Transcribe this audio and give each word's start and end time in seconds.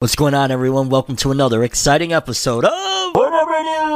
What's 0.00 0.16
going 0.16 0.32
on, 0.32 0.50
everyone? 0.50 0.88
Welcome 0.88 1.16
to 1.16 1.30
another 1.30 1.62
exciting 1.62 2.14
episode 2.14 2.64
of 2.64 3.12
Fornever 3.12 3.62
News! 3.62 3.90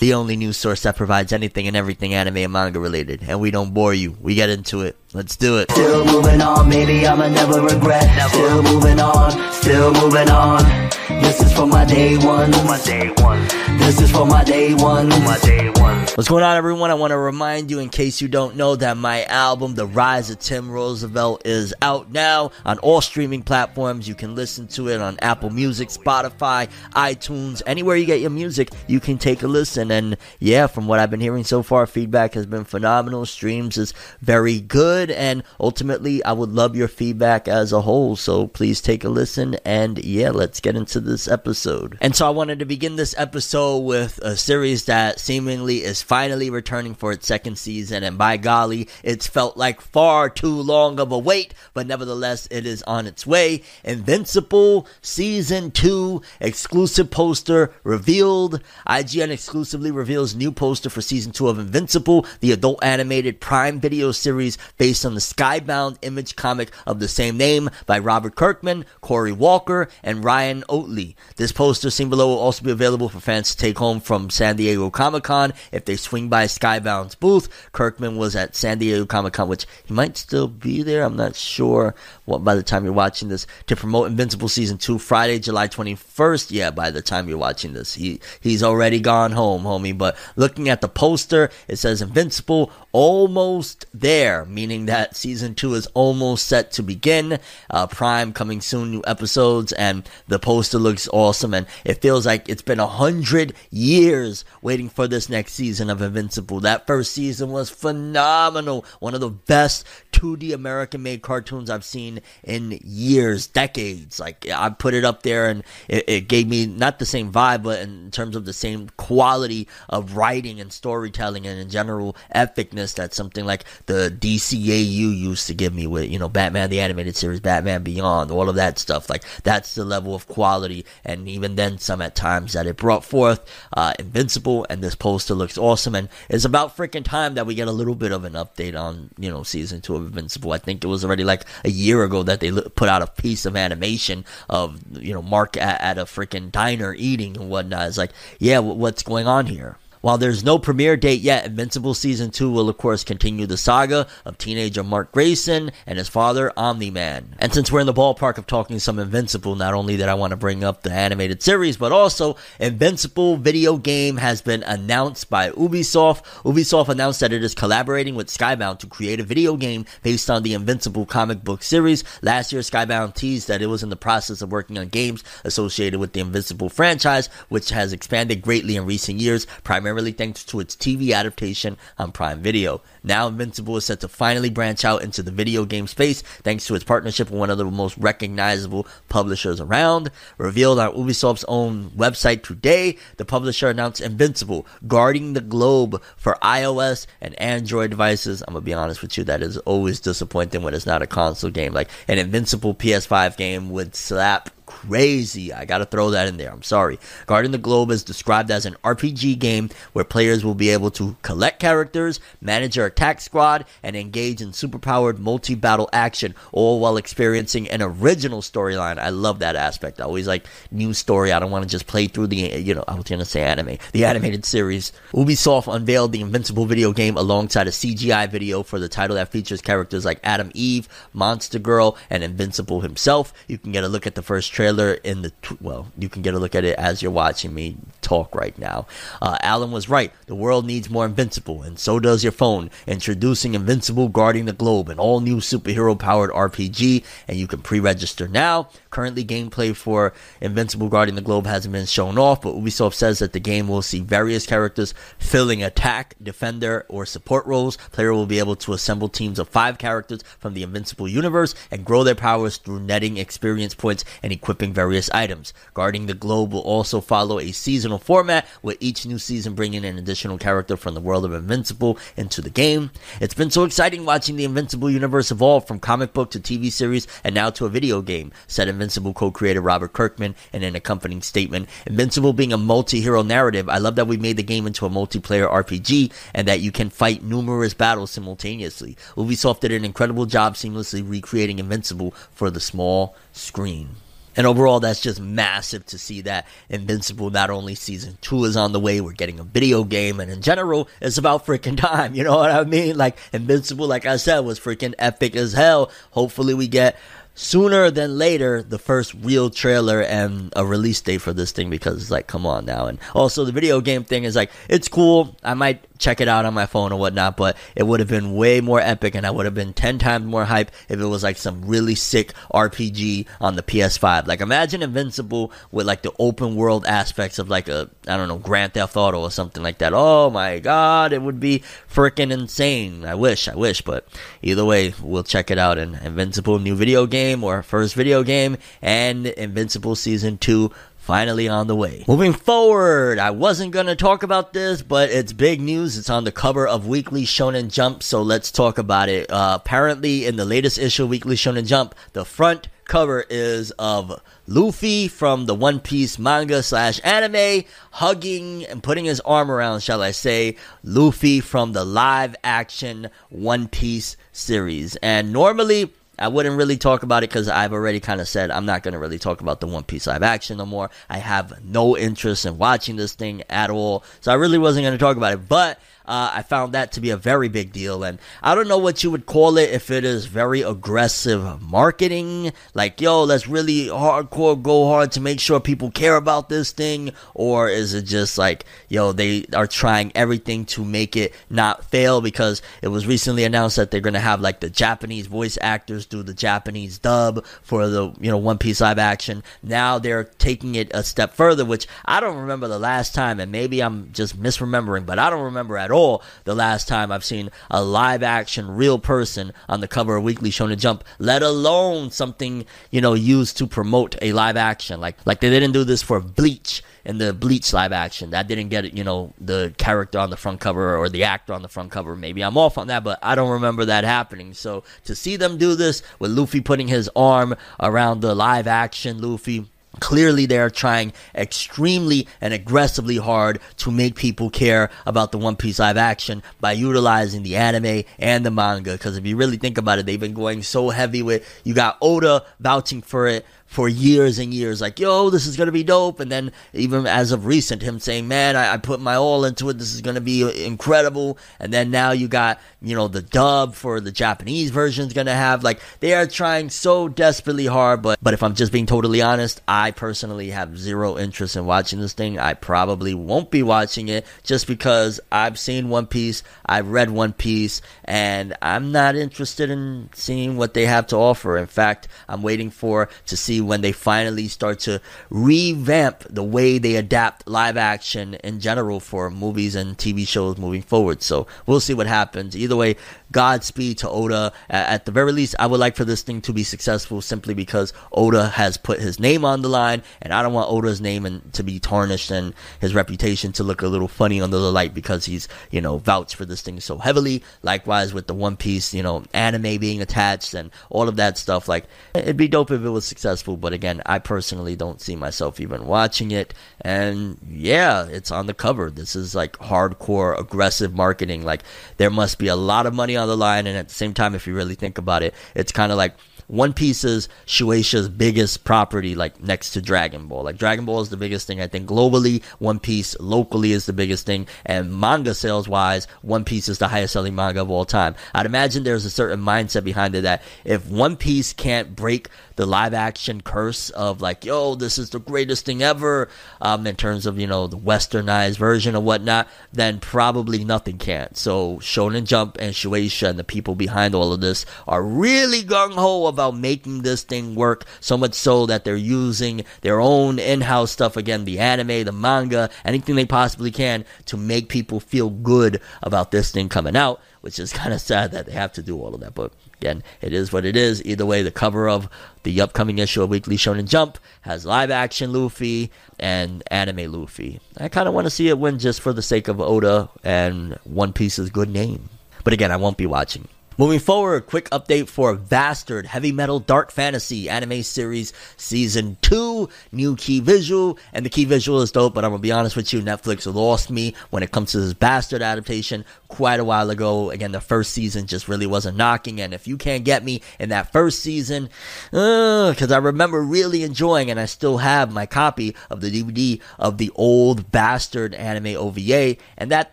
the 0.00 0.14
only 0.14 0.34
news 0.34 0.56
source 0.56 0.84
that 0.84 0.96
provides 0.96 1.30
anything 1.34 1.68
and 1.68 1.76
everything 1.76 2.14
anime 2.14 2.38
and 2.38 2.50
manga 2.50 2.80
related. 2.80 3.22
And 3.28 3.38
we 3.38 3.50
don't 3.50 3.74
bore 3.74 3.92
you. 3.92 4.16
We 4.18 4.34
get 4.34 4.48
into 4.48 4.80
it. 4.80 4.96
Let's 5.12 5.36
do 5.36 5.58
it. 5.58 5.70
Still 5.72 6.06
moving 6.06 6.40
on, 6.40 6.70
maybe 6.70 7.06
I'ma 7.06 7.28
never 7.28 7.60
regret. 7.60 8.30
Still 8.30 8.62
moving 8.62 8.98
on, 8.98 9.52
still 9.52 9.92
moving 9.92 10.30
on. 10.30 10.90
This 11.30 11.42
is 11.42 11.52
for 11.52 11.64
my 11.64 11.84
day 11.84 12.16
one. 12.16 12.50
my 12.50 12.80
day 12.84 13.08
one, 13.18 13.46
This 13.78 14.00
is 14.00 14.10
for 14.10 14.26
my 14.26 14.42
day 14.42 14.74
one. 14.74 15.08
my 15.08 15.38
day 15.38 15.70
one. 15.76 16.00
What's 16.16 16.28
going 16.28 16.42
on, 16.42 16.56
everyone? 16.56 16.90
I 16.90 16.94
want 16.94 17.12
to 17.12 17.16
remind 17.16 17.70
you, 17.70 17.78
in 17.78 17.88
case 17.88 18.20
you 18.20 18.26
don't 18.26 18.56
know, 18.56 18.74
that 18.74 18.96
my 18.96 19.24
album, 19.26 19.76
The 19.76 19.86
Rise 19.86 20.28
of 20.30 20.40
Tim 20.40 20.68
Roosevelt, 20.68 21.42
is 21.46 21.72
out 21.80 22.10
now 22.10 22.50
on 22.64 22.78
all 22.80 23.00
streaming 23.00 23.42
platforms. 23.42 24.08
You 24.08 24.16
can 24.16 24.34
listen 24.34 24.66
to 24.68 24.88
it 24.88 25.00
on 25.00 25.18
Apple 25.22 25.50
Music, 25.50 25.88
Spotify, 25.88 26.68
iTunes, 26.94 27.62
anywhere 27.64 27.94
you 27.94 28.06
get 28.06 28.20
your 28.20 28.30
music, 28.30 28.70
you 28.88 28.98
can 28.98 29.16
take 29.16 29.44
a 29.44 29.46
listen. 29.46 29.92
And 29.92 30.16
yeah, 30.40 30.66
from 30.66 30.88
what 30.88 30.98
I've 30.98 31.10
been 31.10 31.20
hearing 31.20 31.44
so 31.44 31.62
far, 31.62 31.86
feedback 31.86 32.34
has 32.34 32.46
been 32.46 32.64
phenomenal. 32.64 33.24
Streams 33.24 33.78
is 33.78 33.94
very 34.20 34.60
good. 34.60 35.12
And 35.12 35.44
ultimately, 35.60 36.24
I 36.24 36.32
would 36.32 36.50
love 36.50 36.74
your 36.74 36.88
feedback 36.88 37.46
as 37.46 37.72
a 37.72 37.82
whole. 37.82 38.16
So 38.16 38.48
please 38.48 38.80
take 38.80 39.04
a 39.04 39.08
listen. 39.08 39.54
And 39.64 40.04
yeah, 40.04 40.30
let's 40.30 40.58
get 40.60 40.74
into 40.74 40.98
this 40.98 41.19
episode. 41.28 41.98
And 42.00 42.14
so 42.14 42.26
I 42.26 42.30
wanted 42.30 42.58
to 42.58 42.64
begin 42.64 42.96
this 42.96 43.14
episode 43.18 43.78
with 43.78 44.18
a 44.18 44.36
series 44.36 44.84
that 44.84 45.20
seemingly 45.20 45.82
is 45.82 46.02
finally 46.02 46.50
returning 46.50 46.94
for 46.94 47.12
its 47.12 47.26
second 47.26 47.58
season. 47.58 48.02
And 48.02 48.18
by 48.18 48.36
golly, 48.36 48.88
it's 49.02 49.26
felt 49.26 49.56
like 49.56 49.80
far 49.80 50.28
too 50.30 50.54
long 50.60 51.00
of 51.00 51.12
a 51.12 51.18
wait, 51.18 51.54
but 51.74 51.86
nevertheless, 51.86 52.48
it 52.50 52.66
is 52.66 52.82
on 52.84 53.06
its 53.06 53.26
way. 53.26 53.62
Invincible 53.84 54.86
Season 55.02 55.70
2 55.70 56.22
exclusive 56.40 57.10
poster 57.10 57.72
revealed. 57.84 58.62
IGN 58.86 59.30
exclusively 59.30 59.90
reveals 59.90 60.34
new 60.34 60.52
poster 60.52 60.90
for 60.90 61.00
Season 61.00 61.32
2 61.32 61.48
of 61.48 61.58
Invincible, 61.58 62.26
the 62.40 62.52
adult 62.52 62.82
animated 62.82 63.40
Prime 63.40 63.80
Video 63.80 64.12
series 64.12 64.58
based 64.78 65.04
on 65.04 65.14
the 65.14 65.20
Skybound 65.20 65.96
image 66.02 66.36
comic 66.36 66.70
of 66.86 67.00
the 67.00 67.08
same 67.08 67.36
name 67.36 67.70
by 67.86 67.98
Robert 67.98 68.34
Kirkman, 68.34 68.84
Corey 69.00 69.32
Walker, 69.32 69.88
and 70.02 70.24
Ryan 70.24 70.64
Ottley. 70.68 71.09
This 71.36 71.52
poster 71.52 71.90
seen 71.90 72.10
below 72.10 72.28
will 72.28 72.38
also 72.38 72.64
be 72.64 72.70
available 72.70 73.08
for 73.08 73.20
fans 73.20 73.50
to 73.50 73.56
take 73.56 73.78
home 73.78 74.00
from 74.00 74.30
San 74.30 74.56
Diego 74.56 74.90
Comic 74.90 75.24
Con 75.24 75.52
if 75.72 75.84
they 75.84 75.96
swing 75.96 76.28
by 76.28 76.44
Skybound's 76.44 77.14
booth. 77.14 77.48
Kirkman 77.72 78.16
was 78.16 78.36
at 78.36 78.56
San 78.56 78.78
Diego 78.78 79.06
Comic 79.06 79.34
Con, 79.34 79.48
which 79.48 79.66
he 79.84 79.94
might 79.94 80.16
still 80.16 80.48
be 80.48 80.82
there. 80.82 81.02
I'm 81.02 81.16
not 81.16 81.36
sure 81.36 81.94
what 82.24 82.44
by 82.44 82.54
the 82.54 82.62
time 82.62 82.84
you're 82.84 82.92
watching 82.92 83.28
this 83.28 83.46
to 83.66 83.76
promote 83.76 84.08
Invincible 84.08 84.48
season 84.48 84.78
two 84.78 84.98
Friday, 84.98 85.38
July 85.38 85.68
21st. 85.68 86.50
Yeah, 86.50 86.70
by 86.70 86.90
the 86.90 87.02
time 87.02 87.28
you're 87.28 87.38
watching 87.38 87.72
this, 87.72 87.94
he 87.94 88.20
he's 88.40 88.62
already 88.62 89.00
gone 89.00 89.32
home, 89.32 89.62
homie. 89.62 89.96
But 89.96 90.16
looking 90.36 90.68
at 90.68 90.80
the 90.80 90.88
poster, 90.88 91.50
it 91.68 91.76
says 91.76 92.02
Invincible 92.02 92.72
almost 92.92 93.86
there, 93.94 94.44
meaning 94.44 94.86
that 94.86 95.16
season 95.16 95.54
two 95.54 95.74
is 95.74 95.86
almost 95.94 96.46
set 96.46 96.72
to 96.72 96.82
begin. 96.82 97.38
Uh, 97.68 97.86
Prime 97.86 98.32
coming 98.32 98.60
soon, 98.60 98.90
new 98.90 99.02
episodes, 99.06 99.72
and 99.72 100.08
the 100.28 100.38
poster 100.38 100.78
looks 100.78 101.08
awesome. 101.12 101.54
And 101.54 101.66
it 101.84 102.00
feels 102.00 102.26
like 102.26 102.48
it's 102.48 102.62
been 102.62 102.80
a 102.80 102.86
hundred 102.86 103.54
years 103.70 104.44
waiting 104.62 104.88
for 104.88 105.06
this 105.06 105.28
next 105.28 105.52
season 105.52 105.90
of 105.90 106.02
Invincible. 106.02 106.60
That 106.60 106.86
first 106.86 107.12
season 107.12 107.50
was 107.50 107.70
phenomenal, 107.70 108.84
one 108.98 109.14
of 109.14 109.20
the 109.20 109.30
best 109.30 109.86
2D 110.12 110.52
American 110.52 111.02
made 111.02 111.22
cartoons 111.22 111.70
I've 111.70 111.84
seen 111.84 112.20
in 112.42 112.78
years, 112.82 113.46
decades. 113.46 114.18
Like 114.18 114.48
I 114.48 114.70
put 114.70 114.94
it 114.94 115.04
up 115.04 115.22
there, 115.22 115.48
and 115.48 115.62
it, 115.88 116.04
it 116.08 116.28
gave 116.28 116.48
me 116.48 116.66
not 116.66 116.98
the 116.98 117.06
same 117.06 117.32
vibe, 117.32 117.62
but 117.62 117.80
in 117.80 118.10
terms 118.10 118.36
of 118.36 118.44
the 118.44 118.52
same 118.52 118.88
quality 118.96 119.68
of 119.88 120.16
writing 120.16 120.60
and 120.60 120.72
storytelling, 120.72 121.46
and 121.46 121.58
in 121.58 121.70
general 121.70 122.16
epicness 122.34 122.79
that 122.80 123.14
something 123.14 123.44
like 123.44 123.64
the 123.86 124.14
DCAU 124.16 125.16
used 125.16 125.46
to 125.46 125.54
give 125.54 125.74
me 125.74 125.86
with 125.86 126.10
you 126.10 126.18
know 126.18 126.28
Batman 126.28 126.70
the 126.70 126.80
animated 126.80 127.16
series, 127.16 127.40
Batman 127.40 127.82
Beyond, 127.82 128.30
all 128.30 128.48
of 128.48 128.54
that 128.56 128.78
stuff. 128.78 129.10
Like 129.10 129.24
that's 129.42 129.74
the 129.74 129.84
level 129.84 130.14
of 130.14 130.26
quality, 130.26 130.84
and 131.04 131.28
even 131.28 131.56
then 131.56 131.78
some 131.78 132.02
at 132.02 132.14
times 132.14 132.52
that 132.54 132.66
it 132.66 132.76
brought 132.76 133.04
forth. 133.04 133.40
Uh, 133.72 133.94
Invincible, 133.98 134.66
and 134.70 134.82
this 134.82 134.94
poster 134.94 135.34
looks 135.34 135.58
awesome, 135.58 135.94
and 135.94 136.08
it's 136.28 136.44
about 136.44 136.76
freaking 136.76 137.04
time 137.04 137.34
that 137.34 137.46
we 137.46 137.54
get 137.54 137.68
a 137.68 137.72
little 137.72 137.94
bit 137.94 138.12
of 138.12 138.24
an 138.24 138.34
update 138.34 138.78
on 138.78 139.10
you 139.18 139.30
know 139.30 139.42
season 139.42 139.80
two 139.80 139.96
of 139.96 140.06
Invincible. 140.06 140.52
I 140.52 140.58
think 140.58 140.84
it 140.84 140.88
was 140.88 141.04
already 141.04 141.24
like 141.24 141.44
a 141.64 141.70
year 141.70 142.04
ago 142.04 142.22
that 142.22 142.40
they 142.40 142.50
put 142.52 142.88
out 142.88 143.02
a 143.02 143.06
piece 143.06 143.44
of 143.46 143.56
animation 143.56 144.24
of 144.48 144.80
you 144.98 145.12
know 145.12 145.22
Mark 145.22 145.56
at, 145.56 145.80
at 145.80 145.98
a 145.98 146.04
freaking 146.04 146.50
diner 146.50 146.94
eating 146.96 147.36
and 147.36 147.50
whatnot. 147.50 147.88
It's 147.88 147.98
like, 147.98 148.12
yeah, 148.38 148.58
what's 148.58 149.02
going 149.02 149.26
on 149.26 149.46
here? 149.46 149.76
While 150.02 150.16
there's 150.16 150.42
no 150.42 150.58
premiere 150.58 150.96
date 150.96 151.20
yet, 151.20 151.44
Invincible 151.44 151.92
Season 151.92 152.30
2 152.30 152.50
will, 152.50 152.70
of 152.70 152.78
course, 152.78 153.04
continue 153.04 153.44
the 153.44 153.58
saga 153.58 154.06
of 154.24 154.38
teenager 154.38 154.82
Mark 154.82 155.12
Grayson 155.12 155.72
and 155.86 155.98
his 155.98 156.08
father, 156.08 156.50
Omni 156.56 156.90
Man. 156.90 157.36
And 157.38 157.52
since 157.52 157.70
we're 157.70 157.80
in 157.80 157.86
the 157.86 157.92
ballpark 157.92 158.38
of 158.38 158.46
talking 158.46 158.78
some 158.78 158.98
Invincible, 158.98 159.56
not 159.56 159.74
only 159.74 159.96
that 159.96 160.08
I 160.08 160.14
want 160.14 160.30
to 160.30 160.38
bring 160.38 160.64
up 160.64 160.82
the 160.82 160.90
animated 160.90 161.42
series, 161.42 161.76
but 161.76 161.92
also 161.92 162.36
Invincible 162.58 163.36
video 163.36 163.76
game 163.76 164.16
has 164.16 164.40
been 164.40 164.62
announced 164.62 165.28
by 165.28 165.50
Ubisoft. 165.50 166.24
Ubisoft 166.44 166.88
announced 166.88 167.20
that 167.20 167.34
it 167.34 167.44
is 167.44 167.54
collaborating 167.54 168.14
with 168.14 168.28
Skybound 168.28 168.78
to 168.78 168.86
create 168.86 169.20
a 169.20 169.24
video 169.24 169.54
game 169.54 169.84
based 170.02 170.30
on 170.30 170.42
the 170.42 170.54
Invincible 170.54 171.04
comic 171.04 171.44
book 171.44 171.62
series. 171.62 172.04
Last 172.22 172.54
year, 172.54 172.62
Skybound 172.62 173.16
teased 173.16 173.48
that 173.48 173.60
it 173.60 173.66
was 173.66 173.82
in 173.82 173.90
the 173.90 173.96
process 173.96 174.40
of 174.40 174.50
working 174.50 174.78
on 174.78 174.88
games 174.88 175.22
associated 175.44 176.00
with 176.00 176.14
the 176.14 176.20
Invincible 176.20 176.70
franchise, 176.70 177.28
which 177.50 177.68
has 177.68 177.92
expanded 177.92 178.40
greatly 178.40 178.76
in 178.76 178.86
recent 178.86 179.20
years, 179.20 179.46
primarily 179.62 179.89
thanks 179.90 180.44
to 180.44 180.60
its 180.60 180.76
TV 180.76 181.12
adaptation 181.12 181.76
on 181.98 182.12
Prime 182.12 182.40
Video. 182.40 182.80
Now, 183.02 183.26
Invincible 183.28 183.76
is 183.76 183.86
set 183.86 184.00
to 184.00 184.08
finally 184.08 184.50
branch 184.50 184.84
out 184.84 185.02
into 185.02 185.22
the 185.22 185.30
video 185.30 185.64
game 185.64 185.86
space 185.86 186.22
thanks 186.22 186.66
to 186.66 186.74
its 186.74 186.84
partnership 186.84 187.30
with 187.30 187.38
one 187.38 187.50
of 187.50 187.58
the 187.58 187.64
most 187.64 187.96
recognizable 187.98 188.86
publishers 189.08 189.60
around. 189.60 190.10
Revealed 190.38 190.78
on 190.78 190.94
Ubisoft's 190.94 191.44
own 191.48 191.90
website 191.90 192.42
today, 192.42 192.96
the 193.16 193.24
publisher 193.24 193.68
announced 193.68 194.00
Invincible, 194.00 194.66
guarding 194.86 195.32
the 195.32 195.40
globe 195.40 196.02
for 196.16 196.38
iOS 196.42 197.06
and 197.20 197.40
Android 197.40 197.90
devices. 197.90 198.42
I'm 198.46 198.54
gonna 198.54 198.64
be 198.64 198.74
honest 198.74 199.02
with 199.02 199.18
you, 199.18 199.24
that 199.24 199.42
is 199.42 199.58
always 199.58 200.00
disappointing 200.00 200.62
when 200.62 200.74
it's 200.74 200.86
not 200.86 201.02
a 201.02 201.06
console 201.06 201.50
game. 201.50 201.72
Like 201.72 201.90
an 202.08 202.18
Invincible 202.18 202.74
PS5 202.74 203.36
game 203.36 203.70
would 203.70 203.94
slap 203.94 204.50
crazy. 204.70 205.52
I 205.52 205.64
gotta 205.64 205.84
throw 205.84 206.10
that 206.10 206.28
in 206.28 206.36
there. 206.36 206.50
I'm 206.50 206.62
sorry. 206.62 206.98
Guarding 207.26 207.50
the 207.50 207.58
Globe 207.58 207.90
is 207.90 208.04
described 208.04 208.50
as 208.50 208.64
an 208.64 208.76
RPG 208.84 209.38
game 209.38 209.70
where 209.92 210.04
players 210.04 210.44
will 210.44 210.54
be 210.54 210.70
able 210.70 210.90
to 210.92 211.16
collect 211.22 211.60
characters, 211.60 212.20
manage 212.40 212.76
their 212.76 212.86
attack 212.86 213.20
squad, 213.20 213.66
and 213.82 213.96
engage 213.96 214.40
in 214.40 214.50
superpowered 214.50 215.18
multi 215.18 215.54
battle 215.54 215.88
action, 215.92 216.34
all 216.52 216.80
while 216.80 216.96
experiencing 216.96 217.68
an 217.68 217.82
original 217.82 218.40
storyline. 218.40 218.98
I 218.98 219.10
love 219.10 219.40
that 219.40 219.56
aspect. 219.56 220.00
I 220.00 220.04
always 220.04 220.26
like 220.26 220.46
new 220.70 220.94
story. 220.94 221.32
I 221.32 221.40
don't 221.40 221.50
want 221.50 221.64
to 221.64 221.68
just 221.68 221.86
play 221.86 222.06
through 222.06 222.28
the, 222.28 222.36
you 222.36 222.74
know, 222.74 222.84
I 222.86 222.94
was 222.94 223.04
gonna 223.04 223.24
say 223.24 223.42
anime, 223.42 223.78
the 223.92 224.04
animated 224.04 224.44
series. 224.44 224.92
Ubisoft 225.12 225.72
unveiled 225.72 226.12
the 226.12 226.20
Invincible 226.20 226.66
video 226.66 226.92
game 226.92 227.16
alongside 227.16 227.66
a 227.66 227.72
CGI 227.72 228.30
video 228.30 228.62
for 228.62 228.78
the 228.78 228.88
title 228.88 229.16
that 229.16 229.32
features 229.32 229.60
characters 229.60 230.04
like 230.04 230.20
Atom 230.22 230.50
Eve, 230.54 230.88
Monster 231.12 231.58
Girl, 231.58 231.96
and 232.08 232.22
Invincible 232.22 232.80
himself. 232.80 233.32
You 233.48 233.58
can 233.58 233.72
get 233.72 233.84
a 233.84 233.88
look 233.88 234.06
at 234.06 234.14
the 234.14 234.22
first 234.22 234.52
trailer 234.60 234.92
in 234.92 235.22
the 235.22 235.32
well 235.58 235.90
you 235.96 236.10
can 236.10 236.20
get 236.20 236.34
a 236.34 236.38
look 236.38 236.54
at 236.54 236.66
it 236.66 236.78
as 236.78 237.00
you're 237.00 237.10
watching 237.10 237.54
me 237.54 237.78
talk 238.02 238.34
right 238.34 238.58
now. 238.58 238.86
Uh, 239.22 239.38
Allen 239.40 239.70
was 239.70 239.88
right. 239.88 240.12
The 240.26 240.34
world 240.34 240.66
needs 240.66 240.90
more 240.90 241.06
invincible 241.06 241.62
and 241.62 241.78
so 241.78 241.98
does 241.98 242.22
your 242.22 242.32
phone. 242.32 242.68
Introducing 242.86 243.54
invincible 243.54 244.08
guarding 244.10 244.44
the 244.44 244.52
globe 244.52 244.90
an 244.90 244.98
all 244.98 245.20
new 245.20 245.36
superhero 245.36 245.98
powered 245.98 246.30
rpg 246.30 247.02
and 247.26 247.38
you 247.38 247.46
can 247.46 247.62
pre-register 247.62 248.28
now 248.28 248.68
currently 248.90 249.24
gameplay 249.24 249.74
for 249.74 250.12
invincible 250.40 250.88
guarding 250.88 251.14
the 251.14 251.20
globe 251.20 251.46
hasn't 251.46 251.72
been 251.72 251.86
shown 251.86 252.18
off 252.18 252.42
but 252.42 252.54
ubisoft 252.54 252.94
says 252.94 253.18
that 253.18 253.32
the 253.32 253.40
game 253.40 253.68
will 253.68 253.82
see 253.82 254.00
various 254.00 254.46
characters 254.46 254.94
filling 255.18 255.62
attack 255.62 256.14
defender 256.22 256.84
or 256.88 257.06
support 257.06 257.46
roles 257.46 257.76
player 257.92 258.12
will 258.12 258.26
be 258.26 258.38
able 258.38 258.56
to 258.56 258.72
assemble 258.72 259.08
teams 259.08 259.38
of 259.38 259.48
five 259.48 259.78
characters 259.78 260.22
from 260.38 260.54
the 260.54 260.62
invincible 260.62 261.08
universe 261.08 261.54
and 261.70 261.84
grow 261.84 262.04
their 262.04 262.14
powers 262.14 262.56
through 262.56 262.80
netting 262.80 263.16
experience 263.16 263.74
points 263.74 264.04
and 264.22 264.32
equipping 264.32 264.72
various 264.72 265.10
items. 265.10 265.52
Guarding 265.74 266.06
the 266.06 266.14
Globe 266.14 266.52
will 266.52 266.60
also 266.60 267.00
follow 267.00 267.38
a 267.38 267.52
seasonal 267.52 267.98
format, 267.98 268.46
with 268.62 268.76
each 268.80 269.06
new 269.06 269.18
season 269.18 269.54
bringing 269.54 269.84
an 269.84 269.98
additional 269.98 270.38
character 270.38 270.76
from 270.76 270.94
the 270.94 271.00
world 271.00 271.24
of 271.24 271.32
Invincible 271.32 271.98
into 272.16 272.40
the 272.40 272.50
game. 272.50 272.90
It's 273.20 273.34
been 273.34 273.50
so 273.50 273.64
exciting 273.64 274.04
watching 274.04 274.36
the 274.36 274.44
Invincible 274.44 274.90
universe 274.90 275.30
evolve 275.30 275.66
from 275.66 275.80
comic 275.80 276.12
book 276.12 276.30
to 276.32 276.40
TV 276.40 276.70
series 276.70 277.06
and 277.24 277.34
now 277.34 277.50
to 277.50 277.66
a 277.66 277.68
video 277.68 278.02
game. 278.02 278.32
Said 278.46 278.68
Invincible 278.80 279.12
co-creator 279.12 279.60
Robert 279.60 279.92
Kirkman 279.92 280.34
in 280.54 280.62
an 280.62 280.74
accompanying 280.74 281.20
statement. 281.20 281.68
Invincible 281.86 282.32
being 282.32 282.54
a 282.54 282.56
multi-hero 282.56 283.22
narrative, 283.22 283.68
I 283.68 283.76
love 283.76 283.96
that 283.96 284.06
we 284.06 284.16
made 284.16 284.38
the 284.38 284.42
game 284.42 284.66
into 284.66 284.86
a 284.86 284.88
multiplayer 284.88 285.46
RPG 285.52 286.10
and 286.32 286.48
that 286.48 286.60
you 286.60 286.72
can 286.72 286.88
fight 286.88 287.22
numerous 287.22 287.74
battles 287.74 288.10
simultaneously. 288.10 288.96
Ubisoft 289.16 289.60
did 289.60 289.72
an 289.72 289.84
incredible 289.84 290.24
job 290.24 290.54
seamlessly 290.54 291.06
recreating 291.06 291.58
Invincible 291.58 292.14
for 292.32 292.50
the 292.50 292.58
small 292.58 293.14
screen. 293.32 293.96
And 294.36 294.46
overall, 294.46 294.80
that's 294.80 295.00
just 295.00 295.20
massive 295.20 295.84
to 295.86 295.98
see 295.98 296.22
that 296.22 296.46
Invincible 296.68 297.30
not 297.30 297.50
only 297.50 297.74
season 297.74 298.16
two 298.20 298.44
is 298.44 298.56
on 298.56 298.72
the 298.72 298.80
way, 298.80 299.00
we're 299.00 299.12
getting 299.12 299.40
a 299.40 299.44
video 299.44 299.82
game, 299.84 300.20
and 300.20 300.30
in 300.30 300.40
general, 300.40 300.88
it's 301.00 301.18
about 301.18 301.44
freaking 301.44 301.76
time. 301.76 302.14
You 302.20 302.24
know 302.24 302.36
what 302.36 302.50
I 302.50 302.64
mean? 302.64 302.96
Like, 302.96 303.18
Invincible, 303.32 303.86
like 303.86 304.06
I 304.06 304.16
said, 304.16 304.40
was 304.40 304.60
freaking 304.60 304.94
epic 304.98 305.36
as 305.36 305.52
hell. 305.52 305.90
Hopefully, 306.12 306.54
we 306.54 306.68
get 306.68 306.96
sooner 307.40 307.90
than 307.90 308.18
later 308.18 308.62
the 308.62 308.78
first 308.78 309.14
real 309.14 309.48
trailer 309.48 310.02
and 310.02 310.52
a 310.54 310.64
release 310.64 311.00
date 311.00 311.22
for 311.22 311.32
this 311.32 311.52
thing 311.52 311.70
because 311.70 311.96
it's 311.96 312.10
like 312.10 312.26
come 312.26 312.44
on 312.44 312.66
now. 312.66 312.86
And 312.86 312.98
also 313.14 313.46
the 313.46 313.52
video 313.52 313.80
game 313.80 314.04
thing 314.04 314.24
is 314.24 314.36
like 314.36 314.50
it's 314.68 314.88
cool. 314.88 315.34
I 315.42 315.54
might 315.54 315.86
check 316.00 316.20
it 316.20 316.28
out 316.28 316.46
on 316.46 316.54
my 316.54 316.66
phone 316.66 316.92
or 316.92 316.98
whatnot 316.98 317.36
but 317.36 317.56
it 317.76 317.82
would 317.82 318.00
have 318.00 318.08
been 318.08 318.34
way 318.34 318.60
more 318.62 318.80
epic 318.80 319.14
and 319.14 319.26
i 319.26 319.30
would 319.30 319.44
have 319.44 319.54
been 319.54 319.74
10 319.74 319.98
times 319.98 320.24
more 320.24 320.46
hype 320.46 320.70
if 320.88 320.98
it 320.98 321.04
was 321.04 321.22
like 321.22 321.36
some 321.36 321.62
really 321.66 321.94
sick 321.94 322.32
rpg 322.54 323.26
on 323.38 323.54
the 323.54 323.62
ps5 323.62 324.26
like 324.26 324.40
imagine 324.40 324.82
invincible 324.82 325.52
with 325.70 325.86
like 325.86 326.00
the 326.00 326.12
open 326.18 326.56
world 326.56 326.86
aspects 326.86 327.38
of 327.38 327.50
like 327.50 327.68
a 327.68 327.90
i 328.08 328.16
don't 328.16 328.28
know 328.28 328.38
grand 328.38 328.72
theft 328.72 328.96
auto 328.96 329.20
or 329.20 329.30
something 329.30 329.62
like 329.62 329.78
that. 329.78 329.92
Oh 329.92 330.30
my 330.30 330.58
god 330.58 331.12
it 331.12 331.20
would 331.20 331.38
be 331.38 331.62
freaking 331.92 332.32
insane. 332.32 333.04
I 333.04 333.14
wish 333.14 333.46
i 333.46 333.54
wish 333.54 333.82
but 333.82 334.08
either 334.40 334.64
way 334.64 334.94
we'll 335.02 335.22
check 335.22 335.50
it 335.50 335.58
out 335.58 335.76
and 335.76 335.96
invincible 335.96 336.58
new 336.58 336.74
video 336.74 337.06
game 337.06 337.29
game 337.30 337.44
or 337.44 337.62
first 337.62 337.94
video 337.94 338.22
game, 338.22 338.56
and 338.82 339.26
Invincible 339.26 339.94
Season 339.94 340.38
2 340.38 340.70
finally 340.96 341.48
on 341.48 341.66
the 341.66 341.74
way. 341.74 342.04
Moving 342.06 342.32
forward, 342.32 343.18
I 343.18 343.30
wasn't 343.30 343.72
going 343.72 343.86
to 343.86 343.96
talk 343.96 344.22
about 344.22 344.52
this, 344.52 344.82
but 344.82 345.10
it's 345.10 345.32
big 345.32 345.60
news. 345.60 345.96
It's 345.96 346.10
on 346.10 346.24
the 346.24 346.32
cover 346.32 346.66
of 346.66 346.86
Weekly 346.86 347.24
Shonen 347.24 347.72
Jump, 347.72 348.02
so 348.02 348.22
let's 348.22 348.50
talk 348.50 348.78
about 348.78 349.08
it. 349.08 349.30
Uh, 349.30 349.58
apparently, 349.60 350.26
in 350.26 350.36
the 350.36 350.44
latest 350.44 350.78
issue 350.78 351.04
of 351.04 351.10
Weekly 351.10 351.36
Shonen 351.36 351.66
Jump, 351.66 351.94
the 352.12 352.24
front 352.24 352.68
cover 352.84 353.24
is 353.30 353.70
of 353.72 354.20
Luffy 354.48 355.06
from 355.06 355.46
the 355.46 355.54
One 355.54 355.78
Piece 355.78 356.18
manga 356.18 356.60
slash 356.60 357.00
anime 357.04 357.64
hugging 357.92 358.66
and 358.66 358.82
putting 358.82 359.04
his 359.04 359.20
arm 359.20 359.48
around, 359.50 359.80
shall 359.80 360.02
I 360.02 360.10
say, 360.10 360.56
Luffy 360.82 361.40
from 361.40 361.72
the 361.72 361.84
live 361.84 362.34
action 362.42 363.08
One 363.28 363.68
Piece 363.68 364.16
series. 364.32 364.96
And 364.96 365.32
normally, 365.32 365.92
I 366.20 366.28
wouldn't 366.28 366.56
really 366.56 366.76
talk 366.76 367.02
about 367.02 367.24
it 367.24 367.30
because 367.30 367.48
I've 367.48 367.72
already 367.72 367.98
kind 367.98 368.20
of 368.20 368.28
said 368.28 368.50
I'm 368.50 368.66
not 368.66 368.82
going 368.82 368.92
to 368.92 368.98
really 368.98 369.18
talk 369.18 369.40
about 369.40 369.60
the 369.60 369.66
One 369.66 369.84
Piece 369.84 370.06
live 370.06 370.22
action 370.22 370.58
no 370.58 370.66
more. 370.66 370.90
I 371.08 371.18
have 371.18 371.64
no 371.64 371.96
interest 371.96 372.44
in 372.44 372.58
watching 372.58 372.96
this 372.96 373.14
thing 373.14 373.42
at 373.48 373.70
all. 373.70 374.04
So 374.20 374.30
I 374.30 374.34
really 374.34 374.58
wasn't 374.58 374.84
going 374.84 374.96
to 374.96 375.02
talk 375.02 375.16
about 375.16 375.32
it. 375.32 375.48
But 375.48 375.80
uh, 376.10 376.32
I 376.34 376.42
found 376.42 376.72
that 376.72 376.90
to 376.92 377.00
be 377.00 377.10
a 377.10 377.16
very 377.16 377.48
big 377.48 377.72
deal. 377.72 378.02
And 378.02 378.18
I 378.42 378.56
don't 378.56 378.66
know 378.66 378.78
what 378.78 379.04
you 379.04 379.12
would 379.12 379.26
call 379.26 379.56
it 379.58 379.70
if 379.70 379.92
it 379.92 380.04
is 380.04 380.26
very 380.26 380.60
aggressive 380.60 381.62
marketing, 381.62 382.52
like, 382.74 383.00
yo, 383.00 383.22
let's 383.22 383.46
really 383.46 383.86
hardcore 383.86 384.60
go 384.60 384.88
hard 384.88 385.12
to 385.12 385.20
make 385.20 385.38
sure 385.38 385.60
people 385.60 385.92
care 385.92 386.16
about 386.16 386.48
this 386.48 386.72
thing, 386.72 387.12
or 387.32 387.68
is 387.68 387.94
it 387.94 388.02
just 388.02 388.38
like, 388.38 388.64
yo, 388.88 389.12
they 389.12 389.46
are 389.54 389.68
trying 389.68 390.10
everything 390.16 390.64
to 390.64 390.84
make 390.84 391.14
it 391.14 391.32
not 391.48 391.84
fail 391.84 392.20
because 392.20 392.60
it 392.82 392.88
was 392.88 393.06
recently 393.06 393.44
announced 393.44 393.76
that 393.76 393.92
they're 393.92 394.00
going 394.00 394.14
to 394.14 394.18
have 394.20 394.40
like 394.40 394.58
the 394.58 394.68
Japanese 394.68 395.28
voice 395.28 395.56
actors 395.60 396.06
do 396.06 396.24
the 396.24 396.34
Japanese 396.34 396.98
dub 396.98 397.44
for 397.62 397.86
the, 397.86 398.12
you 398.18 398.32
know, 398.32 398.38
One 398.38 398.58
Piece 398.58 398.80
live 398.80 398.98
action. 398.98 399.44
Now 399.62 400.00
they're 400.00 400.24
taking 400.24 400.74
it 400.74 400.90
a 400.92 401.04
step 401.04 401.34
further, 401.34 401.64
which 401.64 401.86
I 402.04 402.18
don't 402.18 402.38
remember 402.38 402.66
the 402.66 402.80
last 402.80 403.14
time, 403.14 403.38
and 403.38 403.52
maybe 403.52 403.80
I'm 403.80 404.10
just 404.12 404.36
misremembering, 404.42 405.06
but 405.06 405.20
I 405.20 405.30
don't 405.30 405.44
remember 405.44 405.78
at 405.78 405.92
all 405.92 405.99
the 406.44 406.54
last 406.54 406.88
time 406.88 407.10
I've 407.12 407.24
seen 407.24 407.50
a 407.70 407.82
live 407.82 408.22
action 408.22 408.70
real 408.70 408.98
person 408.98 409.52
on 409.68 409.80
the 409.80 409.88
cover 409.88 410.16
of 410.16 410.24
Weekly 410.24 410.50
Shonen 410.50 410.78
Jump, 410.78 411.04
let 411.18 411.42
alone 411.42 412.10
something, 412.10 412.66
you 412.90 413.00
know, 413.00 413.14
used 413.14 413.56
to 413.58 413.66
promote 413.66 414.16
a 414.22 414.32
live 414.32 414.56
action. 414.56 415.00
Like 415.00 415.16
like 415.24 415.40
they 415.40 415.50
didn't 415.50 415.72
do 415.72 415.84
this 415.84 416.02
for 416.02 416.20
Bleach 416.20 416.82
in 417.04 417.18
the 417.18 417.32
Bleach 417.32 417.72
live 417.72 417.92
action. 417.92 418.30
That 418.30 418.46
didn't 418.48 418.68
get, 418.68 418.92
you 418.94 419.04
know, 419.04 419.32
the 419.40 419.74
character 419.78 420.18
on 420.18 420.30
the 420.30 420.36
front 420.36 420.60
cover 420.60 420.96
or 420.96 421.08
the 421.08 421.24
actor 421.24 421.52
on 421.52 421.62
the 421.62 421.68
front 421.68 421.90
cover. 421.90 422.14
Maybe 422.16 422.42
I'm 422.42 422.56
off 422.56 422.78
on 422.78 422.88
that, 422.88 423.04
but 423.04 423.18
I 423.22 423.34
don't 423.34 423.50
remember 423.50 423.84
that 423.86 424.04
happening. 424.04 424.54
So 424.54 424.84
to 425.04 425.14
see 425.14 425.36
them 425.36 425.58
do 425.58 425.74
this 425.74 426.02
with 426.18 426.30
Luffy 426.30 426.60
putting 426.60 426.88
his 426.88 427.10
arm 427.16 427.56
around 427.78 428.20
the 428.20 428.34
live 428.34 428.66
action 428.66 429.20
Luffy 429.20 429.66
Clearly, 430.00 430.46
they 430.46 430.58
are 430.58 430.70
trying 430.70 431.12
extremely 431.34 432.26
and 432.40 432.52
aggressively 432.52 433.16
hard 433.16 433.60
to 433.78 433.90
make 433.90 434.16
people 434.16 434.50
care 434.50 434.90
about 435.06 435.32
the 435.32 435.38
One 435.38 435.56
Piece 435.56 435.78
live 435.78 435.96
action 435.96 436.42
by 436.60 436.72
utilizing 436.72 437.42
the 437.42 437.56
anime 437.56 438.04
and 438.18 438.44
the 438.44 438.50
manga. 438.50 438.92
Because 438.92 439.16
if 439.16 439.26
you 439.26 439.36
really 439.36 439.56
think 439.56 439.78
about 439.78 439.98
it, 439.98 440.06
they've 440.06 440.18
been 440.18 440.34
going 440.34 440.62
so 440.62 440.90
heavy 440.90 441.22
with. 441.22 441.46
You 441.64 441.74
got 441.74 441.98
Oda 442.00 442.44
vouching 442.58 443.02
for 443.02 443.26
it 443.26 443.46
for 443.70 443.88
years 443.88 444.40
and 444.40 444.52
years, 444.52 444.80
like, 444.80 444.98
yo, 444.98 445.30
this 445.30 445.46
is 445.46 445.56
gonna 445.56 445.70
be 445.70 445.84
dope. 445.84 446.18
And 446.18 446.30
then 446.30 446.50
even 446.72 447.06
as 447.06 447.30
of 447.30 447.46
recent, 447.46 447.82
him 447.82 448.00
saying, 448.00 448.26
man, 448.26 448.56
I, 448.56 448.72
I 448.72 448.76
put 448.78 448.98
my 448.98 449.14
all 449.14 449.44
into 449.44 449.68
it. 449.68 449.78
This 449.78 449.94
is 449.94 450.00
gonna 450.00 450.20
be 450.20 450.42
uh, 450.42 450.48
incredible. 450.48 451.38
And 451.60 451.72
then 451.72 451.92
now 451.92 452.10
you 452.10 452.26
got, 452.26 452.58
you 452.82 452.96
know, 452.96 453.06
the 453.06 453.22
dub 453.22 453.76
for 453.76 454.00
the 454.00 454.10
Japanese 454.10 454.70
version 454.70 455.06
is 455.06 455.12
gonna 455.12 455.36
have 455.36 455.62
like 455.62 455.80
they 456.00 456.14
are 456.14 456.26
trying 456.26 456.68
so 456.68 457.06
desperately 457.06 457.66
hard. 457.66 458.02
But 458.02 458.18
but 458.20 458.34
if 458.34 458.42
I'm 458.42 458.56
just 458.56 458.72
being 458.72 458.86
totally 458.86 459.22
honest, 459.22 459.62
I 459.68 459.92
personally 459.92 460.50
have 460.50 460.76
zero 460.76 461.16
interest 461.16 461.54
in 461.54 461.64
watching 461.64 462.00
this 462.00 462.12
thing. 462.12 462.40
I 462.40 462.54
probably 462.54 463.14
won't 463.14 463.52
be 463.52 463.62
watching 463.62 464.08
it 464.08 464.26
just 464.42 464.66
because 464.66 465.20
I've 465.30 465.60
seen 465.60 465.90
One 465.90 466.08
Piece, 466.08 466.42
I've 466.66 466.88
read 466.88 467.10
One 467.10 467.32
Piece, 467.32 467.82
and 468.04 468.56
I'm 468.60 468.90
not 468.90 469.14
interested 469.14 469.70
in 469.70 470.08
seeing 470.12 470.56
what 470.56 470.74
they 470.74 470.86
have 470.86 471.06
to 471.08 471.16
offer. 471.16 471.56
In 471.56 471.66
fact, 471.66 472.08
I'm 472.28 472.42
waiting 472.42 472.70
for 472.70 473.08
to 473.26 473.36
see 473.36 473.59
when 473.64 473.80
they 473.80 473.92
finally 473.92 474.48
start 474.48 474.80
to 474.80 475.00
revamp 475.28 476.24
the 476.30 476.42
way 476.42 476.78
they 476.78 476.96
adapt 476.96 477.46
live 477.46 477.76
action 477.76 478.34
in 478.34 478.60
general 478.60 479.00
for 479.00 479.30
movies 479.30 479.74
and 479.74 479.96
TV 479.96 480.26
shows 480.26 480.58
moving 480.58 480.82
forward. 480.82 481.22
So 481.22 481.46
we'll 481.66 481.80
see 481.80 481.94
what 481.94 482.06
happens. 482.06 482.56
Either 482.56 482.76
way, 482.76 482.96
Godspeed 483.32 483.98
to 483.98 484.08
Oda. 484.08 484.52
At 484.68 485.04
the 485.04 485.12
very 485.12 485.32
least, 485.32 485.54
I 485.58 485.66
would 485.66 485.80
like 485.80 485.96
for 485.96 486.04
this 486.04 486.22
thing 486.22 486.40
to 486.42 486.52
be 486.52 486.64
successful 486.64 487.20
simply 487.20 487.54
because 487.54 487.92
Oda 488.12 488.48
has 488.48 488.76
put 488.76 489.00
his 489.00 489.20
name 489.20 489.44
on 489.44 489.62
the 489.62 489.68
line, 489.68 490.02
and 490.20 490.32
I 490.32 490.42
don't 490.42 490.52
want 490.52 490.70
Oda's 490.70 491.00
name 491.00 491.26
and, 491.26 491.52
to 491.52 491.62
be 491.62 491.78
tarnished 491.78 492.30
and 492.30 492.54
his 492.80 492.94
reputation 492.94 493.52
to 493.52 493.64
look 493.64 493.82
a 493.82 493.88
little 493.88 494.08
funny 494.08 494.40
under 494.40 494.58
the 494.58 494.72
light 494.72 494.94
because 494.94 495.26
he's, 495.26 495.48
you 495.70 495.80
know, 495.80 495.98
vouched 495.98 496.36
for 496.36 496.44
this 496.44 496.62
thing 496.62 496.80
so 496.80 496.98
heavily. 496.98 497.42
Likewise 497.62 498.12
with 498.12 498.26
the 498.26 498.34
One 498.34 498.56
Piece, 498.56 498.92
you 498.94 499.02
know, 499.02 499.24
anime 499.32 499.78
being 499.78 500.02
attached 500.02 500.54
and 500.54 500.70
all 500.88 501.08
of 501.08 501.16
that 501.16 501.38
stuff. 501.38 501.68
Like, 501.68 501.84
it'd 502.14 502.36
be 502.36 502.48
dope 502.48 502.70
if 502.70 502.82
it 502.82 502.90
was 502.90 503.04
successful, 503.04 503.56
but 503.56 503.72
again, 503.72 504.02
I 504.06 504.18
personally 504.18 504.76
don't 504.76 505.00
see 505.00 505.16
myself 505.16 505.60
even 505.60 505.86
watching 505.86 506.30
it. 506.30 506.54
And 506.80 507.38
yeah, 507.48 508.06
it's 508.06 508.30
on 508.30 508.46
the 508.46 508.54
cover. 508.54 508.90
This 508.90 509.14
is 509.14 509.34
like 509.34 509.52
hardcore, 509.58 510.38
aggressive 510.38 510.94
marketing. 510.94 511.44
Like, 511.44 511.62
there 511.96 512.10
must 512.10 512.38
be 512.38 512.48
a 512.48 512.56
lot 512.56 512.86
of 512.86 512.94
money 512.94 513.16
on 513.20 513.28
the 513.28 513.36
line, 513.36 513.66
and 513.66 513.76
at 513.76 513.88
the 513.88 513.94
same 513.94 514.14
time, 514.14 514.34
if 514.34 514.46
you 514.46 514.54
really 514.54 514.74
think 514.74 514.98
about 514.98 515.22
it, 515.22 515.34
it's 515.54 515.72
kind 515.72 515.92
of 515.92 515.98
like 515.98 516.14
one 516.50 516.72
Piece 516.72 517.04
is 517.04 517.28
Shueisha's 517.46 518.08
biggest 518.08 518.64
property, 518.64 519.14
like 519.14 519.40
next 519.40 519.70
to 519.74 519.80
Dragon 519.80 520.26
Ball. 520.26 520.42
Like 520.42 520.58
Dragon 520.58 520.84
Ball 520.84 521.00
is 521.00 521.08
the 521.08 521.16
biggest 521.16 521.46
thing, 521.46 521.60
I 521.60 521.68
think, 521.68 521.88
globally. 521.88 522.42
One 522.58 522.80
Piece 522.80 523.16
locally 523.20 523.70
is 523.70 523.86
the 523.86 523.92
biggest 523.92 524.26
thing, 524.26 524.48
and 524.66 524.92
manga 524.92 525.32
sales 525.34 525.68
wise, 525.68 526.08
One 526.22 526.44
Piece 526.44 526.68
is 526.68 526.78
the 526.78 526.88
highest 526.88 527.12
selling 527.12 527.36
manga 527.36 527.62
of 527.62 527.70
all 527.70 527.84
time. 527.84 528.16
I'd 528.34 528.46
imagine 528.46 528.82
there's 528.82 529.04
a 529.04 529.10
certain 529.10 529.40
mindset 529.40 529.84
behind 529.84 530.16
it 530.16 530.22
that 530.22 530.42
if 530.64 530.88
One 530.88 531.16
Piece 531.16 531.52
can't 531.52 531.94
break 531.94 532.28
the 532.56 532.66
live 532.66 532.94
action 532.94 533.40
curse 533.40 533.90
of 533.90 534.20
like, 534.20 534.44
yo, 534.44 534.74
this 534.74 534.98
is 534.98 535.10
the 535.10 535.18
greatest 535.18 535.64
thing 535.64 535.82
ever, 535.82 536.28
um, 536.60 536.86
in 536.86 536.96
terms 536.96 537.26
of, 537.26 537.38
you 537.38 537.46
know, 537.46 537.66
the 537.66 537.76
westernized 537.76 538.56
version 538.56 538.94
or 538.94 539.02
whatnot, 539.02 539.48
then 539.72 539.98
probably 540.00 540.64
nothing 540.64 540.98
can. 540.98 541.34
So 541.34 541.76
Shonen 541.76 542.24
Jump 542.24 542.56
and 542.60 542.74
Shueisha 542.74 543.30
and 543.30 543.38
the 543.38 543.44
people 543.44 543.74
behind 543.74 544.14
all 544.14 544.32
of 544.32 544.40
this 544.40 544.66
are 544.86 545.02
really 545.02 545.62
gung 545.62 545.94
ho 545.94 546.26
about 546.26 546.56
making 546.56 547.02
this 547.02 547.22
thing 547.22 547.54
work, 547.54 547.84
so 548.00 548.16
much 548.16 548.34
so 548.34 548.66
that 548.66 548.84
they're 548.84 548.96
using 548.96 549.64
their 549.82 550.00
own 550.00 550.38
in 550.38 550.62
house 550.62 550.90
stuff 550.90 551.16
again, 551.16 551.44
the 551.44 551.58
anime, 551.58 552.04
the 552.04 552.12
manga, 552.12 552.70
anything 552.84 553.14
they 553.14 553.26
possibly 553.26 553.70
can 553.70 554.04
to 554.26 554.36
make 554.36 554.68
people 554.68 555.00
feel 555.00 555.30
good 555.30 555.80
about 556.02 556.30
this 556.30 556.50
thing 556.50 556.68
coming 556.68 556.96
out, 556.96 557.20
which 557.40 557.58
is 557.58 557.72
kind 557.80 557.92
of 557.92 558.00
sad 558.00 558.32
that 558.32 558.46
they 558.46 558.52
have 558.52 558.72
to 558.72 558.82
do 558.82 559.00
all 559.00 559.14
of 559.14 559.20
that. 559.20 559.34
But 559.34 559.52
Again, 559.80 560.02
it 560.20 560.34
is 560.34 560.52
what 560.52 560.66
it 560.66 560.76
is. 560.76 561.02
Either 561.06 561.24
way, 561.24 561.42
the 561.42 561.50
cover 561.50 561.88
of 561.88 562.06
the 562.42 562.60
upcoming 562.60 562.98
issue 562.98 563.22
of 563.22 563.30
Weekly 563.30 563.56
Shonen 563.56 563.88
Jump 563.88 564.18
has 564.42 564.64
live 564.64 564.90
action 564.90 565.32
Luffy 565.32 565.90
and 566.18 566.62
anime 566.70 567.12
Luffy. 567.12 567.60
I 567.76 567.88
kind 567.88 568.08
of 568.08 568.14
want 568.14 568.26
to 568.26 568.30
see 568.30 568.48
it 568.48 568.58
win 568.58 568.78
just 568.78 569.00
for 569.00 569.12
the 569.12 569.22
sake 569.22 569.48
of 569.48 569.60
Oda 569.60 570.08
and 570.24 570.78
One 570.84 571.12
Piece's 571.12 571.50
good 571.50 571.68
name. 571.68 572.08
But 572.44 572.52
again, 572.52 572.72
I 572.72 572.76
won't 572.76 572.96
be 572.96 573.06
watching. 573.06 573.48
Moving 573.80 573.98
forward, 573.98 574.46
quick 574.46 574.68
update 574.70 575.08
for 575.08 575.34
Bastard 575.34 576.04
Heavy 576.04 576.32
Metal 576.32 576.60
Dark 576.60 576.90
Fantasy 576.90 577.48
Anime 577.48 577.82
Series 577.82 578.34
Season 578.58 579.16
2. 579.22 579.70
New 579.92 580.16
key 580.16 580.40
visual, 580.40 580.98
and 581.14 581.24
the 581.24 581.30
key 581.30 581.46
visual 581.46 581.80
is 581.80 581.90
dope, 581.90 582.12
but 582.12 582.22
I'm 582.22 582.30
gonna 582.30 582.42
be 582.42 582.52
honest 582.52 582.76
with 582.76 582.92
you, 582.92 583.00
Netflix 583.00 583.50
lost 583.50 583.90
me 583.90 584.14
when 584.28 584.42
it 584.42 584.50
comes 584.50 584.72
to 584.72 584.80
this 584.80 584.92
Bastard 584.92 585.40
adaptation 585.40 586.04
quite 586.30 586.60
a 586.60 586.64
while 586.64 586.88
ago. 586.90 587.30
Again, 587.30 587.52
the 587.52 587.60
first 587.60 587.92
season 587.92 588.26
just 588.26 588.48
really 588.48 588.66
wasn't 588.66 588.96
knocking, 588.96 589.40
and 589.40 589.52
if 589.52 589.68
you 589.68 589.76
can't 589.76 590.04
get 590.04 590.24
me 590.24 590.40
in 590.58 590.70
that 590.70 590.92
first 590.92 591.20
season, 591.20 591.68
because 592.10 592.90
uh, 592.90 592.94
I 592.94 592.98
remember 592.98 593.42
really 593.42 593.82
enjoying, 593.82 594.30
and 594.30 594.40
I 594.40 594.46
still 594.46 594.78
have 594.78 595.12
my 595.12 595.26
copy 595.26 595.76
of 595.90 596.00
the 596.00 596.10
DVD 596.10 596.60
of 596.78 596.98
the 596.98 597.10
old 597.14 597.70
Bastard 597.70 598.34
anime 598.34 598.76
OVA, 598.76 599.36
and 599.58 599.70
that 599.70 599.92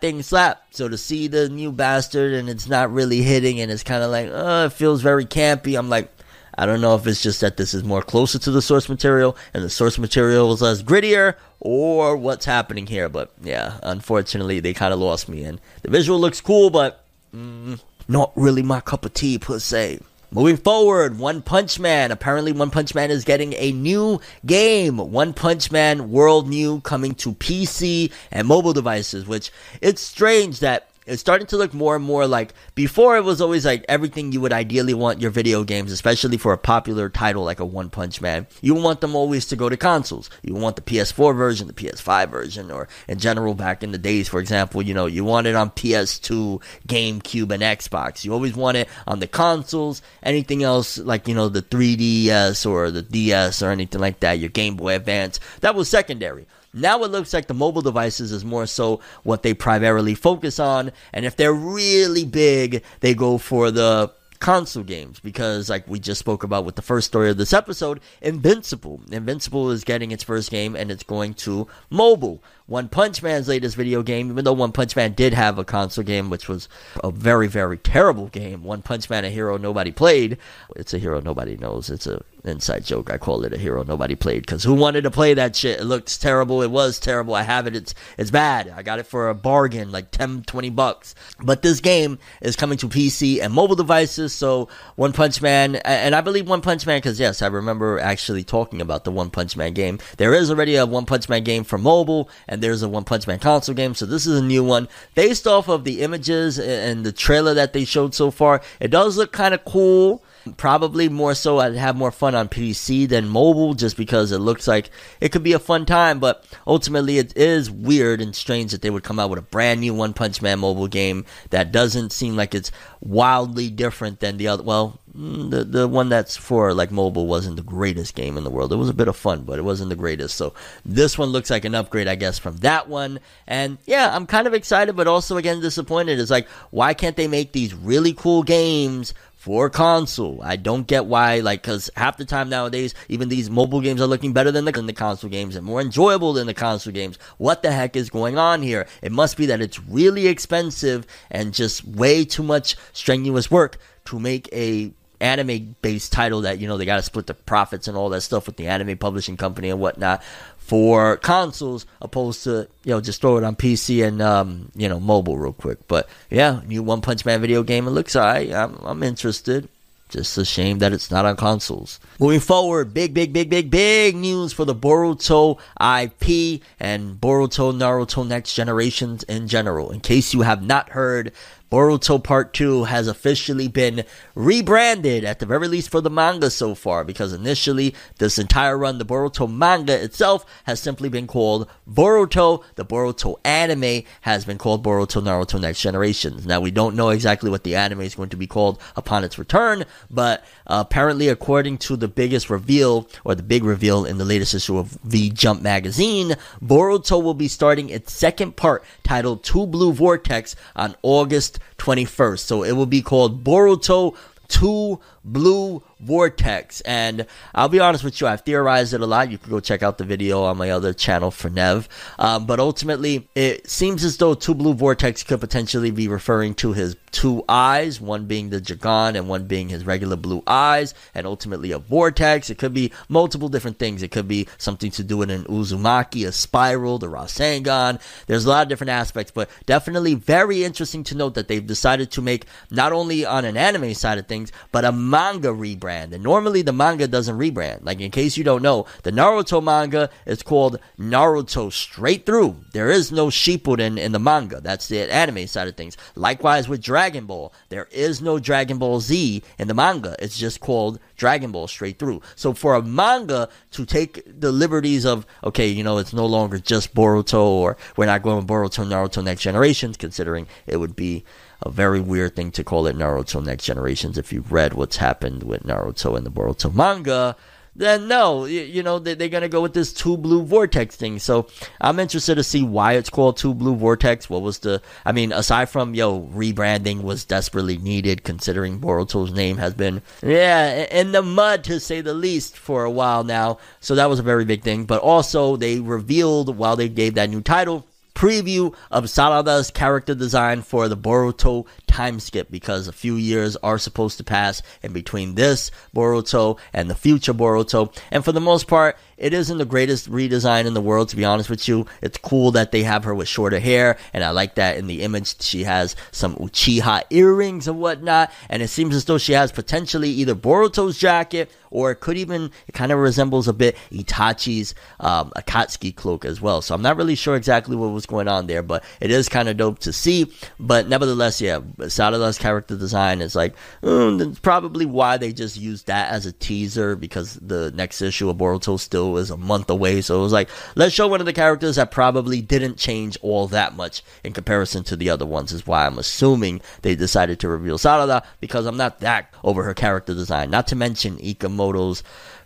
thing 0.00 0.22
slapped. 0.22 0.74
So 0.74 0.88
to 0.88 0.96
see 0.96 1.26
the 1.28 1.48
new 1.48 1.72
Bastard 1.72 2.32
and 2.32 2.48
it's 2.48 2.68
not 2.68 2.92
really 2.92 3.22
hitting, 3.22 3.60
and 3.60 3.70
it's 3.70 3.82
kind 3.82 4.02
of 4.02 4.10
like, 4.10 4.30
oh, 4.32 4.66
it 4.66 4.72
feels 4.72 5.02
very 5.02 5.26
campy. 5.26 5.76
I'm 5.76 5.90
like, 5.90 6.10
I 6.58 6.66
don't 6.66 6.80
know 6.80 6.96
if 6.96 7.06
it's 7.06 7.22
just 7.22 7.40
that 7.40 7.56
this 7.56 7.72
is 7.72 7.84
more 7.84 8.02
closer 8.02 8.36
to 8.40 8.50
the 8.50 8.60
source 8.60 8.88
material 8.88 9.36
and 9.54 9.62
the 9.62 9.70
source 9.70 9.96
material 9.96 10.48
was 10.48 10.60
less 10.60 10.82
grittier 10.82 11.36
or 11.60 12.16
what's 12.16 12.44
happening 12.44 12.88
here. 12.88 13.08
But 13.08 13.30
yeah, 13.40 13.78
unfortunately, 13.84 14.58
they 14.58 14.74
kind 14.74 14.92
of 14.92 14.98
lost 14.98 15.28
me. 15.28 15.44
And 15.44 15.60
the 15.82 15.90
visual 15.90 16.18
looks 16.18 16.40
cool, 16.40 16.70
but 16.70 17.04
mm, 17.32 17.80
not 18.08 18.32
really 18.34 18.62
my 18.62 18.80
cup 18.80 19.04
of 19.04 19.14
tea 19.14 19.38
per 19.38 19.60
se. 19.60 20.00
Moving 20.32 20.56
forward, 20.56 21.18
One 21.18 21.42
Punch 21.42 21.78
Man. 21.78 22.10
Apparently, 22.10 22.50
One 22.50 22.70
Punch 22.70 22.92
Man 22.92 23.12
is 23.12 23.24
getting 23.24 23.54
a 23.54 23.70
new 23.70 24.20
game. 24.44 24.98
One 24.98 25.32
Punch 25.32 25.70
Man 25.70 26.10
World 26.10 26.48
New 26.48 26.80
coming 26.80 27.14
to 27.14 27.34
PC 27.34 28.12
and 28.32 28.48
mobile 28.48 28.74
devices, 28.74 29.26
which 29.26 29.50
it's 29.80 30.02
strange 30.02 30.60
that 30.60 30.87
it's 31.08 31.20
starting 31.20 31.46
to 31.48 31.56
look 31.56 31.72
more 31.72 31.96
and 31.96 32.04
more 32.04 32.26
like 32.26 32.54
before 32.74 33.16
it 33.16 33.24
was 33.24 33.40
always 33.40 33.64
like 33.64 33.84
everything 33.88 34.32
you 34.32 34.40
would 34.40 34.52
ideally 34.52 34.94
want 34.94 35.20
your 35.20 35.30
video 35.30 35.64
games, 35.64 35.90
especially 35.90 36.36
for 36.36 36.52
a 36.52 36.58
popular 36.58 37.08
title 37.08 37.44
like 37.44 37.60
a 37.60 37.64
One 37.64 37.90
Punch 37.90 38.20
Man. 38.20 38.46
You 38.60 38.74
want 38.74 39.00
them 39.00 39.16
always 39.16 39.46
to 39.46 39.56
go 39.56 39.68
to 39.68 39.76
consoles. 39.76 40.28
You 40.42 40.54
want 40.54 40.76
the 40.76 40.82
PS4 40.82 41.34
version, 41.36 41.66
the 41.66 41.72
PS5 41.72 42.30
version, 42.30 42.70
or 42.70 42.88
in 43.08 43.18
general 43.18 43.54
back 43.54 43.82
in 43.82 43.92
the 43.92 43.98
days, 43.98 44.28
for 44.28 44.40
example, 44.40 44.82
you 44.82 44.94
know, 44.94 45.06
you 45.06 45.24
want 45.24 45.46
it 45.46 45.54
on 45.54 45.70
PS2, 45.70 46.62
GameCube, 46.86 47.50
and 47.50 47.62
Xbox. 47.62 48.24
You 48.24 48.32
always 48.32 48.54
want 48.54 48.76
it 48.76 48.88
on 49.06 49.20
the 49.20 49.26
consoles. 49.26 50.02
Anything 50.22 50.62
else 50.62 50.98
like, 50.98 51.26
you 51.26 51.34
know, 51.34 51.48
the 51.48 51.62
3DS 51.62 52.68
or 52.68 52.90
the 52.90 53.02
DS 53.02 53.62
or 53.62 53.70
anything 53.70 54.00
like 54.00 54.20
that, 54.20 54.38
your 54.38 54.50
Game 54.50 54.76
Boy 54.76 54.94
Advance, 54.94 55.40
that 55.60 55.74
was 55.74 55.88
secondary. 55.88 56.46
Now 56.72 57.02
it 57.04 57.10
looks 57.10 57.32
like 57.32 57.46
the 57.46 57.54
mobile 57.54 57.82
devices 57.82 58.32
is 58.32 58.44
more 58.44 58.66
so 58.66 59.00
what 59.22 59.42
they 59.42 59.54
primarily 59.54 60.14
focus 60.14 60.58
on. 60.58 60.92
And 61.12 61.24
if 61.24 61.36
they're 61.36 61.52
really 61.52 62.24
big, 62.24 62.82
they 63.00 63.14
go 63.14 63.38
for 63.38 63.70
the 63.70 64.12
console 64.38 64.84
games. 64.84 65.20
Because 65.20 65.68
like 65.68 65.88
we 65.88 65.98
just 65.98 66.20
spoke 66.20 66.42
about 66.42 66.64
with 66.64 66.76
the 66.76 66.82
first 66.82 67.06
story 67.06 67.30
of 67.30 67.36
this 67.36 67.52
episode 67.52 68.00
invincible. 68.20 69.00
Invincible 69.10 69.70
is 69.70 69.84
getting 69.84 70.10
its 70.10 70.22
first 70.22 70.50
game 70.50 70.76
and 70.76 70.90
it's 70.90 71.02
going 71.02 71.34
to 71.34 71.66
mobile 71.90 72.42
one 72.68 72.90
Punch 72.90 73.22
Man's 73.22 73.48
latest 73.48 73.76
video 73.76 74.02
game, 74.02 74.30
even 74.30 74.44
though 74.44 74.52
One 74.52 74.72
Punch 74.72 74.94
Man 74.94 75.14
did 75.14 75.32
have 75.32 75.58
a 75.58 75.64
console 75.64 76.04
game, 76.04 76.28
which 76.28 76.48
was 76.48 76.68
a 77.02 77.10
very, 77.10 77.48
very 77.48 77.78
terrible 77.78 78.28
game. 78.28 78.62
One 78.62 78.82
Punch 78.82 79.08
Man, 79.08 79.24
a 79.24 79.30
hero 79.30 79.56
nobody 79.56 79.90
played. 79.90 80.36
It's 80.76 80.92
a 80.92 80.98
hero 80.98 81.20
nobody 81.20 81.56
knows. 81.56 81.88
It's 81.88 82.06
a 82.06 82.22
inside 82.44 82.84
joke. 82.84 83.10
I 83.10 83.18
call 83.18 83.44
it 83.44 83.52
a 83.52 83.58
hero 83.58 83.82
nobody 83.82 84.14
played 84.14 84.42
because 84.42 84.64
who 84.64 84.74
wanted 84.74 85.02
to 85.02 85.10
play 85.10 85.34
that 85.34 85.56
shit? 85.56 85.80
It 85.80 85.84
looks 85.84 86.18
terrible. 86.18 86.62
It 86.62 86.70
was 86.70 86.98
terrible. 87.00 87.34
I 87.34 87.42
have 87.42 87.66
it. 87.66 87.74
It's 87.74 87.94
it's 88.16 88.30
bad. 88.30 88.68
I 88.68 88.82
got 88.82 88.98
it 88.98 89.06
for 89.06 89.28
a 89.28 89.34
bargain, 89.34 89.90
like 89.90 90.10
10, 90.10 90.42
20 90.42 90.70
bucks. 90.70 91.14
But 91.42 91.62
this 91.62 91.80
game 91.80 92.18
is 92.40 92.56
coming 92.56 92.78
to 92.78 92.88
PC 92.88 93.40
and 93.40 93.52
mobile 93.52 93.76
devices. 93.76 94.32
So 94.32 94.68
One 94.96 95.12
Punch 95.12 95.40
Man, 95.40 95.76
and 95.76 96.14
I 96.14 96.20
believe 96.20 96.48
One 96.48 96.60
Punch 96.60 96.86
Man 96.86 96.98
because 96.98 97.18
yes, 97.20 97.42
I 97.42 97.46
remember 97.46 97.98
actually 97.98 98.44
talking 98.44 98.80
about 98.80 99.04
the 99.04 99.10
One 99.10 99.30
Punch 99.30 99.56
Man 99.56 99.72
game. 99.72 99.98
There 100.16 100.34
is 100.34 100.50
already 100.50 100.76
a 100.76 100.86
One 100.86 101.06
Punch 101.06 101.28
Man 101.28 101.44
game 101.44 101.64
for 101.64 101.78
mobile, 101.78 102.28
and 102.46 102.57
and 102.58 102.64
there's 102.64 102.82
a 102.82 102.88
One 102.88 103.04
Punch 103.04 103.28
Man 103.28 103.38
console 103.38 103.74
game. 103.74 103.94
So 103.94 104.04
this 104.04 104.26
is 104.26 104.40
a 104.40 104.42
new 104.42 104.64
one 104.64 104.88
based 105.14 105.46
off 105.46 105.68
of 105.68 105.84
the 105.84 106.02
images 106.02 106.58
and 106.58 107.06
the 107.06 107.12
trailer 107.12 107.54
that 107.54 107.72
they 107.72 107.84
showed 107.84 108.16
so 108.16 108.32
far. 108.32 108.60
It 108.80 108.88
does 108.88 109.16
look 109.16 109.32
kind 109.32 109.54
of 109.54 109.64
cool. 109.64 110.24
Probably 110.56 111.08
more 111.08 111.34
so, 111.34 111.58
I'd 111.58 111.74
have 111.74 111.94
more 111.94 112.10
fun 112.10 112.34
on 112.34 112.48
PC 112.48 113.08
than 113.08 113.28
mobile 113.28 113.74
just 113.74 113.96
because 113.96 114.32
it 114.32 114.38
looks 114.38 114.66
like 114.66 114.90
it 115.20 115.30
could 115.30 115.42
be 115.42 115.52
a 115.52 115.58
fun 115.58 115.86
time. 115.86 116.18
But 116.18 116.44
ultimately, 116.66 117.18
it 117.18 117.36
is 117.36 117.70
weird 117.70 118.20
and 118.20 118.34
strange 118.34 118.72
that 118.72 118.82
they 118.82 118.90
would 118.90 119.04
come 119.04 119.20
out 119.20 119.30
with 119.30 119.38
a 119.38 119.42
brand 119.42 119.80
new 119.80 119.94
One 119.94 120.14
Punch 120.14 120.42
Man 120.42 120.58
mobile 120.58 120.88
game 120.88 121.26
that 121.50 121.70
doesn't 121.70 122.10
seem 122.10 122.34
like 122.34 122.54
it's 122.54 122.72
wildly 123.00 123.70
different 123.70 124.20
than 124.20 124.36
the 124.36 124.48
other. 124.48 124.62
Well, 124.62 124.98
Mm, 125.18 125.50
the 125.50 125.64
the 125.64 125.88
one 125.88 126.08
that's 126.08 126.36
for 126.36 126.72
like 126.72 126.92
mobile 126.92 127.26
wasn't 127.26 127.56
the 127.56 127.62
greatest 127.62 128.14
game 128.14 128.36
in 128.36 128.44
the 128.44 128.50
world. 128.50 128.72
It 128.72 128.76
was 128.76 128.88
a 128.88 128.94
bit 128.94 129.08
of 129.08 129.16
fun, 129.16 129.42
but 129.42 129.58
it 129.58 129.62
wasn't 129.62 129.88
the 129.88 129.96
greatest. 129.96 130.36
So 130.36 130.54
this 130.84 131.18
one 131.18 131.30
looks 131.30 131.50
like 131.50 131.64
an 131.64 131.74
upgrade, 131.74 132.06
I 132.06 132.14
guess, 132.14 132.38
from 132.38 132.58
that 132.58 132.88
one. 132.88 133.18
And 133.46 133.78
yeah, 133.84 134.14
I'm 134.14 134.26
kind 134.26 134.46
of 134.46 134.54
excited, 134.54 134.94
but 134.94 135.08
also 135.08 135.36
again 135.36 135.60
disappointed. 135.60 136.20
It's 136.20 136.30
like 136.30 136.48
why 136.70 136.94
can't 136.94 137.16
they 137.16 137.26
make 137.26 137.50
these 137.50 137.74
really 137.74 138.12
cool 138.12 138.44
games 138.44 139.12
for 139.34 139.70
console. 139.70 140.40
I 140.42 140.56
don't 140.56 140.86
get 140.86 141.06
why, 141.06 141.40
like, 141.40 141.62
because 141.62 141.90
half 141.96 142.16
the 142.16 142.24
time 142.24 142.48
nowadays, 142.48 142.92
even 143.08 143.28
these 143.28 143.48
mobile 143.48 143.80
games 143.80 144.00
are 144.00 144.06
looking 144.06 144.32
better 144.32 144.50
than 144.50 144.64
the, 144.64 144.72
than 144.72 144.86
the 144.86 144.92
console 144.92 145.30
games 145.30 145.54
and 145.54 145.64
more 145.64 145.80
enjoyable 145.80 146.32
than 146.32 146.48
the 146.48 146.54
console 146.54 146.92
games. 146.92 147.18
What 147.38 147.62
the 147.62 147.70
heck 147.70 147.94
is 147.94 148.10
going 148.10 148.36
on 148.36 148.62
here? 148.62 148.86
It 149.00 149.12
must 149.12 149.36
be 149.36 149.46
that 149.46 149.60
it's 149.60 149.80
really 149.84 150.26
expensive 150.26 151.06
and 151.30 151.54
just 151.54 151.84
way 151.84 152.24
too 152.24 152.42
much 152.42 152.76
strenuous 152.92 153.48
work 153.48 153.78
to 154.06 154.18
make 154.18 154.48
a 154.52 154.92
anime 155.20 155.76
based 155.82 156.12
title 156.12 156.42
that 156.42 156.58
you 156.58 156.68
know 156.68 156.76
they 156.76 156.84
got 156.84 156.96
to 156.96 157.02
split 157.02 157.26
the 157.26 157.34
profits 157.34 157.88
and 157.88 157.96
all 157.96 158.08
that 158.10 158.20
stuff 158.20 158.46
with 158.46 158.56
the 158.56 158.66
anime 158.66 158.96
publishing 158.96 159.36
company 159.36 159.70
and 159.70 159.80
whatnot 159.80 160.22
for 160.58 161.16
consoles 161.16 161.86
opposed 162.02 162.44
to 162.44 162.68
you 162.84 162.90
know 162.90 163.00
just 163.00 163.22
throw 163.22 163.38
it 163.38 163.44
on 163.44 163.56
PC 163.56 164.06
and 164.06 164.20
um, 164.20 164.70
you 164.76 164.88
know 164.88 165.00
mobile 165.00 165.38
real 165.38 165.52
quick. 165.52 165.88
But 165.88 166.08
yeah, 166.30 166.60
new 166.66 166.82
One 166.82 167.00
Punch 167.00 167.24
Man 167.24 167.40
video 167.40 167.62
game. 167.62 167.86
It 167.86 167.90
looks 167.90 168.14
alright. 168.14 168.52
I'm, 168.52 168.76
I'm 168.82 169.02
interested. 169.02 169.68
Just 170.08 170.38
a 170.38 170.44
shame 170.44 170.78
that 170.78 170.94
it's 170.94 171.10
not 171.10 171.26
on 171.26 171.36
consoles. 171.36 172.00
Moving 172.18 172.40
forward, 172.40 172.94
big, 172.94 173.12
big, 173.12 173.30
big, 173.32 173.50
big, 173.50 173.70
big 173.70 174.16
news 174.16 174.54
for 174.54 174.64
the 174.64 174.74
Boruto 174.74 175.58
IP 175.78 176.62
and 176.80 177.20
Boruto 177.20 177.74
Naruto 177.74 178.26
Next 178.26 178.54
Generations 178.54 179.22
in 179.24 179.48
general. 179.48 179.90
In 179.90 180.00
case 180.00 180.32
you 180.32 180.42
have 180.42 180.62
not 180.62 180.90
heard, 180.90 181.32
Boruto 181.70 182.22
Part 182.22 182.54
2 182.54 182.84
has 182.84 183.08
officially 183.08 183.68
been 183.68 184.04
rebranded, 184.34 185.24
at 185.24 185.38
the 185.38 185.44
very 185.44 185.68
least 185.68 185.90
for 185.90 186.00
the 186.00 186.08
manga 186.08 186.48
so 186.48 186.74
far, 186.74 187.04
because 187.04 187.34
initially, 187.34 187.94
this 188.18 188.38
entire 188.38 188.78
run, 188.78 188.96
the 188.96 189.04
Boruto 189.04 189.50
manga 189.52 190.02
itself, 190.02 190.46
has 190.64 190.80
simply 190.80 191.10
been 191.10 191.26
called 191.26 191.68
Boruto. 191.90 192.64
The 192.76 192.86
Boruto 192.86 193.36
anime 193.44 194.04
has 194.22 194.46
been 194.46 194.56
called 194.56 194.82
Boruto 194.82 195.22
Naruto 195.22 195.60
Next 195.60 195.82
Generations. 195.82 196.46
Now, 196.46 196.60
we 196.60 196.70
don't 196.70 196.96
know 196.96 197.10
exactly 197.10 197.50
what 197.50 197.64
the 197.64 197.76
anime 197.76 198.00
is 198.00 198.14
going 198.14 198.30
to 198.30 198.36
be 198.36 198.46
called 198.46 198.80
upon 198.96 199.22
its 199.22 199.38
return, 199.38 199.84
but 200.10 200.44
apparently, 200.66 201.28
according 201.28 201.78
to 201.78 201.96
the 201.96 202.08
biggest 202.08 202.48
reveal, 202.48 203.08
or 203.24 203.34
the 203.34 203.42
big 203.42 203.62
reveal 203.62 204.06
in 204.06 204.16
the 204.16 204.24
latest 204.24 204.54
issue 204.54 204.78
of 204.78 204.98
V 205.04 205.28
Jump 205.28 205.60
magazine, 205.60 206.34
Boruto 206.62 207.22
will 207.22 207.34
be 207.34 207.48
starting 207.48 207.90
its 207.90 208.10
second 208.12 208.56
part 208.56 208.82
titled 209.02 209.44
Two 209.44 209.66
Blue 209.66 209.92
Vortex 209.92 210.56
on 210.74 210.96
August 211.02 211.57
21st. 211.78 212.40
So 212.40 212.62
it 212.62 212.72
will 212.72 212.86
be 212.86 213.02
called 213.02 213.44
Boruto 213.44 214.16
2 214.48 215.00
Blue 215.24 215.82
Vortex. 216.00 216.80
And 216.82 217.26
I'll 217.54 217.68
be 217.68 217.80
honest 217.80 218.04
with 218.04 218.20
you, 218.20 218.26
I've 218.26 218.42
theorized 218.42 218.94
it 218.94 219.00
a 219.00 219.06
lot. 219.06 219.30
You 219.30 219.38
can 219.38 219.50
go 219.50 219.60
check 219.60 219.82
out 219.82 219.98
the 219.98 220.04
video 220.04 220.42
on 220.42 220.56
my 220.56 220.70
other 220.70 220.92
channel 220.92 221.30
for 221.30 221.50
Nev. 221.50 221.88
Um, 222.18 222.46
but 222.46 222.60
ultimately, 222.60 223.28
it 223.34 223.68
seems 223.68 224.04
as 224.04 224.16
though 224.16 224.34
Two 224.34 224.54
Blue 224.54 224.74
Vortex 224.74 225.22
could 225.22 225.40
potentially 225.40 225.90
be 225.90 226.08
referring 226.08 226.54
to 226.54 226.72
his 226.72 226.96
two 227.10 227.44
eyes, 227.48 228.00
one 228.00 228.26
being 228.26 228.50
the 228.50 228.60
Jougan 228.60 229.16
and 229.16 229.28
one 229.28 229.46
being 229.46 229.68
his 229.68 229.84
regular 229.84 230.16
blue 230.16 230.42
eyes, 230.46 230.94
and 231.14 231.26
ultimately 231.26 231.72
a 231.72 231.78
vortex. 231.78 232.50
It 232.50 232.58
could 232.58 232.74
be 232.74 232.92
multiple 233.08 233.48
different 233.48 233.78
things. 233.78 234.02
It 234.02 234.10
could 234.10 234.28
be 234.28 234.46
something 234.58 234.90
to 234.92 235.02
do 235.02 235.16
with 235.16 235.30
an 235.30 235.44
Uzumaki, 235.44 236.26
a 236.26 236.32
spiral, 236.32 236.98
the 236.98 237.08
Rasengan. 237.08 238.00
There's 238.26 238.44
a 238.44 238.48
lot 238.48 238.62
of 238.62 238.68
different 238.68 238.90
aspects, 238.90 239.32
but 239.32 239.50
definitely 239.66 240.14
very 240.14 240.64
interesting 240.64 241.02
to 241.04 241.16
note 241.16 241.34
that 241.34 241.48
they've 241.48 241.66
decided 241.66 242.10
to 242.12 242.22
make 242.22 242.44
not 242.70 242.92
only 242.92 243.24
on 243.24 243.44
an 243.44 243.56
anime 243.56 243.94
side 243.94 244.18
of 244.18 244.26
things, 244.26 244.52
but 244.72 244.84
a 244.84 244.92
manga 244.92 245.48
rebrand. 245.48 245.87
And 245.88 246.22
normally 246.22 246.62
the 246.62 246.72
manga 246.72 247.08
doesn't 247.08 247.38
rebrand. 247.38 247.80
Like 247.82 248.00
in 248.00 248.10
case 248.10 248.36
you 248.36 248.44
don't 248.44 248.62
know, 248.62 248.86
the 249.02 249.10
Naruto 249.10 249.62
manga 249.62 250.10
is 250.26 250.42
called 250.42 250.78
Naruto 250.98 251.72
straight 251.72 252.26
through. 252.26 252.56
There 252.72 252.90
is 252.90 253.10
no 253.12 253.28
Shippuden 253.28 253.98
in 253.98 254.12
the 254.12 254.18
manga. 254.18 254.60
That's 254.60 254.88
the 254.88 255.00
anime 255.12 255.46
side 255.46 255.68
of 255.68 255.76
things. 255.76 255.96
Likewise 256.14 256.68
with 256.68 256.82
Dragon 256.82 257.26
Ball, 257.26 257.52
there 257.68 257.88
is 257.90 258.20
no 258.20 258.38
Dragon 258.38 258.78
Ball 258.78 259.00
Z 259.00 259.42
in 259.58 259.68
the 259.68 259.74
manga. 259.74 260.16
It's 260.18 260.38
just 260.38 260.60
called 260.60 260.98
Dragon 261.16 261.52
Ball 261.52 261.68
straight 261.68 261.98
through. 261.98 262.22
So 262.36 262.54
for 262.54 262.74
a 262.74 262.82
manga 262.82 263.48
to 263.72 263.84
take 263.84 264.22
the 264.26 264.52
liberties 264.52 265.04
of 265.04 265.26
okay, 265.44 265.66
you 265.66 265.82
know, 265.82 265.98
it's 265.98 266.12
no 266.12 266.26
longer 266.26 266.58
just 266.58 266.94
Boruto 266.94 267.40
or 267.40 267.76
we're 267.96 268.06
not 268.06 268.22
going 268.22 268.46
Boruto 268.46 268.86
Naruto 268.86 269.22
Next 269.22 269.42
Generations, 269.42 269.96
considering 269.96 270.46
it 270.66 270.76
would 270.76 270.96
be 270.96 271.24
a 271.62 271.70
very 271.70 272.00
weird 272.00 272.36
thing 272.36 272.50
to 272.52 272.64
call 272.64 272.86
it 272.86 272.96
Naruto 272.96 273.44
Next 273.44 273.64
Generations 273.64 274.18
if 274.18 274.32
you've 274.32 274.52
read 274.52 274.74
what's 274.74 274.96
happened 274.96 275.42
with 275.42 275.64
Naruto 275.64 276.16
and 276.16 276.24
the 276.24 276.30
Boruto 276.30 276.72
manga 276.72 277.36
then 277.78 278.08
no, 278.08 278.44
you, 278.44 278.62
you 278.62 278.82
know, 278.82 278.98
they, 278.98 279.12
are 279.12 279.28
going 279.28 279.42
to 279.42 279.48
go 279.48 279.62
with 279.62 279.72
this 279.72 279.92
two 279.92 280.16
blue 280.16 280.42
vortex 280.42 280.96
thing. 280.96 281.20
So 281.20 281.46
I'm 281.80 282.00
interested 282.00 282.34
to 282.34 282.42
see 282.42 282.62
why 282.62 282.94
it's 282.94 283.08
called 283.08 283.36
two 283.36 283.54
blue 283.54 283.76
vortex. 283.76 284.28
What 284.28 284.42
was 284.42 284.58
the, 284.58 284.82
I 285.04 285.12
mean, 285.12 285.32
aside 285.32 285.68
from, 285.68 285.94
yo, 285.94 286.22
rebranding 286.22 287.02
was 287.02 287.24
desperately 287.24 287.78
needed 287.78 288.24
considering 288.24 288.80
Boruto's 288.80 289.32
name 289.32 289.58
has 289.58 289.74
been, 289.74 290.02
yeah, 290.22 290.86
in 290.90 291.12
the 291.12 291.22
mud 291.22 291.62
to 291.64 291.78
say 291.78 292.00
the 292.00 292.14
least 292.14 292.58
for 292.58 292.84
a 292.84 292.90
while 292.90 293.22
now. 293.22 293.58
So 293.78 293.94
that 293.94 294.10
was 294.10 294.18
a 294.18 294.24
very 294.24 294.44
big 294.44 294.62
thing. 294.62 294.84
But 294.84 295.00
also 295.00 295.56
they 295.56 295.78
revealed 295.78 296.56
while 296.56 296.74
they 296.74 296.88
gave 296.88 297.14
that 297.14 297.30
new 297.30 297.42
title, 297.42 297.86
preview 298.18 298.74
of 298.90 299.08
Sarada's 299.08 299.70
character 299.70 300.12
design 300.12 300.62
for 300.62 300.88
the 300.88 300.96
Boruto 300.96 301.68
time 301.86 302.18
skip 302.18 302.50
because 302.50 302.88
a 302.88 302.92
few 302.92 303.14
years 303.14 303.54
are 303.62 303.78
supposed 303.78 304.18
to 304.18 304.24
pass 304.24 304.60
in 304.82 304.92
between 304.92 305.36
this 305.36 305.70
Boruto 305.94 306.58
and 306.72 306.90
the 306.90 306.96
future 306.96 307.32
Boruto. 307.32 307.96
And 308.10 308.24
for 308.24 308.32
the 308.32 308.40
most 308.40 308.66
part, 308.66 308.96
it 309.18 309.34
isn't 309.34 309.58
the 309.58 309.64
greatest 309.64 310.10
redesign 310.10 310.64
in 310.64 310.74
the 310.74 310.80
world, 310.80 311.08
to 311.10 311.16
be 311.16 311.24
honest 311.24 311.50
with 311.50 311.66
you. 311.68 311.86
It's 312.00 312.18
cool 312.18 312.52
that 312.52 312.72
they 312.72 312.84
have 312.84 313.04
her 313.04 313.14
with 313.14 313.28
shorter 313.28 313.58
hair, 313.58 313.98
and 314.12 314.24
I 314.24 314.30
like 314.30 314.54
that 314.54 314.76
in 314.76 314.86
the 314.86 315.02
image 315.02 315.42
she 315.42 315.64
has 315.64 315.96
some 316.12 316.36
Uchiha 316.36 317.02
earrings 317.10 317.68
and 317.68 317.80
whatnot, 317.80 318.32
and 318.48 318.62
it 318.62 318.68
seems 318.68 318.94
as 318.94 319.04
though 319.04 319.18
she 319.18 319.32
has 319.32 319.52
potentially 319.52 320.10
either 320.10 320.34
Boruto's 320.34 320.98
jacket 320.98 321.50
or 321.70 321.90
it 321.90 321.96
could 321.96 322.16
even, 322.16 322.50
it 322.66 322.72
kind 322.72 322.92
of 322.92 322.98
resembles 322.98 323.48
a 323.48 323.52
bit 323.52 323.76
Itachi's 323.90 324.74
um, 325.00 325.30
Akatsuki 325.36 325.94
cloak 325.94 326.24
as 326.24 326.40
well. 326.40 326.62
So 326.62 326.74
I'm 326.74 326.82
not 326.82 326.96
really 326.96 327.14
sure 327.14 327.36
exactly 327.36 327.76
what 327.76 327.88
was 327.88 328.06
going 328.06 328.28
on 328.28 328.46
there, 328.46 328.62
but 328.62 328.84
it 329.00 329.10
is 329.10 329.28
kind 329.28 329.48
of 329.48 329.56
dope 329.56 329.80
to 329.80 329.92
see. 329.92 330.32
But 330.58 330.88
nevertheless, 330.88 331.40
yeah, 331.40 331.60
Sarada's 331.88 332.38
character 332.38 332.76
design 332.76 333.20
is 333.20 333.34
like, 333.34 333.54
mm, 333.82 334.40
probably 334.42 334.86
why 334.86 335.16
they 335.16 335.32
just 335.32 335.58
used 335.58 335.88
that 335.88 336.10
as 336.10 336.26
a 336.26 336.32
teaser 336.32 336.96
because 336.96 337.34
the 337.34 337.70
next 337.72 338.00
issue 338.00 338.30
of 338.30 338.36
Boruto 338.36 338.78
still 338.78 339.07
was 339.12 339.30
a 339.30 339.36
month 339.36 339.70
away. 339.70 340.00
So 340.00 340.18
it 340.18 340.22
was 340.22 340.32
like, 340.32 340.48
let's 340.74 340.94
show 340.94 341.08
one 341.08 341.20
of 341.20 341.26
the 341.26 341.32
characters 341.32 341.76
that 341.76 341.90
probably 341.90 342.40
didn't 342.40 342.76
change 342.76 343.18
all 343.22 343.46
that 343.48 343.74
much 343.74 344.02
in 344.24 344.32
comparison 344.32 344.84
to 344.84 344.96
the 344.96 345.10
other 345.10 345.26
ones, 345.26 345.52
is 345.52 345.66
why 345.66 345.86
I'm 345.86 345.98
assuming 345.98 346.60
they 346.82 346.94
decided 346.94 347.40
to 347.40 347.48
reveal 347.48 347.78
Sarada 347.78 348.24
because 348.40 348.66
I'm 348.66 348.76
not 348.76 349.00
that 349.00 349.32
over 349.42 349.62
her 349.64 349.74
character 349.74 350.14
design. 350.14 350.50
Not 350.50 350.66
to 350.68 350.76
mention 350.76 351.18
Ikemoto's 351.18 352.02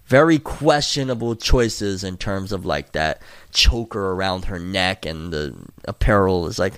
very 0.07 0.39
questionable 0.39 1.37
choices 1.37 2.05
in 2.05 2.17
terms 2.17 2.53
of 2.53 2.67
like 2.67 2.93
that 2.93 3.23
choker 3.53 4.11
around 4.11 4.47
her 4.47 4.59
neck 4.59 5.07
and 5.07 5.33
the 5.33 5.55
apparel 5.85 6.47
is 6.47 6.59
like 6.59 6.75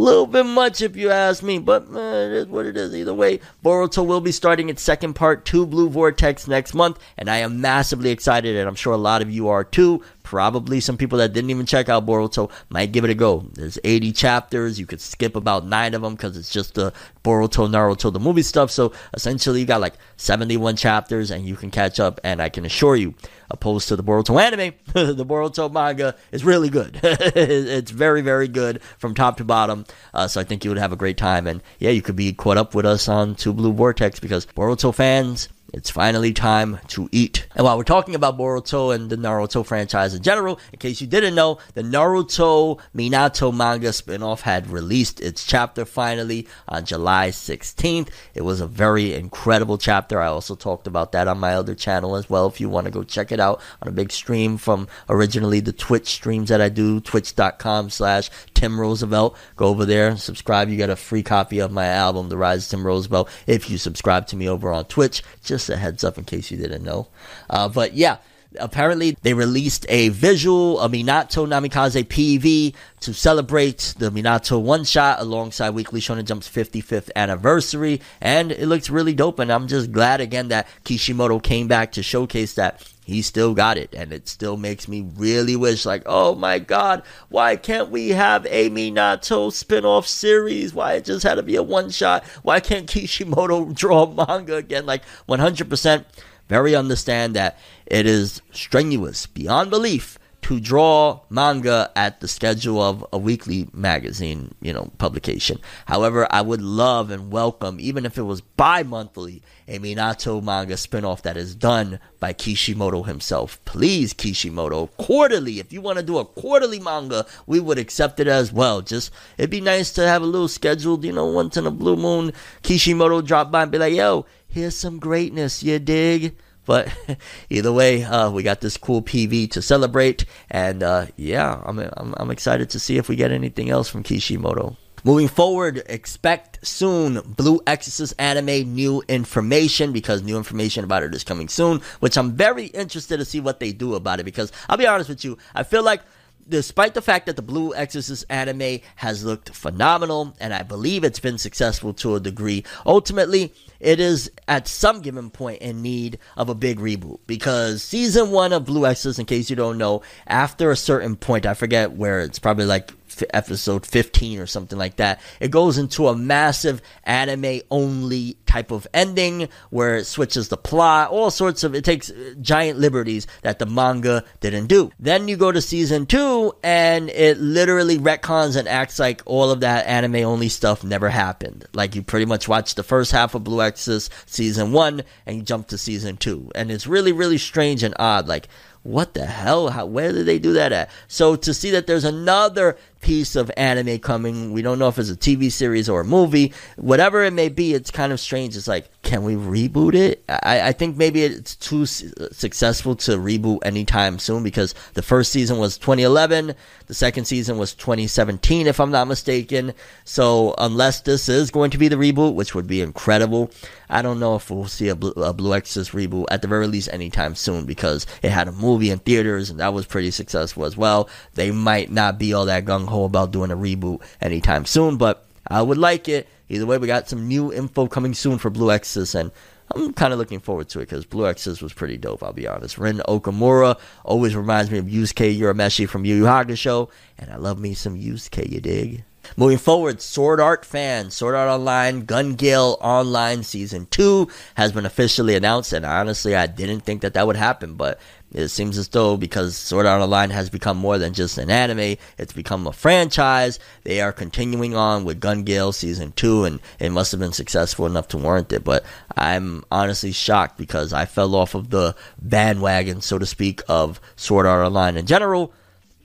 little 0.00 0.26
bit 0.26 0.44
much 0.44 0.82
if 0.82 0.96
you 0.96 1.10
ask 1.10 1.42
me, 1.42 1.58
but 1.58 1.86
uh, 1.94 1.98
it 1.98 2.32
is 2.32 2.46
what 2.46 2.66
it 2.66 2.76
is. 2.76 2.94
Either 2.94 3.14
way, 3.14 3.40
Boruto 3.64 4.06
will 4.06 4.20
be 4.20 4.32
starting 4.32 4.68
its 4.68 4.82
second 4.82 5.14
part, 5.14 5.44
Two 5.44 5.66
Blue 5.66 5.88
Vortex, 5.88 6.46
next 6.46 6.74
month, 6.74 6.98
and 7.16 7.28
I 7.28 7.38
am 7.38 7.60
massively 7.60 8.10
excited, 8.10 8.56
and 8.56 8.68
I'm 8.68 8.74
sure 8.74 8.92
a 8.92 8.98
lot 8.98 9.22
of 9.22 9.30
you 9.30 9.48
are 9.48 9.64
too. 9.64 10.02
Probably 10.26 10.80
some 10.80 10.96
people 10.96 11.18
that 11.18 11.32
didn't 11.32 11.50
even 11.50 11.66
check 11.66 11.88
out 11.88 12.04
Boruto 12.04 12.50
might 12.68 12.90
give 12.90 13.04
it 13.04 13.10
a 13.10 13.14
go. 13.14 13.48
There's 13.52 13.78
80 13.84 14.10
chapters. 14.10 14.76
You 14.76 14.84
could 14.84 15.00
skip 15.00 15.36
about 15.36 15.64
nine 15.64 15.94
of 15.94 16.02
them 16.02 16.16
because 16.16 16.36
it's 16.36 16.50
just 16.50 16.74
the 16.74 16.92
Boruto, 17.22 17.70
Naruto, 17.70 18.12
the 18.12 18.18
movie 18.18 18.42
stuff. 18.42 18.72
So 18.72 18.92
essentially, 19.14 19.60
you 19.60 19.66
got 19.66 19.80
like 19.80 19.94
71 20.16 20.74
chapters, 20.74 21.30
and 21.30 21.46
you 21.46 21.54
can 21.54 21.70
catch 21.70 22.00
up. 22.00 22.20
And 22.24 22.42
I 22.42 22.48
can 22.48 22.64
assure 22.66 22.96
you, 22.96 23.14
opposed 23.52 23.86
to 23.86 23.94
the 23.94 24.02
Boruto 24.02 24.42
anime, 24.42 24.74
the 24.94 25.24
Boruto 25.24 25.72
manga 25.72 26.16
is 26.32 26.44
really 26.44 26.70
good. 26.70 26.98
it's 27.04 27.92
very, 27.92 28.20
very 28.20 28.48
good 28.48 28.82
from 28.98 29.14
top 29.14 29.36
to 29.36 29.44
bottom. 29.44 29.84
Uh, 30.12 30.26
so 30.26 30.40
I 30.40 30.44
think 30.44 30.64
you 30.64 30.72
would 30.72 30.78
have 30.78 30.92
a 30.92 30.96
great 30.96 31.18
time. 31.18 31.46
And 31.46 31.62
yeah, 31.78 31.90
you 31.90 32.02
could 32.02 32.16
be 32.16 32.32
caught 32.32 32.56
up 32.56 32.74
with 32.74 32.84
us 32.84 33.08
on 33.08 33.36
Two 33.36 33.52
Blue 33.52 33.72
Vortex 33.72 34.18
because 34.18 34.44
Boruto 34.44 34.92
fans 34.92 35.48
it's 35.76 35.90
finally 35.90 36.32
time 36.32 36.78
to 36.88 37.06
eat. 37.12 37.46
And 37.54 37.62
while 37.66 37.76
we're 37.76 37.84
talking 37.84 38.14
about 38.14 38.38
Boruto 38.38 38.94
and 38.94 39.10
the 39.10 39.16
Naruto 39.16 39.64
franchise 39.64 40.14
in 40.14 40.22
general, 40.22 40.58
in 40.72 40.78
case 40.78 41.02
you 41.02 41.06
didn't 41.06 41.34
know, 41.34 41.58
the 41.74 41.82
Naruto 41.82 42.80
Minato 42.96 43.54
manga 43.54 43.90
spinoff 43.90 44.40
had 44.40 44.70
released 44.70 45.20
its 45.20 45.44
chapter 45.44 45.84
finally 45.84 46.48
on 46.66 46.86
July 46.86 47.28
16th. 47.28 48.08
It 48.34 48.40
was 48.40 48.62
a 48.62 48.66
very 48.66 49.12
incredible 49.12 49.76
chapter. 49.76 50.18
I 50.18 50.28
also 50.28 50.54
talked 50.54 50.86
about 50.86 51.12
that 51.12 51.28
on 51.28 51.38
my 51.38 51.54
other 51.54 51.74
channel 51.74 52.16
as 52.16 52.30
well. 52.30 52.46
If 52.46 52.58
you 52.58 52.70
want 52.70 52.86
to 52.86 52.90
go 52.90 53.04
check 53.04 53.30
it 53.30 53.38
out 53.38 53.60
on 53.82 53.88
a 53.88 53.92
big 53.92 54.12
stream 54.12 54.56
from 54.56 54.88
originally 55.10 55.60
the 55.60 55.74
Twitch 55.74 56.06
streams 56.06 56.48
that 56.48 56.62
I 56.62 56.70
do, 56.70 57.00
twitch.com 57.00 57.90
slash 57.90 58.30
Tim 58.54 58.80
Roosevelt. 58.80 59.36
Go 59.56 59.66
over 59.66 59.84
there, 59.84 60.16
subscribe. 60.16 60.70
You 60.70 60.78
get 60.78 60.88
a 60.88 60.96
free 60.96 61.22
copy 61.22 61.58
of 61.58 61.70
my 61.70 61.86
album, 61.86 62.30
The 62.30 62.38
Rise 62.38 62.64
of 62.64 62.70
Tim 62.70 62.86
Roosevelt, 62.86 63.28
if 63.46 63.68
you 63.68 63.76
subscribe 63.76 64.26
to 64.28 64.36
me 64.36 64.48
over 64.48 64.72
on 64.72 64.86
Twitch. 64.86 65.22
Just 65.44 65.65
a 65.68 65.76
heads 65.76 66.04
up 66.04 66.18
in 66.18 66.24
case 66.24 66.50
you 66.50 66.56
didn't 66.56 66.82
know. 66.82 67.08
Uh, 67.48 67.68
but 67.68 67.94
yeah, 67.94 68.18
apparently 68.58 69.16
they 69.22 69.34
released 69.34 69.86
a 69.88 70.08
visual, 70.10 70.80
a 70.80 70.88
Minato 70.88 71.46
Namikaze 71.46 72.04
PV 72.04 72.74
to 73.00 73.14
celebrate 73.14 73.94
the 73.98 74.10
Minato 74.10 74.60
one 74.60 74.84
shot 74.84 75.20
alongside 75.20 75.70
Weekly 75.70 76.00
Shonen 76.00 76.24
Jump's 76.24 76.48
55th 76.48 77.10
anniversary. 77.16 78.00
And 78.20 78.52
it 78.52 78.66
looks 78.66 78.90
really 78.90 79.14
dope. 79.14 79.38
And 79.38 79.52
I'm 79.52 79.68
just 79.68 79.92
glad 79.92 80.20
again 80.20 80.48
that 80.48 80.68
Kishimoto 80.84 81.38
came 81.42 81.68
back 81.68 81.92
to 81.92 82.02
showcase 82.02 82.54
that 82.54 82.82
he 83.06 83.22
still 83.22 83.54
got 83.54 83.78
it. 83.78 83.94
And 83.94 84.12
it 84.12 84.26
still 84.26 84.56
makes 84.56 84.88
me 84.88 85.08
really 85.14 85.54
wish 85.54 85.86
like 85.86 86.02
oh 86.06 86.34
my 86.34 86.58
god 86.58 87.04
why 87.28 87.54
can't 87.54 87.88
we 87.88 88.08
have 88.08 88.44
a 88.46 88.68
minato 88.68 89.52
spin-off 89.52 90.08
series? 90.08 90.74
Why 90.74 90.94
it 90.94 91.04
just 91.04 91.22
had 91.22 91.36
to 91.36 91.42
be 91.44 91.54
a 91.54 91.62
one 91.62 91.90
shot 91.90 92.24
why 92.42 92.58
can't 92.58 92.88
kishimoto 92.88 93.66
draw 93.72 94.06
manga 94.06 94.56
again? 94.56 94.86
Like 94.86 95.02
100% 95.28 96.04
very 96.48 96.74
understand 96.74 97.36
that 97.36 97.58
it 97.86 98.06
is 98.06 98.42
strenuous 98.50 99.26
beyond 99.26 99.70
belief 99.70 100.18
to 100.46 100.60
draw 100.60 101.18
manga 101.28 101.90
at 101.96 102.20
the 102.20 102.28
schedule 102.28 102.80
of 102.80 103.04
a 103.12 103.18
weekly 103.18 103.68
magazine, 103.72 104.54
you 104.60 104.72
know, 104.72 104.92
publication. 104.96 105.58
However, 105.86 106.28
I 106.30 106.40
would 106.40 106.62
love 106.62 107.10
and 107.10 107.32
welcome, 107.32 107.78
even 107.80 108.06
if 108.06 108.16
it 108.16 108.22
was 108.22 108.42
bi-monthly, 108.42 109.42
a 109.66 109.80
Minato 109.80 110.40
manga 110.40 110.74
spinoff 110.74 111.22
that 111.22 111.36
is 111.36 111.56
done 111.56 111.98
by 112.20 112.32
Kishimoto 112.32 113.02
himself. 113.02 113.58
Please, 113.64 114.12
Kishimoto, 114.12 114.86
quarterly. 114.98 115.58
If 115.58 115.72
you 115.72 115.80
want 115.80 115.98
to 115.98 116.04
do 116.04 116.18
a 116.18 116.24
quarterly 116.24 116.78
manga, 116.78 117.26
we 117.48 117.58
would 117.58 117.80
accept 117.80 118.20
it 118.20 118.28
as 118.28 118.52
well. 118.52 118.82
Just, 118.82 119.10
it'd 119.38 119.50
be 119.50 119.60
nice 119.60 119.90
to 119.94 120.06
have 120.06 120.22
a 120.22 120.26
little 120.26 120.46
scheduled, 120.46 121.02
you 121.02 121.10
know, 121.10 121.26
once 121.26 121.56
in 121.56 121.66
a 121.66 121.72
blue 121.72 121.96
moon, 121.96 122.32
Kishimoto 122.62 123.20
drop 123.20 123.50
by 123.50 123.64
and 123.64 123.72
be 123.72 123.78
like, 123.78 123.94
yo, 123.94 124.26
here's 124.46 124.76
some 124.76 125.00
greatness, 125.00 125.64
you 125.64 125.80
dig? 125.80 126.36
But 126.66 126.92
either 127.50 127.72
way, 127.72 128.04
uh, 128.04 128.30
we 128.30 128.42
got 128.42 128.60
this 128.60 128.76
cool 128.76 129.00
PV 129.00 129.50
to 129.52 129.62
celebrate, 129.62 130.26
and 130.50 130.82
uh, 130.82 131.06
yeah, 131.16 131.62
I'm, 131.64 131.78
I'm, 131.78 132.14
I'm 132.18 132.30
excited 132.30 132.68
to 132.70 132.78
see 132.78 132.98
if 132.98 133.08
we 133.08 133.16
get 133.16 133.32
anything 133.32 133.70
else 133.70 133.88
from 133.88 134.02
Kishimoto. 134.02 134.76
Moving 135.04 135.28
forward, 135.28 135.84
expect 135.86 136.66
soon 136.66 137.20
Blue 137.20 137.60
Exorcist 137.64 138.14
anime 138.18 138.74
new 138.74 139.04
information 139.06 139.92
because 139.92 140.22
new 140.24 140.36
information 140.36 140.82
about 140.82 141.04
it 141.04 141.14
is 141.14 141.22
coming 141.22 141.48
soon, 141.48 141.80
which 142.00 142.18
I'm 142.18 142.32
very 142.32 142.66
interested 142.66 143.18
to 143.18 143.24
see 143.24 143.38
what 143.38 143.60
they 143.60 143.70
do 143.70 143.94
about 143.94 144.18
it 144.18 144.24
because 144.24 144.50
I'll 144.68 144.76
be 144.76 144.86
honest 144.86 145.08
with 145.08 145.24
you, 145.24 145.38
I 145.54 145.62
feel 145.62 145.84
like 145.84 146.00
despite 146.48 146.94
the 146.94 147.02
fact 147.02 147.26
that 147.26 147.36
the 147.36 147.42
Blue 147.42 147.74
Exorcist 147.74 148.24
anime 148.28 148.80
has 148.96 149.24
looked 149.24 149.50
phenomenal 149.50 150.34
and 150.40 150.52
I 150.52 150.62
believe 150.62 151.04
it's 151.04 151.20
been 151.20 151.38
successful 151.38 151.92
to 151.94 152.16
a 152.16 152.20
degree, 152.20 152.64
ultimately 152.84 153.52
it 153.80 154.00
is 154.00 154.30
at 154.48 154.68
some 154.68 155.00
given 155.00 155.30
point 155.30 155.62
in 155.62 155.82
need 155.82 156.18
of 156.36 156.48
a 156.48 156.54
big 156.54 156.78
reboot 156.78 157.18
because 157.26 157.82
season 157.82 158.30
one 158.30 158.52
of 158.52 158.64
Blue 158.64 158.86
Exorcist, 158.86 159.18
in 159.18 159.26
case 159.26 159.50
you 159.50 159.56
don't 159.56 159.78
know, 159.78 160.02
after 160.26 160.70
a 160.70 160.76
certain 160.76 161.16
point, 161.16 161.46
I 161.46 161.54
forget 161.54 161.92
where 161.92 162.20
it's 162.20 162.38
probably 162.38 162.66
like 162.66 162.92
episode 163.32 163.86
15 163.86 164.40
or 164.40 164.46
something 164.46 164.78
like 164.78 164.96
that. 164.96 165.20
It 165.40 165.50
goes 165.50 165.78
into 165.78 166.08
a 166.08 166.16
massive 166.16 166.82
anime 167.04 167.60
only 167.70 168.36
type 168.46 168.70
of 168.70 168.86
ending 168.92 169.48
where 169.70 169.96
it 169.96 170.04
switches 170.04 170.48
the 170.48 170.56
plot, 170.56 171.10
all 171.10 171.30
sorts 171.30 171.64
of, 171.64 171.74
it 171.74 171.84
takes 171.84 172.10
uh, 172.10 172.34
giant 172.40 172.78
liberties 172.78 173.26
that 173.42 173.58
the 173.58 173.66
manga 173.66 174.24
didn't 174.40 174.66
do. 174.66 174.90
Then 174.98 175.28
you 175.28 175.36
go 175.36 175.52
to 175.52 175.60
season 175.60 176.06
two 176.06 176.54
and 176.62 177.10
it 177.10 177.38
literally 177.38 177.98
retcons 177.98 178.56
and 178.56 178.68
acts 178.68 178.98
like 178.98 179.22
all 179.26 179.50
of 179.50 179.60
that 179.60 179.86
anime 179.86 180.16
only 180.16 180.48
stuff 180.48 180.84
never 180.84 181.08
happened. 181.08 181.66
Like 181.72 181.94
you 181.94 182.02
pretty 182.02 182.26
much 182.26 182.48
watch 182.48 182.74
the 182.74 182.82
first 182.82 183.12
half 183.12 183.34
of 183.34 183.44
Blue 183.44 183.60
Exorcist 183.66 184.12
season 184.26 184.72
one 184.72 185.02
and 185.26 185.46
jump 185.46 185.68
to 185.68 185.78
season 185.78 186.16
two. 186.16 186.50
And 186.54 186.70
it's 186.70 186.86
really, 186.86 187.12
really 187.12 187.38
strange 187.38 187.82
and 187.82 187.94
odd. 187.98 188.26
Like, 188.26 188.48
what 188.82 189.14
the 189.14 189.26
hell? 189.26 189.68
How, 189.68 189.84
where 189.84 190.12
did 190.12 190.26
they 190.26 190.38
do 190.38 190.52
that 190.54 190.72
at? 190.72 190.90
So 191.08 191.36
to 191.36 191.52
see 191.52 191.70
that 191.72 191.86
there's 191.86 192.04
another 192.04 192.76
piece 193.00 193.36
of 193.36 193.50
anime 193.56 193.98
coming. 193.98 194.52
We 194.52 194.62
don't 194.62 194.78
know 194.78 194.88
if 194.88 194.98
it's 194.98 195.10
a 195.10 195.16
TV 195.16 195.50
series 195.50 195.88
or 195.88 196.00
a 196.00 196.04
movie. 196.04 196.52
Whatever 196.76 197.22
it 197.22 197.32
may 197.32 197.48
be, 197.48 197.74
it's 197.74 197.90
kind 197.90 198.12
of 198.12 198.20
strange. 198.20 198.56
It's 198.56 198.68
like, 198.68 198.90
can 199.02 199.22
we 199.22 199.34
reboot 199.34 199.94
it? 199.94 200.24
I, 200.28 200.68
I 200.68 200.72
think 200.72 200.96
maybe 200.96 201.22
it's 201.22 201.54
too 201.56 201.86
su- 201.86 202.12
successful 202.32 202.96
to 202.96 203.12
reboot 203.12 203.60
anytime 203.64 204.18
soon 204.18 204.42
because 204.42 204.74
the 204.94 205.02
first 205.02 205.32
season 205.32 205.58
was 205.58 205.78
2011, 205.78 206.54
the 206.86 206.94
second 206.94 207.26
season 207.26 207.58
was 207.58 207.74
2017, 207.74 208.66
if 208.66 208.80
I'm 208.80 208.90
not 208.90 209.08
mistaken. 209.08 209.74
So 210.04 210.54
unless 210.58 211.02
this 211.02 211.28
is 211.28 211.50
going 211.50 211.70
to 211.70 211.78
be 211.78 211.88
the 211.88 211.96
reboot, 211.96 212.34
which 212.34 212.54
would 212.54 212.66
be 212.66 212.80
incredible, 212.80 213.50
I 213.88 214.02
don't 214.02 214.18
know 214.18 214.34
if 214.36 214.50
we'll 214.50 214.66
see 214.66 214.88
a 214.88 214.96
Blue, 214.96 215.12
a 215.12 215.32
Blue 215.32 215.54
Exorcist 215.54 215.92
reboot 215.92 216.26
at 216.30 216.42
the 216.42 216.48
very 216.48 216.66
least 216.66 216.88
anytime 216.92 217.34
soon 217.34 217.66
because 217.66 218.06
it 218.22 218.30
had 218.30 218.48
a 218.48 218.52
movie 218.52 218.90
in 218.90 218.98
theaters 218.98 219.50
and 219.50 219.60
that 219.60 219.72
was 219.72 219.86
pretty 219.86 220.10
successful 220.10 220.64
as 220.64 220.76
well. 220.76 221.08
They 221.34 221.50
might 221.50 221.90
not 221.90 222.18
be 222.18 222.32
all 222.32 222.46
that 222.46 222.64
gung 222.64 222.85
ho 222.86 223.04
about 223.04 223.32
doing 223.32 223.50
a 223.50 223.56
reboot 223.56 224.02
anytime 224.20 224.64
soon, 224.64 224.96
but 224.96 225.26
I 225.48 225.62
would 225.62 225.78
like 225.78 226.08
it. 226.08 226.28
Either 226.48 226.66
way, 226.66 226.78
we 226.78 226.86
got 226.86 227.08
some 227.08 227.26
new 227.26 227.52
info 227.52 227.86
coming 227.86 228.14
soon 228.14 228.38
for 228.38 228.50
Blue 228.50 228.70
Exorcist, 228.70 229.14
and 229.14 229.30
I'm 229.74 229.92
kind 229.94 230.12
of 230.12 230.18
looking 230.18 230.40
forward 230.40 230.68
to 230.70 230.80
it 230.80 230.88
because 230.88 231.04
Blue 231.04 231.26
Exorcist 231.26 231.62
was 231.62 231.72
pretty 231.72 231.96
dope, 231.96 232.22
I'll 232.22 232.32
be 232.32 232.46
honest. 232.46 232.78
Rin 232.78 233.02
Okumura 233.08 233.78
always 234.04 234.36
reminds 234.36 234.70
me 234.70 234.78
of 234.78 234.86
Yusuke 234.86 235.38
Urameshi 235.38 235.88
from 235.88 236.04
Yu 236.04 236.14
Yu 236.14 236.24
Hakusho, 236.24 236.88
and 237.18 237.30
I 237.30 237.36
love 237.36 237.58
me 237.58 237.74
some 237.74 237.96
Yusuke, 237.96 238.48
you 238.50 238.60
dig? 238.60 239.04
Moving 239.36 239.58
forward, 239.58 240.00
Sword 240.00 240.38
Art 240.38 240.64
fans, 240.64 241.14
Sword 241.14 241.34
Art 241.34 241.48
Online, 241.48 242.04
Gun 242.04 242.34
Gale 242.34 242.78
Online 242.80 243.42
Season 243.42 243.86
2 243.90 244.28
has 244.54 244.70
been 244.70 244.86
officially 244.86 245.34
announced, 245.34 245.72
and 245.72 245.84
honestly, 245.84 246.36
I 246.36 246.46
didn't 246.46 246.80
think 246.80 247.00
that 247.00 247.14
that 247.14 247.26
would 247.26 247.36
happen, 247.36 247.74
but 247.74 247.98
it 248.32 248.48
seems 248.48 248.76
as 248.76 248.88
though 248.88 249.16
because 249.16 249.56
Sword 249.56 249.86
Art 249.86 250.02
Online 250.02 250.30
has 250.30 250.50
become 250.50 250.76
more 250.76 250.98
than 250.98 251.14
just 251.14 251.38
an 251.38 251.50
anime, 251.50 251.96
it's 252.18 252.32
become 252.32 252.66
a 252.66 252.72
franchise. 252.72 253.58
They 253.84 254.00
are 254.00 254.12
continuing 254.12 254.74
on 254.74 255.04
with 255.04 255.20
Gun 255.20 255.44
Gale 255.44 255.72
Season 255.72 256.12
2, 256.12 256.44
and 256.44 256.60
it 256.78 256.90
must 256.90 257.12
have 257.12 257.20
been 257.20 257.32
successful 257.32 257.86
enough 257.86 258.08
to 258.08 258.18
warrant 258.18 258.52
it, 258.52 258.64
but 258.64 258.84
I'm 259.16 259.64
honestly 259.70 260.12
shocked 260.12 260.58
because 260.58 260.92
I 260.92 261.04
fell 261.04 261.34
off 261.34 261.54
of 261.54 261.70
the 261.70 261.94
bandwagon, 262.20 263.00
so 263.00 263.18
to 263.18 263.26
speak, 263.26 263.62
of 263.68 264.00
Sword 264.16 264.46
Art 264.46 264.66
Online 264.66 264.96
in 264.96 265.06
general 265.06 265.52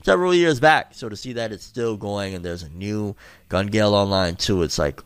several 0.04 0.34
years 0.34 0.60
back. 0.60 0.94
So 0.94 1.08
to 1.08 1.16
see 1.16 1.32
that 1.34 1.52
it's 1.52 1.64
still 1.64 1.96
going 1.96 2.34
and 2.34 2.44
there's 2.44 2.62
a 2.62 2.70
new 2.70 3.16
Gun 3.48 3.68
Gale 3.68 3.94
Online 3.94 4.36
too, 4.36 4.62
it's 4.62 4.78
like, 4.78 5.00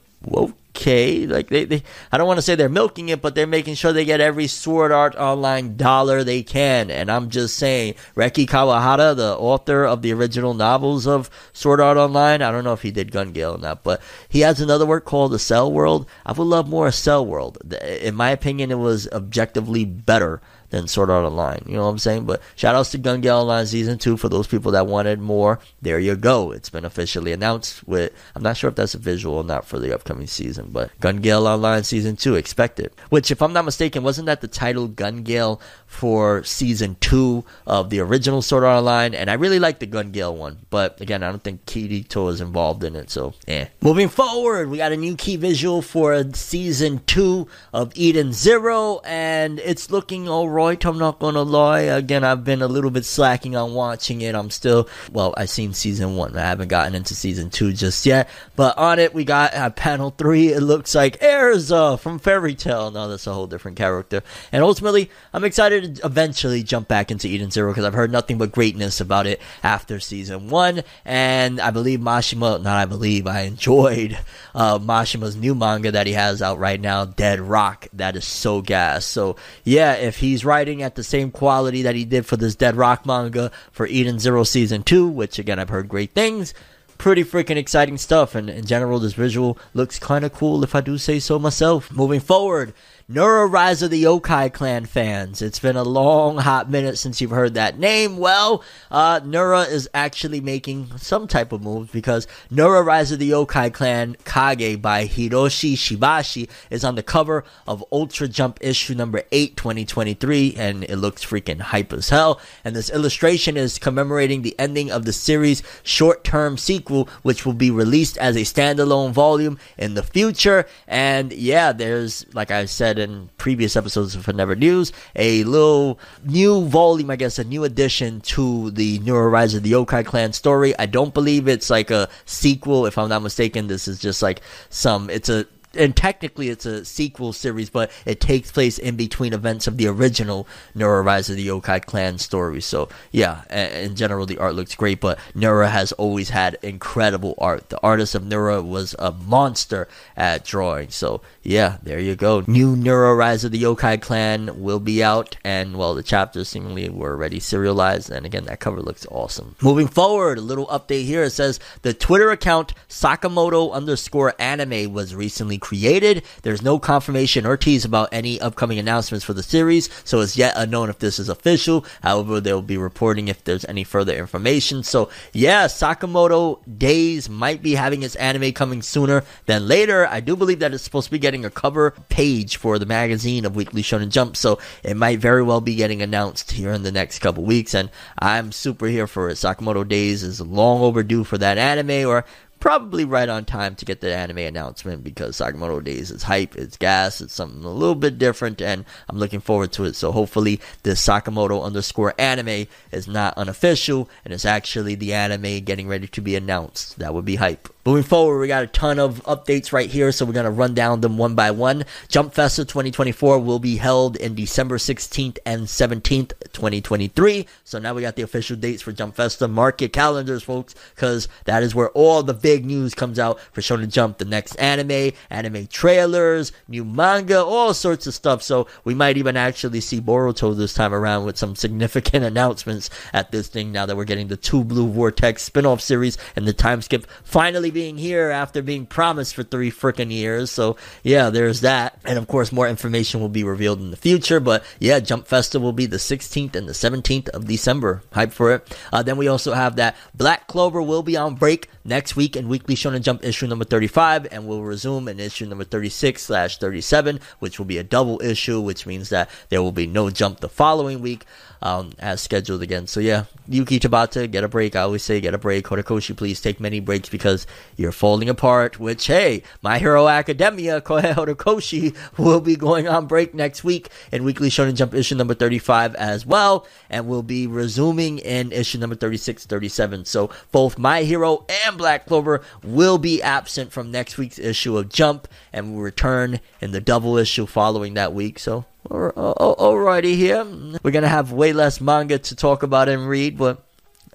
okay. 0.76 1.26
Like 1.26 1.48
they, 1.48 1.64
they 1.64 1.82
I 2.12 2.18
don't 2.18 2.26
want 2.26 2.38
to 2.38 2.42
say 2.42 2.54
they're 2.54 2.68
milking 2.68 3.08
it, 3.08 3.22
but 3.22 3.34
they're 3.34 3.46
making 3.46 3.74
sure 3.74 3.92
they 3.92 4.04
get 4.04 4.20
every 4.20 4.46
Sword 4.46 4.92
Art 4.92 5.16
Online 5.16 5.76
dollar 5.76 6.22
they 6.22 6.42
can. 6.42 6.90
And 6.90 7.10
I'm 7.10 7.30
just 7.30 7.56
saying, 7.56 7.94
Reki 8.14 8.46
Kawahara, 8.46 9.16
the 9.16 9.36
author 9.36 9.84
of 9.84 10.02
the 10.02 10.12
original 10.12 10.54
novels 10.54 11.06
of 11.06 11.30
Sword 11.52 11.80
Art 11.80 11.96
Online, 11.96 12.42
I 12.42 12.50
don't 12.50 12.64
know 12.64 12.72
if 12.72 12.82
he 12.82 12.90
did 12.90 13.12
Gun 13.12 13.32
Gale 13.32 13.54
or 13.54 13.58
not, 13.58 13.82
but 13.82 14.00
he 14.28 14.40
has 14.40 14.60
another 14.60 14.86
work 14.86 15.04
called 15.04 15.32
Accel 15.32 15.72
World. 15.72 16.06
I 16.24 16.32
would 16.32 16.44
love 16.44 16.68
more 16.68 16.88
Accel 16.88 17.26
World. 17.26 17.58
In 17.82 18.14
my 18.14 18.30
opinion, 18.30 18.70
it 18.70 18.78
was 18.78 19.08
objectively 19.08 19.84
better 19.84 20.40
than 20.76 20.88
Sword 20.88 21.10
Art 21.10 21.24
Online. 21.24 21.62
You 21.66 21.74
know 21.74 21.84
what 21.84 21.90
I'm 21.90 21.98
saying? 21.98 22.24
But 22.24 22.42
shout 22.54 22.74
outs 22.74 22.90
to 22.90 22.98
Gun 22.98 23.20
Gale 23.20 23.38
Online 23.38 23.66
Season 23.66 23.98
2 23.98 24.16
for 24.16 24.28
those 24.28 24.46
people 24.46 24.72
that 24.72 24.86
wanted 24.86 25.20
more. 25.20 25.58
There 25.82 25.98
you 25.98 26.16
go. 26.16 26.52
It's 26.52 26.70
been 26.70 26.84
officially 26.84 27.32
announced 27.32 27.86
with, 27.86 28.12
I'm 28.34 28.42
not 28.42 28.56
sure 28.56 28.68
if 28.68 28.76
that's 28.76 28.94
a 28.94 28.98
visual 28.98 29.36
or 29.36 29.44
not 29.44 29.66
for 29.66 29.78
the 29.78 29.94
upcoming 29.94 30.26
season, 30.26 30.68
but 30.70 30.98
Gun 31.00 31.16
Gale 31.18 31.46
Online 31.46 31.82
Season 31.82 32.16
2, 32.16 32.34
expect 32.34 32.78
it. 32.78 32.92
Which, 33.08 33.30
if 33.30 33.40
I'm 33.40 33.52
not 33.52 33.64
mistaken, 33.64 34.02
wasn't 34.02 34.26
that 34.26 34.40
the 34.40 34.48
title 34.48 34.88
Gun 34.88 35.22
Gale 35.22 35.60
for 35.86 36.44
Season 36.44 36.96
2 37.00 37.44
of 37.66 37.90
the 37.90 38.00
original 38.00 38.42
Sword 38.42 38.64
Art 38.64 38.78
Online? 38.78 39.14
And 39.14 39.30
I 39.30 39.34
really 39.34 39.58
like 39.58 39.78
the 39.78 39.86
Gun 39.86 40.10
Gale 40.10 40.34
one, 40.36 40.58
but 40.70 41.00
again, 41.00 41.22
I 41.22 41.30
don't 41.30 41.42
think 41.42 41.64
Kirito 41.66 42.30
is 42.30 42.40
involved 42.40 42.84
in 42.84 42.96
it, 42.96 43.10
so 43.10 43.34
eh. 43.48 43.66
Moving 43.80 44.08
forward, 44.08 44.68
we 44.68 44.76
got 44.76 44.92
a 44.92 44.96
new 44.96 45.16
key 45.16 45.36
visual 45.36 45.80
for 45.80 46.22
Season 46.34 47.00
2 47.06 47.46
of 47.72 47.92
Eden 47.94 48.32
Zero, 48.32 49.00
and 49.04 49.58
it's 49.60 49.90
looking 49.90 50.28
alright 50.28 50.65
I'm 50.68 50.98
not 50.98 51.18
gonna 51.18 51.42
lie. 51.42 51.80
Again, 51.80 52.24
I've 52.24 52.44
been 52.44 52.62
a 52.62 52.66
little 52.66 52.90
bit 52.90 53.04
slacking 53.04 53.56
on 53.56 53.74
watching 53.74 54.20
it. 54.20 54.34
I'm 54.34 54.50
still 54.50 54.88
well. 55.12 55.34
I've 55.36 55.50
seen 55.50 55.74
season 55.74 56.16
one. 56.16 56.36
I 56.36 56.42
haven't 56.42 56.68
gotten 56.68 56.94
into 56.94 57.14
season 57.14 57.50
two 57.50 57.72
just 57.72 58.06
yet. 58.06 58.28
But 58.56 58.76
on 58.78 58.98
it, 58.98 59.14
we 59.14 59.24
got 59.24 59.54
uh, 59.54 59.70
panel 59.70 60.10
three. 60.10 60.48
It 60.48 60.60
looks 60.60 60.94
like 60.94 61.20
Erza 61.20 61.98
from 62.00 62.18
Fairy 62.18 62.54
Tail. 62.54 62.90
No, 62.90 63.08
that's 63.08 63.26
a 63.26 63.32
whole 63.32 63.46
different 63.46 63.76
character. 63.76 64.22
And 64.50 64.62
ultimately, 64.62 65.10
I'm 65.32 65.44
excited 65.44 65.96
to 65.96 66.06
eventually 66.06 66.62
jump 66.62 66.88
back 66.88 67.10
into 67.10 67.28
Eden 67.28 67.50
Zero 67.50 67.70
because 67.70 67.84
I've 67.84 67.94
heard 67.94 68.10
nothing 68.10 68.38
but 68.38 68.52
greatness 68.52 69.00
about 69.00 69.26
it 69.26 69.40
after 69.62 70.00
season 70.00 70.48
one. 70.48 70.82
And 71.04 71.60
I 71.60 71.70
believe 71.70 72.00
Mashima. 72.00 72.62
Not 72.62 72.66
I 72.66 72.86
believe. 72.86 73.26
I 73.26 73.42
enjoyed 73.42 74.18
uh, 74.54 74.78
Mashima's 74.78 75.36
new 75.36 75.54
manga 75.54 75.92
that 75.92 76.06
he 76.06 76.14
has 76.14 76.40
out 76.42 76.58
right 76.58 76.80
now, 76.80 77.04
Dead 77.04 77.40
Rock. 77.40 77.88
That 77.92 78.16
is 78.16 78.24
so 78.24 78.62
gas. 78.62 79.04
So 79.04 79.36
yeah, 79.64 79.94
if 79.94 80.16
he's 80.18 80.44
writing 80.46 80.82
at 80.82 80.94
the 80.94 81.04
same 81.04 81.30
quality 81.30 81.82
that 81.82 81.94
he 81.94 82.04
did 82.04 82.24
for 82.24 82.36
this 82.36 82.54
Dead 82.54 82.76
Rock 82.76 83.04
manga 83.04 83.50
for 83.72 83.86
Eden 83.86 84.18
Zero 84.18 84.44
Season 84.44 84.82
2, 84.82 85.08
which 85.08 85.38
again 85.38 85.58
I've 85.58 85.68
heard 85.68 85.88
great 85.88 86.12
things. 86.12 86.54
Pretty 86.98 87.24
freaking 87.24 87.56
exciting 87.56 87.98
stuff, 87.98 88.34
and 88.34 88.48
in 88.48 88.64
general, 88.64 88.98
this 88.98 89.12
visual 89.12 89.58
looks 89.74 89.98
kind 89.98 90.24
of 90.24 90.32
cool 90.32 90.64
if 90.64 90.74
I 90.74 90.80
do 90.80 90.96
say 90.96 91.18
so 91.18 91.38
myself. 91.38 91.92
Moving 91.92 92.20
forward, 92.20 92.72
Nura 93.08 93.48
Rise 93.48 93.82
of 93.82 93.92
the 93.92 94.02
Yokai 94.02 94.52
Clan 94.52 94.84
fans. 94.84 95.40
It's 95.40 95.60
been 95.60 95.76
a 95.76 95.84
long, 95.84 96.38
hot 96.38 96.68
minute 96.68 96.98
since 96.98 97.20
you've 97.20 97.30
heard 97.30 97.54
that 97.54 97.78
name. 97.78 98.16
Well, 98.18 98.64
uh, 98.90 99.20
Nura 99.20 99.70
is 99.70 99.88
actually 99.94 100.40
making 100.40 100.90
some 100.96 101.28
type 101.28 101.52
of 101.52 101.62
moves 101.62 101.92
because 101.92 102.26
Nura 102.50 102.84
Rise 102.84 103.12
of 103.12 103.20
the 103.20 103.30
Yokai 103.30 103.72
Clan 103.72 104.16
Kage 104.24 104.82
by 104.82 105.06
Hiroshi 105.06 105.74
Shibashi 105.74 106.50
is 106.68 106.82
on 106.82 106.96
the 106.96 107.02
cover 107.04 107.44
of 107.64 107.84
Ultra 107.92 108.26
Jump 108.26 108.58
issue 108.60 108.96
number 108.96 109.22
8, 109.30 109.56
2023, 109.56 110.56
and 110.56 110.82
it 110.82 110.96
looks 110.96 111.24
freaking 111.24 111.60
hype 111.60 111.92
as 111.92 112.08
hell. 112.08 112.40
And 112.64 112.74
this 112.74 112.90
illustration 112.90 113.56
is 113.56 113.78
commemorating 113.78 114.42
the 114.42 114.58
ending 114.58 114.90
of 114.90 115.04
the 115.04 115.12
series' 115.12 115.62
short 115.84 116.24
term 116.24 116.58
sequel, 116.58 117.08
which 117.22 117.46
will 117.46 117.52
be 117.52 117.70
released 117.70 118.18
as 118.18 118.34
a 118.34 118.40
standalone 118.40 119.12
volume 119.12 119.60
in 119.78 119.94
the 119.94 120.02
future. 120.02 120.66
And 120.88 121.32
yeah, 121.32 121.70
there's, 121.70 122.26
like 122.34 122.50
I 122.50 122.64
said, 122.64 122.95
said 122.96 123.08
in 123.08 123.28
previous 123.38 123.76
episodes 123.76 124.14
of 124.14 124.26
Never 124.34 124.56
News, 124.56 124.92
a 125.14 125.44
little 125.44 125.98
new 126.24 126.64
volume, 126.66 127.10
I 127.10 127.16
guess, 127.16 127.38
a 127.38 127.44
new 127.44 127.64
addition 127.64 128.20
to 128.22 128.70
the 128.70 128.98
Nura 129.00 129.30
Rise 129.30 129.54
of 129.54 129.62
the 129.62 129.72
Yokai 129.72 130.04
Clan 130.04 130.32
story. 130.32 130.76
I 130.78 130.86
don't 130.86 131.14
believe 131.14 131.48
it's 131.48 131.70
like 131.70 131.90
a 131.90 132.08
sequel, 132.24 132.86
if 132.86 132.98
I'm 132.98 133.08
not 133.08 133.22
mistaken. 133.22 133.66
This 133.66 133.88
is 133.88 134.00
just 134.00 134.22
like 134.22 134.40
some, 134.70 135.10
it's 135.10 135.28
a 135.28 135.46
and 135.76 135.94
technically 135.94 136.48
it's 136.48 136.64
a 136.64 136.84
sequel 136.84 137.32
series, 137.34 137.70
but 137.70 137.90
it 138.06 138.20
takes 138.20 138.50
place 138.50 138.78
in 138.78 138.96
between 138.96 139.34
events 139.34 139.66
of 139.66 139.76
the 139.76 139.86
original 139.86 140.48
Nura 140.74 141.04
Rise 141.04 141.28
of 141.28 141.36
the 141.36 141.46
Yokai 141.46 141.84
Clan 141.84 142.18
story. 142.18 142.60
So 142.60 142.88
yeah, 143.12 143.42
in 143.52 143.94
general 143.94 144.26
the 144.26 144.38
art 144.38 144.54
looks 144.54 144.74
great, 144.74 145.00
but 145.00 145.18
Nura 145.34 145.70
has 145.70 145.92
always 145.92 146.30
had 146.30 146.56
incredible 146.62 147.34
art. 147.38 147.68
The 147.68 147.80
artist 147.82 148.14
of 148.14 148.22
Nura 148.22 148.64
was 148.64 148.94
a 148.98 149.12
monster 149.12 149.86
at 150.16 150.44
drawing. 150.44 150.90
So 150.90 151.20
yeah, 151.46 151.78
there 151.82 152.00
you 152.00 152.16
go. 152.16 152.42
New 152.48 152.74
Nura 152.74 153.16
Rise 153.16 153.44
of 153.44 153.52
the 153.52 153.62
Yokai 153.62 154.02
Clan 154.02 154.60
will 154.60 154.80
be 154.80 155.02
out, 155.02 155.36
and 155.44 155.76
well, 155.76 155.94
the 155.94 156.02
chapters 156.02 156.48
seemingly 156.48 156.88
were 156.88 157.12
already 157.12 157.38
serialized. 157.38 158.10
And 158.10 158.26
again, 158.26 158.46
that 158.46 158.58
cover 158.58 158.82
looks 158.82 159.06
awesome. 159.10 159.54
Moving 159.62 159.86
forward, 159.86 160.38
a 160.38 160.40
little 160.40 160.66
update 160.66 161.04
here. 161.04 161.22
It 161.22 161.30
says 161.30 161.60
the 161.82 161.94
Twitter 161.94 162.30
account 162.30 162.74
Sakamoto 162.88 163.72
underscore 163.72 164.34
anime 164.40 164.92
was 164.92 165.14
recently 165.14 165.56
created. 165.56 166.24
There's 166.42 166.62
no 166.62 166.80
confirmation 166.80 167.46
or 167.46 167.56
tease 167.56 167.84
about 167.84 168.08
any 168.10 168.40
upcoming 168.40 168.80
announcements 168.80 169.24
for 169.24 169.32
the 169.32 169.42
series, 169.42 169.88
so 170.04 170.20
it's 170.20 170.36
yet 170.36 170.54
unknown 170.56 170.90
if 170.90 170.98
this 170.98 171.20
is 171.20 171.28
official. 171.28 171.84
However, 172.02 172.40
they'll 172.40 172.60
be 172.60 172.76
reporting 172.76 173.28
if 173.28 173.44
there's 173.44 173.64
any 173.66 173.84
further 173.84 174.14
information. 174.14 174.82
So, 174.82 175.10
yeah, 175.32 175.66
Sakamoto 175.66 176.58
Days 176.78 177.28
might 177.28 177.62
be 177.62 177.76
having 177.76 178.02
its 178.02 178.16
anime 178.16 178.52
coming 178.52 178.82
sooner 178.82 179.22
than 179.46 179.68
later. 179.68 180.06
I 180.08 180.18
do 180.18 180.34
believe 180.34 180.58
that 180.58 180.74
it's 180.74 180.82
supposed 180.82 181.06
to 181.06 181.12
be 181.12 181.18
getting 181.18 181.35
a 181.44 181.50
cover 181.50 181.92
page 182.08 182.56
for 182.56 182.78
the 182.78 182.86
magazine 182.86 183.44
of 183.44 183.56
Weekly 183.56 183.82
Shonen 183.82 184.10
Jump, 184.10 184.36
so 184.36 184.58
it 184.82 184.96
might 184.96 185.18
very 185.18 185.42
well 185.42 185.60
be 185.60 185.74
getting 185.74 186.02
announced 186.02 186.52
here 186.52 186.72
in 186.72 186.82
the 186.82 186.92
next 186.92 187.18
couple 187.18 187.44
weeks, 187.44 187.74
and 187.74 187.90
I'm 188.18 188.52
super 188.52 188.86
here 188.86 189.06
for 189.06 189.28
it. 189.28 189.34
Sakamoto 189.34 189.86
Days 189.86 190.22
is 190.22 190.40
long 190.40 190.80
overdue 190.82 191.24
for 191.24 191.38
that 191.38 191.58
anime, 191.58 192.08
or 192.08 192.24
probably 192.60 193.04
right 193.04 193.28
on 193.28 193.44
time 193.44 193.74
to 193.76 193.84
get 193.84 194.00
the 194.00 194.14
anime 194.14 194.38
announcement 194.38 195.04
because 195.04 195.36
Sakamoto 195.36 195.82
Days 195.82 196.10
is 196.10 196.22
hype, 196.22 196.56
it's 196.56 196.76
gas, 196.76 197.20
it's 197.20 197.34
something 197.34 197.64
a 197.64 197.70
little 197.70 197.94
bit 197.94 198.18
different, 198.18 198.60
and 198.60 198.84
I'm 199.08 199.18
looking 199.18 199.40
forward 199.40 199.72
to 199.72 199.84
it. 199.84 199.96
So 199.96 200.12
hopefully, 200.12 200.60
this 200.82 201.06
Sakamoto 201.06 201.62
underscore 201.62 202.14
anime 202.18 202.66
is 202.90 203.06
not 203.06 203.36
unofficial 203.36 204.08
and 204.24 204.32
it's 204.32 204.44
actually 204.44 204.94
the 204.94 205.14
anime 205.14 205.60
getting 205.64 205.88
ready 205.88 206.06
to 206.08 206.20
be 206.20 206.36
announced. 206.36 206.98
That 206.98 207.14
would 207.14 207.24
be 207.24 207.36
hype. 207.36 207.68
Moving 207.86 208.02
forward, 208.02 208.40
we 208.40 208.48
got 208.48 208.64
a 208.64 208.66
ton 208.66 208.98
of 208.98 209.22
updates 209.26 209.72
right 209.72 209.88
here, 209.88 210.10
so 210.10 210.24
we're 210.24 210.32
going 210.32 210.42
to 210.42 210.50
run 210.50 210.74
down 210.74 211.02
them 211.02 211.18
one 211.18 211.36
by 211.36 211.52
one. 211.52 211.84
Jump 212.08 212.34
Festa 212.34 212.64
2024 212.64 213.38
will 213.38 213.60
be 213.60 213.76
held 213.76 214.16
in 214.16 214.34
December 214.34 214.76
16th 214.76 215.38
and 215.46 215.68
17th, 215.68 216.32
2023. 216.52 217.46
So 217.62 217.78
now 217.78 217.94
we 217.94 218.02
got 218.02 218.16
the 218.16 218.22
official 218.22 218.56
dates 218.56 218.82
for 218.82 218.90
Jump 218.90 219.14
Festa. 219.14 219.46
Mark 219.46 219.80
your 219.80 219.88
calendars, 219.88 220.42
folks, 220.42 220.74
because 220.96 221.28
that 221.44 221.62
is 221.62 221.76
where 221.76 221.90
all 221.90 222.24
the 222.24 222.34
big 222.34 222.66
news 222.66 222.92
comes 222.92 223.20
out 223.20 223.38
for 223.52 223.60
Shonen 223.60 223.92
Jump. 223.92 224.18
The 224.18 224.24
next 224.24 224.56
anime, 224.56 225.12
anime 225.30 225.68
trailers, 225.68 226.50
new 226.66 226.84
manga, 226.84 227.38
all 227.38 227.72
sorts 227.72 228.08
of 228.08 228.14
stuff. 228.14 228.42
So 228.42 228.66
we 228.82 228.94
might 228.94 229.16
even 229.16 229.36
actually 229.36 229.80
see 229.80 230.00
Boruto 230.00 230.56
this 230.56 230.74
time 230.74 230.92
around 230.92 231.24
with 231.24 231.38
some 231.38 231.54
significant 231.54 232.24
announcements 232.24 232.90
at 233.12 233.30
this 233.30 233.46
thing 233.46 233.70
now 233.70 233.86
that 233.86 233.96
we're 233.96 234.04
getting 234.04 234.26
the 234.26 234.36
two 234.36 234.64
Blue 234.64 234.88
Vortex 234.88 235.44
spin-off 235.44 235.80
series 235.80 236.18
and 236.34 236.48
the 236.48 236.52
time 236.52 236.82
skip 236.82 237.06
finally 237.22 237.75
being 237.76 237.98
here 237.98 238.30
after 238.30 238.62
being 238.62 238.86
promised 238.86 239.34
for 239.34 239.42
three 239.42 239.70
freaking 239.70 240.10
years. 240.10 240.50
So 240.50 240.78
yeah, 241.02 241.28
there's 241.28 241.60
that. 241.60 242.00
And 242.06 242.16
of 242.16 242.26
course, 242.26 242.50
more 242.50 242.66
information 242.66 243.20
will 243.20 243.28
be 243.28 243.44
revealed 243.44 243.80
in 243.80 243.90
the 243.90 243.98
future. 243.98 244.40
But 244.40 244.64
yeah, 244.80 244.98
Jump 244.98 245.26
Festa 245.26 245.60
will 245.60 245.74
be 245.74 245.84
the 245.84 245.98
16th 245.98 246.56
and 246.56 246.66
the 246.66 246.72
17th 246.72 247.28
of 247.28 247.46
December. 247.46 248.02
Hype 248.12 248.32
for 248.32 248.54
it. 248.54 248.78
Uh, 248.90 249.02
then 249.02 249.18
we 249.18 249.28
also 249.28 249.52
have 249.52 249.76
that 249.76 249.94
Black 250.14 250.46
Clover 250.46 250.80
will 250.80 251.02
be 251.02 251.18
on 251.18 251.34
break 251.34 251.68
next 251.84 252.16
week 252.16 252.34
in 252.34 252.48
Weekly 252.48 252.76
Shonen 252.76 253.02
Jump 253.02 253.22
issue 253.22 253.46
number 253.46 253.66
35 253.66 254.28
and 254.32 254.46
we'll 254.48 254.62
resume 254.62 255.06
in 255.06 255.20
issue 255.20 255.44
number 255.44 255.64
36 255.64 256.22
slash 256.22 256.56
37, 256.56 257.20
which 257.40 257.58
will 257.58 257.66
be 257.66 257.76
a 257.76 257.84
double 257.84 258.22
issue, 258.22 258.58
which 258.58 258.86
means 258.86 259.10
that 259.10 259.28
there 259.50 259.60
will 259.60 259.70
be 259.70 259.86
no 259.86 260.08
jump 260.08 260.40
the 260.40 260.48
following 260.48 261.02
week 261.02 261.26
um, 261.66 261.90
as 261.98 262.20
scheduled 262.20 262.62
again. 262.62 262.86
So 262.86 263.00
yeah, 263.00 263.24
Yuki 263.48 263.80
Tabata, 263.80 264.30
get 264.30 264.44
a 264.44 264.48
break. 264.48 264.76
I 264.76 264.82
always 264.82 265.02
say 265.02 265.20
get 265.20 265.34
a 265.34 265.38
break. 265.38 265.66
Horikoshi, 265.66 266.16
please 266.16 266.40
take 266.40 266.60
many 266.60 266.78
breaks 266.78 267.08
because 267.08 267.46
you're 267.76 267.92
falling 267.92 268.28
apart. 268.28 268.78
Which 268.78 269.06
hey, 269.06 269.42
My 269.62 269.78
Hero 269.78 270.06
Academia, 270.06 270.80
Kohei 270.86 271.14
Horikoshi 271.14 271.96
will 272.18 272.40
be 272.40 272.54
going 272.54 272.86
on 272.86 273.06
break 273.06 273.34
next 273.34 273.64
week 273.64 273.88
in 274.12 274.22
Weekly 274.22 274.48
Shonen 274.48 274.74
Jump 274.74 274.94
issue 274.94 275.16
number 275.16 275.34
35 275.34 275.96
as 275.96 276.24
well, 276.24 276.66
and 276.88 277.08
will 277.08 277.24
be 277.24 277.46
resuming 277.46 278.18
in 278.18 278.52
issue 278.52 278.78
number 278.78 278.94
36, 278.94 279.46
37. 279.46 280.04
So 280.04 280.30
both 280.52 280.78
My 280.78 281.02
Hero 281.02 281.44
and 281.66 281.76
Black 281.76 282.06
Clover 282.06 282.42
will 282.62 282.98
be 282.98 283.20
absent 283.22 283.72
from 283.72 283.90
next 283.90 284.18
week's 284.18 284.38
issue 284.38 284.78
of 284.78 284.88
Jump 284.88 285.26
and 285.52 285.74
will 285.74 285.82
return 285.82 286.38
in 286.60 286.70
the 286.70 286.80
double 286.80 287.16
issue 287.16 287.46
following 287.46 287.94
that 287.94 288.14
week. 288.14 288.38
So 288.38 288.66
Alrighty 288.88 290.14
here. 290.14 290.44
We're 290.82 290.90
gonna 290.90 291.08
have 291.08 291.32
way 291.32 291.52
less 291.52 291.80
manga 291.80 292.18
to 292.18 292.36
talk 292.36 292.62
about 292.62 292.88
and 292.88 293.08
read, 293.08 293.36
but 293.36 293.65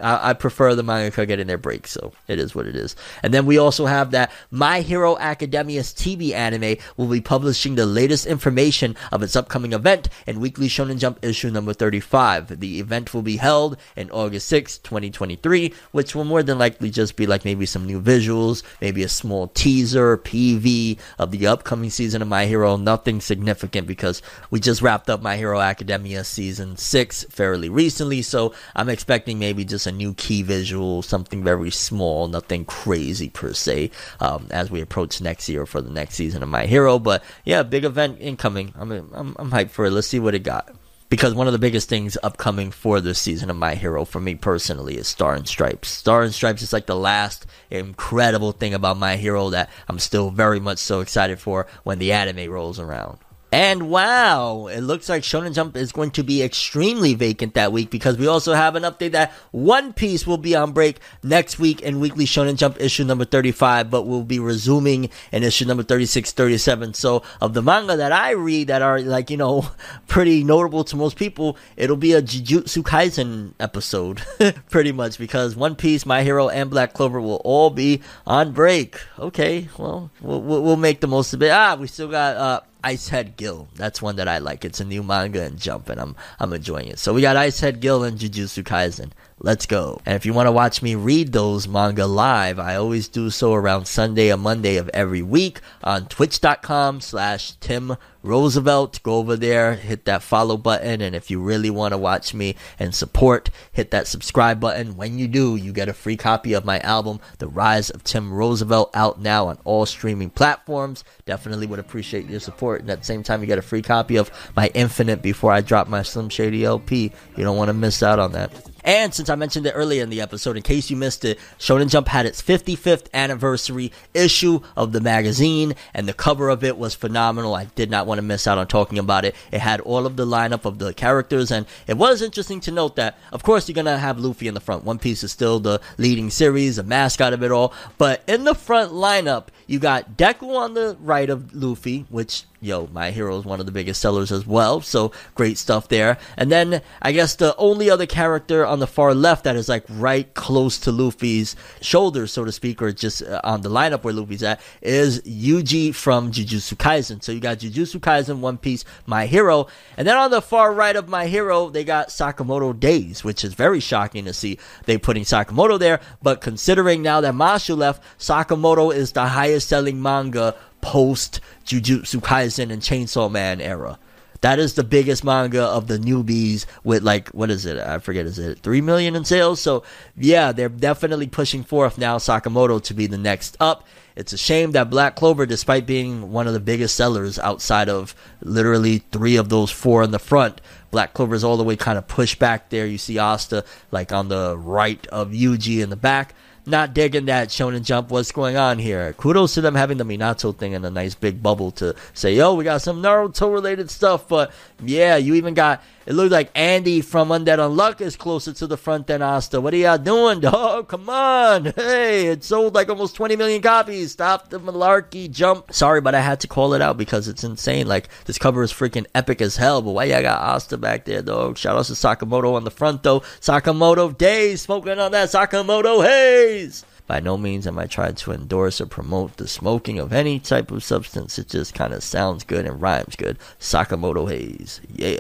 I, 0.02 0.30
I 0.30 0.34
prefer 0.34 0.76
the 0.76 0.84
mangaka 0.84 1.28
getting 1.28 1.48
their 1.48 1.58
break, 1.58 1.88
so 1.88 2.14
it 2.28 2.40
is 2.40 2.56
what 2.56 2.68
it 2.68 2.76
is. 2.76 2.96
And 3.24 3.34
then 3.34 3.46
we 3.46 3.58
also 3.58 3.86
have 3.86 4.12
that 4.12 4.32
My 4.50 4.82
Hero 4.82 5.18
Academia's 5.18 5.94
TV 5.94 6.34
anime 6.34 6.78
will 6.98 7.08
be 7.08 7.22
publishing 7.22 7.76
the 7.76 7.86
latest 7.86 8.26
information 8.26 8.96
of 9.12 9.24
its 9.24 9.36
upcoming 9.36 9.74
event 9.74 10.10
in 10.28 10.40
Weekly 10.40 10.68
Shonen 10.68 10.98
Jump 10.98 11.24
issue 11.24 11.50
number 11.50 11.74
35. 11.74 12.60
The 12.60 12.80
event 12.80 13.14
will 13.14 13.22
be 13.22 13.38
held 13.38 13.78
in 13.96 14.10
August 14.12 14.48
6, 14.48 14.80
2023, 14.80 15.74
which 15.92 16.16
will 16.16 16.24
more 16.24 16.44
than 16.44 16.58
likely 16.58 16.90
just 16.90 17.16
be 17.16 17.28
like 17.28 17.46
maybe 17.46 17.66
some 17.66 17.86
new 17.86 18.02
visuals, 18.02 18.64
maybe 18.82 19.04
a 19.04 19.10
small 19.10 19.48
teaser, 19.50 20.18
PV 20.18 20.98
of 21.20 21.32
the 21.32 21.48
upcoming 21.48 21.90
season 21.90 22.22
of 22.22 22.28
My 22.28 22.46
Hero. 22.46 22.76
Nothing 22.78 23.22
significant 23.22 23.88
because 23.88 24.22
we 24.50 24.60
just 24.60 24.82
wrapped 24.82 25.10
up 25.10 25.22
My 25.22 25.38
Hero 25.38 25.60
Academia 25.60 26.24
season 26.24 26.78
6 26.78 27.26
fairly 27.26 27.70
recently, 27.70 28.22
so 28.22 28.54
I'm 28.76 28.90
expecting 28.90 29.40
maybe 29.40 29.66
just 29.66 29.88
a 29.88 29.91
a 29.92 29.96
new 29.96 30.14
key 30.14 30.42
visual, 30.42 31.02
something 31.02 31.44
very 31.44 31.70
small, 31.70 32.28
nothing 32.28 32.66
crazy 32.66 33.30
per 33.30 33.54
se, 33.54 33.92
um, 34.20 34.48
as 34.52 34.72
we 34.72 34.82
approach 34.82 35.22
next 35.22 35.50
year 35.50 35.66
for 35.66 35.82
the 35.82 35.92
next 35.92 36.16
season 36.16 36.42
of 36.42 36.50
My 36.50 36.66
Hero. 36.66 36.98
But 36.98 37.24
yeah, 37.46 37.64
big 37.64 37.84
event 37.84 38.18
incoming. 38.20 38.74
I 38.80 38.86
mean, 38.86 39.10
I'm, 39.14 39.36
I'm 39.38 39.52
hyped 39.52 39.72
for 39.72 39.86
it. 39.86 39.92
Let's 39.92 40.08
see 40.08 40.20
what 40.20 40.36
it 40.36 40.44
got 40.44 40.74
because 41.10 41.34
one 41.34 41.46
of 41.46 41.52
the 41.54 41.60
biggest 41.60 41.90
things 41.90 42.18
upcoming 42.24 42.72
for 42.72 43.02
this 43.02 43.20
season 43.20 43.50
of 43.50 43.58
My 43.58 43.76
Hero 43.76 44.06
for 44.06 44.22
me 44.22 44.34
personally 44.36 44.96
is 44.96 45.10
Star 45.10 45.36
and 45.36 45.46
Stripes. 45.48 45.90
Star 45.90 46.24
and 46.24 46.34
Stripes 46.34 46.62
is 46.62 46.72
like 46.72 46.86
the 46.86 46.96
last 46.96 47.46
incredible 47.70 48.54
thing 48.54 48.74
about 48.74 48.98
My 48.98 49.18
Hero 49.18 49.50
that 49.50 49.70
I'm 49.90 50.00
still 50.00 50.32
very 50.32 50.62
much 50.62 50.78
so 50.80 51.02
excited 51.02 51.40
for 51.40 51.68
when 51.84 52.00
the 52.00 52.14
anime 52.14 52.50
rolls 52.50 52.80
around. 52.80 53.18
And 53.54 53.90
wow, 53.90 54.68
it 54.68 54.80
looks 54.80 55.10
like 55.10 55.24
Shonen 55.24 55.54
Jump 55.54 55.76
is 55.76 55.92
going 55.92 56.12
to 56.12 56.24
be 56.24 56.42
extremely 56.42 57.16
vacant 57.16 57.54
that 57.56 57.74
week 57.74 57.90
because 57.90 58.18
we 58.18 58.26
also 58.26 58.54
have 58.54 58.78
an 58.78 58.84
update 58.84 59.12
that 59.12 59.34
One 59.52 59.92
Piece 59.92 60.26
will 60.26 60.38
be 60.38 60.56
on 60.56 60.72
break 60.72 61.00
next 61.22 61.60
week 61.60 61.82
in 61.82 62.00
Weekly 62.00 62.24
Shonen 62.24 62.56
Jump 62.56 62.80
issue 62.80 63.04
number 63.04 63.26
35, 63.26 63.90
but 63.90 64.04
we'll 64.04 64.24
be 64.24 64.40
resuming 64.40 65.10
in 65.34 65.44
issue 65.44 65.66
number 65.66 65.84
36, 65.84 66.32
37. 66.32 66.94
So 66.94 67.24
of 67.42 67.54
the 67.54 67.62
manga 67.62 67.98
that 67.98 68.14
I 68.14 68.32
read 68.32 68.68
that 68.68 68.82
are 68.82 69.02
like, 69.02 69.30
you 69.30 69.36
know, 69.36 69.68
pretty 70.08 70.46
notable 70.46 70.86
to 70.86 70.96
most 70.96 71.18
people, 71.18 71.58
it'll 71.76 71.98
be 71.98 72.14
a 72.14 72.22
Jujutsu 72.22 72.84
Kaisen 72.84 73.54
episode, 73.60 74.22
pretty 74.70 74.94
much 74.94 75.18
because 75.18 75.58
One 75.58 75.76
Piece, 75.76 76.06
My 76.06 76.24
Hero, 76.24 76.48
and 76.48 76.70
Black 76.70 76.94
Clover 76.94 77.20
will 77.20 77.42
all 77.44 77.70
be 77.70 78.02
on 78.26 78.54
break. 78.54 78.98
Okay, 79.20 79.68
well, 79.78 80.10
we'll, 80.22 80.42
we'll 80.42 80.78
make 80.78 81.02
the 81.02 81.08
most 81.08 81.34
of 81.34 81.44
it. 81.44 81.52
Ah, 81.52 81.76
we 81.76 81.88
still 81.88 82.08
got, 82.08 82.38
uh, 82.38 82.62
Icehead 82.84 83.38
Gill. 83.38 83.68
That's 83.76 84.02
one 84.02 84.16
that 84.16 84.28
I 84.28 84.40
like. 84.40 84.66
It's 84.66 84.80
a 84.80 84.86
new 84.86 85.04
manga 85.04 85.44
and 85.44 85.60
jump, 85.60 85.90
and 85.90 86.00
I'm 86.00 86.16
I'm 86.40 86.54
enjoying 86.54 86.88
it. 86.88 87.00
So 87.00 87.14
we 87.14 87.22
got 87.22 87.36
Icehead 87.36 87.80
Gill 87.80 88.04
and 88.04 88.18
Jujutsu 88.18 88.64
Kaisen. 88.64 89.12
Let's 89.44 89.66
go. 89.66 90.00
And 90.06 90.16
if 90.16 90.24
you 90.28 90.34
want 90.34 90.46
to 90.46 90.52
watch 90.52 90.84
me 90.84 90.94
read 90.94 91.32
those 91.32 91.68
manga 91.68 92.06
live, 92.06 92.60
I 92.60 92.76
always 92.76 93.08
do 93.08 93.32
so 93.32 93.56
around 93.56 93.86
Sunday 93.86 94.32
or 94.32 94.38
Monday 94.38 94.78
of 94.78 94.88
every 94.90 95.24
week 95.24 95.62
on 95.84 96.06
twitch.com 96.06 97.02
slash 97.02 97.54
Tim 97.54 97.98
Roosevelt. 98.22 99.02
Go 99.02 99.16
over 99.16 99.36
there, 99.36 99.74
hit 99.74 100.06
that 100.06 100.22
follow 100.22 100.58
button, 100.58 101.02
and 101.02 101.16
if 101.16 101.32
you 101.32 101.42
really 101.42 101.72
want 101.72 101.94
to 101.94 101.98
watch 101.98 102.36
me 102.36 102.56
and 102.78 102.94
support, 102.94 103.50
hit 103.72 103.90
that 103.90 104.06
subscribe 104.06 104.60
button. 104.60 104.96
When 104.96 105.18
you 105.18 105.28
do, 105.28 105.56
you 105.56 105.74
get 105.74 105.90
a 105.90 105.94
free 105.94 106.18
copy 106.18 106.54
of 106.54 106.64
my 106.64 106.80
album, 106.82 107.20
The 107.40 107.48
Rise 107.48 107.90
of 107.90 108.04
Tim 108.04 108.32
Roosevelt, 108.32 108.92
out 108.94 109.20
now 109.20 109.48
on 109.48 109.58
all 109.64 109.88
streaming 109.88 110.30
platforms. 110.30 111.04
Definitely 111.26 111.66
would 111.66 111.80
appreciate 111.80 112.30
your 112.30 112.40
support. 112.40 112.82
And 112.82 112.92
at 112.92 113.00
the 113.00 113.06
same 113.06 113.24
time, 113.24 113.42
you 113.42 113.48
get 113.48 113.58
a 113.58 113.64
free 113.64 113.82
copy 113.82 114.18
of 114.18 114.30
my 114.56 114.70
Infinite 114.76 115.24
before 115.24 115.52
I 115.52 115.62
drop 115.62 115.88
my 115.88 116.04
Slim 116.04 116.30
Shady 116.30 116.64
LP. 116.64 117.12
You 117.36 117.44
don't 117.44 117.58
want 117.58 117.70
to 117.70 117.74
miss 117.74 118.04
out 118.04 118.20
on 118.20 118.34
that. 118.34 118.71
And 118.84 119.14
since 119.14 119.30
I 119.30 119.36
mentioned 119.36 119.66
it 119.66 119.72
earlier 119.72 120.04
in 120.04 120.10
the 120.10 120.22
episode, 120.22 120.58
in 120.58 120.64
case 120.64 120.90
you 120.90 120.98
missed 120.98 121.26
it, 121.26 121.40
Shonen 121.60 121.90
Jump 121.90 122.08
had 122.08 122.26
its 122.26 122.42
55th 122.42 123.08
anniversary 123.14 123.92
issue 124.14 124.62
of 124.76 124.92
the 124.92 125.02
magazine, 125.02 125.76
and 125.94 126.08
the 126.08 126.14
cover 126.14 126.50
of 126.50 126.64
it 126.64 126.78
was 126.78 126.96
phenomenal. 126.96 127.56
I 127.56 127.66
did 127.66 127.92
not 127.92 128.08
want 128.08 128.18
to 128.20 128.24
miss 128.24 128.48
out 128.48 128.58
on 128.58 128.68
talking 128.68 129.00
about 129.00 129.26
it. 129.26 129.36
It 129.52 129.60
had 129.60 129.82
all 129.82 130.06
of 130.06 130.16
the 130.16 130.26
lineup 130.26 130.66
of 130.66 130.80
the 130.80 130.94
characters, 130.94 131.52
and 131.52 131.66
it 131.88 131.98
was 131.98 132.22
interesting 132.22 132.60
to 132.62 132.72
note 132.72 132.96
that, 132.96 133.18
of 133.32 133.44
course, 133.44 133.68
you're 133.68 133.76
gonna 133.76 133.98
have 133.98 134.20
Luffy 134.20 134.48
in 134.48 134.54
the 134.54 134.60
front. 134.60 134.84
One 134.84 135.00
Piece 135.00 135.24
is 135.24 135.32
still 135.32 135.60
the 135.60 135.82
leading 135.98 136.30
series, 136.30 136.76
the 136.78 136.84
mascot 136.84 137.34
of 137.34 137.44
it 137.44 137.52
all, 137.52 137.74
but 137.98 138.24
in 138.28 138.44
the 138.44 138.56
front 138.56 138.92
lineup, 138.92 139.48
you 139.68 139.80
got 139.80 140.18
Deku 140.18 140.56
on 140.56 140.74
the 140.74 140.98
right 141.00 141.30
of 141.30 141.54
Luffy, 141.54 142.06
which 142.10 142.46
yo, 142.62 142.88
My 142.94 143.12
Hero 143.12 143.38
is 143.40 143.44
one 143.44 143.60
of 143.60 143.66
the 143.66 143.72
biggest 143.72 144.00
sellers 144.00 144.32
as 144.32 144.46
well. 144.46 144.82
So 144.82 145.12
great 145.36 145.58
stuff 145.58 145.90
there. 145.90 146.18
And 146.38 146.52
then 146.52 146.82
I 147.02 147.12
guess 147.12 147.36
the 147.36 147.56
only 147.58 147.90
other 147.90 148.06
character 148.06 148.66
on 148.66 148.80
the 148.80 148.88
far 148.88 149.14
left 149.14 149.44
that 149.44 149.56
is 149.56 149.68
like 149.68 149.84
right 149.90 150.32
close 150.36 150.78
to 150.80 150.92
Luffy's 150.92 151.56
shoulders, 151.82 152.32
so 152.32 152.46
to 152.46 152.52
speak, 152.52 152.82
or 152.82 152.92
just 152.92 153.24
uh, 153.24 153.42
on 153.44 153.62
the 153.62 153.70
lineup 153.70 154.04
where 154.04 154.14
Luffy's 154.14 154.44
at, 154.44 154.62
is 154.82 155.22
Yuji 155.22 155.94
from 155.94 156.32
Jujutsu 156.32 156.76
Kaisen. 156.76 157.24
So 157.24 157.32
you 157.32 157.40
got 157.40 157.58
Jujutsu 157.58 158.00
Kaisen, 158.00 158.40
One 158.40 158.58
Piece, 158.58 158.86
My 159.06 159.26
Hero. 159.26 159.68
And 159.98 160.08
then 160.08 160.18
on 160.18 160.32
the 160.32 160.42
far 160.42 160.72
right 160.72 160.96
of 160.96 161.10
My 161.10 161.26
Hero, 161.26 161.70
they 161.70 161.84
got 161.84 162.10
Sakamoto 162.10 162.80
Days, 162.80 163.24
which 163.24 163.44
is 163.44 163.56
very 163.56 163.80
shocking 163.80 164.26
to 164.26 164.34
see 164.34 164.60
they 164.86 165.00
putting 165.00 165.24
Sakamoto 165.24 165.80
there. 165.80 166.00
But 166.22 166.42
considering 166.42 167.02
now 167.02 167.22
that 167.22 167.34
Mashle 167.34 167.78
left, 167.78 168.04
Sakamoto 168.20 168.94
is 168.94 169.14
the 169.14 169.26
highest 169.26 169.68
selling 169.68 170.02
manga 170.02 170.56
post 170.82 171.40
Jujutsu 171.66 172.22
Kaisen 172.22 172.72
and 172.72 172.82
Chainsaw 172.82 173.32
Man 173.32 173.62
era. 173.62 174.00
That 174.42 174.58
is 174.58 174.74
the 174.74 174.84
biggest 174.84 175.24
manga 175.24 175.62
of 175.62 175.86
the 175.88 176.00
newbies 176.00 176.66
with 176.84 177.04
like 177.04 177.30
what 177.30 177.52
is 177.52 177.66
it? 177.68 177.78
I 177.78 178.00
forget 178.00 178.26
is 178.26 178.40
it 178.40 178.60
3 178.60 178.82
million 178.82 179.16
in 179.16 179.24
sales? 179.24 179.62
So, 179.62 179.84
yeah, 180.18 180.52
they're 180.52 180.68
definitely 180.68 181.28
pushing 181.28 181.64
forth 181.64 182.00
now 182.00 182.18
Sakamoto 182.18 182.82
to 182.84 182.94
be 182.96 183.06
the 183.06 183.20
next 183.20 183.56
up. 183.60 183.86
It's 184.16 184.34
a 184.34 184.38
shame 184.38 184.72
that 184.72 184.90
Black 184.90 185.16
Clover 185.16 185.46
despite 185.46 185.86
being 185.86 186.32
one 186.32 186.48
of 186.48 186.54
the 186.54 186.60
biggest 186.60 186.96
sellers 186.96 187.38
outside 187.38 187.88
of 187.88 188.16
literally 188.42 189.00
3 189.12 189.36
of 189.36 189.50
those 189.50 189.70
4 189.70 190.04
in 190.04 190.12
the 190.12 190.20
front, 190.20 190.60
Black 190.90 191.14
Clover 191.14 191.36
is 191.36 191.44
all 191.44 191.58
the 191.58 191.64
way 191.64 191.76
kind 191.76 192.00
of 192.00 192.08
pushed 192.08 192.40
back 192.40 192.70
there. 192.70 192.88
You 192.88 192.98
see 192.98 193.20
Asta 193.20 193.64
like 193.92 194.12
on 194.12 194.28
the 194.30 194.58
right 194.58 195.06
of 195.08 195.30
Yuji 195.30 195.84
in 195.84 195.92
the 195.92 195.96
back 195.96 196.34
not 196.66 196.94
digging 196.94 197.26
that 197.26 197.50
Shonen 197.50 197.84
Jump. 197.84 198.12
What's 198.12 198.32
going 198.32 198.58
on 198.58 198.80
here? 198.80 199.14
Kudos 199.14 199.56
to 199.56 199.62
them 199.62 199.76
having 199.76 199.98
the 199.98 200.04
Minato 200.04 200.56
thing 200.56 200.74
in 200.74 200.86
a 200.86 200.90
nice 200.90 201.16
big 201.16 201.42
bubble 201.42 201.72
to 201.72 201.96
say, 202.14 202.36
yo, 202.36 202.54
we 202.54 202.64
got 202.64 202.82
some 202.82 203.02
Naruto 203.02 203.52
related 203.52 203.90
stuff. 203.90 204.28
But 204.28 204.52
yeah, 204.82 205.18
you 205.18 205.36
even 205.36 205.54
got 205.54 205.84
It 206.08 206.14
looked 206.14 206.32
like 206.32 206.50
Andy 206.56 207.02
from 207.02 207.30
Undead 207.30 207.60
Unluck 207.60 208.02
is 208.02 208.16
closer 208.16 208.54
to 208.54 208.66
the 208.66 208.76
front 208.76 209.06
than 209.06 209.22
Asta. 209.22 209.62
What 209.62 209.74
are 209.76 209.78
y'all 209.78 210.00
doing, 210.00 210.40
dog? 210.40 210.88
Come 210.88 211.08
on. 211.10 211.66
Hey, 211.76 212.28
it 212.28 212.44
sold 212.44 212.74
like 212.74 212.90
almost 212.90 213.16
20 213.16 213.36
million 213.36 213.62
copies. 213.62 214.12
Stop 214.12 214.50
the 214.50 214.60
malarkey 214.60 215.30
jump. 215.30 215.72
Sorry, 215.72 216.02
but 216.02 216.16
I 216.16 216.22
had 216.22 216.40
to 216.40 216.48
call 216.48 216.74
it 216.74 216.82
out 216.82 216.98
because 216.98 217.28
it's 217.28 217.44
insane. 217.44 217.86
Like, 217.86 218.10
this 218.26 218.40
cover 218.40 218.64
is 218.64 218.74
freaking 218.74 219.06
epic 219.14 219.42
as 219.42 219.58
hell. 219.58 219.84
But 219.84 219.92
why 219.92 220.06
y'all 220.06 220.24
got 220.24 220.42
Asta 220.42 220.78
back 220.78 221.06
there, 221.06 221.22
dog? 221.22 221.60
Shout 221.60 221.78
out 221.78 221.86
to 221.86 221.94
Sakamoto 221.94 222.56
on 222.56 222.64
the 222.64 222.72
front, 222.72 223.04
though. 223.04 223.20
Sakamoto 223.40 224.18
Days 224.18 224.64
smoking 224.64 224.98
on 224.98 225.12
that 225.12 225.30
Sakamoto 225.30 226.04
Haze. 226.04 226.84
By 227.06 227.20
no 227.20 227.38
means 227.38 227.68
am 227.68 227.78
I 227.78 227.86
trying 227.86 228.16
to 228.16 228.32
endorse 228.32 228.82
or 228.82 228.88
promote 228.88 229.38
the 229.38 229.48
smoking 229.48 230.00
of 230.00 230.14
any 230.14 230.40
type 230.40 230.72
of 230.72 230.84
substance. 230.84 231.38
It 231.38 231.50
just 231.50 231.76
kind 231.76 231.94
of 231.94 232.02
sounds 232.02 232.44
good 232.44 232.66
and 232.66 232.82
rhymes 232.82 233.16
good. 233.16 233.38
Sakamoto 233.60 234.28
Haze. 234.28 234.82
Yeah. 234.92 235.18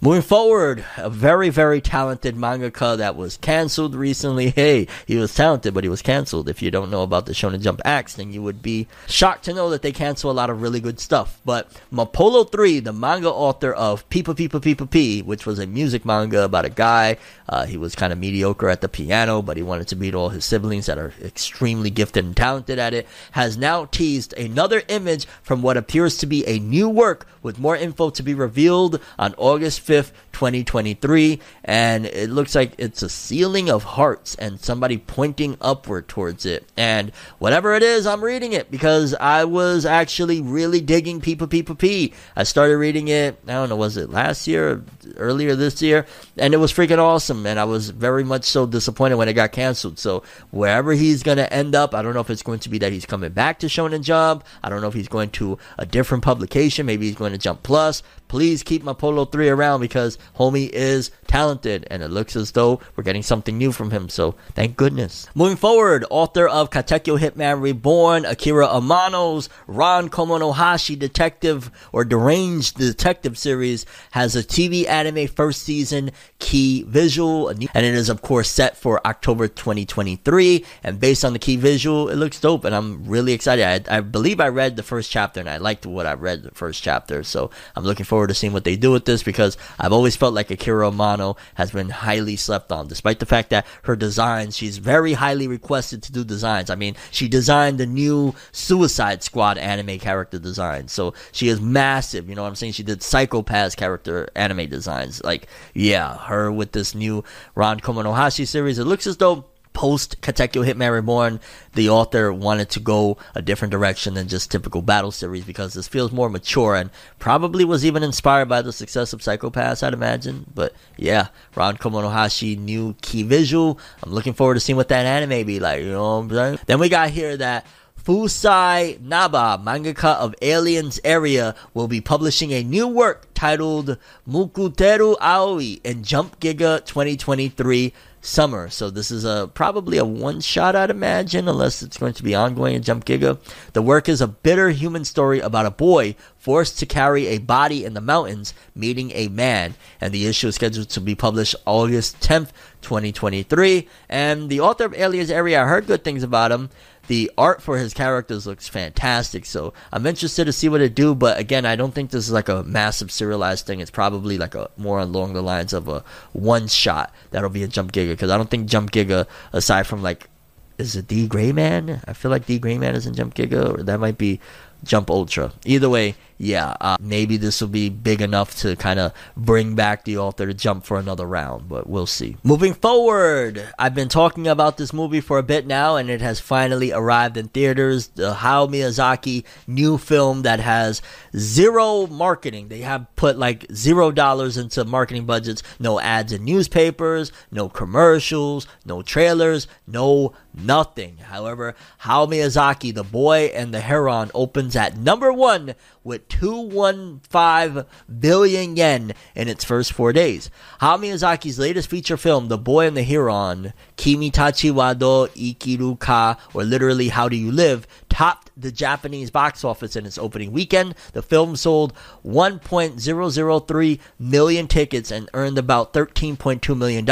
Moving 0.00 0.22
forward, 0.22 0.84
a 0.96 1.10
very, 1.10 1.48
very 1.48 1.80
talented 1.80 2.36
mangaka 2.36 2.96
that 2.98 3.16
was 3.16 3.36
canceled 3.36 3.96
recently. 3.96 4.50
Hey, 4.50 4.86
he 5.06 5.16
was 5.16 5.34
talented, 5.34 5.74
but 5.74 5.82
he 5.82 5.90
was 5.90 6.02
canceled. 6.02 6.48
If 6.48 6.62
you 6.62 6.70
don't 6.70 6.92
know 6.92 7.02
about 7.02 7.26
the 7.26 7.32
Shonen 7.32 7.62
Jump 7.62 7.80
Acts, 7.84 8.14
then 8.14 8.32
you 8.32 8.40
would 8.40 8.62
be 8.62 8.86
shocked 9.08 9.46
to 9.46 9.52
know 9.52 9.70
that 9.70 9.82
they 9.82 9.90
cancel 9.90 10.30
a 10.30 10.32
lot 10.32 10.50
of 10.50 10.62
really 10.62 10.78
good 10.78 11.00
stuff. 11.00 11.40
But 11.44 11.72
Mapollo 11.92 12.48
3, 12.48 12.78
the 12.78 12.92
manga 12.92 13.28
author 13.28 13.72
of 13.72 14.08
Peepa 14.08 14.36
Peepa 14.36 14.60
Peepa 14.60 14.88
P, 14.88 15.20
which 15.20 15.46
was 15.46 15.58
a 15.58 15.66
music 15.66 16.04
manga 16.04 16.44
about 16.44 16.64
a 16.64 16.70
guy, 16.70 17.16
uh, 17.48 17.66
he 17.66 17.76
was 17.76 17.96
kind 17.96 18.12
of 18.12 18.20
mediocre 18.20 18.68
at 18.68 18.82
the 18.82 18.88
piano, 18.88 19.42
but 19.42 19.56
he 19.56 19.64
wanted 19.64 19.88
to 19.88 19.96
meet 19.96 20.14
all 20.14 20.28
his 20.28 20.44
siblings 20.44 20.86
that 20.86 20.98
are 20.98 21.12
extremely 21.20 21.90
gifted 21.90 22.24
and 22.24 22.36
talented 22.36 22.78
at 22.78 22.94
it, 22.94 23.08
has 23.32 23.56
now 23.56 23.86
teased 23.86 24.32
another 24.34 24.82
image 24.86 25.26
from 25.42 25.60
what 25.60 25.76
appears 25.76 26.16
to 26.18 26.26
be 26.26 26.46
a 26.46 26.60
new 26.60 26.88
work 26.88 27.26
with 27.42 27.58
more 27.58 27.76
info 27.76 28.10
to 28.10 28.22
be 28.22 28.34
revealed 28.34 29.00
on 29.18 29.34
August 29.38 29.87
5th, 29.88 30.12
2023. 30.32 31.40
And 31.64 32.06
it 32.06 32.30
looks 32.30 32.54
like 32.54 32.74
it's 32.78 33.02
a 33.02 33.08
ceiling 33.08 33.68
of 33.68 33.82
hearts 33.82 34.34
and 34.36 34.60
somebody 34.60 34.98
pointing 34.98 35.56
upward 35.60 36.08
towards 36.08 36.46
it. 36.46 36.64
And 36.76 37.10
whatever 37.38 37.74
it 37.74 37.82
is, 37.82 38.06
I'm 38.06 38.22
reading 38.22 38.52
it 38.52 38.70
because 38.70 39.14
I 39.14 39.44
was 39.44 39.84
actually 39.84 40.40
really 40.40 40.80
digging 40.80 41.20
Peepa 41.20 41.48
Peepa 41.48 42.12
i 42.36 42.42
started 42.44 42.76
reading 42.76 43.08
it, 43.08 43.38
I 43.46 43.52
don't 43.52 43.68
know, 43.68 43.76
was 43.76 43.96
it 43.96 44.10
last 44.10 44.46
year 44.46 44.70
or 44.70 44.84
earlier 45.16 45.56
this 45.56 45.82
year? 45.82 46.06
And 46.36 46.54
it 46.54 46.58
was 46.58 46.72
freaking 46.72 46.98
awesome. 46.98 47.46
And 47.46 47.58
I 47.58 47.64
was 47.64 47.90
very 47.90 48.24
much 48.24 48.44
so 48.44 48.66
disappointed 48.66 49.16
when 49.16 49.28
it 49.28 49.34
got 49.34 49.52
canceled. 49.52 49.98
So 49.98 50.22
wherever 50.50 50.92
he's 50.92 51.22
going 51.22 51.38
to 51.38 51.52
end 51.52 51.74
up, 51.74 51.94
I 51.94 52.02
don't 52.02 52.14
know 52.14 52.20
if 52.20 52.30
it's 52.30 52.42
going 52.42 52.60
to 52.60 52.68
be 52.68 52.78
that 52.78 52.92
he's 52.92 53.06
coming 53.06 53.32
back 53.32 53.58
to 53.60 53.66
Shonen 53.66 54.02
Jump. 54.02 54.44
I 54.62 54.68
don't 54.68 54.80
know 54.80 54.88
if 54.88 54.94
he's 54.94 55.08
going 55.08 55.30
to 55.30 55.58
a 55.78 55.86
different 55.86 56.24
publication. 56.24 56.86
Maybe 56.86 57.06
he's 57.06 57.16
going 57.16 57.32
to 57.32 57.38
Jump 57.38 57.62
Plus. 57.62 58.02
Please 58.28 58.62
keep 58.62 58.82
Mapollo 58.82 59.30
3 59.30 59.48
around 59.48 59.77
because 59.80 60.18
homie 60.36 60.68
is 60.70 61.10
talented 61.26 61.86
and 61.90 62.02
it 62.02 62.08
looks 62.08 62.34
as 62.34 62.52
though 62.52 62.80
we're 62.96 63.04
getting 63.04 63.22
something 63.22 63.56
new 63.56 63.70
from 63.70 63.90
him. 63.90 64.08
So 64.08 64.34
thank 64.54 64.76
goodness. 64.76 65.28
Moving 65.34 65.56
forward, 65.56 66.04
author 66.10 66.48
of 66.48 66.70
Katekyo 66.70 67.18
Hitman 67.18 67.62
Reborn, 67.62 68.24
Akira 68.24 68.66
Amano's 68.66 69.48
Ron 69.66 70.08
Komonohashi 70.08 70.98
Detective 70.98 71.70
or 71.92 72.04
Deranged 72.04 72.76
Detective 72.76 73.38
series 73.38 73.86
has 74.12 74.34
a 74.34 74.42
TV 74.42 74.88
anime 74.88 75.28
first 75.28 75.62
season 75.62 76.10
key 76.38 76.82
visual 76.84 77.48
and 77.48 77.62
it 77.62 77.84
is 77.84 78.08
of 78.08 78.22
course 78.22 78.48
set 78.48 78.76
for 78.76 79.06
October 79.06 79.48
2023 79.48 80.64
and 80.82 80.98
based 80.98 81.24
on 81.24 81.32
the 81.32 81.38
key 81.38 81.56
visual 81.56 82.08
it 82.08 82.16
looks 82.16 82.40
dope 82.40 82.64
and 82.64 82.74
I'm 82.74 83.04
really 83.06 83.32
excited. 83.32 83.88
I, 83.88 83.98
I 83.98 84.00
believe 84.00 84.40
I 84.40 84.48
read 84.48 84.76
the 84.76 84.82
first 84.82 85.10
chapter 85.10 85.40
and 85.40 85.50
I 85.50 85.58
liked 85.58 85.84
what 85.84 86.06
I 86.06 86.14
read 86.14 86.42
the 86.42 86.50
first 86.52 86.82
chapter 86.82 87.22
so 87.22 87.50
I'm 87.76 87.84
looking 87.84 88.06
forward 88.06 88.28
to 88.28 88.34
seeing 88.34 88.52
what 88.52 88.64
they 88.64 88.76
do 88.76 88.90
with 88.90 89.04
this 89.04 89.22
because 89.22 89.56
I've 89.78 89.92
always 89.92 90.16
felt 90.16 90.34
like 90.34 90.50
Akira 90.50 90.90
Amano 90.90 91.36
has 91.54 91.70
been 91.70 91.90
highly 91.90 92.36
slept 92.36 92.72
on 92.72 92.88
despite 92.88 93.18
the 93.18 93.26
fact 93.26 93.50
that 93.50 93.66
her 93.82 93.96
designs 93.96 94.56
she's 94.56 94.78
very 94.78 95.14
highly 95.14 95.48
requested 95.48 96.02
to 96.04 96.12
do 96.12 96.24
designs. 96.24 96.70
I 96.70 96.74
mean 96.74 96.96
she 97.10 97.28
designed 97.28 97.78
the 97.78 97.86
new 97.86 98.34
Suicide 98.52 99.22
Squad 99.22 99.58
anime 99.58 99.98
character 99.98 100.38
design 100.38 100.88
so 100.88 101.14
she 101.32 101.48
is 101.48 101.60
massive 101.60 102.28
you 102.28 102.34
know 102.34 102.42
what 102.42 102.48
I'm 102.48 102.54
saying 102.54 102.72
she 102.72 102.82
did 102.82 103.02
Psycho-Pass 103.02 103.74
character 103.74 104.28
anime 104.34 104.68
designs 104.68 105.22
like 105.24 105.48
yeah 105.74 106.18
her 106.18 106.50
with 106.50 106.72
this 106.72 106.94
new 106.94 107.24
Ron 107.54 107.80
Komonohashi 107.80 108.46
series. 108.46 108.78
It 108.78 108.84
looks 108.84 109.06
as 109.06 109.16
though 109.16 109.44
post 109.78 110.20
Katekyo 110.22 110.66
Hitman 110.66 110.92
Reborn, 110.92 111.38
the 111.74 111.88
author 111.88 112.32
wanted 112.32 112.68
to 112.70 112.80
go 112.80 113.16
a 113.36 113.40
different 113.40 113.70
direction 113.70 114.14
than 114.14 114.26
just 114.26 114.50
typical 114.50 114.82
battle 114.82 115.12
series 115.12 115.44
because 115.44 115.74
this 115.74 115.86
feels 115.86 116.10
more 116.10 116.28
mature 116.28 116.74
and 116.74 116.90
probably 117.20 117.64
was 117.64 117.84
even 117.84 118.02
inspired 118.02 118.48
by 118.48 118.60
the 118.60 118.72
success 118.72 119.12
of 119.12 119.22
Psycho-Pass, 119.22 119.84
I'd 119.84 119.94
imagine. 119.94 120.46
But 120.52 120.74
yeah, 120.96 121.28
Ron 121.54 121.76
Komonohashi 121.76 122.58
new 122.58 122.96
key 123.02 123.22
visual. 123.22 123.78
I'm 124.02 124.10
looking 124.10 124.32
forward 124.32 124.54
to 124.54 124.60
seeing 124.60 124.76
what 124.76 124.88
that 124.88 125.06
anime 125.06 125.46
be 125.46 125.60
like, 125.60 125.84
you 125.84 125.92
know 125.92 126.22
what 126.22 126.24
I'm 126.24 126.30
saying? 126.30 126.58
Then 126.66 126.80
we 126.80 126.88
got 126.88 127.10
here 127.10 127.36
that 127.36 127.64
Fusai 128.02 128.98
Naba, 129.00 129.60
mangaka 129.62 130.16
of 130.16 130.34
Aliens 130.42 130.98
Area, 131.04 131.54
will 131.74 131.86
be 131.86 132.00
publishing 132.00 132.52
a 132.52 132.64
new 132.64 132.88
work 132.88 133.28
titled 133.34 133.96
Mukuteru 134.26 135.14
Aoi 135.20 135.78
in 135.84 136.02
Jump 136.02 136.40
Giga 136.40 136.84
2023 136.84 137.92
summer. 138.20 138.68
So 138.68 138.90
this 138.90 139.10
is 139.10 139.24
a 139.24 139.50
probably 139.52 139.98
a 139.98 140.04
one 140.04 140.40
shot, 140.40 140.76
I'd 140.76 140.90
imagine, 140.90 141.48
unless 141.48 141.82
it's 141.82 141.96
going 141.96 142.14
to 142.14 142.22
be 142.22 142.34
ongoing 142.34 142.74
in 142.74 142.82
Jump 142.82 143.04
Giga. 143.04 143.38
The 143.72 143.82
work 143.82 144.08
is 144.08 144.20
a 144.20 144.28
bitter 144.28 144.70
human 144.70 145.04
story 145.04 145.40
about 145.40 145.66
a 145.66 145.70
boy 145.70 146.16
forced 146.36 146.78
to 146.78 146.86
carry 146.86 147.26
a 147.26 147.38
body 147.38 147.84
in 147.84 147.94
the 147.94 148.00
mountains, 148.00 148.54
meeting 148.74 149.10
a 149.12 149.28
man. 149.28 149.74
And 150.00 150.12
the 150.12 150.26
issue 150.26 150.48
is 150.48 150.54
scheduled 150.54 150.88
to 150.90 151.00
be 151.00 151.14
published 151.14 151.56
August 151.66 152.20
10th, 152.20 152.50
2023. 152.82 153.88
And 154.08 154.48
the 154.48 154.60
author 154.60 154.84
of 154.84 154.94
Aliens 154.94 155.30
Area, 155.30 155.62
I 155.62 155.66
heard 155.66 155.86
good 155.86 156.04
things 156.04 156.22
about 156.22 156.52
him. 156.52 156.70
The 157.08 157.30
art 157.36 157.62
for 157.62 157.78
his 157.78 157.94
characters 157.94 158.46
looks 158.46 158.68
fantastic, 158.68 159.46
so 159.46 159.72
I'm 159.92 160.06
interested 160.06 160.44
to 160.44 160.52
see 160.52 160.68
what 160.68 160.82
it 160.82 160.94
do. 160.94 161.14
But 161.14 161.38
again, 161.38 161.64
I 161.64 161.74
don't 161.74 161.92
think 161.94 162.10
this 162.10 162.26
is 162.26 162.32
like 162.32 162.50
a 162.50 162.62
massive 162.62 163.10
serialized 163.10 163.66
thing. 163.66 163.80
It's 163.80 163.90
probably 163.90 164.38
like 164.38 164.54
a 164.54 164.70
more 164.76 165.00
along 165.00 165.32
the 165.32 165.42
lines 165.42 165.72
of 165.72 165.88
a 165.88 166.04
one 166.32 166.68
shot 166.68 167.12
that'll 167.30 167.50
be 167.50 167.62
a 167.62 167.68
Jump 167.68 167.92
Giga 167.92 168.10
because 168.10 168.30
I 168.30 168.36
don't 168.36 168.50
think 168.50 168.68
Jump 168.68 168.90
Giga, 168.90 169.26
aside 169.52 169.86
from 169.86 170.02
like, 170.02 170.28
is 170.76 170.96
it 170.96 171.08
D 171.08 171.26
Gray 171.26 171.50
Man? 171.50 172.02
I 172.06 172.12
feel 172.12 172.30
like 172.30 172.46
D 172.46 172.58
Gray 172.58 172.78
Man 172.78 172.94
is 172.94 173.06
in 173.06 173.14
Jump 173.14 173.34
Giga, 173.34 173.78
or 173.78 173.82
that 173.82 173.98
might 173.98 174.18
be 174.18 174.38
Jump 174.84 175.10
Ultra. 175.10 175.52
Either 175.64 175.88
way, 175.88 176.14
yeah, 176.38 176.76
uh, 176.80 176.96
maybe 177.00 177.36
this 177.36 177.60
will 177.60 177.68
be 177.68 177.88
big 177.88 178.22
enough 178.22 178.54
to 178.60 178.76
kind 178.76 179.00
of 179.00 179.12
bring 179.36 179.74
back 179.74 180.04
the 180.04 180.18
author 180.18 180.46
to 180.46 180.54
jump 180.54 180.84
for 180.84 180.96
another 180.96 181.26
round, 181.26 181.68
but 181.68 181.88
we'll 181.88 182.06
see. 182.06 182.36
Moving 182.44 182.74
forward, 182.74 183.68
I've 183.76 183.94
been 183.94 184.08
talking 184.08 184.46
about 184.46 184.76
this 184.76 184.92
movie 184.92 185.20
for 185.20 185.38
a 185.38 185.42
bit 185.42 185.66
now, 185.66 185.96
and 185.96 186.08
it 186.08 186.20
has 186.20 186.38
finally 186.38 186.92
arrived 186.92 187.36
in 187.36 187.48
theaters. 187.48 188.08
The 188.08 188.34
Hayao 188.34 188.68
Miyazaki 188.70 189.44
new 189.66 189.98
film 189.98 190.42
that 190.42 190.60
has 190.60 191.02
zero 191.36 192.06
marketing. 192.06 192.68
They 192.68 192.80
have 192.80 193.06
put 193.16 193.36
like 193.36 193.66
zero 193.72 194.12
dollars 194.12 194.56
into 194.56 194.84
marketing 194.84 195.26
budgets, 195.26 195.64
no 195.80 195.98
ads 195.98 196.32
in 196.32 196.44
newspapers, 196.44 197.32
no 197.50 197.68
commercials, 197.68 198.68
no 198.84 199.02
trailers, 199.02 199.66
no 199.88 200.34
nothing. 200.54 201.16
However, 201.18 201.74
Hayao 202.02 202.28
Miyazaki, 202.28 202.94
The 202.94 203.02
Boy 203.04 203.46
and 203.46 203.74
the 203.74 203.80
Heron, 203.80 204.30
opens 204.34 204.76
at 204.76 204.96
number 204.96 205.32
one 205.32 205.74
with 206.04 206.27
215 206.28 207.84
billion 208.20 208.76
yen 208.76 209.12
in 209.34 209.48
its 209.48 209.64
first 209.64 209.92
four 209.92 210.12
days. 210.12 210.50
Hayao 210.80 210.98
Miyazaki's 210.98 211.58
latest 211.58 211.90
feature 211.90 212.16
film, 212.16 212.48
The 212.48 212.58
Boy 212.58 212.86
and 212.86 212.96
the 212.96 213.02
Heron, 213.02 213.72
Kimitachi 213.96 214.70
Wado 214.70 215.28
Ikiru 215.28 215.98
Ka, 215.98 216.38
or 216.54 216.64
literally 216.64 217.08
How 217.08 217.28
Do 217.28 217.36
You 217.36 217.50
Live, 217.52 217.86
topped 218.08 218.50
the 218.56 218.72
Japanese 218.72 219.30
box 219.30 219.64
office 219.64 219.94
in 219.94 220.04
its 220.04 220.18
opening 220.18 220.50
weekend. 220.52 220.94
The 221.12 221.22
film 221.22 221.54
sold 221.56 221.92
1.003 222.26 224.00
million 224.18 224.66
tickets 224.66 225.10
and 225.10 225.30
earned 225.34 225.58
about 225.58 225.92
$13.2 225.92 226.76
million 226.76 227.08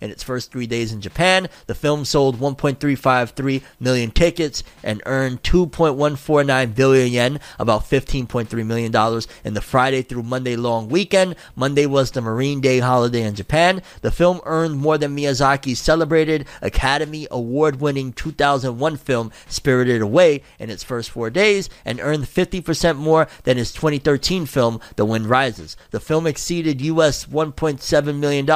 in 0.00 0.10
its 0.10 0.22
first 0.22 0.52
three 0.52 0.66
days 0.66 0.92
in 0.92 1.00
Japan. 1.00 1.48
The 1.66 1.74
film 1.74 2.04
sold 2.04 2.38
1.353 2.38 3.62
million 3.80 4.10
tickets 4.12 4.62
and 4.82 5.02
earned 5.06 5.42
2.149 5.42 6.74
billion 6.74 7.12
yen, 7.12 7.40
about 7.58 7.82
$15.3 7.82 8.53
million 8.62 8.94
in 9.42 9.54
the 9.54 9.60
Friday 9.60 10.02
through 10.02 10.22
Monday 10.22 10.54
long 10.54 10.88
weekend. 10.88 11.34
Monday 11.56 11.86
was 11.86 12.12
the 12.12 12.20
Marine 12.20 12.60
Day 12.60 12.78
holiday 12.78 13.22
in 13.22 13.34
Japan. 13.34 13.82
The 14.02 14.12
film 14.12 14.40
earned 14.44 14.76
more 14.76 14.98
than 14.98 15.16
Miyazaki's 15.16 15.80
celebrated 15.80 16.46
Academy 16.62 17.26
Award 17.30 17.80
winning 17.80 18.12
2001 18.12 18.96
film 18.98 19.32
Spirited 19.48 20.02
Away 20.02 20.42
in 20.58 20.70
its 20.70 20.84
first 20.84 21.10
four 21.10 21.30
days 21.30 21.68
and 21.84 22.00
earned 22.00 22.24
50% 22.24 22.96
more 22.96 23.26
than 23.44 23.56
his 23.56 23.72
2013 23.72 24.46
film, 24.46 24.80
The 24.96 25.04
Wind 25.04 25.26
Rises. 25.26 25.76
The 25.90 26.00
film 26.00 26.26
exceeded 26.26 26.80
US 26.82 27.24
$1.7 27.24 28.18
million 28.18 28.46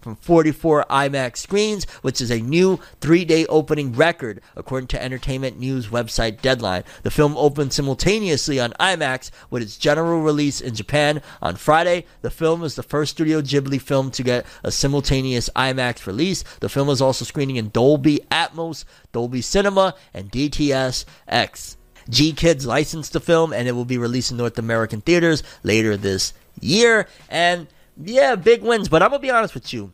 from 0.00 0.16
44 0.16 0.86
IMAX 0.88 1.36
screens, 1.36 1.84
which 2.02 2.20
is 2.20 2.30
a 2.30 2.40
new 2.40 2.80
three 3.00 3.24
day 3.24 3.46
opening 3.46 3.92
record, 3.92 4.40
according 4.56 4.88
to 4.88 5.02
entertainment 5.02 5.58
news 5.58 5.88
website 5.88 6.40
Deadline. 6.40 6.84
The 7.02 7.10
film 7.10 7.36
opened 7.36 7.72
simultaneously 7.72 8.58
on 8.60 8.72
IMAX 8.80 9.30
with 9.50 9.62
its 9.62 9.76
general 9.76 10.22
release 10.22 10.60
in 10.60 10.74
Japan 10.74 11.22
on 11.40 11.56
Friday. 11.56 12.06
The 12.22 12.30
film 12.30 12.62
is 12.62 12.74
the 12.74 12.82
first 12.82 13.12
Studio 13.12 13.40
Ghibli 13.40 13.80
film 13.80 14.10
to 14.12 14.22
get 14.22 14.46
a 14.62 14.70
simultaneous 14.70 15.50
IMAX 15.56 16.06
release. 16.06 16.44
The 16.60 16.68
film 16.68 16.88
is 16.88 17.00
also 17.00 17.24
screening 17.24 17.56
in 17.56 17.70
Dolby 17.70 18.20
Atmos, 18.30 18.84
Dolby 19.12 19.40
Cinema, 19.40 19.94
and 20.12 20.30
DTS 20.30 21.04
X. 21.28 21.76
GKIDS 22.10 22.66
licensed 22.66 23.12
the 23.12 23.20
film 23.20 23.52
and 23.52 23.66
it 23.66 23.72
will 23.72 23.84
be 23.84 23.98
released 23.98 24.30
in 24.30 24.36
North 24.36 24.58
American 24.58 25.00
theaters 25.00 25.42
later 25.62 25.96
this 25.96 26.34
year. 26.60 27.08
And 27.30 27.66
yeah, 27.96 28.34
big 28.34 28.62
wins, 28.62 28.88
but 28.88 29.02
I'm 29.02 29.10
going 29.10 29.20
to 29.20 29.26
be 29.26 29.30
honest 29.30 29.54
with 29.54 29.72
you 29.72 29.92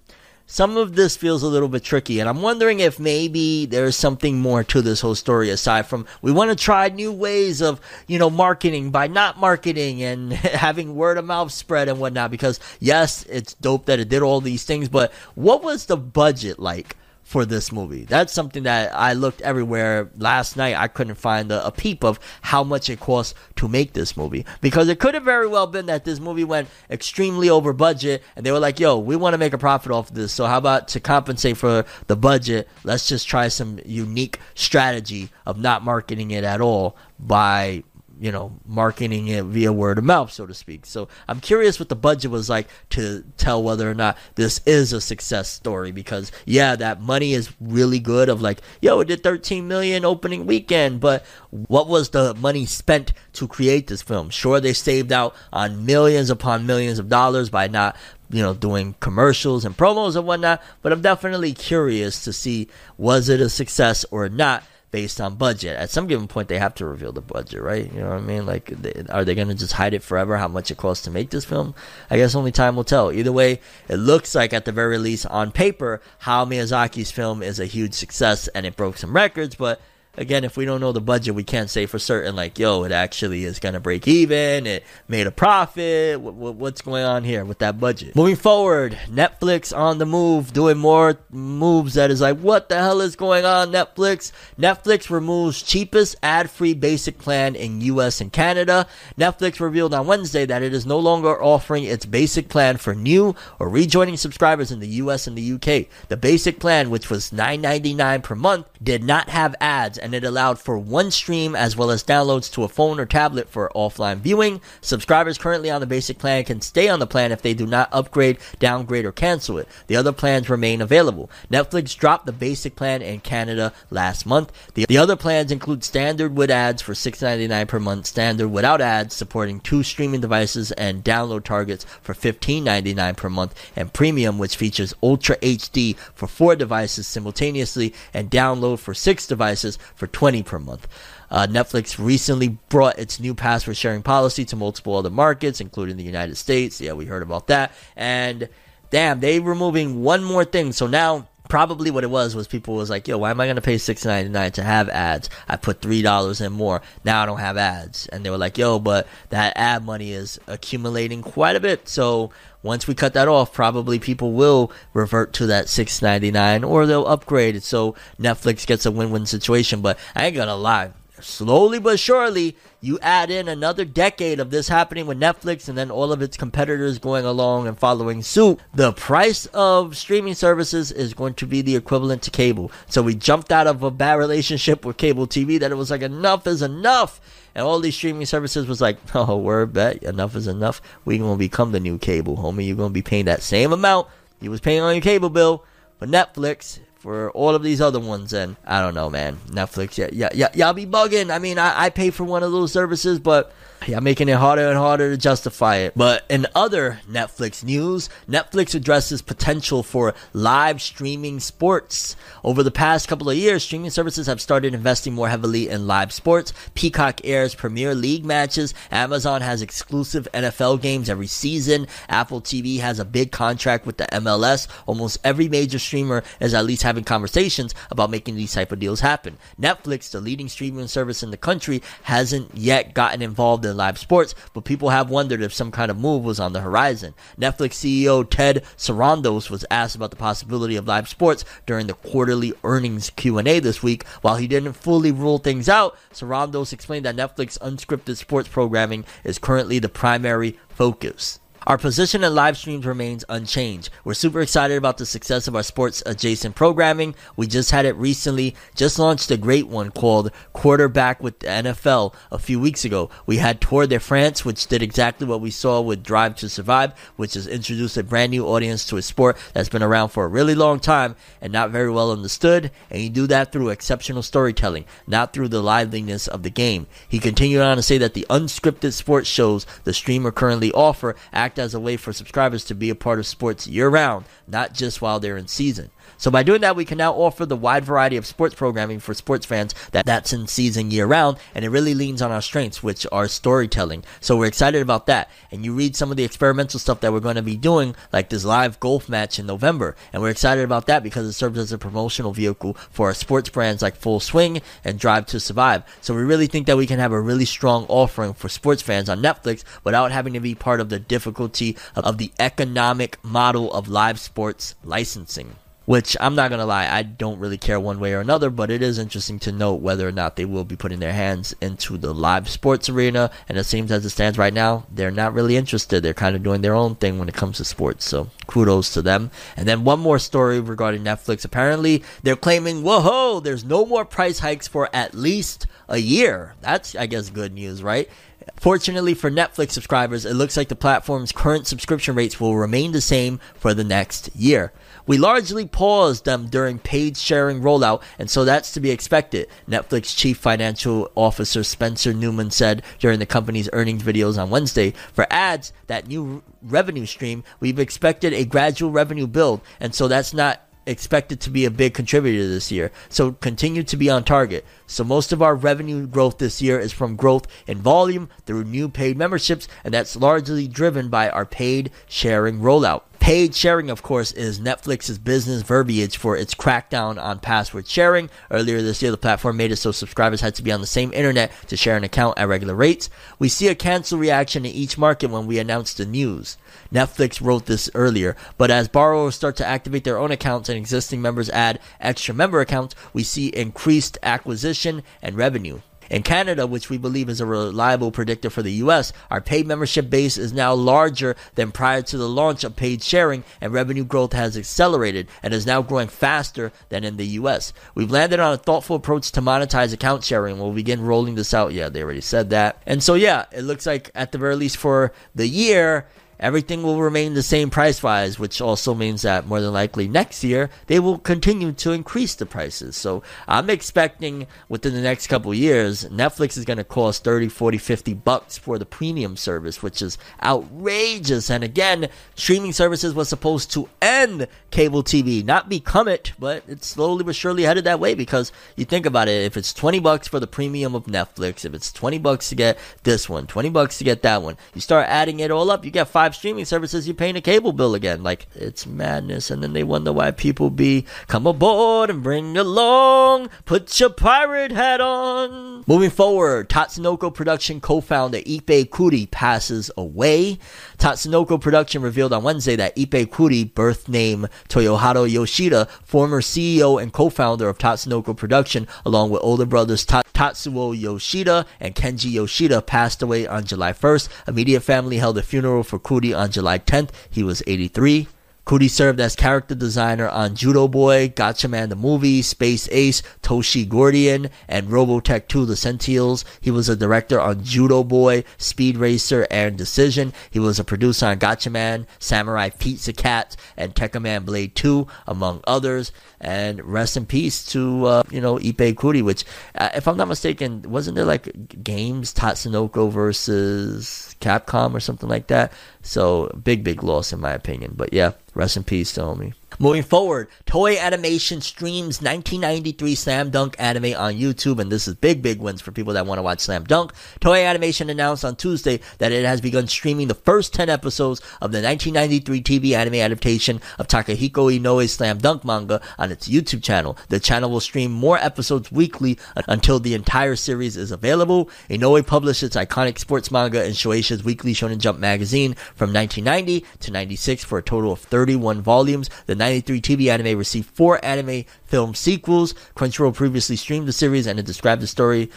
some 0.50 0.76
of 0.76 0.96
this 0.96 1.16
feels 1.16 1.44
a 1.44 1.46
little 1.46 1.68
bit 1.68 1.84
tricky 1.84 2.18
and 2.18 2.28
i'm 2.28 2.42
wondering 2.42 2.80
if 2.80 2.98
maybe 2.98 3.66
there's 3.66 3.96
something 3.96 4.40
more 4.40 4.64
to 4.64 4.82
this 4.82 5.00
whole 5.00 5.14
story 5.14 5.48
aside 5.48 5.86
from 5.86 6.04
we 6.22 6.32
want 6.32 6.50
to 6.50 6.56
try 6.56 6.88
new 6.88 7.12
ways 7.12 7.62
of 7.62 7.80
you 8.08 8.18
know 8.18 8.28
marketing 8.28 8.90
by 8.90 9.06
not 9.06 9.38
marketing 9.38 10.02
and 10.02 10.32
having 10.32 10.96
word 10.96 11.16
of 11.16 11.24
mouth 11.24 11.52
spread 11.52 11.88
and 11.88 12.00
whatnot 12.00 12.32
because 12.32 12.58
yes 12.80 13.24
it's 13.28 13.54
dope 13.54 13.86
that 13.86 14.00
it 14.00 14.08
did 14.08 14.22
all 14.22 14.40
these 14.40 14.64
things 14.64 14.88
but 14.88 15.12
what 15.36 15.62
was 15.62 15.86
the 15.86 15.96
budget 15.96 16.58
like 16.58 16.96
for 17.30 17.44
this 17.44 17.70
movie. 17.70 18.02
That's 18.02 18.32
something 18.32 18.64
that 18.64 18.92
I 18.92 19.12
looked 19.12 19.40
everywhere 19.42 20.10
last 20.18 20.56
night. 20.56 20.74
I 20.74 20.88
couldn't 20.88 21.14
find 21.14 21.52
a, 21.52 21.64
a, 21.64 21.70
peep 21.70 22.02
of 22.02 22.18
how 22.42 22.64
much 22.64 22.90
it 22.90 22.98
cost 22.98 23.36
to 23.54 23.68
make 23.68 23.92
this 23.92 24.16
movie 24.16 24.44
because 24.60 24.88
it 24.88 24.98
could 24.98 25.14
have 25.14 25.22
very 25.22 25.46
well 25.46 25.68
been 25.68 25.86
that 25.86 26.04
this 26.04 26.18
movie 26.18 26.42
went 26.42 26.68
extremely 26.90 27.48
over 27.48 27.72
budget 27.72 28.24
and 28.34 28.44
they 28.44 28.50
were 28.50 28.58
like, 28.58 28.80
"Yo, 28.80 28.98
we 28.98 29.14
want 29.14 29.34
to 29.34 29.38
make 29.38 29.52
a 29.52 29.58
profit 29.58 29.92
off 29.92 30.10
of 30.10 30.16
this. 30.16 30.32
So 30.32 30.46
how 30.46 30.58
about 30.58 30.88
to 30.88 30.98
compensate 30.98 31.56
for 31.56 31.84
the 32.08 32.16
budget, 32.16 32.68
let's 32.82 33.06
just 33.06 33.28
try 33.28 33.46
some 33.46 33.78
unique 33.86 34.40
strategy 34.56 35.30
of 35.46 35.56
not 35.56 35.84
marketing 35.84 36.32
it 36.32 36.42
at 36.42 36.60
all 36.60 36.96
by 37.20 37.84
you 38.20 38.30
know, 38.30 38.52
marketing 38.66 39.28
it 39.28 39.44
via 39.44 39.72
word 39.72 39.96
of 39.96 40.04
mouth, 40.04 40.30
so 40.30 40.46
to 40.46 40.52
speak. 40.52 40.84
So 40.84 41.08
I'm 41.26 41.40
curious 41.40 41.80
what 41.80 41.88
the 41.88 41.96
budget 41.96 42.30
was 42.30 42.50
like 42.50 42.68
to 42.90 43.24
tell 43.38 43.62
whether 43.62 43.90
or 43.90 43.94
not 43.94 44.18
this 44.34 44.60
is 44.66 44.92
a 44.92 45.00
success 45.00 45.48
story 45.48 45.90
because 45.90 46.30
yeah, 46.44 46.76
that 46.76 47.00
money 47.00 47.32
is 47.32 47.50
really 47.60 47.98
good 47.98 48.28
of 48.28 48.42
like, 48.42 48.60
yo, 48.82 49.00
it 49.00 49.08
did 49.08 49.22
13 49.22 49.66
million 49.66 50.04
opening 50.04 50.46
weekend, 50.46 51.00
but 51.00 51.24
what 51.50 51.88
was 51.88 52.10
the 52.10 52.34
money 52.34 52.66
spent 52.66 53.14
to 53.32 53.48
create 53.48 53.86
this 53.86 54.02
film? 54.02 54.28
Sure, 54.28 54.60
they 54.60 54.74
saved 54.74 55.12
out 55.12 55.34
on 55.50 55.86
millions 55.86 56.28
upon 56.28 56.66
millions 56.66 56.98
of 56.98 57.08
dollars 57.08 57.48
by 57.48 57.68
not 57.68 57.96
you 58.32 58.42
know, 58.42 58.54
doing 58.54 58.94
commercials 59.00 59.64
and 59.64 59.76
promos 59.76 60.14
and 60.14 60.26
whatnot. 60.26 60.62
But 60.82 60.92
I'm 60.92 61.00
definitely 61.00 61.52
curious 61.52 62.22
to 62.24 62.32
see 62.32 62.68
was 62.96 63.28
it 63.28 63.40
a 63.40 63.48
success 63.48 64.04
or 64.10 64.28
not 64.28 64.62
based 64.90 65.20
on 65.20 65.36
budget. 65.36 65.76
At 65.76 65.90
some 65.90 66.06
given 66.06 66.26
point, 66.26 66.48
they 66.48 66.58
have 66.58 66.74
to 66.76 66.86
reveal 66.86 67.12
the 67.12 67.20
budget, 67.20 67.62
right? 67.62 67.92
You 67.92 68.00
know 68.00 68.10
what 68.10 68.18
I 68.18 68.20
mean? 68.20 68.46
Like, 68.46 68.66
they, 68.66 69.04
are 69.08 69.24
they 69.24 69.34
going 69.34 69.48
to 69.48 69.54
just 69.54 69.74
hide 69.74 69.94
it 69.94 70.02
forever? 70.02 70.36
How 70.36 70.48
much 70.48 70.70
it 70.70 70.76
costs 70.76 71.04
to 71.04 71.10
make 71.10 71.30
this 71.30 71.44
film? 71.44 71.74
I 72.10 72.16
guess 72.16 72.34
only 72.34 72.52
time 72.52 72.76
will 72.76 72.84
tell. 72.84 73.12
Either 73.12 73.32
way, 73.32 73.60
it 73.88 73.96
looks 73.96 74.34
like 74.34 74.52
at 74.52 74.64
the 74.64 74.72
very 74.72 74.98
least 74.98 75.26
on 75.26 75.52
paper, 75.52 76.00
how 76.20 76.44
Miyazaki's 76.44 77.10
film 77.10 77.42
is 77.42 77.60
a 77.60 77.66
huge 77.66 77.94
success 77.94 78.48
and 78.48 78.66
it 78.66 78.76
broke 78.76 78.96
some 78.96 79.14
records, 79.14 79.54
but 79.54 79.80
again, 80.20 80.44
if 80.44 80.56
we 80.56 80.66
don't 80.66 80.82
know 80.82 80.92
the 80.92 81.00
budget, 81.00 81.34
we 81.34 81.42
can't 81.42 81.70
say 81.70 81.86
for 81.86 81.98
certain, 81.98 82.36
like, 82.36 82.58
yo, 82.58 82.84
it 82.84 82.92
actually 82.92 83.44
is 83.44 83.58
going 83.58 83.72
to 83.72 83.80
break 83.80 84.06
even. 84.06 84.66
It 84.66 84.84
made 85.08 85.26
a 85.26 85.30
profit. 85.30 86.20
what's 86.20 86.82
going 86.82 87.04
on 87.04 87.24
here 87.24 87.44
with 87.44 87.58
that 87.60 87.80
budget? 87.80 88.14
Moving 88.14 88.36
forward, 88.36 88.98
Netflix 89.08 89.76
on 89.76 89.96
the 89.98 90.04
move, 90.04 90.52
doing 90.52 90.76
more 90.76 91.18
moves 91.30 91.94
that 91.94 92.10
is 92.10 92.20
like, 92.20 92.38
what 92.38 92.68
the 92.68 92.76
hell 92.76 93.00
is 93.00 93.16
going 93.16 93.46
on, 93.46 93.72
Netflix? 93.72 94.30
Netflix 94.58 95.08
removes 95.08 95.62
cheapest 95.62 96.16
ad 96.22 96.50
free 96.50 96.74
basic 96.74 97.18
plan 97.18 97.56
in 97.56 97.80
US 97.80 98.20
and 98.20 98.30
Canada. 98.30 98.86
Netflix 99.18 99.58
revealed 99.58 99.94
on 99.94 100.06
Wednesday 100.06 100.44
that 100.44 100.62
it 100.62 100.74
is 100.74 100.84
no 100.84 100.98
longer 100.98 101.42
offering 101.42 101.84
its 101.84 102.04
basic 102.04 102.50
plan 102.50 102.76
for 102.76 102.94
new 102.94 103.34
or 103.58 103.70
rejoining 103.70 104.18
subscribers 104.18 104.70
in 104.70 104.80
the 104.80 104.88
US 104.88 105.26
and 105.26 105.36
the 105.36 105.52
UK. 105.52 105.88
The 106.08 106.18
basic 106.18 106.60
plan, 106.60 106.90
which 106.90 107.08
was 107.08 107.30
$9.99 107.30 108.22
per 108.22 108.34
month, 108.34 108.66
did 108.82 109.02
not 109.02 109.30
have 109.30 109.54
ads 109.62 109.96
and 110.10 110.24
it 110.24 110.26
allowed 110.26 110.58
for 110.58 110.76
one 110.76 111.08
stream 111.08 111.54
as 111.54 111.76
well 111.76 111.88
as 111.88 112.02
downloads 112.02 112.52
to 112.52 112.64
a 112.64 112.68
phone 112.68 112.98
or 112.98 113.06
tablet 113.06 113.48
for 113.48 113.70
offline 113.76 114.16
viewing. 114.16 114.60
Subscribers 114.80 115.38
currently 115.38 115.70
on 115.70 115.80
the 115.80 115.86
basic 115.86 116.18
plan 116.18 116.42
can 116.42 116.60
stay 116.60 116.88
on 116.88 116.98
the 116.98 117.06
plan 117.06 117.30
if 117.30 117.42
they 117.42 117.54
do 117.54 117.64
not 117.64 117.88
upgrade, 117.92 118.36
downgrade, 118.58 119.04
or 119.04 119.12
cancel 119.12 119.56
it. 119.56 119.68
The 119.86 119.94
other 119.94 120.10
plans 120.10 120.50
remain 120.50 120.80
available. 120.80 121.30
Netflix 121.48 121.96
dropped 121.96 122.26
the 122.26 122.32
basic 122.32 122.74
plan 122.74 123.02
in 123.02 123.20
Canada 123.20 123.72
last 123.88 124.26
month. 124.26 124.50
The, 124.74 124.84
the 124.86 124.98
other 124.98 125.14
plans 125.14 125.52
include 125.52 125.84
standard 125.84 126.36
with 126.36 126.50
ads 126.50 126.82
for 126.82 126.92
$6.99 126.92 127.68
per 127.68 127.78
month, 127.78 128.06
standard 128.06 128.48
without 128.48 128.80
ads 128.80 129.14
supporting 129.14 129.60
two 129.60 129.84
streaming 129.84 130.20
devices 130.20 130.72
and 130.72 131.04
download 131.04 131.44
targets 131.44 131.84
for 132.02 132.14
$15.99 132.14 133.16
per 133.16 133.30
month, 133.30 133.54
and 133.76 133.92
premium, 133.92 134.38
which 134.38 134.56
features 134.56 134.92
Ultra 135.04 135.36
HD 135.36 135.96
for 135.96 136.26
four 136.26 136.56
devices 136.56 137.06
simultaneously 137.06 137.94
and 138.12 138.28
download 138.28 138.80
for 138.80 138.92
six 138.92 139.28
devices 139.28 139.78
for 140.00 140.08
20 140.08 140.42
per 140.42 140.58
month. 140.58 140.88
Uh, 141.30 141.46
Netflix 141.48 142.04
recently 142.04 142.48
brought 142.70 142.98
its 142.98 143.20
new 143.20 143.34
password 143.34 143.76
sharing 143.76 144.02
policy 144.02 144.44
to 144.46 144.56
multiple 144.56 144.96
other 144.96 145.10
markets, 145.10 145.60
including 145.60 145.96
the 145.96 146.02
United 146.02 146.36
States. 146.36 146.80
Yeah, 146.80 146.94
we 146.94 147.04
heard 147.04 147.22
about 147.22 147.46
that. 147.48 147.72
And 147.94 148.48
damn, 148.88 149.20
they 149.20 149.38
removing 149.38 150.02
one 150.02 150.24
more 150.24 150.44
thing. 150.44 150.72
So 150.72 150.88
now 150.88 151.28
probably 151.48 151.90
what 151.90 152.04
it 152.04 152.10
was 152.10 152.34
was 152.34 152.48
people 152.48 152.74
was 152.76 152.88
like, 152.88 153.06
yo, 153.06 153.18
why 153.18 153.30
am 153.30 153.40
I 153.40 153.46
gonna 153.46 153.60
pay 153.60 153.76
six 153.76 154.04
ninety 154.04 154.30
nine 154.30 154.52
to 154.52 154.62
have 154.62 154.88
ads? 154.88 155.28
I 155.46 155.56
put 155.56 155.82
three 155.82 156.00
dollars 156.00 156.40
and 156.40 156.54
more. 156.54 156.80
Now 157.04 157.22
I 157.22 157.26
don't 157.26 157.40
have 157.40 157.58
ads. 157.58 158.06
And 158.06 158.24
they 158.24 158.30
were 158.30 158.38
like, 158.38 158.56
yo, 158.56 158.78
but 158.78 159.06
that 159.28 159.52
ad 159.56 159.84
money 159.84 160.12
is 160.12 160.40
accumulating 160.46 161.20
quite 161.22 161.56
a 161.56 161.60
bit. 161.60 161.88
So 161.88 162.30
once 162.62 162.86
we 162.86 162.94
cut 162.94 163.14
that 163.14 163.28
off, 163.28 163.52
probably 163.52 163.98
people 163.98 164.32
will 164.32 164.70
revert 164.92 165.32
to 165.34 165.46
that 165.46 165.68
six 165.68 166.02
ninety 166.02 166.30
nine 166.30 166.64
or 166.64 166.86
they'll 166.86 167.06
upgrade 167.06 167.56
it 167.56 167.62
so 167.62 167.94
Netflix 168.18 168.66
gets 168.66 168.86
a 168.86 168.90
win 168.90 169.10
win 169.10 169.26
situation. 169.26 169.80
But 169.80 169.98
I 170.14 170.26
ain't 170.26 170.36
gonna 170.36 170.56
lie, 170.56 170.90
slowly 171.20 171.78
but 171.78 171.98
surely, 171.98 172.56
you 172.80 172.98
add 173.00 173.30
in 173.30 173.48
another 173.48 173.84
decade 173.84 174.40
of 174.40 174.50
this 174.50 174.68
happening 174.68 175.06
with 175.06 175.20
Netflix 175.20 175.68
and 175.68 175.76
then 175.76 175.90
all 175.90 176.12
of 176.12 176.22
its 176.22 176.36
competitors 176.36 176.98
going 176.98 177.24
along 177.24 177.66
and 177.66 177.78
following 177.78 178.22
suit, 178.22 178.58
the 178.74 178.92
price 178.92 179.46
of 179.46 179.96
streaming 179.96 180.34
services 180.34 180.90
is 180.90 181.14
going 181.14 181.34
to 181.34 181.46
be 181.46 181.62
the 181.62 181.76
equivalent 181.76 182.22
to 182.22 182.30
cable. 182.30 182.72
So 182.86 183.02
we 183.02 183.14
jumped 183.14 183.52
out 183.52 183.66
of 183.66 183.82
a 183.82 183.90
bad 183.90 184.14
relationship 184.14 184.84
with 184.84 184.96
cable 184.96 185.26
TV 185.26 185.60
that 185.60 185.70
it 185.72 185.76
was 185.76 185.90
like 185.90 186.02
enough 186.02 186.46
is 186.46 186.62
enough. 186.62 187.20
And 187.54 187.66
all 187.66 187.80
these 187.80 187.96
streaming 187.96 188.26
services 188.26 188.66
was 188.66 188.80
like, 188.80 188.98
oh, 189.14 189.36
word 189.36 189.72
bet, 189.72 190.02
enough 190.02 190.34
is 190.34 190.46
enough. 190.46 190.80
We 191.04 191.18
gonna 191.18 191.36
become 191.36 191.72
the 191.72 191.80
new 191.80 191.98
cable, 191.98 192.38
homie. 192.38 192.66
You're 192.66 192.76
gonna 192.76 192.90
be 192.90 193.02
paying 193.02 193.26
that 193.26 193.42
same 193.42 193.72
amount 193.72 194.06
you 194.40 194.50
was 194.50 194.60
paying 194.60 194.80
on 194.80 194.94
your 194.94 195.02
cable 195.02 195.30
bill 195.30 195.64
for 195.98 196.06
Netflix 196.06 196.80
for 197.00 197.30
all 197.32 197.54
of 197.54 197.62
these 197.62 197.80
other 197.80 197.98
ones. 197.98 198.32
And 198.32 198.56
I 198.64 198.80
don't 198.80 198.94
know, 198.94 199.10
man. 199.10 199.38
Netflix, 199.48 199.98
yeah, 199.98 200.10
yeah, 200.12 200.28
yeah, 200.34 200.48
y'all 200.54 200.74
be 200.74 200.86
bugging. 200.86 201.34
I 201.34 201.38
mean, 201.38 201.58
I, 201.58 201.84
I 201.84 201.90
pay 201.90 202.10
for 202.10 202.24
one 202.24 202.42
of 202.42 202.52
those 202.52 202.72
services, 202.72 203.18
but 203.18 203.52
yeah, 203.86 204.00
making 204.00 204.28
it 204.28 204.36
harder 204.36 204.68
and 204.68 204.76
harder 204.76 205.10
to 205.10 205.16
justify 205.16 205.76
it. 205.76 205.94
But 205.96 206.24
in 206.28 206.46
other 206.54 207.00
Netflix 207.10 207.64
news, 207.64 208.08
Netflix 208.28 208.74
addresses 208.74 209.22
potential 209.22 209.82
for 209.82 210.14
live 210.32 210.82
streaming 210.82 211.40
sports. 211.40 212.16
Over 212.44 212.62
the 212.62 212.70
past 212.70 213.08
couple 213.08 213.30
of 213.30 213.36
years, 213.36 213.64
streaming 213.64 213.90
services 213.90 214.26
have 214.26 214.40
started 214.40 214.74
investing 214.74 215.14
more 215.14 215.28
heavily 215.28 215.68
in 215.68 215.86
live 215.86 216.12
sports. 216.12 216.52
Peacock 216.74 217.20
airs 217.24 217.54
Premier 217.54 217.94
League 217.94 218.24
matches. 218.24 218.74
Amazon 218.90 219.40
has 219.40 219.62
exclusive 219.62 220.28
NFL 220.34 220.82
games 220.82 221.08
every 221.08 221.26
season. 221.26 221.86
Apple 222.08 222.40
TV 222.40 222.80
has 222.80 222.98
a 222.98 223.04
big 223.04 223.32
contract 223.32 223.86
with 223.86 223.96
the 223.96 224.06
MLS. 224.12 224.68
Almost 224.86 225.18
every 225.24 225.48
major 225.48 225.78
streamer 225.78 226.22
is 226.38 226.54
at 226.54 226.66
least 226.66 226.82
having 226.82 227.04
conversations 227.04 227.74
about 227.90 228.10
making 228.10 228.36
these 228.36 228.52
type 228.52 228.72
of 228.72 228.78
deals 228.78 229.00
happen. 229.00 229.38
Netflix, 229.60 230.10
the 230.10 230.20
leading 230.20 230.48
streaming 230.48 230.86
service 230.86 231.22
in 231.22 231.30
the 231.30 231.36
country, 231.36 231.82
hasn't 232.02 232.54
yet 232.56 232.94
gotten 232.94 233.22
involved 233.22 233.64
in 233.64 233.69
live 233.76 233.98
sports, 233.98 234.34
but 234.54 234.64
people 234.64 234.90
have 234.90 235.10
wondered 235.10 235.42
if 235.42 235.52
some 235.52 235.70
kind 235.70 235.90
of 235.90 235.98
move 235.98 236.24
was 236.24 236.38
on 236.38 236.52
the 236.52 236.60
horizon. 236.60 237.14
Netflix 237.38 237.74
CEO 237.74 238.28
Ted 238.28 238.64
Sarandos 238.76 239.50
was 239.50 239.64
asked 239.70 239.96
about 239.96 240.10
the 240.10 240.16
possibility 240.16 240.76
of 240.76 240.86
live 240.86 241.08
sports 241.08 241.44
during 241.66 241.88
the 241.88 241.94
quarterly 241.94 242.52
earnings 242.62 243.10
Q&A 243.10 243.58
this 243.58 243.82
week. 243.82 244.06
While 244.22 244.36
he 244.36 244.46
didn't 244.46 244.74
fully 244.74 245.10
rule 245.10 245.38
things 245.38 245.68
out, 245.68 245.96
Sarandos 246.12 246.72
explained 246.72 247.06
that 247.06 247.16
Netflix 247.16 247.58
unscripted 247.58 248.16
sports 248.16 248.48
programming 248.48 249.04
is 249.24 249.38
currently 249.38 249.78
the 249.78 249.88
primary 249.88 250.58
focus. 250.68 251.39
Our 251.66 251.76
position 251.76 252.24
in 252.24 252.34
live 252.34 252.56
streams 252.56 252.86
remains 252.86 253.22
unchanged. 253.28 253.90
We're 254.02 254.14
super 254.14 254.40
excited 254.40 254.78
about 254.78 254.96
the 254.96 255.04
success 255.04 255.46
of 255.46 255.54
our 255.54 255.62
sports 255.62 256.02
adjacent 256.06 256.54
programming. 256.54 257.14
We 257.36 257.46
just 257.46 257.70
had 257.70 257.84
it 257.84 257.94
recently, 257.96 258.56
just 258.74 258.98
launched 258.98 259.30
a 259.30 259.36
great 259.36 259.68
one 259.68 259.90
called 259.90 260.32
Quarterback 260.54 261.22
with 261.22 261.38
the 261.40 261.48
NFL 261.48 262.14
a 262.32 262.38
few 262.38 262.58
weeks 262.58 262.86
ago. 262.86 263.10
We 263.26 263.36
had 263.36 263.60
Tour 263.60 263.86
de 263.86 264.00
France, 264.00 264.42
which 264.42 264.68
did 264.68 264.82
exactly 264.82 265.26
what 265.26 265.42
we 265.42 265.50
saw 265.50 265.82
with 265.82 266.02
Drive 266.02 266.34
to 266.36 266.48
Survive, 266.48 266.94
which 267.16 267.34
has 267.34 267.46
introduced 267.46 267.98
a 267.98 268.04
brand 268.04 268.30
new 268.30 268.46
audience 268.46 268.86
to 268.86 268.96
a 268.96 269.02
sport 269.02 269.36
that's 269.52 269.68
been 269.68 269.82
around 269.82 270.08
for 270.08 270.24
a 270.24 270.28
really 270.28 270.54
long 270.54 270.80
time 270.80 271.14
and 271.42 271.52
not 271.52 271.70
very 271.70 271.90
well 271.90 272.10
understood. 272.10 272.70
And 272.88 273.02
you 273.02 273.10
do 273.10 273.26
that 273.26 273.52
through 273.52 273.68
exceptional 273.68 274.22
storytelling, 274.22 274.86
not 275.06 275.34
through 275.34 275.48
the 275.48 275.62
liveliness 275.62 276.26
of 276.26 276.42
the 276.42 276.50
game. 276.50 276.86
He 277.06 277.18
continued 277.18 277.60
on 277.60 277.76
to 277.76 277.82
say 277.82 277.98
that 277.98 278.14
the 278.14 278.26
unscripted 278.30 278.94
sports 278.94 279.28
shows 279.28 279.66
the 279.84 279.92
streamer 279.92 280.30
currently 280.30 280.72
offer 280.72 281.16
act 281.50 281.58
as 281.58 281.74
a 281.74 281.80
way 281.80 281.96
for 281.96 282.12
subscribers 282.12 282.64
to 282.64 282.76
be 282.76 282.90
a 282.90 282.94
part 282.94 283.18
of 283.18 283.26
sports 283.26 283.66
year 283.66 283.88
round, 283.88 284.24
not 284.46 284.72
just 284.72 285.02
while 285.02 285.18
they're 285.18 285.36
in 285.36 285.48
season. 285.48 285.90
So 286.18 286.30
by 286.30 286.42
doing 286.42 286.60
that, 286.60 286.76
we 286.76 286.84
can 286.84 286.98
now 286.98 287.12
offer 287.12 287.46
the 287.46 287.56
wide 287.56 287.84
variety 287.84 288.16
of 288.16 288.26
sports 288.26 288.54
programming 288.54 289.00
for 289.00 289.14
sports 289.14 289.46
fans 289.46 289.74
that 289.92 290.06
that's 290.06 290.32
in 290.32 290.46
season 290.46 290.90
year 290.90 291.06
round, 291.06 291.38
and 291.54 291.64
it 291.64 291.70
really 291.70 291.94
leans 291.94 292.22
on 292.22 292.30
our 292.30 292.42
strengths, 292.42 292.82
which 292.82 293.06
are 293.10 293.28
storytelling. 293.28 294.04
So 294.20 294.36
we're 294.36 294.46
excited 294.46 294.82
about 294.82 295.06
that. 295.06 295.30
And 295.50 295.64
you 295.64 295.72
read 295.72 295.96
some 295.96 296.10
of 296.10 296.16
the 296.16 296.24
experimental 296.24 296.80
stuff 296.80 297.00
that 297.00 297.12
we're 297.12 297.20
going 297.20 297.36
to 297.36 297.42
be 297.42 297.56
doing, 297.56 297.94
like 298.12 298.28
this 298.28 298.44
live 298.44 298.80
golf 298.80 299.08
match 299.08 299.38
in 299.38 299.46
November, 299.46 299.96
and 300.12 300.22
we're 300.22 300.30
excited 300.30 300.64
about 300.64 300.86
that 300.86 301.02
because 301.02 301.26
it 301.26 301.32
serves 301.32 301.58
as 301.58 301.72
a 301.72 301.78
promotional 301.78 302.32
vehicle 302.32 302.74
for 302.90 303.08
our 303.08 303.14
sports 303.14 303.48
brands 303.48 303.82
like 303.82 303.96
Full 303.96 304.20
Swing 304.20 304.60
and 304.84 304.98
Drive 304.98 305.26
to 305.26 305.40
Survive. 305.40 305.82
So 306.00 306.14
we 306.14 306.22
really 306.22 306.46
think 306.46 306.66
that 306.66 306.76
we 306.76 306.86
can 306.86 306.98
have 306.98 307.12
a 307.12 307.20
really 307.20 307.44
strong 307.44 307.86
offering 307.88 308.34
for 308.34 308.48
sports 308.48 308.82
fans 308.82 309.08
on 309.08 309.22
Netflix 309.22 309.64
without 309.84 310.12
having 310.12 310.32
to 310.34 310.40
be 310.40 310.54
part 310.54 310.80
of 310.80 310.88
the 310.88 310.98
difficulty 310.98 311.76
of 311.94 312.18
the 312.18 312.32
economic 312.38 313.22
model 313.24 313.72
of 313.72 313.88
live 313.88 314.18
sports 314.20 314.74
licensing 314.84 315.56
which 315.90 316.16
I'm 316.20 316.36
not 316.36 316.50
gonna 316.50 316.66
lie, 316.66 316.86
I 316.88 317.02
don't 317.02 317.40
really 317.40 317.58
care 317.58 317.80
one 317.80 317.98
way 317.98 318.12
or 318.12 318.20
another, 318.20 318.48
but 318.48 318.70
it 318.70 318.80
is 318.80 318.96
interesting 318.96 319.40
to 319.40 319.50
note 319.50 319.80
whether 319.80 320.06
or 320.06 320.12
not 320.12 320.36
they 320.36 320.44
will 320.44 320.62
be 320.62 320.76
putting 320.76 321.00
their 321.00 321.12
hands 321.12 321.52
into 321.60 321.98
the 321.98 322.14
live 322.14 322.48
sports 322.48 322.88
arena. 322.88 323.28
And 323.48 323.58
it 323.58 323.64
seems 323.64 323.90
as 323.90 324.04
it 324.04 324.10
stands 324.10 324.38
right 324.38 324.54
now, 324.54 324.86
they're 324.88 325.10
not 325.10 325.34
really 325.34 325.56
interested. 325.56 326.04
They're 326.04 326.14
kind 326.14 326.36
of 326.36 326.44
doing 326.44 326.60
their 326.60 326.76
own 326.76 326.94
thing 326.94 327.18
when 327.18 327.28
it 327.28 327.34
comes 327.34 327.56
to 327.56 327.64
sports. 327.64 328.04
So 328.04 328.28
kudos 328.46 328.94
to 328.94 329.02
them. 329.02 329.32
And 329.56 329.66
then 329.66 329.82
one 329.82 329.98
more 329.98 330.20
story 330.20 330.60
regarding 330.60 331.02
Netflix. 331.02 331.44
Apparently, 331.44 332.04
they're 332.22 332.36
claiming, 332.36 332.84
whoa, 332.84 333.40
there's 333.40 333.64
no 333.64 333.84
more 333.84 334.04
price 334.04 334.38
hikes 334.38 334.68
for 334.68 334.88
at 334.94 335.14
least 335.14 335.66
a 335.88 335.98
year. 335.98 336.54
That's, 336.60 336.94
I 336.94 337.06
guess, 337.06 337.30
good 337.30 337.52
news, 337.52 337.82
right? 337.82 338.08
Fortunately 338.56 339.14
for 339.14 339.30
Netflix 339.30 339.70
subscribers, 339.72 340.24
it 340.24 340.34
looks 340.34 340.56
like 340.56 340.68
the 340.68 340.76
platform's 340.76 341.32
current 341.32 341.66
subscription 341.66 342.14
rates 342.14 342.38
will 342.38 342.56
remain 342.56 342.92
the 342.92 343.00
same 343.00 343.40
for 343.54 343.74
the 343.74 343.84
next 343.84 344.34
year. 344.36 344.72
We 345.06 345.18
largely 345.18 345.66
paused 345.66 346.24
them 346.24 346.46
during 346.46 346.78
paid 346.78 347.16
sharing 347.16 347.62
rollout, 347.62 348.02
and 348.18 348.30
so 348.30 348.44
that's 348.44 348.72
to 348.72 348.80
be 348.80 348.90
expected, 348.90 349.48
Netflix 349.68 350.16
Chief 350.16 350.36
Financial 350.36 351.10
Officer 351.14 351.64
Spencer 351.64 352.12
Neumann 352.12 352.50
said 352.50 352.82
during 352.98 353.18
the 353.18 353.26
company's 353.26 353.70
earnings 353.72 354.02
videos 354.02 354.40
on 354.40 354.50
Wednesday. 354.50 354.92
For 355.12 355.26
ads, 355.30 355.72
that 355.86 356.06
new 356.06 356.42
revenue 356.62 357.06
stream, 357.06 357.44
we've 357.60 357.78
expected 357.78 358.32
a 358.32 358.44
gradual 358.44 358.90
revenue 358.90 359.26
build, 359.26 359.62
and 359.80 359.94
so 359.94 360.06
that's 360.06 360.34
not 360.34 360.60
expected 360.90 361.40
to 361.40 361.50
be 361.50 361.64
a 361.64 361.70
big 361.70 361.94
contributor 361.94 362.46
this 362.48 362.70
year. 362.70 362.90
So 363.08 363.32
continue 363.32 363.82
to 363.84 363.96
be 363.96 364.10
on 364.10 364.24
target. 364.24 364.64
So 364.86 365.04
most 365.04 365.32
of 365.32 365.40
our 365.40 365.54
revenue 365.54 366.06
growth 366.06 366.38
this 366.38 366.60
year 366.60 366.78
is 366.78 366.92
from 366.92 367.16
growth 367.16 367.46
in 367.66 367.78
volume 367.78 368.28
through 368.44 368.64
new 368.64 368.88
paid 368.88 369.16
memberships, 369.16 369.68
and 369.84 369.94
that's 369.94 370.16
largely 370.16 370.66
driven 370.66 371.08
by 371.08 371.30
our 371.30 371.46
paid 371.46 371.90
sharing 372.08 372.58
rollout. 372.58 373.02
Paid 373.20 373.54
sharing, 373.54 373.90
of 373.90 374.02
course, 374.02 374.32
is 374.32 374.60
Netflix's 374.60 375.18
business 375.18 375.60
verbiage 375.60 376.16
for 376.16 376.36
its 376.36 376.54
crackdown 376.54 377.22
on 377.22 377.38
password 377.38 377.86
sharing. 377.86 378.30
Earlier 378.50 378.80
this 378.80 379.02
year, 379.02 379.10
the 379.10 379.18
platform 379.18 379.58
made 379.58 379.70
it 379.70 379.76
so 379.76 379.92
subscribers 379.92 380.40
had 380.40 380.54
to 380.54 380.62
be 380.62 380.72
on 380.72 380.80
the 380.80 380.86
same 380.86 381.12
internet 381.12 381.52
to 381.68 381.76
share 381.76 381.98
an 381.98 382.02
account 382.02 382.38
at 382.38 382.48
regular 382.48 382.74
rates. 382.74 383.10
We 383.38 383.50
see 383.50 383.68
a 383.68 383.74
cancel 383.74 384.18
reaction 384.18 384.64
in 384.64 384.72
each 384.72 384.96
market 384.96 385.30
when 385.30 385.46
we 385.46 385.58
announce 385.58 385.92
the 385.92 386.06
news. 386.06 386.56
Netflix 386.92 387.40
wrote 387.40 387.66
this 387.66 387.90
earlier, 387.94 388.36
but 388.58 388.70
as 388.70 388.88
borrowers 388.88 389.34
start 389.34 389.56
to 389.56 389.66
activate 389.66 390.04
their 390.04 390.18
own 390.18 390.30
accounts 390.30 390.68
and 390.68 390.76
existing 390.76 391.22
members 391.22 391.50
add 391.50 391.78
extra 392.00 392.34
member 392.34 392.60
accounts, 392.60 392.94
we 393.12 393.22
see 393.22 393.48
increased 393.48 394.18
acquisition 394.22 395.02
and 395.22 395.36
revenue. 395.36 395.80
In 396.10 396.24
Canada, 396.24 396.66
which 396.66 396.90
we 396.90 396.98
believe 396.98 397.28
is 397.28 397.40
a 397.40 397.46
reliable 397.46 398.10
predictor 398.10 398.50
for 398.50 398.62
the 398.62 398.72
US, 398.72 399.12
our 399.30 399.40
paid 399.40 399.64
membership 399.68 400.10
base 400.10 400.36
is 400.36 400.52
now 400.52 400.74
larger 400.74 401.36
than 401.54 401.70
prior 401.70 402.02
to 402.02 402.18
the 402.18 402.28
launch 402.28 402.64
of 402.64 402.74
paid 402.74 403.00
sharing, 403.00 403.44
and 403.60 403.72
revenue 403.72 404.04
growth 404.04 404.32
has 404.32 404.56
accelerated 404.56 405.28
and 405.40 405.54
is 405.54 405.66
now 405.66 405.82
growing 405.82 406.08
faster 406.08 406.72
than 406.88 407.04
in 407.04 407.16
the 407.16 407.26
US. 407.26 407.72
We've 407.94 408.10
landed 408.10 408.40
on 408.40 408.52
a 408.52 408.58
thoughtful 408.58 408.96
approach 408.96 409.30
to 409.32 409.40
monetize 409.40 409.94
account 409.94 410.24
sharing. 410.24 410.58
We'll 410.58 410.72
begin 410.72 411.00
rolling 411.00 411.36
this 411.36 411.54
out. 411.54 411.72
Yeah, 411.72 411.88
they 411.88 412.02
already 412.02 412.20
said 412.20 412.50
that. 412.50 412.82
And 412.86 413.00
so, 413.00 413.14
yeah, 413.14 413.44
it 413.52 413.62
looks 413.62 413.86
like 413.86 414.10
at 414.16 414.32
the 414.32 414.38
very 414.38 414.56
least 414.56 414.78
for 414.78 415.12
the 415.36 415.46
year, 415.46 416.08
everything 416.40 416.82
will 416.82 417.00
remain 417.00 417.34
the 417.34 417.42
same 417.42 417.70
price 417.70 418.02
wise, 418.02 418.38
which 418.38 418.60
also 418.60 418.94
means 418.94 419.22
that 419.22 419.46
more 419.46 419.60
than 419.60 419.72
likely 419.72 420.08
next 420.08 420.42
year 420.42 420.70
they 420.86 420.98
will 420.98 421.18
continue 421.18 421.72
to 421.72 421.92
increase 421.92 422.34
the 422.34 422.46
prices. 422.46 422.96
So 422.96 423.22
I'm 423.46 423.70
expecting 423.70 424.46
within 424.68 424.94
the 424.94 425.00
next 425.00 425.28
couple 425.28 425.54
years, 425.54 426.04
Netflix 426.06 426.56
is 426.56 426.64
going 426.64 426.78
to 426.78 426.84
cost 426.84 427.22
30, 427.22 427.48
40, 427.48 427.78
50 427.78 428.14
bucks 428.14 428.58
for 428.58 428.78
the 428.78 428.86
premium 428.86 429.36
service, 429.36 429.82
which 429.82 430.02
is 430.02 430.18
outrageous. 430.42 431.50
And 431.50 431.62
again, 431.62 432.08
streaming 432.34 432.72
services 432.72 433.14
was 433.14 433.28
supposed 433.28 433.70
to 433.72 433.88
end 434.02 434.48
cable 434.70 435.02
TV, 435.02 435.44
not 435.44 435.68
become 435.68 436.08
it, 436.08 436.32
but 436.38 436.62
it's 436.68 436.86
slowly 436.86 437.24
but 437.24 437.34
surely 437.34 437.64
headed 437.64 437.84
that 437.84 438.00
way 438.00 438.14
because 438.14 438.52
you 438.76 438.84
think 438.84 439.06
about 439.06 439.28
it, 439.28 439.44
if 439.44 439.56
it's 439.56 439.72
20 439.72 439.98
bucks 440.00 440.28
for 440.28 440.40
the 440.40 440.46
premium 440.46 440.94
of 440.94 441.04
Netflix, 441.04 441.64
if 441.64 441.74
it's 441.74 441.92
20 441.92 442.18
bucks 442.18 442.48
to 442.48 442.54
get 442.54 442.78
this 443.02 443.28
one, 443.28 443.46
20 443.46 443.70
bucks 443.70 443.98
to 443.98 444.04
get 444.04 444.22
that 444.22 444.42
one, 444.42 444.56
you 444.74 444.80
start 444.80 445.06
adding 445.08 445.40
it 445.40 445.50
all 445.50 445.70
up, 445.70 445.84
you 445.84 445.90
get 445.90 446.08
five 446.08 446.34
streaming 446.34 446.64
services, 446.64 447.06
you're 447.06 447.14
paying 447.14 447.36
a 447.36 447.40
cable 447.40 447.72
bill 447.72 447.94
again. 447.94 448.22
Like, 448.22 448.46
it's 448.54 448.86
madness. 448.86 449.50
And 449.50 449.62
then 449.62 449.72
they 449.72 449.84
wonder 449.84 450.12
why 450.12 450.30
people 450.30 450.70
be, 450.70 451.06
come 451.26 451.46
aboard 451.46 452.10
and 452.10 452.22
bring 452.22 452.56
along, 452.56 453.50
put 453.64 453.98
your 453.98 454.10
pirate 454.10 454.72
hat 454.72 455.00
on. 455.00 455.84
Moving 455.86 456.10
forward, 456.10 456.68
Tatsunoko 456.68 457.32
Production 457.32 457.80
co-founder 457.80 458.38
Ippei 458.40 458.88
Kuri 458.88 459.26
passes 459.26 459.90
away. 459.96 460.58
Tatsunoko 460.98 461.60
Production 461.60 462.02
revealed 462.02 462.32
on 462.32 462.42
Wednesday 462.42 462.76
that 462.76 462.96
Ippei 462.96 463.30
Kuri, 463.30 463.64
birth 463.64 464.08
name 464.08 464.46
Toyoharu 464.68 465.30
Yoshida, 465.30 465.86
former 466.02 466.40
CEO 466.40 467.00
and 467.00 467.12
co-founder 467.12 467.68
of 467.68 467.78
Tatsunoko 467.78 468.36
Production, 468.36 468.86
along 469.04 469.30
with 469.30 469.42
older 469.42 469.66
brothers 469.66 470.04
Ta- 470.04 470.22
Tatsuo 470.34 470.98
Yoshida 470.98 471.66
and 471.78 471.94
Kenji 471.94 472.32
Yoshida, 472.32 472.82
passed 472.82 473.22
away 473.22 473.46
on 473.46 473.64
July 473.64 473.92
1st. 473.92 474.28
Immediate 474.48 474.80
family 474.80 475.18
held 475.18 475.38
a 475.38 475.42
funeral 475.42 475.82
for 475.82 475.98
Kuri 475.98 476.32
on 476.34 476.50
July 476.50 476.78
10th. 476.78 477.10
He 477.28 477.42
was 477.42 477.62
83. 477.66 478.28
Kuri 478.70 478.86
served 478.86 479.18
as 479.18 479.34
character 479.34 479.74
designer 479.74 480.28
on 480.28 480.54
Judo 480.54 480.86
Boy, 480.86 481.28
Gatchaman 481.30 481.88
the 481.88 481.96
Movie, 481.96 482.40
Space 482.40 482.88
Ace, 482.92 483.20
Toshi 483.42 483.84
Gordian, 483.88 484.48
and 484.68 484.86
Robotech 484.86 485.48
2 485.48 485.66
The 485.66 485.74
Sentinels. 485.74 486.44
He 486.60 486.70
was 486.70 486.88
a 486.88 486.94
director 486.94 487.40
on 487.40 487.64
Judo 487.64 488.04
Boy, 488.04 488.44
Speed 488.58 488.96
Racer, 488.96 489.44
and 489.50 489.76
Decision. 489.76 490.32
He 490.52 490.60
was 490.60 490.78
a 490.78 490.84
producer 490.84 491.26
on 491.26 491.40
Gatchaman, 491.40 492.06
Samurai 492.20 492.68
Pizza 492.68 493.12
Cat, 493.12 493.56
and 493.76 493.92
Tekkaman 493.92 494.44
Blade 494.44 494.76
2, 494.76 495.04
among 495.26 495.64
others. 495.66 496.12
And 496.40 496.80
rest 496.84 497.16
in 497.16 497.26
peace 497.26 497.66
to, 497.72 498.06
uh, 498.06 498.22
you 498.30 498.40
know, 498.40 498.56
Ippei 498.58 498.96
Kuri, 498.96 499.20
which, 499.20 499.44
uh, 499.74 499.88
if 499.96 500.06
I'm 500.06 500.16
not 500.16 500.28
mistaken, 500.28 500.82
wasn't 500.82 501.16
there 501.16 501.24
like 501.24 501.82
games 501.82 502.32
Tatsunoko 502.32 503.10
versus 503.10 504.36
Capcom 504.40 504.94
or 504.94 505.00
something 505.00 505.28
like 505.28 505.48
that? 505.48 505.72
So 506.02 506.46
big, 506.62 506.84
big 506.84 507.02
loss 507.02 507.32
in 507.32 507.40
my 507.40 507.50
opinion. 507.50 507.94
But 507.96 508.12
yeah, 508.12 508.32
rest 508.60 508.76
in 508.76 508.84
peace 508.84 509.12
to 509.14 509.22
homie. 509.22 509.54
Moving 509.82 510.02
forward, 510.02 510.48
Toei 510.66 511.00
Animation 511.00 511.62
streams 511.62 512.20
1993 512.20 513.14
Slam 513.14 513.48
Dunk 513.48 513.76
anime 513.78 514.14
on 514.14 514.34
YouTube, 514.34 514.78
and 514.78 514.92
this 514.92 515.08
is 515.08 515.14
big, 515.14 515.40
big 515.40 515.58
wins 515.58 515.80
for 515.80 515.90
people 515.90 516.12
that 516.12 516.26
want 516.26 516.36
to 516.36 516.42
watch 516.42 516.60
Slam 516.60 516.84
Dunk. 516.84 517.14
Toei 517.40 517.64
Animation 517.64 518.10
announced 518.10 518.44
on 518.44 518.56
Tuesday 518.56 519.00
that 519.16 519.32
it 519.32 519.46
has 519.46 519.62
begun 519.62 519.86
streaming 519.86 520.28
the 520.28 520.34
first 520.34 520.74
10 520.74 520.90
episodes 520.90 521.40
of 521.62 521.72
the 521.72 521.80
1993 521.80 522.62
TV 522.62 522.92
anime 522.94 523.14
adaptation 523.14 523.80
of 523.98 524.06
Takehiko 524.06 524.78
Inoue's 524.78 525.14
Slam 525.14 525.38
Dunk 525.38 525.64
manga 525.64 526.02
on 526.18 526.30
its 526.30 526.46
YouTube 526.46 526.82
channel. 526.82 527.16
The 527.30 527.40
channel 527.40 527.70
will 527.70 527.80
stream 527.80 528.12
more 528.12 528.36
episodes 528.36 528.92
weekly 528.92 529.38
until 529.66 529.98
the 529.98 530.12
entire 530.12 530.56
series 530.56 530.98
is 530.98 531.10
available. 531.10 531.70
Inoue 531.88 532.26
published 532.26 532.62
its 532.62 532.76
iconic 532.76 533.18
sports 533.18 533.50
manga 533.50 533.82
in 533.82 533.92
Shueisha's 533.92 534.44
weekly 534.44 534.74
Shonen 534.74 534.98
Jump 534.98 535.18
magazine 535.18 535.74
from 535.94 536.12
1990 536.12 536.84
to 536.98 537.10
96 537.10 537.64
for 537.64 537.78
a 537.78 537.82
total 537.82 538.12
of 538.12 538.20
31 538.20 538.82
volumes. 538.82 539.30
The 539.46 539.69
93 539.70 540.00
TV 540.00 540.30
anime 540.30 540.58
received 540.58 540.90
four 540.90 541.24
anime 541.24 541.64
film 541.84 542.14
sequels. 542.14 542.74
Crunchyroll 542.96 543.32
previously 543.32 543.76
streamed 543.76 544.08
the 544.08 544.12
series 544.12 544.48
and 544.48 544.58
it 544.58 544.66
described 544.66 545.00
the 545.00 545.06
story 545.06 545.48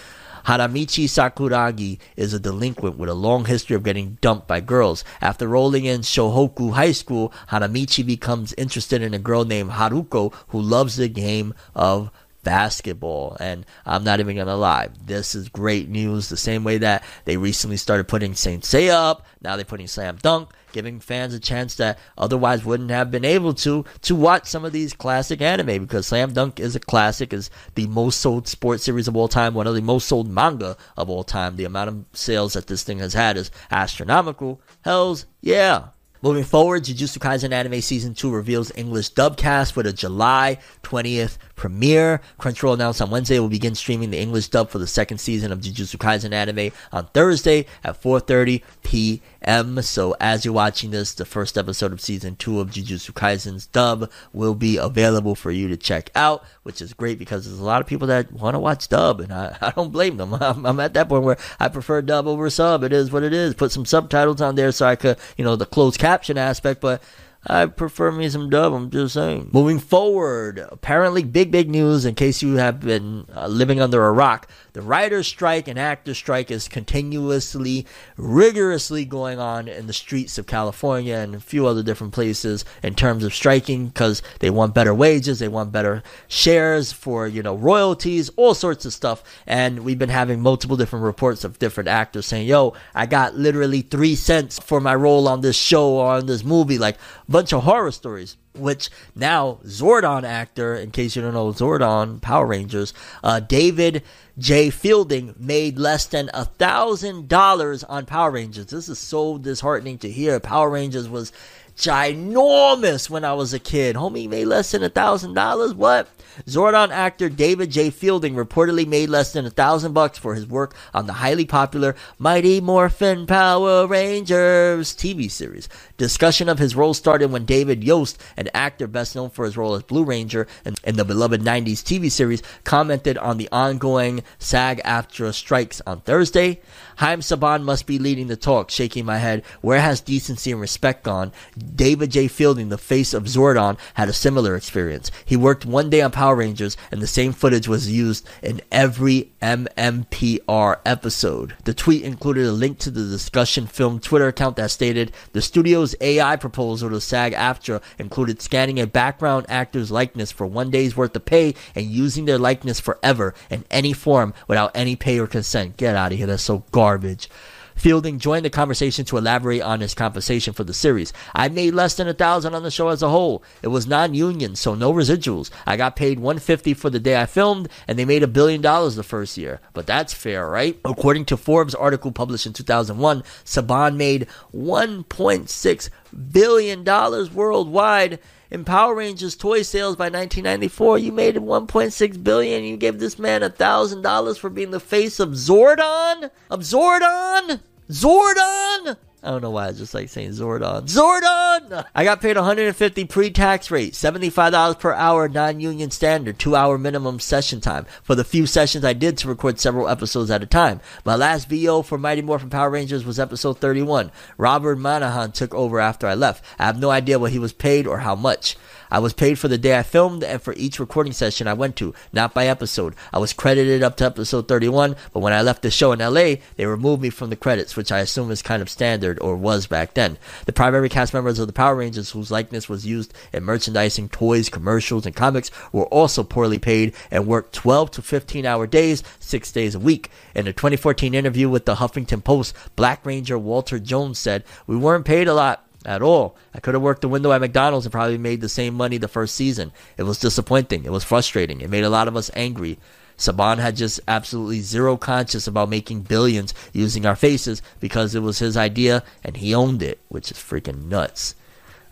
Hanamichi 0.45 1.05
Sakuragi 1.05 1.97
is 2.15 2.33
a 2.33 2.39
delinquent 2.39 2.97
with 2.97 3.09
a 3.09 3.15
long 3.15 3.45
history 3.45 3.75
of 3.75 3.81
getting 3.81 4.19
dumped 4.21 4.47
by 4.47 4.59
girls. 4.59 5.03
After 5.19 5.47
rolling 5.47 5.85
in 5.85 6.01
Shohoku 6.01 6.73
High 6.73 6.91
School, 6.91 7.33
Hanamichi 7.49 8.05
becomes 8.05 8.53
interested 8.53 9.01
in 9.01 9.15
a 9.15 9.19
girl 9.19 9.45
named 9.45 9.71
Haruko 9.71 10.33
who 10.49 10.61
loves 10.61 10.97
the 10.97 11.07
game 11.07 11.55
of 11.73 12.11
basketball. 12.43 13.35
And 13.39 13.65
I'm 13.85 14.03
not 14.03 14.19
even 14.19 14.35
gonna 14.35 14.55
lie, 14.55 14.89
this 15.03 15.33
is 15.33 15.49
great 15.49 15.89
news. 15.89 16.29
The 16.29 16.37
same 16.37 16.63
way 16.63 16.77
that 16.77 17.03
they 17.25 17.37
recently 17.37 17.77
started 17.77 18.07
putting 18.07 18.35
Saint 18.35 18.63
Seiya 18.63 18.93
up, 18.93 19.25
now 19.41 19.55
they're 19.55 19.65
putting 19.65 19.87
Slam 19.87 20.17
Dunk, 20.21 20.49
giving 20.73 20.99
fans 20.99 21.33
a 21.33 21.39
chance 21.39 21.75
that 21.75 21.97
otherwise 22.17 22.65
wouldn't 22.65 22.89
have 22.89 23.11
been 23.11 23.23
able 23.23 23.53
to 23.53 23.85
to 24.01 24.15
watch 24.15 24.47
some 24.47 24.65
of 24.65 24.73
these 24.73 24.93
classic 24.93 25.41
anime 25.41 25.83
because 25.83 26.07
Slam 26.07 26.33
Dunk 26.33 26.59
is 26.59 26.75
a 26.75 26.79
classic, 26.79 27.31
is 27.31 27.49
the 27.75 27.87
most 27.87 28.19
sold 28.19 28.47
sports 28.47 28.83
series 28.83 29.07
of 29.07 29.15
all 29.15 29.27
time, 29.27 29.53
one 29.53 29.67
of 29.67 29.75
the 29.75 29.81
most 29.81 30.07
sold 30.07 30.29
manga 30.29 30.75
of 30.97 31.09
all 31.09 31.23
time. 31.23 31.55
The 31.55 31.65
amount 31.65 31.89
of 31.89 32.05
sales 32.13 32.53
that 32.53 32.67
this 32.67 32.83
thing 32.83 32.99
has 32.99 33.13
had 33.13 33.37
is 33.37 33.51
astronomical. 33.71 34.61
Hells 34.83 35.25
yeah. 35.41 35.87
Moving 36.23 36.45
forward, 36.45 36.85
Jujutsu 36.85 37.17
Kaisen 37.17 37.51
Anime 37.51 37.81
Season 37.81 38.13
2 38.13 38.31
reveals 38.31 38.71
English 38.77 39.11
dubcast 39.11 39.75
with 39.75 39.85
a 39.85 39.91
July 39.91 40.57
20th 40.81 41.37
premiere. 41.55 42.21
Crunchyroll 42.39 42.73
announced 42.73 43.01
on 43.01 43.09
Wednesday 43.09 43.39
will 43.39 43.49
begin 43.49 43.75
streaming 43.75 44.09
the 44.11 44.19
English 44.19 44.47
dub 44.47 44.69
for 44.69 44.79
the 44.79 44.87
second 44.87 45.19
season 45.19 45.51
of 45.51 45.59
Jujutsu 45.59 45.97
Kaisen 45.97 46.33
Anime 46.33 46.71
on 46.91 47.07
Thursday 47.07 47.65
at 47.83 48.01
4.30 48.01 48.61
p.m. 48.83 49.81
So 49.81 50.15
as 50.19 50.45
you're 50.45 50.53
watching 50.53 50.91
this, 50.91 51.13
the 51.13 51.25
first 51.25 51.57
episode 51.57 51.93
of 51.93 52.01
Season 52.01 52.35
2 52.35 52.59
of 52.59 52.71
Jujutsu 52.71 53.11
Kaisen's 53.11 53.67
dub 53.67 54.09
will 54.33 54.55
be 54.55 54.77
available 54.77 55.35
for 55.35 55.51
you 55.51 55.67
to 55.67 55.77
check 55.77 56.09
out, 56.15 56.43
which 56.63 56.81
is 56.81 56.93
great 56.93 57.19
because 57.19 57.45
there's 57.45 57.59
a 57.59 57.63
lot 57.63 57.81
of 57.81 57.87
people 57.87 58.07
that 58.07 58.31
want 58.31 58.55
to 58.55 58.59
watch 58.59 58.87
dub, 58.89 59.19
and 59.19 59.31
I, 59.33 59.57
I 59.61 59.71
don't 59.71 59.91
blame 59.91 60.17
them. 60.17 60.33
I'm, 60.39 60.65
I'm 60.65 60.79
at 60.79 60.93
that 60.93 61.09
point 61.09 61.23
where 61.23 61.37
I 61.59 61.69
prefer 61.69 62.01
dub 62.01 62.27
over 62.27 62.49
sub. 62.49 62.83
It 62.83 62.93
is 62.93 63.11
what 63.11 63.23
it 63.23 63.33
is. 63.33 63.53
Put 63.53 63.71
some 63.71 63.85
subtitles 63.85 64.41
on 64.41 64.55
there 64.55 64.71
so 64.71 64.85
I 64.85 64.95
could, 64.95 65.17
you 65.37 65.45
know, 65.45 65.55
the 65.55 65.65
closed 65.65 65.99
caption 65.99 66.37
aspect, 66.37 66.81
but 66.81 67.01
I 67.45 67.65
prefer 67.65 68.11
me 68.11 68.29
some 68.29 68.49
dub. 68.49 68.73
I'm 68.73 68.89
just 68.89 69.15
saying. 69.15 69.49
Moving 69.51 69.79
forward, 69.79 70.59
apparently, 70.71 71.23
big, 71.23 71.51
big 71.51 71.69
news 71.69 72.05
in 72.05 72.15
case 72.15 72.41
you 72.41 72.55
have 72.55 72.79
been 72.79 73.25
uh, 73.35 73.47
living 73.47 73.81
under 73.81 74.05
a 74.05 74.11
rock. 74.13 74.47
The 74.71 74.81
writer's 74.81 75.27
strike 75.27 75.67
and 75.67 75.77
actor 75.77 76.13
strike 76.13 76.49
is 76.49 76.67
continuously, 76.67 77.85
rigorously 78.17 79.05
going 79.05 79.39
on 79.39 79.67
in 79.67 79.87
the 79.87 79.93
streets 79.93 80.37
of 80.37 80.47
California 80.47 81.15
and 81.15 81.35
a 81.35 81.39
few 81.39 81.67
other 81.67 81.83
different 81.83 82.13
places 82.13 82.63
in 82.81 82.95
terms 82.95 83.23
of 83.23 83.33
striking 83.35 83.87
because 83.87 84.21
they 84.39 84.49
want 84.49 84.73
better 84.73 84.93
wages, 84.93 85.39
they 85.39 85.47
want 85.47 85.71
better 85.71 86.01
shares 86.27 86.91
for, 86.91 87.27
you 87.27 87.43
know, 87.43 87.55
royalties, 87.55 88.29
all 88.37 88.55
sorts 88.55 88.85
of 88.85 88.93
stuff. 88.93 89.21
And 89.45 89.83
we've 89.83 89.99
been 89.99 90.09
having 90.09 90.41
multiple 90.41 90.77
different 90.77 91.05
reports 91.05 91.43
of 91.43 91.59
different 91.59 91.89
actors 91.89 92.25
saying, 92.25 92.47
yo, 92.47 92.73
I 92.95 93.05
got 93.05 93.35
literally 93.35 93.81
three 93.81 94.15
cents 94.15 94.59
for 94.59 94.79
my 94.79 94.95
role 94.95 95.27
on 95.27 95.41
this 95.41 95.57
show 95.57 95.89
or 95.89 96.13
on 96.13 96.25
this 96.25 96.43
movie. 96.43 96.77
Like, 96.77 96.97
bunch 97.33 97.51
of 97.51 97.63
horror 97.63 97.91
stories 97.91 98.37
which 98.55 98.91
now 99.15 99.57
Zordon 99.65 100.23
actor, 100.23 100.75
in 100.75 100.91
case 100.91 101.15
you 101.15 101.23
don't 101.23 101.33
know 101.33 101.51
Zordon 101.51 102.21
Power 102.21 102.45
Rangers, 102.45 102.93
uh, 103.23 103.39
David 103.39 104.03
J. 104.37 104.69
Fielding 104.69 105.33
made 105.39 105.79
less 105.79 106.05
than 106.05 106.29
a 106.33 106.45
thousand 106.45 107.27
dollars 107.27 107.83
on 107.83 108.05
Power 108.05 108.29
Rangers. 108.29 108.67
This 108.67 108.87
is 108.87 108.99
so 108.99 109.39
disheartening 109.39 109.97
to 109.99 110.09
hear. 110.11 110.39
Power 110.39 110.69
Rangers 110.69 111.09
was 111.09 111.31
ginormous 111.77 113.09
when 113.09 113.25
I 113.25 113.33
was 113.33 113.53
a 113.53 113.59
kid. 113.59 113.95
Homie 113.95 114.29
made 114.29 114.45
less 114.45 114.71
than 114.71 114.83
a 114.83 114.89
thousand 114.89 115.33
dollars. 115.33 115.73
What? 115.73 116.07
Zordon 116.47 116.89
actor 116.89 117.29
David 117.29 117.69
J. 117.69 117.89
Fielding 117.91 118.33
reportedly 118.33 118.87
made 118.87 119.09
less 119.09 119.33
than 119.33 119.45
a 119.45 119.51
thousand 119.51 119.93
bucks 119.93 120.17
for 120.17 120.33
his 120.33 120.47
work 120.47 120.75
on 120.93 121.05
the 121.05 121.13
highly 121.13 121.45
popular 121.45 121.95
Mighty 122.17 122.59
Morphin 122.59 123.27
Power 123.27 123.85
Rangers 123.85 124.95
TV 124.95 125.29
series. 125.29 125.69
Discussion 125.97 126.49
of 126.49 126.57
his 126.57 126.75
role 126.75 126.93
started 126.93 127.31
when 127.31 127.45
David 127.45 127.83
Yost, 127.83 128.19
an 128.35 128.49
actor 128.53 128.87
best 128.87 129.15
known 129.15 129.29
for 129.29 129.45
his 129.45 129.55
role 129.55 129.75
as 129.75 129.83
Blue 129.83 130.03
Ranger 130.03 130.47
in, 130.65 130.75
in 130.83 130.95
the 130.95 131.05
beloved 131.05 131.41
90s 131.41 131.83
TV 131.83 132.11
series, 132.11 132.41
commented 132.63 133.17
on 133.19 133.37
the 133.37 133.49
ongoing 133.51 134.23
SAG-AFTRA 134.39 135.33
strikes 135.33 135.81
on 135.85 136.01
Thursday. 136.01 136.61
Haim 136.97 137.19
Saban 137.19 137.63
must 137.63 137.85
be 137.85 137.99
leading 137.99 138.27
the 138.27 138.35
talk, 138.35 138.71
shaking 138.71 139.05
my 139.05 139.17
head. 139.17 139.43
Where 139.61 139.81
has 139.81 140.01
decency 140.01 140.51
and 140.51 140.61
respect 140.61 141.03
gone? 141.03 141.31
David 141.75 142.11
J. 142.11 142.27
Fielding, 142.27 142.69
the 142.69 142.77
face 142.77 143.13
of 143.13 143.23
Zordon, 143.23 143.77
had 143.95 144.09
a 144.09 144.13
similar 144.13 144.55
experience. 144.55 145.11
He 145.25 145.35
worked 145.35 145.65
one 145.65 145.89
day 145.89 146.01
on 146.01 146.11
Power 146.11 146.35
Rangers, 146.35 146.77
and 146.91 147.01
the 147.01 147.07
same 147.07 147.33
footage 147.33 147.67
was 147.67 147.91
used 147.91 148.27
in 148.41 148.61
every 148.71 149.31
MMPR 149.41 150.79
episode. 150.85 151.55
The 151.63 151.73
tweet 151.73 152.03
included 152.03 152.45
a 152.45 152.51
link 152.51 152.79
to 152.79 152.91
the 152.91 153.03
discussion 153.03 153.67
film 153.67 153.99
Twitter 153.99 154.27
account 154.27 154.55
that 154.57 154.71
stated 154.71 155.11
the 155.31 155.41
studio's 155.41 155.95
AI 156.01 156.35
proposal 156.35 156.89
to 156.89 157.01
SAG 157.01 157.33
AFTRA 157.33 157.81
included 157.97 158.41
scanning 158.41 158.79
a 158.79 158.87
background 158.87 159.45
actor's 159.49 159.91
likeness 159.91 160.31
for 160.31 160.45
one 160.45 160.69
day's 160.69 160.95
worth 160.95 161.15
of 161.15 161.25
pay 161.25 161.53
and 161.75 161.85
using 161.85 162.25
their 162.25 162.37
likeness 162.37 162.79
forever 162.79 163.33
in 163.49 163.65
any 163.69 163.93
form 163.93 164.33
without 164.47 164.71
any 164.75 164.95
pay 164.95 165.19
or 165.19 165.27
consent. 165.27 165.77
Get 165.77 165.95
out 165.95 166.11
of 166.11 166.17
here. 166.17 166.27
That's 166.27 166.43
so 166.43 166.63
garbage. 166.71 167.29
Fielding 167.75 168.19
joined 168.19 168.45
the 168.45 168.49
conversation 168.49 169.05
to 169.05 169.17
elaborate 169.17 169.61
on 169.61 169.81
his 169.81 169.93
compensation 169.93 170.53
for 170.53 170.63
the 170.63 170.73
series. 170.73 171.13
I 171.33 171.49
made 171.49 171.73
less 171.73 171.95
than 171.95 172.07
a 172.07 172.13
thousand 172.13 172.53
on 172.55 172.63
the 172.63 172.71
show 172.71 172.89
as 172.89 173.01
a 173.01 173.09
whole. 173.09 173.43
It 173.61 173.67
was 173.67 173.87
non-union, 173.87 174.55
so 174.55 174.75
no 174.75 174.93
residuals. 174.93 175.49
I 175.65 175.77
got 175.77 175.95
paid 175.95 176.19
150 176.19 176.73
for 176.73 176.89
the 176.89 176.99
day 176.99 177.21
I 177.21 177.25
filmed, 177.25 177.69
and 177.87 177.97
they 177.97 178.05
made 178.05 178.23
a 178.23 178.27
billion 178.27 178.61
dollars 178.61 178.95
the 178.95 179.03
first 179.03 179.37
year. 179.37 179.59
But 179.73 179.87
that's 179.87 180.13
fair, 180.13 180.49
right? 180.49 180.79
According 180.85 181.25
to 181.25 181.37
Forbes 181.37 181.75
article 181.75 182.11
published 182.11 182.45
in 182.45 182.53
2001, 182.53 183.23
Saban 183.45 183.95
made 183.95 184.27
1.6 184.53 185.89
billion 186.31 186.83
dollars 186.83 187.31
worldwide 187.31 188.19
in 188.53 188.63
Power 188.63 188.93
Rangers 188.93 189.35
toy 189.35 189.63
sales 189.63 189.95
by 189.95 190.05
1994, 190.05 190.99
you 190.99 191.11
made 191.11 191.35
1.6 191.35 192.23
billion. 192.23 192.63
You 192.63 192.77
gave 192.77 192.99
this 192.99 193.17
man 193.17 193.41
thousand 193.49 194.03
dollars 194.03 194.37
for 194.37 194.51
being 194.51 194.69
the 194.69 194.79
face 194.79 195.19
of 195.19 195.29
Zordon, 195.29 196.29
of 196.51 196.59
Zordon, 196.61 197.61
Zordon. 197.89 198.95
I 199.23 199.29
don't 199.31 199.41
know 199.41 199.51
why 199.51 199.67
I 199.67 199.71
just 199.71 199.93
like 199.93 200.09
saying 200.09 200.31
Zordon. 200.31 200.81
Zordon! 200.83 201.85
I 201.95 202.03
got 202.03 202.19
paid 202.19 202.35
150 202.35 203.05
pre-tax 203.05 203.71
rate, 203.71 203.93
$75 203.93 204.77
per 204.77 204.91
hour 204.91 205.29
non-union 205.29 205.91
standard, 205.91 206.37
two 206.37 206.57
hour 206.57 206.77
minimum 206.77 207.21
session 207.21 207.61
time 207.61 207.85
for 208.03 208.15
the 208.15 208.25
few 208.25 208.45
sessions 208.45 208.83
I 208.83 208.91
did 208.91 209.17
to 209.19 209.29
record 209.29 209.61
several 209.61 209.87
episodes 209.87 210.29
at 210.29 210.43
a 210.43 210.45
time. 210.45 210.81
My 211.05 211.15
last 211.15 211.47
VO 211.47 211.83
for 211.83 211.97
Mighty 211.97 212.21
Morphin 212.21 212.49
Power 212.49 212.69
Rangers 212.69 213.05
was 213.05 213.17
episode 213.17 213.59
31. 213.59 214.11
Robert 214.37 214.77
Manahan 214.77 215.33
took 215.33 215.53
over 215.53 215.79
after 215.79 216.05
I 216.05 216.15
left. 216.15 216.43
I 216.59 216.65
have 216.65 216.77
no 216.77 216.89
idea 216.89 217.17
what 217.17 217.31
he 217.31 217.39
was 217.39 217.53
paid 217.53 217.87
or 217.87 217.99
how 217.99 218.15
much. 218.15 218.57
I 218.93 218.99
was 218.99 219.13
paid 219.13 219.39
for 219.39 219.47
the 219.47 219.57
day 219.57 219.75
I 219.75 219.81
filmed 219.81 220.23
and 220.23 220.39
for 220.39 220.53
each 220.53 220.79
recording 220.79 221.13
session 221.13 221.47
I 221.47 221.53
went 221.53 221.75
to, 221.77 221.95
not 222.11 222.35
by 222.35 222.45
episode. 222.45 222.93
I 223.11 223.17
was 223.17 223.33
credited 223.33 223.81
up 223.81 223.97
to 223.97 224.05
episode 224.05 224.47
31, 224.47 224.95
but 225.11 225.21
when 225.21 225.33
I 225.33 225.41
left 225.41 225.63
the 225.63 225.71
show 225.71 225.93
in 225.93 225.99
LA, 225.99 226.35
they 226.57 226.67
removed 226.67 227.01
me 227.01 227.09
from 227.09 227.31
the 227.31 227.35
credits, 227.35 227.75
which 227.75 227.91
I 227.91 228.01
assume 228.01 228.29
is 228.29 228.43
kind 228.43 228.61
of 228.61 228.69
standard 228.69 229.17
or 229.19 229.35
was 229.35 229.65
back 229.65 229.95
then. 229.95 230.19
The 230.45 230.53
primary 230.53 230.89
cast 230.89 231.11
members 231.11 231.39
of 231.39 231.47
the 231.47 231.53
Power 231.53 231.73
Rangers 231.73 232.11
whose 232.11 232.29
likeness 232.29 232.69
was 232.69 232.85
used 232.85 233.15
in 233.33 233.43
merchandising, 233.43 234.09
toys, 234.09 234.47
commercials, 234.47 235.07
and 235.07 235.15
comics 235.15 235.49
were 235.71 235.87
also 235.87 236.23
poorly 236.23 236.59
paid 236.59 236.93
and 237.09 237.25
worked 237.25 237.55
12 237.55 237.89
to 237.89 238.03
15 238.03 238.45
hour 238.45 238.67
days, 238.67 239.01
six 239.19 239.51
days 239.51 239.73
a 239.73 239.79
week. 239.79 240.11
In 240.35 240.45
a 240.45 240.53
2014 240.53 241.15
interview 241.15 241.49
with 241.49 241.65
the 241.65 241.77
Huffington 241.77 242.23
Post, 242.23 242.55
Black 242.75 243.03
Ranger 243.03 243.39
Walter 243.39 243.79
Jones 243.79 244.19
said, 244.19 244.43
We 244.67 244.77
weren't 244.77 245.05
paid 245.05 245.27
a 245.27 245.33
lot 245.33 245.65
at 245.85 246.01
all. 246.01 246.35
I 246.53 246.59
could 246.59 246.73
have 246.73 246.83
worked 246.83 247.01
the 247.01 247.09
window 247.09 247.31
at 247.31 247.41
McDonald's 247.41 247.85
and 247.85 247.91
probably 247.91 248.17
made 248.17 248.41
the 248.41 248.49
same 248.49 248.73
money 248.73 248.97
the 248.97 249.07
first 249.07 249.35
season. 249.35 249.71
It 249.97 250.03
was 250.03 250.19
disappointing. 250.19 250.85
It 250.85 250.91
was 250.91 251.03
frustrating. 251.03 251.61
It 251.61 251.69
made 251.69 251.83
a 251.83 251.89
lot 251.89 252.07
of 252.07 252.15
us 252.15 252.31
angry. 252.35 252.79
Saban 253.17 253.59
had 253.59 253.75
just 253.75 253.99
absolutely 254.07 254.61
zero 254.61 254.97
conscience 254.97 255.47
about 255.47 255.69
making 255.69 256.01
billions 256.01 256.53
using 256.73 257.05
our 257.05 257.15
faces 257.15 257.61
because 257.79 258.15
it 258.15 258.21
was 258.21 258.39
his 258.39 258.57
idea 258.57 259.03
and 259.23 259.37
he 259.37 259.53
owned 259.53 259.83
it, 259.83 259.99
which 260.09 260.31
is 260.31 260.37
freaking 260.37 260.85
nuts 260.85 261.35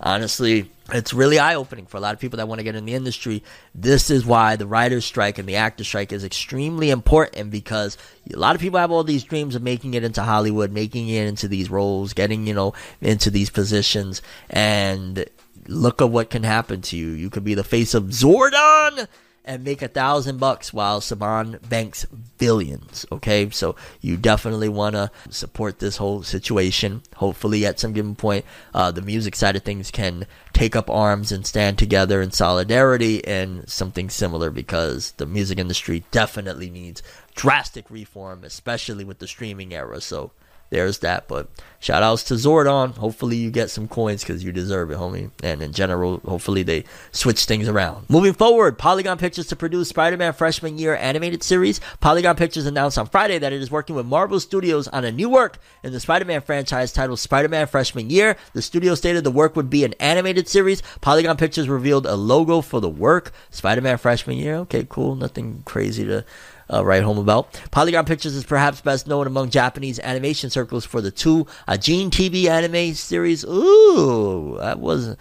honestly, 0.01 0.69
it's 0.91 1.13
really 1.13 1.39
eye 1.39 1.55
opening 1.55 1.85
for 1.85 1.97
a 1.97 1.99
lot 1.99 2.13
of 2.13 2.19
people 2.19 2.37
that 2.37 2.47
want 2.47 2.59
to 2.59 2.63
get 2.63 2.75
in 2.75 2.85
the 2.85 2.95
industry. 2.95 3.43
This 3.73 4.09
is 4.09 4.25
why 4.25 4.55
the 4.55 4.67
writer's 4.67 5.05
strike 5.05 5.37
and 5.37 5.47
the 5.47 5.55
actor 5.55 5.83
strike 5.83 6.11
is 6.11 6.23
extremely 6.23 6.89
important 6.89 7.51
because 7.51 7.97
a 8.33 8.37
lot 8.37 8.55
of 8.55 8.61
people 8.61 8.79
have 8.79 8.91
all 8.91 9.03
these 9.03 9.23
dreams 9.23 9.55
of 9.55 9.61
making 9.61 9.93
it 9.93 10.03
into 10.03 10.21
Hollywood, 10.23 10.71
making 10.71 11.07
it 11.07 11.27
into 11.27 11.47
these 11.47 11.69
roles, 11.69 12.13
getting, 12.13 12.47
you 12.47 12.53
know, 12.53 12.73
into 12.99 13.29
these 13.29 13.49
positions. 13.49 14.21
And 14.49 15.25
look 15.67 16.01
at 16.01 16.09
what 16.09 16.29
can 16.29 16.43
happen 16.43 16.81
to 16.81 16.97
you. 16.97 17.09
You 17.09 17.29
could 17.29 17.43
be 17.43 17.53
the 17.53 17.63
face 17.63 17.93
of 17.93 18.05
Zordon 18.05 19.07
and 19.43 19.63
make 19.63 19.81
a 19.81 19.87
thousand 19.87 20.39
bucks 20.39 20.71
while 20.73 21.01
Saban 21.01 21.67
banks 21.67 22.05
billions. 22.37 23.05
Okay, 23.11 23.49
so 23.49 23.75
you 23.99 24.17
definitely 24.17 24.69
want 24.69 24.95
to 24.95 25.11
support 25.29 25.79
this 25.79 25.97
whole 25.97 26.23
situation. 26.23 27.01
Hopefully, 27.15 27.65
at 27.65 27.79
some 27.79 27.93
given 27.93 28.15
point, 28.15 28.45
uh, 28.73 28.91
the 28.91 29.01
music 29.01 29.35
side 29.35 29.55
of 29.55 29.63
things 29.63 29.91
can 29.91 30.25
take 30.53 30.75
up 30.75 30.89
arms 30.89 31.31
and 31.31 31.45
stand 31.45 31.77
together 31.77 32.21
in 32.21 32.31
solidarity 32.31 33.25
and 33.25 33.67
something 33.69 34.09
similar 34.09 34.51
because 34.51 35.11
the 35.13 35.25
music 35.25 35.57
industry 35.57 36.03
definitely 36.11 36.69
needs 36.69 37.01
drastic 37.35 37.89
reform, 37.89 38.43
especially 38.43 39.03
with 39.03 39.19
the 39.19 39.27
streaming 39.27 39.73
era. 39.73 40.01
So 40.01 40.31
there's 40.71 40.99
that. 40.99 41.27
But 41.27 41.47
shout 41.79 42.01
outs 42.01 42.23
to 42.23 42.33
Zordon. 42.33 42.95
Hopefully 42.95 43.35
you 43.35 43.51
get 43.51 43.69
some 43.69 43.87
coins 43.87 44.23
because 44.23 44.43
you 44.43 44.51
deserve 44.51 44.89
it, 44.89 44.97
homie. 44.97 45.29
And 45.43 45.61
in 45.61 45.73
general, 45.73 46.19
hopefully 46.25 46.63
they 46.63 46.85
switch 47.11 47.45
things 47.45 47.67
around. 47.67 48.09
Moving 48.09 48.33
forward, 48.33 48.77
Polygon 48.77 49.17
Pictures 49.17 49.47
to 49.47 49.55
produce 49.55 49.89
Spider-Man 49.89 50.33
Freshman 50.33 50.77
Year 50.77 50.95
animated 50.95 51.43
series. 51.43 51.79
Polygon 51.99 52.35
Pictures 52.35 52.65
announced 52.65 52.97
on 52.97 53.05
Friday 53.05 53.37
that 53.37 53.53
it 53.53 53.61
is 53.61 53.69
working 53.69 53.95
with 53.95 54.05
Marvel 54.05 54.39
Studios 54.39 54.87
on 54.87 55.05
a 55.05 55.11
new 55.11 55.29
work 55.29 55.59
in 55.83 55.91
the 55.91 55.99
Spider-Man 55.99 56.41
franchise 56.41 56.91
titled 56.91 57.19
Spider-Man 57.19 57.67
Freshman 57.67 58.09
Year. 58.09 58.37
The 58.53 58.61
studio 58.61 58.95
stated 58.95 59.23
the 59.23 59.31
work 59.31 59.55
would 59.55 59.69
be 59.69 59.83
an 59.83 59.93
animated 59.99 60.47
series. 60.47 60.81
Polygon 61.01 61.37
Pictures 61.37 61.67
revealed 61.67 62.05
a 62.05 62.15
logo 62.15 62.61
for 62.61 62.79
the 62.79 62.89
work. 62.89 63.31
Spider-Man 63.49 63.97
Freshman 63.97 64.37
Year. 64.37 64.55
Okay, 64.55 64.87
cool. 64.89 65.15
Nothing 65.15 65.63
crazy 65.65 66.05
to 66.05 66.23
uh, 66.71 66.83
write 66.83 67.03
home 67.03 67.17
about. 67.17 67.59
Polygon 67.71 68.05
Pictures 68.05 68.35
is 68.35 68.43
perhaps 68.43 68.81
best 68.81 69.07
known 69.07 69.27
among 69.27 69.49
Japanese 69.49 69.99
animation 69.99 70.49
circles 70.49 70.85
for 70.85 71.01
the 71.01 71.11
two 71.11 71.45
Ajin 71.67 72.09
TV 72.09 72.45
anime 72.45 72.93
series. 72.93 73.43
Ooh, 73.45 74.57
that 74.59 74.79
was 74.79 75.15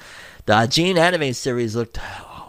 the 0.46 0.53
Ajin 0.53 0.96
anime 0.96 1.32
series 1.32 1.76
looked 1.76 1.98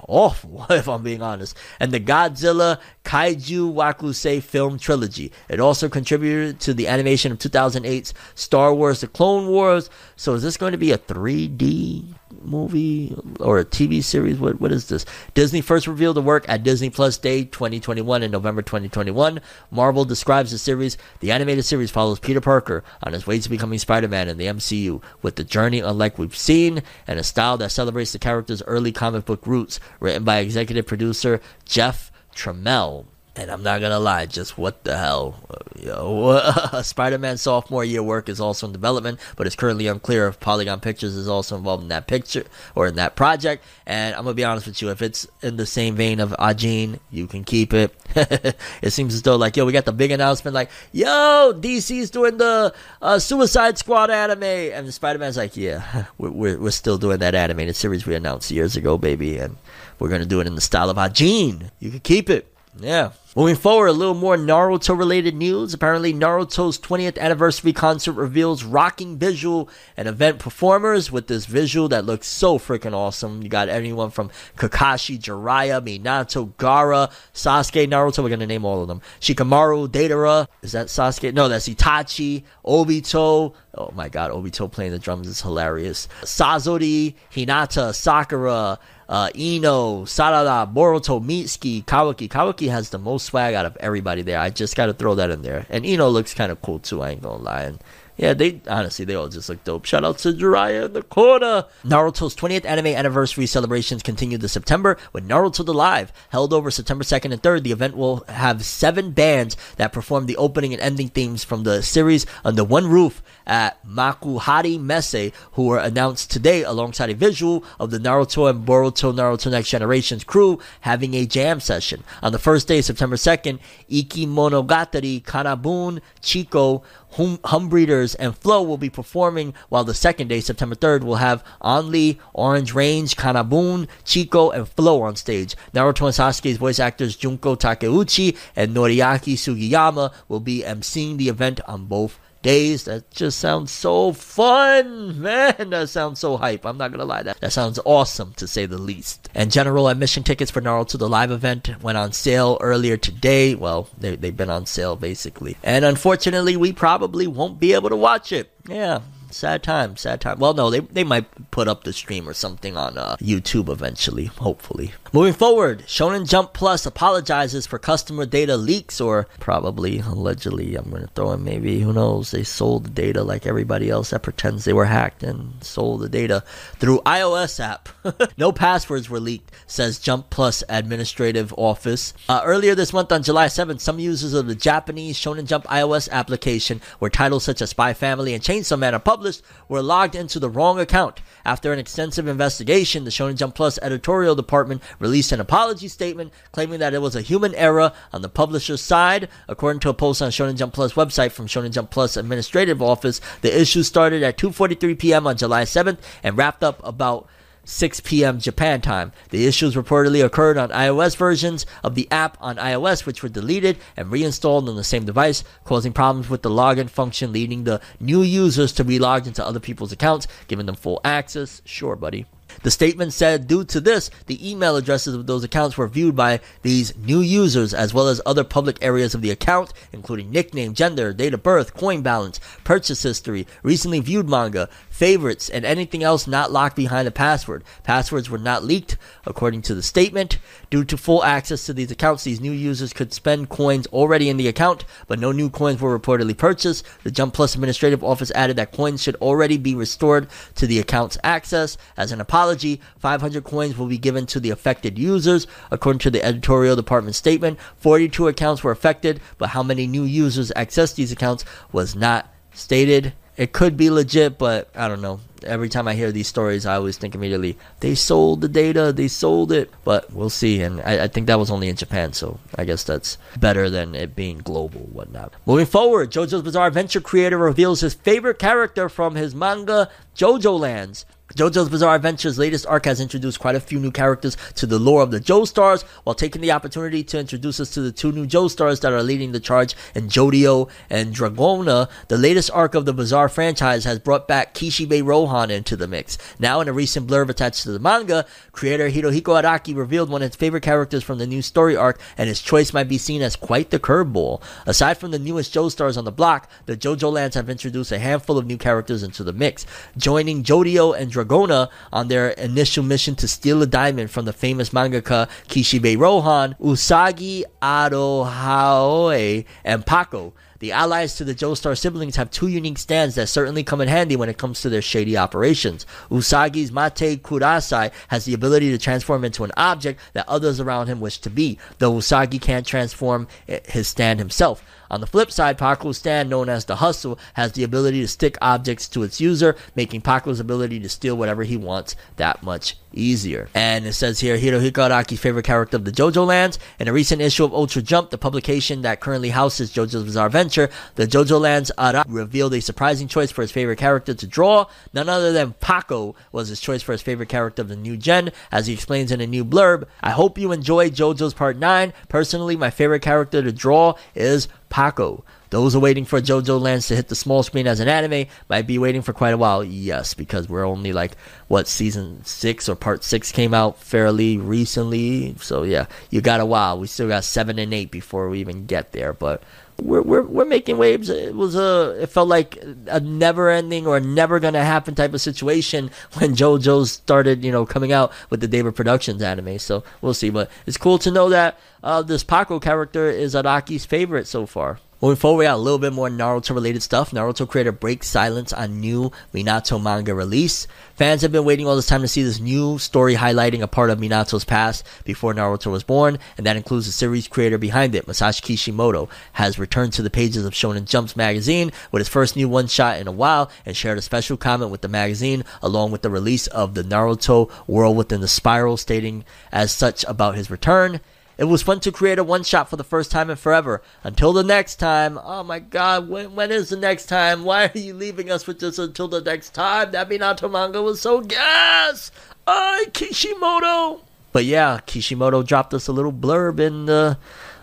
awful, 0.07 0.65
if 0.69 0.87
I'm 0.87 1.03
being 1.03 1.21
honest. 1.21 1.57
And 1.79 1.91
the 1.91 1.99
Godzilla 1.99 2.79
Kaiju 3.03 3.73
Wakusei 3.73 4.43
film 4.43 4.77
trilogy. 4.77 5.31
It 5.49 5.59
also 5.59 5.89
contributed 5.89 6.59
to 6.61 6.73
the 6.73 6.87
animation 6.87 7.31
of 7.31 7.39
2008's 7.39 8.13
Star 8.35 8.73
Wars 8.73 9.01
The 9.01 9.07
Clone 9.07 9.47
Wars. 9.47 9.89
So 10.15 10.33
is 10.33 10.43
this 10.43 10.57
going 10.57 10.73
to 10.73 10.77
be 10.77 10.91
a 10.91 10.97
3D 10.97 12.15
movie 12.51 13.15
or 13.39 13.57
a 13.57 13.65
TV 13.65 14.03
series? 14.03 14.37
What 14.37 14.59
what 14.59 14.71
is 14.71 14.89
this? 14.89 15.05
Disney 15.33 15.61
first 15.61 15.87
revealed 15.87 16.17
the 16.17 16.21
work 16.21 16.45
at 16.47 16.63
Disney 16.63 16.89
Plus 16.89 17.17
Day 17.17 17.45
2021 17.45 18.21
in 18.21 18.29
November 18.29 18.61
2021. 18.61 19.39
Marvel 19.71 20.05
describes 20.05 20.51
the 20.51 20.57
series. 20.57 20.97
The 21.21 21.31
animated 21.31 21.65
series 21.65 21.89
follows 21.89 22.19
Peter 22.19 22.41
Parker 22.41 22.83
on 23.01 23.13
his 23.13 23.25
way 23.25 23.39
to 23.39 23.49
becoming 23.49 23.79
Spider-Man 23.79 24.27
in 24.27 24.37
the 24.37 24.47
MCU, 24.47 25.01
with 25.21 25.37
the 25.37 25.43
journey 25.43 25.79
unlike 25.79 26.17
we've 26.17 26.35
seen 26.35 26.83
and 27.07 27.17
a 27.17 27.23
style 27.23 27.57
that 27.57 27.71
celebrates 27.71 28.11
the 28.11 28.19
character's 28.19 28.61
early 28.63 28.91
comic 28.91 29.25
book 29.25 29.47
roots. 29.47 29.79
Written 29.99 30.23
by 30.23 30.39
executive 30.39 30.85
producer 30.85 31.39
Jeff 31.65 32.11
Trammell. 32.35 33.05
And 33.33 33.49
I'm 33.49 33.63
not 33.63 33.79
gonna 33.79 33.99
lie, 33.99 34.25
just 34.25 34.57
what 34.57 34.83
the 34.83 34.97
hell? 34.97 35.39
You 35.79 35.87
Yo, 35.87 36.81
Spider-Man 36.83 37.37
sophomore 37.37 37.85
year 37.85 38.03
work 38.03 38.27
is 38.27 38.41
also 38.41 38.67
in 38.67 38.73
development, 38.73 39.21
but 39.37 39.47
it's 39.47 39.55
currently 39.55 39.87
unclear 39.87 40.27
if 40.27 40.37
Polygon 40.41 40.81
Pictures 40.81 41.15
is 41.15 41.29
also 41.29 41.55
involved 41.55 41.81
in 41.81 41.89
that 41.89 42.07
picture 42.07 42.43
or 42.75 42.87
in 42.87 42.95
that 42.95 43.15
project. 43.15 43.63
And 43.85 44.13
I'm 44.15 44.23
gonna 44.23 44.33
be 44.33 44.43
honest 44.43 44.67
with 44.67 44.81
you, 44.81 44.89
if 44.89 45.01
it's 45.01 45.27
in 45.41 45.55
the 45.55 45.65
same 45.65 45.95
vein 45.95 46.19
of 46.19 46.31
Ajin, 46.39 46.99
you 47.09 47.25
can 47.25 47.45
keep 47.45 47.73
it. 47.73 47.95
it 48.15 48.91
seems 48.91 49.13
as 49.13 49.21
though 49.21 49.37
like, 49.37 49.55
yo, 49.55 49.65
we 49.65 49.71
got 49.71 49.85
the 49.85 49.93
big 49.93 50.11
announcement, 50.11 50.53
like, 50.53 50.69
yo, 50.91 51.53
DC's 51.57 52.09
doing 52.09 52.35
the 52.35 52.73
uh, 53.01 53.17
Suicide 53.17 53.77
Squad 53.77 54.09
anime, 54.09 54.43
and 54.43 54.93
Spider-Man's 54.93 55.37
like, 55.37 55.55
yeah, 55.55 56.05
we're, 56.17 56.31
we're 56.31 56.59
we're 56.59 56.71
still 56.71 56.97
doing 56.97 57.19
that 57.19 57.33
animated 57.33 57.77
series 57.77 58.05
we 58.05 58.13
announced 58.13 58.51
years 58.51 58.75
ago, 58.75 58.97
baby, 58.97 59.37
and 59.37 59.55
we're 59.99 60.09
gonna 60.09 60.25
do 60.25 60.41
it 60.41 60.47
in 60.47 60.55
the 60.55 60.61
style 60.61 60.89
of 60.89 60.97
Ajin. 60.97 61.69
You 61.79 61.91
can 61.91 62.01
keep 62.01 62.29
it. 62.29 62.50
Yeah. 62.79 63.11
Moving 63.35 63.55
forward, 63.55 63.87
a 63.87 63.93
little 63.93 64.13
more 64.13 64.35
Naruto 64.35 64.97
related 64.97 65.35
news. 65.35 65.73
Apparently, 65.73 66.13
Naruto's 66.13 66.77
20th 66.77 67.17
anniversary 67.17 67.71
concert 67.71 68.11
reveals 68.13 68.65
rocking 68.65 69.17
visual 69.17 69.69
and 69.95 70.09
event 70.09 70.39
performers 70.39 71.11
with 71.13 71.27
this 71.27 71.45
visual 71.45 71.87
that 71.89 72.03
looks 72.03 72.27
so 72.27 72.59
freaking 72.59 72.93
awesome. 72.93 73.41
You 73.41 73.47
got 73.47 73.69
anyone 73.69 74.09
from 74.11 74.31
Kakashi, 74.57 75.17
Jiraiya, 75.17 75.81
Minato, 75.81 76.53
Gaara, 76.55 77.09
Sasuke, 77.33 77.87
Naruto. 77.87 78.21
We're 78.21 78.29
going 78.29 78.41
to 78.41 78.47
name 78.47 78.65
all 78.65 78.81
of 78.81 78.89
them. 78.89 79.01
Shikamaru, 79.21 79.87
Deidara. 79.87 80.47
Is 80.61 80.73
that 80.73 80.87
Sasuke? 80.87 81.33
No, 81.33 81.47
that's 81.47 81.69
Itachi, 81.69 82.43
Obito. 82.65 83.53
Oh 83.73 83.91
my 83.95 84.09
god, 84.09 84.31
Obito 84.31 84.69
playing 84.69 84.91
the 84.91 84.99
drums 84.99 85.27
is 85.27 85.41
hilarious. 85.41 86.09
Sasori, 86.23 87.15
Hinata, 87.33 87.95
Sakura, 87.95 88.77
uh, 89.11 89.29
Ino, 89.35 90.05
Sarada, 90.05 90.73
Boruto, 90.73 91.21
Mitsuki, 91.21 91.83
Kawaki. 91.83 92.29
Kawaki 92.29 92.69
has 92.69 92.91
the 92.91 92.97
most 92.97 93.25
swag 93.25 93.53
out 93.53 93.65
of 93.65 93.75
everybody 93.81 94.21
there. 94.21 94.39
I 94.39 94.49
just 94.49 94.77
got 94.77 94.85
to 94.85 94.93
throw 94.93 95.15
that 95.15 95.29
in 95.29 95.41
there. 95.41 95.65
And 95.69 95.85
Ino 95.85 96.07
looks 96.07 96.33
kind 96.33 96.49
of 96.49 96.61
cool 96.61 96.79
too. 96.79 97.01
I 97.01 97.09
ain't 97.09 97.21
gonna 97.21 97.43
lie. 97.43 97.63
And 97.63 97.79
yeah, 98.21 98.35
they 98.35 98.61
honestly 98.67 99.03
they 99.03 99.15
all 99.15 99.27
just 99.27 99.49
look 99.49 99.63
dope. 99.63 99.85
Shout 99.85 100.05
out 100.05 100.19
to 100.19 100.31
Jiraiya 100.31 100.85
in 100.85 100.93
the 100.93 101.01
corner. 101.01 101.65
Naruto's 101.83 102.35
20th 102.35 102.65
anime 102.65 102.85
anniversary 102.85 103.47
celebrations 103.47 104.03
continue 104.03 104.37
this 104.37 104.51
September 104.51 104.95
with 105.11 105.27
Naruto 105.27 105.65
the 105.65 105.73
Live 105.73 106.13
held 106.29 106.53
over 106.53 106.69
September 106.69 107.03
2nd 107.03 107.33
and 107.33 107.41
3rd. 107.41 107.63
The 107.63 107.71
event 107.71 107.97
will 107.97 108.23
have 108.27 108.63
seven 108.63 109.09
bands 109.09 109.57
that 109.77 109.91
perform 109.91 110.27
the 110.27 110.37
opening 110.37 110.71
and 110.71 110.81
ending 110.83 111.09
themes 111.09 111.43
from 111.43 111.63
the 111.63 111.81
series 111.81 112.27
under 112.45 112.63
one 112.63 112.85
roof 112.85 113.23
at 113.47 113.83
Makuhari 113.83 114.79
Messe, 114.79 115.31
who 115.53 115.65
were 115.65 115.79
announced 115.79 116.29
today 116.29 116.61
alongside 116.61 117.09
a 117.09 117.15
visual 117.15 117.63
of 117.79 117.89
the 117.89 117.97
Naruto 117.97 118.47
and 118.47 118.63
Boruto 118.67 119.11
Naruto 119.11 119.49
Next 119.49 119.69
Generation's 119.69 120.23
crew 120.23 120.59
having 120.81 121.15
a 121.15 121.25
jam 121.25 121.59
session. 121.59 122.03
On 122.21 122.31
the 122.31 122.37
first 122.37 122.67
day, 122.67 122.83
September 122.83 123.15
2nd, 123.15 123.57
Iki 123.89 124.27
Monogatari, 124.27 125.25
KANA-BOON, 125.25 126.01
Chico, 126.21 126.83
hum, 127.13 127.37
Humbreeders, 127.39 128.15
and 128.19 128.37
Flow 128.37 128.61
will 128.61 128.77
be 128.77 128.89
performing, 128.89 129.53
while 129.69 129.83
the 129.83 129.93
second 129.93 130.27
day, 130.27 130.39
September 130.39 130.75
3rd, 130.75 131.03
will 131.03 131.15
have 131.15 131.43
Only, 131.61 132.19
Orange 132.33 132.73
Range, 132.73 133.15
KANA-BOON, 133.15 133.87
Chico, 134.03 134.49
and 134.51 134.67
Flow 134.67 135.01
on 135.01 135.15
stage. 135.15 135.55
Naruto 135.73 136.05
and 136.05 136.15
Sasuke's 136.15 136.57
voice 136.57 136.79
actors 136.79 137.15
Junko 137.15 137.55
Takeuchi 137.55 138.37
and 138.55 138.75
Noriaki 138.75 139.33
Sugiyama 139.33 140.13
will 140.27 140.39
be 140.39 140.61
emceeing 140.61 141.17
the 141.17 141.29
event 141.29 141.59
on 141.67 141.85
both 141.85 142.19
days. 142.41 142.85
That 142.85 143.09
just 143.11 143.39
sounds 143.39 143.71
so 143.71 144.13
fun, 144.13 145.21
man. 145.21 145.69
That 145.71 145.89
sounds 145.89 146.19
so 146.19 146.37
hype. 146.37 146.65
I'm 146.65 146.77
not 146.77 146.91
gonna 146.91 147.05
lie, 147.05 147.23
that 147.23 147.39
that 147.39 147.53
sounds 147.53 147.79
awesome 147.85 148.33
to 148.37 148.47
say 148.47 148.65
the 148.65 148.77
least. 148.77 149.29
And 149.33 149.51
general 149.51 149.87
admission 149.87 150.23
tickets 150.23 150.51
for 150.51 150.61
Naruto 150.61 150.97
the 150.97 151.09
live 151.09 151.31
event 151.31 151.81
went 151.81 151.97
on 151.97 152.11
sale 152.11 152.57
earlier 152.61 152.97
today. 152.97 153.55
Well, 153.55 153.89
they 153.97 154.15
they've 154.15 154.35
been 154.35 154.49
on 154.49 154.65
sale 154.65 154.95
basically, 154.95 155.57
and 155.63 155.85
unfortunately, 155.85 156.57
we 156.57 156.73
probably 156.73 157.27
won't 157.27 157.59
be 157.59 157.73
able 157.73 157.89
to 157.89 157.95
watch 157.95 158.31
it. 158.31 158.51
Yeah, 158.67 159.01
sad 159.29 159.63
time, 159.63 159.97
sad 159.97 160.21
time. 160.21 160.39
Well, 160.39 160.53
no, 160.53 160.69
they 160.69 160.79
they 160.79 161.03
might 161.03 161.51
put 161.51 161.67
up 161.67 161.83
the 161.83 161.93
stream 161.93 162.27
or 162.27 162.33
something 162.33 162.77
on 162.77 162.97
uh, 162.97 163.17
YouTube 163.19 163.69
eventually, 163.69 164.25
hopefully. 164.25 164.93
Moving 165.13 165.33
forward, 165.33 165.83
Shonen 165.87 166.25
Jump 166.25 166.53
Plus 166.53 166.85
apologizes 166.85 167.67
for 167.67 167.77
customer 167.77 168.25
data 168.25 168.55
leaks, 168.55 169.01
or 169.01 169.27
probably 169.41 169.99
allegedly. 169.99 170.73
I'm 170.75 170.89
going 170.89 171.01
to 171.01 171.09
throw 171.09 171.33
in 171.33 171.43
maybe 171.43 171.81
who 171.81 171.91
knows? 171.91 172.31
They 172.31 172.43
sold 172.43 172.85
the 172.85 172.91
data 172.91 173.21
like 173.21 173.45
everybody 173.45 173.89
else 173.89 174.11
that 174.11 174.23
pretends 174.23 174.63
they 174.63 174.71
were 174.71 174.85
hacked 174.85 175.21
and 175.21 175.61
sold 175.61 175.99
the 175.99 176.07
data 176.07 176.45
through 176.77 177.01
iOS 177.05 177.59
app. 177.59 177.89
no 178.37 178.53
passwords 178.53 179.09
were 179.09 179.19
leaked, 179.19 179.51
says 179.67 179.99
Jump 179.99 180.29
Plus 180.29 180.63
administrative 180.69 181.53
office. 181.57 182.13
Uh, 182.29 182.39
earlier 182.45 182.73
this 182.73 182.93
month, 182.93 183.11
on 183.11 183.21
July 183.21 183.47
7th, 183.47 183.81
some 183.81 183.99
users 183.99 184.31
of 184.31 184.47
the 184.47 184.55
Japanese 184.55 185.17
Shonen 185.17 185.45
Jump 185.45 185.65
iOS 185.65 186.09
application, 186.09 186.79
where 186.99 187.11
titles 187.11 187.43
such 187.43 187.61
as 187.61 187.71
Spy 187.71 187.93
Family 187.93 188.33
and 188.33 188.41
Chainsaw 188.41 188.79
Man 188.79 188.95
are 188.95 188.99
published, 188.99 189.41
were 189.67 189.81
logged 189.81 190.15
into 190.15 190.39
the 190.39 190.49
wrong 190.49 190.79
account. 190.79 191.19
After 191.43 191.73
an 191.73 191.79
extensive 191.79 192.29
investigation, 192.29 193.03
the 193.03 193.09
Shonen 193.09 193.35
Jump 193.35 193.55
Plus 193.55 193.77
editorial 193.81 194.35
department 194.35 194.81
released 195.01 195.31
an 195.31 195.41
apology 195.41 195.87
statement 195.87 196.31
claiming 196.51 196.79
that 196.79 196.93
it 196.93 197.01
was 197.01 197.15
a 197.15 197.21
human 197.21 197.53
error 197.55 197.91
on 198.13 198.21
the 198.21 198.29
publisher's 198.29 198.81
side. 198.81 199.27
According 199.49 199.81
to 199.81 199.89
a 199.89 199.93
post 199.93 200.21
on 200.21 200.31
Shonen 200.31 200.55
Jump 200.55 200.73
Plus 200.73 200.93
website 200.93 201.31
from 201.31 201.47
Shonen 201.47 201.71
Jump 201.71 201.91
Plus 201.91 202.15
administrative 202.15 202.81
office, 202.81 203.19
the 203.41 203.59
issue 203.59 203.83
started 203.83 204.23
at 204.23 204.37
2:43 204.37 204.97
p.m. 204.97 205.27
on 205.27 205.35
July 205.35 205.63
7th 205.63 205.97
and 206.23 206.37
wrapped 206.37 206.63
up 206.63 206.79
about 206.85 207.27
6 207.63 207.99
p.m. 208.01 208.39
Japan 208.39 208.81
time. 208.81 209.11
The 209.29 209.45
issues 209.45 209.75
reportedly 209.75 210.23
occurred 210.23 210.57
on 210.57 210.69
iOS 210.69 211.15
versions 211.15 211.65
of 211.83 211.95
the 211.95 212.07
app 212.11 212.37
on 212.41 212.57
iOS, 212.57 213.05
which 213.05 213.21
were 213.21 213.29
deleted 213.29 213.77
and 213.95 214.11
reinstalled 214.11 214.67
on 214.67 214.75
the 214.75 214.83
same 214.83 215.05
device, 215.05 215.43
causing 215.63 215.93
problems 215.93 216.29
with 216.29 216.41
the 216.41 216.49
login 216.49 216.89
function, 216.89 217.31
leading 217.31 217.63
the 217.63 217.81
new 217.99 218.21
users 218.23 218.71
to 218.73 218.83
be 218.83 218.99
logged 218.99 219.27
into 219.27 219.45
other 219.45 219.59
people's 219.59 219.91
accounts, 219.91 220.27
giving 220.47 220.65
them 220.65 220.75
full 220.75 221.01
access. 221.03 221.61
Sure, 221.65 221.95
buddy. 221.95 222.25
The 222.63 222.71
statement 222.71 223.13
said 223.13 223.47
due 223.47 223.63
to 223.65 223.79
this, 223.79 224.11
the 224.27 224.49
email 224.49 224.75
addresses 224.75 225.15
of 225.15 225.25
those 225.25 225.43
accounts 225.43 225.77
were 225.77 225.87
viewed 225.87 226.15
by 226.15 226.41
these 226.61 226.95
new 226.95 227.19
users 227.19 227.73
as 227.73 227.93
well 227.93 228.07
as 228.07 228.21
other 228.25 228.43
public 228.43 228.77
areas 228.81 229.15
of 229.15 229.21
the 229.21 229.31
account, 229.31 229.73
including 229.91 230.31
nickname, 230.31 230.73
gender, 230.73 231.11
date 231.11 231.33
of 231.33 231.41
birth, 231.41 231.73
coin 231.73 232.01
balance, 232.01 232.39
purchase 232.63 233.01
history, 233.01 233.47
recently 233.63 233.99
viewed 233.99 234.29
manga, 234.29 234.69
favorites, 235.01 235.49
and 235.49 235.65
anything 235.65 236.03
else 236.03 236.27
not 236.27 236.51
locked 236.51 236.75
behind 236.75 237.07
a 237.07 237.11
password. 237.11 237.63
Passwords 237.81 238.29
were 238.29 238.37
not 238.37 238.63
leaked, 238.63 238.97
according 239.25 239.63
to 239.63 239.73
the 239.73 239.81
statement. 239.81 240.37
Due 240.69 240.85
to 240.85 240.95
full 240.95 241.23
access 241.23 241.65
to 241.65 241.73
these 241.73 241.89
accounts, 241.89 242.23
these 242.23 242.39
new 242.39 242.51
users 242.51 242.93
could 242.93 243.11
spend 243.11 243.49
coins 243.49 243.87
already 243.87 244.29
in 244.29 244.37
the 244.37 244.47
account, 244.47 244.85
but 245.07 245.17
no 245.17 245.31
new 245.31 245.49
coins 245.49 245.81
were 245.81 245.97
reportedly 245.97 246.37
purchased. 246.37 246.85
The 247.01 247.09
Jump 247.09 247.33
Plus 247.33 247.55
administrative 247.55 248.03
office 248.03 248.31
added 248.35 248.57
that 248.57 248.73
coins 248.73 249.01
should 249.01 249.15
already 249.15 249.57
be 249.57 249.73
restored 249.73 250.27
to 250.53 250.67
the 250.67 250.77
account's 250.77 251.17
access. 251.23 251.79
As 251.97 252.11
an 252.11 252.21
apology, 252.21 252.79
500 252.99 253.43
coins 253.43 253.79
will 253.79 253.87
be 253.87 253.97
given 253.97 254.27
to 254.27 254.39
the 254.39 254.51
affected 254.51 254.99
users. 254.99 255.47
According 255.71 256.01
to 256.01 256.11
the 256.11 256.23
editorial 256.23 256.75
department 256.75 257.15
statement, 257.15 257.57
42 257.77 258.27
accounts 258.27 258.63
were 258.63 258.69
affected, 258.69 259.19
but 259.39 259.49
how 259.49 259.63
many 259.63 259.87
new 259.87 260.03
users 260.03 260.51
accessed 260.55 260.93
these 260.93 261.11
accounts 261.11 261.43
was 261.71 261.95
not 261.95 262.31
stated 262.53 263.13
it 263.37 263.53
could 263.53 263.77
be 263.77 263.89
legit, 263.89 264.37
but 264.37 264.69
I 264.75 264.87
don't 264.87 265.01
know. 265.01 265.19
Every 265.43 265.69
time 265.69 265.87
I 265.87 265.95
hear 265.95 266.11
these 266.11 266.27
stories, 266.27 266.67
I 266.67 266.75
always 266.75 266.97
think 266.97 267.15
immediately 267.15 267.57
they 267.79 267.95
sold 267.95 268.41
the 268.41 268.47
data, 268.47 268.93
they 268.93 269.07
sold 269.07 269.51
it. 269.51 269.71
But 269.83 270.13
we'll 270.13 270.29
see. 270.29 270.61
And 270.61 270.79
I, 270.81 271.05
I, 271.05 271.07
think 271.07 271.25
that 271.25 271.39
was 271.39 271.49
only 271.49 271.67
in 271.67 271.75
Japan, 271.75 272.13
so 272.13 272.39
I 272.55 272.65
guess 272.65 272.83
that's 272.83 273.17
better 273.39 273.69
than 273.69 273.95
it 273.95 274.15
being 274.15 274.37
global, 274.39 274.81
whatnot. 274.81 275.33
Moving 275.47 275.65
forward, 275.65 276.11
JoJo's 276.11 276.43
Bizarre 276.43 276.67
Adventure 276.67 277.01
creator 277.01 277.39
reveals 277.39 277.81
his 277.81 277.95
favorite 277.95 278.37
character 278.37 278.87
from 278.87 279.15
his 279.15 279.33
manga 279.33 279.89
JoJo 280.15 280.59
Lands. 280.59 281.05
JoJo's 281.35 281.69
Bizarre 281.69 281.95
Adventure's 281.95 282.37
latest 282.37 282.65
arc 282.65 282.83
has 282.85 282.99
introduced 282.99 283.39
quite 283.39 283.55
a 283.55 283.61
few 283.61 283.79
new 283.79 283.91
characters 283.91 284.35
to 284.55 284.65
the 284.65 284.79
lore 284.79 285.01
of 285.01 285.11
the 285.11 285.19
Joestars, 285.19 285.83
while 286.03 286.13
taking 286.13 286.41
the 286.41 286.51
opportunity 286.51 287.03
to 287.05 287.19
introduce 287.19 287.59
us 287.61 287.69
to 287.71 287.81
the 287.81 287.91
two 287.91 288.11
new 288.11 288.27
Joestars 288.27 288.81
that 288.81 288.91
are 288.91 289.01
leading 289.01 289.31
the 289.31 289.39
charge 289.39 289.75
in 289.95 290.09
Jodio 290.09 290.69
and 290.89 291.15
Dragona. 291.15 291.89
The 292.09 292.17
latest 292.17 292.51
arc 292.51 292.75
of 292.75 292.85
the 292.85 292.93
Bizarre 292.93 293.29
franchise 293.29 293.85
has 293.85 293.97
brought 293.97 294.27
back 294.27 294.53
Kishibe 294.53 295.05
Rohan 295.05 295.49
into 295.51 295.77
the 295.77 295.87
mix. 295.87 296.17
Now, 296.37 296.59
in 296.59 296.67
a 296.67 296.73
recent 296.73 297.07
blurb 297.07 297.29
attached 297.29 297.63
to 297.63 297.71
the 297.71 297.79
manga, 297.79 298.25
creator 298.51 298.89
Hirohiko 298.89 299.41
Araki 299.41 299.75
revealed 299.75 300.09
one 300.09 300.21
of 300.21 300.31
his 300.31 300.35
favorite 300.35 300.63
characters 300.63 301.03
from 301.03 301.17
the 301.17 301.27
new 301.27 301.41
story 301.41 301.77
arc, 301.77 301.99
and 302.17 302.27
his 302.27 302.41
choice 302.41 302.73
might 302.73 302.89
be 302.89 302.97
seen 302.97 303.21
as 303.21 303.37
quite 303.37 303.69
the 303.69 303.79
curveball. 303.79 304.41
Aside 304.65 304.97
from 304.97 305.11
the 305.11 305.19
newest 305.19 305.53
Joestars 305.53 305.97
on 305.97 306.03
the 306.03 306.11
block, 306.11 306.49
the 306.65 306.75
JoJo 306.75 307.09
lands 307.09 307.35
have 307.35 307.49
introduced 307.49 307.93
a 307.93 307.99
handful 307.99 308.37
of 308.37 308.45
new 308.45 308.57
characters 308.57 309.01
into 309.01 309.23
the 309.23 309.33
mix, 309.33 309.65
joining 309.95 310.43
Jodio 310.43 310.93
and 310.97 311.09
Dragona 311.11 311.20
Dragona 311.23 311.69
on 311.91 312.07
their 312.07 312.29
initial 312.29 312.83
mission 312.83 313.15
to 313.15 313.27
steal 313.27 313.61
a 313.61 313.67
diamond 313.67 314.11
from 314.11 314.25
the 314.25 314.33
famous 314.33 314.71
mangaka 314.71 315.29
Kishibe 315.47 315.97
Rohan, 315.97 316.55
Usagi 316.61 317.43
Arohaoe, 317.61 319.45
and 319.63 319.85
Paco. 319.85 320.33
The 320.59 320.73
allies 320.73 321.15
to 321.15 321.23
the 321.23 321.33
Joestar 321.33 321.75
siblings 321.75 322.17
have 322.17 322.29
two 322.29 322.47
unique 322.47 322.77
stands 322.77 323.15
that 323.15 323.29
certainly 323.29 323.63
come 323.63 323.81
in 323.81 323.87
handy 323.87 324.15
when 324.15 324.29
it 324.29 324.37
comes 324.37 324.61
to 324.61 324.69
their 324.69 324.83
shady 324.83 325.17
operations. 325.17 325.87
Usagi's 326.11 326.71
Mate 326.71 327.23
Kudasai 327.23 327.91
has 328.09 328.25
the 328.25 328.35
ability 328.35 328.69
to 328.69 328.77
transform 328.77 329.25
into 329.25 329.43
an 329.43 329.51
object 329.57 329.99
that 330.13 330.29
others 330.29 330.59
around 330.59 330.85
him 330.85 330.99
wish 330.99 331.17
to 331.17 331.31
be, 331.31 331.57
though 331.79 331.93
Usagi 331.93 332.39
can't 332.39 332.67
transform 332.67 333.27
his 333.47 333.87
stand 333.87 334.19
himself. 334.19 334.63
On 334.91 334.99
the 334.99 335.07
flip 335.07 335.31
side, 335.31 335.57
Paco's 335.57 335.97
stand, 335.97 336.29
known 336.29 336.49
as 336.49 336.65
the 336.65 336.75
Hustle, 336.75 337.17
has 337.35 337.53
the 337.53 337.63
ability 337.63 338.01
to 338.01 338.09
stick 338.09 338.37
objects 338.41 338.89
to 338.89 339.03
its 339.03 339.21
user, 339.21 339.55
making 339.73 340.01
Paco's 340.01 340.41
ability 340.41 340.81
to 340.81 340.89
steal 340.89 341.15
whatever 341.15 341.43
he 341.43 341.55
wants 341.55 341.95
that 342.17 342.43
much 342.43 342.75
easier. 342.93 343.47
And 343.53 343.85
it 343.85 343.93
says 343.93 344.19
here, 344.19 344.37
Hirohiko 344.37 344.89
Araki's 344.89 345.21
favorite 345.21 345.45
character 345.45 345.77
of 345.77 345.85
the 345.85 345.93
JoJo 345.93 346.25
lands. 346.25 346.59
In 346.77 346.89
a 346.89 346.93
recent 346.93 347.21
issue 347.21 347.45
of 347.45 347.53
Ultra 347.53 347.81
Jump, 347.81 348.09
the 348.09 348.17
publication 348.17 348.81
that 348.81 348.99
currently 348.99 349.29
houses 349.29 349.73
JoJo's 349.73 350.03
Bizarre 350.03 350.25
Adventure, 350.25 350.69
the 350.95 351.07
JoJo 351.07 351.39
lands 351.39 351.71
Araki 351.77 352.03
revealed 352.09 352.53
a 352.53 352.59
surprising 352.59 353.07
choice 353.07 353.31
for 353.31 353.43
his 353.43 353.51
favorite 353.51 353.79
character 353.79 354.13
to 354.13 354.27
draw. 354.27 354.65
None 354.93 355.07
other 355.07 355.31
than 355.31 355.53
Paco 355.53 356.15
was 356.33 356.49
his 356.49 356.59
choice 356.59 356.83
for 356.83 356.91
his 356.91 357.01
favorite 357.01 357.29
character 357.29 357.61
of 357.61 357.69
the 357.69 357.77
new 357.77 357.95
gen. 357.95 358.31
As 358.51 358.67
he 358.67 358.73
explains 358.73 359.11
in 359.11 359.21
a 359.21 359.27
new 359.27 359.45
blurb, 359.45 359.87
I 360.01 360.11
hope 360.11 360.37
you 360.37 360.51
enjoy 360.51 360.89
JoJo's 360.89 361.33
Part 361.33 361.55
9. 361.55 361.93
Personally, 362.09 362.57
my 362.57 362.69
favorite 362.69 363.01
character 363.01 363.41
to 363.41 363.53
draw 363.53 363.95
is 364.15 364.49
Paco. 364.71 365.23
Those 365.51 365.75
awaiting 365.75 366.05
for 366.05 366.21
JoJo 366.21 366.59
Lands 366.59 366.87
to 366.87 366.95
hit 366.95 367.09
the 367.09 367.15
small 367.15 367.43
screen 367.43 367.67
as 367.67 367.79
an 367.81 367.89
anime 367.89 368.27
might 368.49 368.65
be 368.65 368.79
waiting 368.79 369.01
for 369.01 369.11
quite 369.11 369.33
a 369.33 369.37
while. 369.37 369.63
Yes, 369.63 370.13
because 370.13 370.49
we're 370.49 370.65
only 370.65 370.93
like 370.93 371.15
what 371.49 371.67
season 371.67 372.23
six 372.23 372.67
or 372.67 372.75
part 372.75 373.03
six 373.03 373.31
came 373.31 373.53
out 373.53 373.77
fairly 373.77 374.37
recently. 374.37 375.35
So 375.39 375.63
yeah, 375.63 375.85
you 376.09 376.21
got 376.21 376.39
a 376.39 376.45
while. 376.45 376.79
We 376.79 376.87
still 376.87 377.09
got 377.09 377.25
seven 377.25 377.59
and 377.59 377.73
eight 377.73 377.91
before 377.91 378.29
we 378.29 378.39
even 378.39 378.65
get 378.65 378.93
there, 378.93 379.13
but. 379.13 379.43
We're, 379.81 380.01
we're, 380.03 380.21
we're 380.21 380.45
making 380.45 380.77
waves. 380.77 381.09
It 381.09 381.35
was 381.35 381.55
a 381.55 382.01
it 382.01 382.07
felt 382.07 382.27
like 382.27 382.63
a 382.87 382.99
never 382.99 383.49
ending 383.49 383.87
or 383.87 383.99
never 383.99 384.39
gonna 384.39 384.63
happen 384.63 384.93
type 384.93 385.13
of 385.13 385.21
situation 385.21 385.89
when 386.13 386.35
JoJo 386.35 386.87
started 386.87 387.43
you 387.43 387.51
know 387.51 387.65
coming 387.65 387.91
out 387.91 388.11
with 388.29 388.41
the 388.41 388.47
David 388.47 388.75
Productions 388.75 389.21
anime. 389.21 389.59
So 389.59 389.83
we'll 390.01 390.13
see, 390.13 390.29
but 390.29 390.51
it's 390.65 390.77
cool 390.77 390.99
to 390.99 391.11
know 391.11 391.29
that 391.29 391.59
uh, 391.83 392.01
this 392.03 392.23
Paco 392.23 392.59
character 392.59 393.09
is 393.09 393.33
Araki's 393.33 393.85
favorite 393.85 394.27
so 394.27 394.45
far. 394.45 394.79
Moving 395.01 395.15
forward, 395.15 395.39
we 395.39 395.45
got 395.45 395.55
a 395.55 395.57
little 395.57 395.79
bit 395.79 395.93
more 395.93 396.09
Naruto 396.09 396.53
related 396.53 396.83
stuff. 396.83 397.09
Naruto 397.09 397.49
creator 397.49 397.71
breaks 397.71 398.07
silence 398.07 398.53
on 398.53 398.79
new 398.79 399.11
Minato 399.33 399.81
manga 399.81 400.13
release. 400.13 400.67
Fans 400.93 401.23
have 401.23 401.31
been 401.31 401.43
waiting 401.43 401.65
all 401.65 401.75
this 401.75 401.87
time 401.87 402.01
to 402.01 402.07
see 402.07 402.21
this 402.21 402.39
new 402.39 402.77
story 402.77 403.15
highlighting 403.15 403.63
a 403.63 403.67
part 403.67 403.89
of 403.89 403.97
Minato's 403.97 404.45
past 404.45 404.85
before 405.03 405.33
Naruto 405.33 405.71
was 405.71 405.81
born, 405.81 406.19
and 406.37 406.45
that 406.45 406.55
includes 406.55 406.85
the 406.85 406.91
series 406.91 407.27
creator 407.27 407.57
behind 407.57 407.95
it, 407.95 408.05
Masashi 408.05 408.43
Kishimoto, 408.43 409.09
has 409.33 409.57
returned 409.57 409.93
to 409.93 410.03
the 410.03 410.11
pages 410.11 410.45
of 410.45 410.53
Shonen 410.53 410.85
Jump's 410.85 411.15
magazine 411.15 411.71
with 411.91 412.01
his 412.01 412.07
first 412.07 412.35
new 412.35 412.47
one 412.47 412.67
shot 412.67 412.99
in 412.99 413.07
a 413.07 413.11
while 413.11 413.49
and 413.65 413.75
shared 413.75 413.97
a 413.97 414.03
special 414.03 414.37
comment 414.37 414.69
with 414.69 414.81
the 414.81 414.87
magazine 414.87 415.43
along 415.63 415.89
with 415.89 416.03
the 416.03 416.11
release 416.11 416.45
of 416.45 416.75
the 416.75 416.83
Naruto 416.83 417.49
World 417.65 417.97
Within 417.97 418.21
the 418.21 418.27
Spiral, 418.27 418.77
stating 418.77 419.25
as 419.51 419.71
such 419.71 420.05
about 420.07 420.35
his 420.35 420.51
return. 420.51 420.99
It 421.41 421.45
was 421.45 421.63
fun 421.63 421.79
to 421.79 421.91
create 421.91 422.19
a 422.19 422.23
one 422.23 422.43
shot 422.43 422.69
for 422.69 422.75
the 422.75 422.83
first 422.83 423.09
time 423.09 423.31
in 423.31 423.35
forever. 423.35 423.81
Until 424.03 424.31
the 424.31 424.43
next 424.43 424.75
time. 424.75 425.17
Oh 425.17 425.41
my 425.41 425.57
god, 425.57 426.07
when, 426.07 426.35
when 426.35 426.51
is 426.51 426.69
the 426.69 426.77
next 426.77 427.07
time? 427.07 427.43
Why 427.43 427.65
are 427.73 427.79
you 427.79 427.95
leaving 427.95 428.29
us 428.29 428.45
with 428.45 428.59
this 428.59 428.77
until 428.77 429.07
the 429.07 429.21
next 429.21 429.55
time? 429.55 429.89
That 429.89 430.07
Minato 430.07 430.51
manga 430.51 430.83
was 430.83 431.01
so 431.01 431.21
gas! 431.21 432.11
I 432.45 432.85
Kishimoto! 432.93 434.01
But 434.31 434.45
yeah, 434.45 434.81
Kishimoto 434.85 435.41
dropped 435.41 435.73
us 435.73 435.87
a 435.87 435.91
little 435.91 436.13
blurb 436.13 436.59
in 436.59 436.85
the 436.85 437.17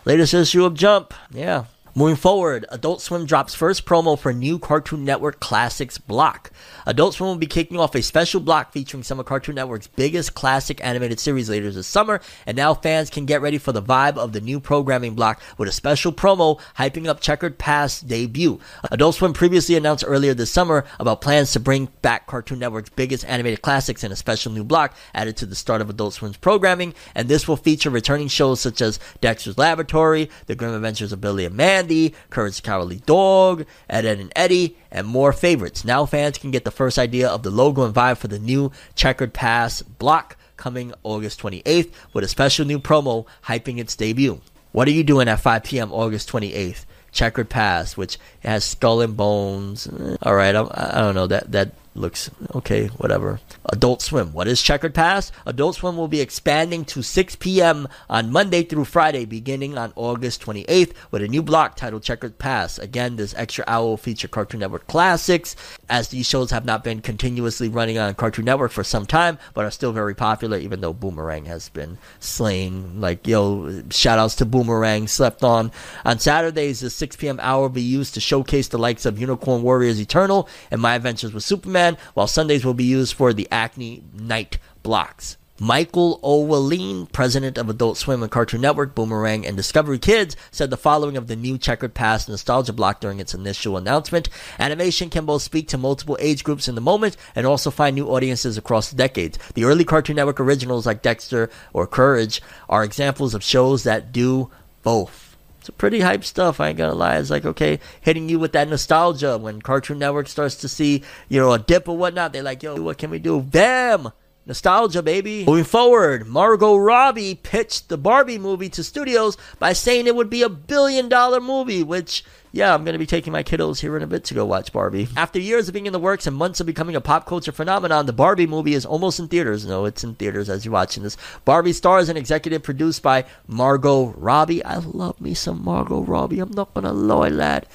latest 0.05 0.35
issue 0.35 0.65
of 0.65 0.75
Jump. 0.75 1.15
Yeah, 1.31 1.67
Moving 1.99 2.15
forward, 2.15 2.65
Adult 2.69 3.03
Swim 3.03 3.27
drops 3.27 3.57
first 3.57 3.85
promo 3.85 4.17
for 4.17 4.33
new 4.33 4.61
Cartoon 4.61 5.05
Network 5.05 5.41
Classics 5.41 5.99
block. 5.99 6.53
Adult 6.87 7.15
Swim 7.15 7.31
will 7.31 7.35
be 7.35 7.47
kicking 7.47 7.77
off 7.81 7.97
a 7.97 8.03
special 8.05 8.41
block 8.41 8.71
featuring 8.71 9.03
some 9.03 9.19
of 9.19 9.27
Cartoon 9.27 9.57
Network's 9.57 9.89
biggest 9.89 10.33
classic 10.35 10.79
animated 10.81 11.19
series 11.19 11.51
later 11.51 11.73
this 11.73 11.89
summer, 11.89 12.21
and 12.47 12.57
now 12.57 12.73
fans 12.73 13.11
can 13.11 13.27
get 13.27 13.43
ready 13.43 13.59
for 13.59 13.73
the 13.73 13.83
vibe 13.83 14.17
of 14.17 14.33
the 14.33 14.41
new 14.41 14.61
programming 14.61 15.17
block 15.17 15.43
with 15.59 15.69
a 15.69 15.73
special 15.73 16.13
promo 16.13 16.61
hyping 16.77 17.09
up 17.09 17.19
Checkered 17.19 17.59
Past 17.59 18.07
debut. 18.07 18.61
Adult 18.93 19.17
Swim 19.17 19.33
previously 19.33 19.75
announced 19.75 20.05
earlier 20.07 20.35
this 20.35 20.53
summer 20.53 20.85
about 21.01 21.21
plans 21.21 21.51
to 21.51 21.59
bring 21.59 21.89
back 22.01 22.29
Cartoon 22.29 22.61
Network's 22.61 22.91
biggest 22.91 23.25
animated 23.25 23.61
classics 23.61 24.05
in 24.05 24.13
a 24.13 24.17
special 24.17 24.53
new 24.53 24.63
block 24.63 24.95
added 25.15 25.37
to 25.39 25.47
the 25.47 25.57
start 25.57 25.81
of 25.81 25.91
Adult 25.91 26.15
Swim's 26.15 26.37
programming, 26.37 26.95
and 27.17 27.29
this 27.29 27.49
will 27.49 27.57
feature 27.57 27.91
returning 27.91 28.29
shows 28.29 28.61
such 28.61 28.81
as 28.81 29.01
Dexter's 29.21 29.59
Laboratory, 29.59 30.31
The 30.47 30.55
Grim 30.55 30.75
Adventures 30.75 31.11
of 31.11 31.21
Billy 31.21 31.45
and 31.45 31.57
Mandy, 31.57 31.88
Andy, 31.89 32.15
Courage 32.29 32.63
Cowardly 32.63 32.97
Dog, 33.07 33.65
Ed, 33.89 34.05
Ed 34.05 34.21
and 34.21 34.31
Eddie, 34.37 34.77
and 34.91 35.07
more 35.07 35.33
favorites. 35.33 35.87
Now 35.87 36.05
fans 36.05 36.37
can 36.37 36.51
get 36.51 36.67
the 36.67 36.71
first 36.71 36.99
idea 36.99 37.27
of 37.27 37.43
the 37.43 37.51
logo 37.51 37.83
and 37.83 37.95
vibe 37.95 38.19
for 38.19 38.29
the 38.29 38.39
new 38.39 38.71
Checkered 38.95 39.33
Past 39.33 39.99
block 39.99 40.37
coming 40.59 40.93
August 41.03 41.41
28th 41.41 41.91
with 42.13 42.25
a 42.25 42.29
special 42.29 42.67
new 42.67 42.79
promo 42.79 43.25
hyping 43.47 43.79
its 43.79 43.97
debut. 43.97 44.43
What 44.73 44.87
are 44.87 44.91
you 44.91 45.03
doing 45.03 45.29
at 45.29 45.41
5 45.41 45.65
p.m. 45.65 45.91
August 45.91 46.31
28th? 46.31 46.85
Checkered 47.11 47.49
Past, 47.49 47.97
which 47.97 48.19
has 48.41 48.65
skull 48.65 49.01
and 49.01 49.17
bones. 49.17 49.87
Eh, 49.87 50.17
all 50.21 50.35
right, 50.35 50.55
I, 50.55 50.61
I 50.61 51.01
don't 51.01 51.15
know 51.15 51.27
that 51.27 51.51
that 51.53 51.73
looks 51.95 52.31
okay, 52.55 52.87
whatever. 52.89 53.41
Adult 53.67 54.03
Swim. 54.03 54.33
What 54.33 54.49
is 54.49 54.63
Checkered 54.63 54.95
Past? 54.95 55.33
Adult 55.47 55.77
Swim 55.77 55.97
will 55.97 56.09
be 56.09 56.21
expanding 56.21 56.85
to 56.87 57.03
6 57.03 57.37
p.m. 57.37 57.89
on 58.09 58.33
Monday 58.33 58.63
through 58.63 58.85
Friday, 58.85 59.25
beginning 59.25 59.77
on 59.77 59.93
August 59.97 60.43
28th, 60.43 60.93
with 61.11 61.23
a 61.23 61.29
new 61.29 61.43
block 61.43 61.77
titled 61.77 62.03
Checkered 62.03 62.39
Past. 62.39 62.79
Again, 62.79 63.17
this 63.17 63.35
extra 63.37 63.65
hour 63.67 63.85
will 63.85 63.97
feature 63.97 64.29
Cartoon 64.29 64.61
Network 64.61 64.87
classics, 64.87 65.57
as 65.89 66.09
these 66.09 66.27
shows 66.27 66.51
have 66.51 66.65
not 66.65 66.85
been 66.85 67.01
continuously 67.01 67.69
running 67.69 67.99
on 67.99 68.15
Cartoon 68.15 68.45
Network 68.45 68.71
for 68.71 68.85
some 68.85 69.07
time, 69.07 69.39
but 69.55 69.65
are 69.65 69.71
still 69.71 69.93
very 69.93 70.15
popular, 70.15 70.59
even 70.59 70.81
though 70.81 70.93
Boomerang 70.93 71.47
has 71.47 71.69
been 71.69 71.99
slaying. 72.21 73.01
Like, 73.01 73.27
yo, 73.27 73.83
shout 73.91 74.19
outs 74.19 74.37
to 74.37 74.47
Boomerang, 74.47 75.09
slept 75.09 75.43
on. 75.43 75.73
On 76.05 76.19
Saturdays, 76.19 76.81
the 76.81 76.91
6 76.91 77.17
p.m. 77.17 77.41
hour 77.43 77.63
will 77.63 77.69
be 77.69 77.83
used 77.83 78.15
to 78.15 78.21
showcase 78.21 78.69
the 78.69 78.79
likes 78.79 79.05
of 79.07 79.19
Unicorn 79.19 79.63
Warriors 79.63 80.01
Eternal 80.01 80.49
and 80.71 80.81
My 80.81 80.95
Adventures 80.95 81.33
with 81.33 81.45
Superman 81.45 81.88
while 82.15 82.27
Sundays 82.27 82.65
will 82.65 82.75
be 82.75 82.85
used 82.85 83.15
for 83.15 83.33
the 83.33 83.49
Acme 83.51 84.03
Night 84.13 84.59
blocks. 84.83 85.37
Michael 85.61 86.21
Ouweleen, 86.23 87.11
president 87.11 87.59
of 87.59 87.69
Adult 87.69 87.99
Swim 87.99 88.23
and 88.23 88.31
Cartoon 88.31 88.61
Network, 88.61 88.95
Boomerang, 88.95 89.45
and 89.45 89.57
Discovery 89.57 89.99
Kids, 89.99 90.37
said 90.53 90.71
the 90.71 90.77
following 90.77 91.17
of 91.17 91.27
the 91.27 91.35
new 91.35 91.59
Checkered 91.59 91.95
Past 91.95 92.29
Nostalgia 92.29 92.73
Block 92.73 93.01
during 93.01 93.19
its 93.19 93.35
initial 93.35 93.77
announcement. 93.77 94.29
Animation 94.61 95.11
can 95.11 95.27
both 95.27 95.43
speak 95.43 95.67
to 95.69 95.77
multiple 95.77 96.17
age 96.21 96.45
groups 96.45 96.69
in 96.69 96.77
the 96.77 96.81
moment 96.81 97.17
and 97.35 97.45
also 97.45 97.73
find 97.73 97.97
new 97.97 98.07
audiences 98.07 98.57
across 98.57 98.91
the 98.91 98.97
decades. 98.97 99.37
The 99.55 99.65
early 99.65 99.85
Cartoon 99.85 100.15
Network 100.15 100.39
originals 100.39 100.87
like 100.87 101.03
Dexter 101.03 101.51
or 101.73 101.89
Courage 101.89 102.41
are 102.69 102.85
examples 102.85 103.35
of 103.35 103.43
shows 103.43 103.83
that 103.83 104.13
do 104.13 104.51
both. 104.85 105.28
Pretty 105.77 106.01
hype 106.01 106.25
stuff, 106.25 106.61
I 106.61 106.69
ain't 106.69 106.79
gonna 106.79 106.95
lie. 106.95 107.19
It's 107.19 107.31
like, 107.31 107.45
okay, 107.45 107.81
hitting 108.01 108.29
you 108.29 108.39
with 108.39 108.53
that 108.53 108.69
nostalgia 108.69 109.37
when 109.39 109.61
Cartoon 109.61 109.99
Network 109.99 110.29
starts 110.29 110.55
to 110.57 110.69
see, 110.69 111.03
you 111.29 111.41
know, 111.41 111.53
a 111.53 111.59
dip 111.59 111.89
or 111.89 111.97
whatnot. 111.97 112.33
They're 112.33 112.43
like, 112.43 112.63
yo, 112.63 112.81
what 112.81 112.99
can 112.99 113.11
we 113.11 113.19
do? 113.19 113.41
Bam! 113.41 114.13
Nostalgia, 114.49 115.03
baby. 115.03 115.45
Moving 115.45 115.65
forward, 115.65 116.27
Margot 116.27 116.75
Robbie 116.75 117.35
pitched 117.35 117.91
the 117.91 117.99
Barbie 117.99 118.39
movie 118.39 118.71
to 118.71 118.83
studios 118.83 119.37
by 119.59 119.75
saying 119.75 120.07
it 120.07 120.17
would 120.17 120.31
be 120.31 120.41
a 120.41 120.49
billion 120.49 121.11
dollar 121.11 121.39
movie, 121.39 121.83
which, 121.83 122.25
yeah, 122.51 122.73
I'm 122.73 122.83
going 122.83 122.95
to 122.95 122.99
be 122.99 123.05
taking 123.05 123.31
my 123.31 123.43
kiddos 123.43 123.81
here 123.81 123.95
in 123.95 124.03
a 124.03 124.07
bit 124.07 124.25
to 124.25 124.35
go 124.35 124.47
watch 124.47 124.73
Barbie. 124.73 125.07
After 125.19 125.39
years 125.39 125.69
of 125.69 125.75
being 125.75 125.85
in 125.85 125.93
the 125.93 125.99
works 125.99 126.27
and 126.27 126.35
months 126.35 126.61
of 126.61 126.67
becoming 126.67 126.97
a 126.97 127.01
pop 127.03 127.27
culture 127.27 127.53
phenomenon, 127.53 128.07
the 128.07 128.15
Barbie 128.15 128.47
movie 128.47 128.73
is 128.73 128.87
almost 128.87 129.21
in 129.21 129.29
theaters. 129.29 129.67
No, 129.67 129.85
it's 129.85 130.03
in 130.03 130.15
theaters 130.15 130.49
as 130.49 130.65
you're 130.65 130.73
watching 130.73 131.03
this. 131.03 131.19
Barbie 131.45 131.75
stars 131.75 132.09
and 132.09 132.17
executive 132.17 132.63
produced 132.63 133.03
by 133.03 133.27
Margot 133.47 134.15
Robbie. 134.17 134.65
I 134.65 134.77
love 134.79 135.21
me 135.21 135.35
some 135.35 135.63
Margot 135.63 136.01
Robbie. 136.01 136.41
I'm 136.41 136.53
not 136.53 136.73
going 136.73 136.85
to 136.87 136.93
lie, 136.93 137.29
lad 137.29 137.67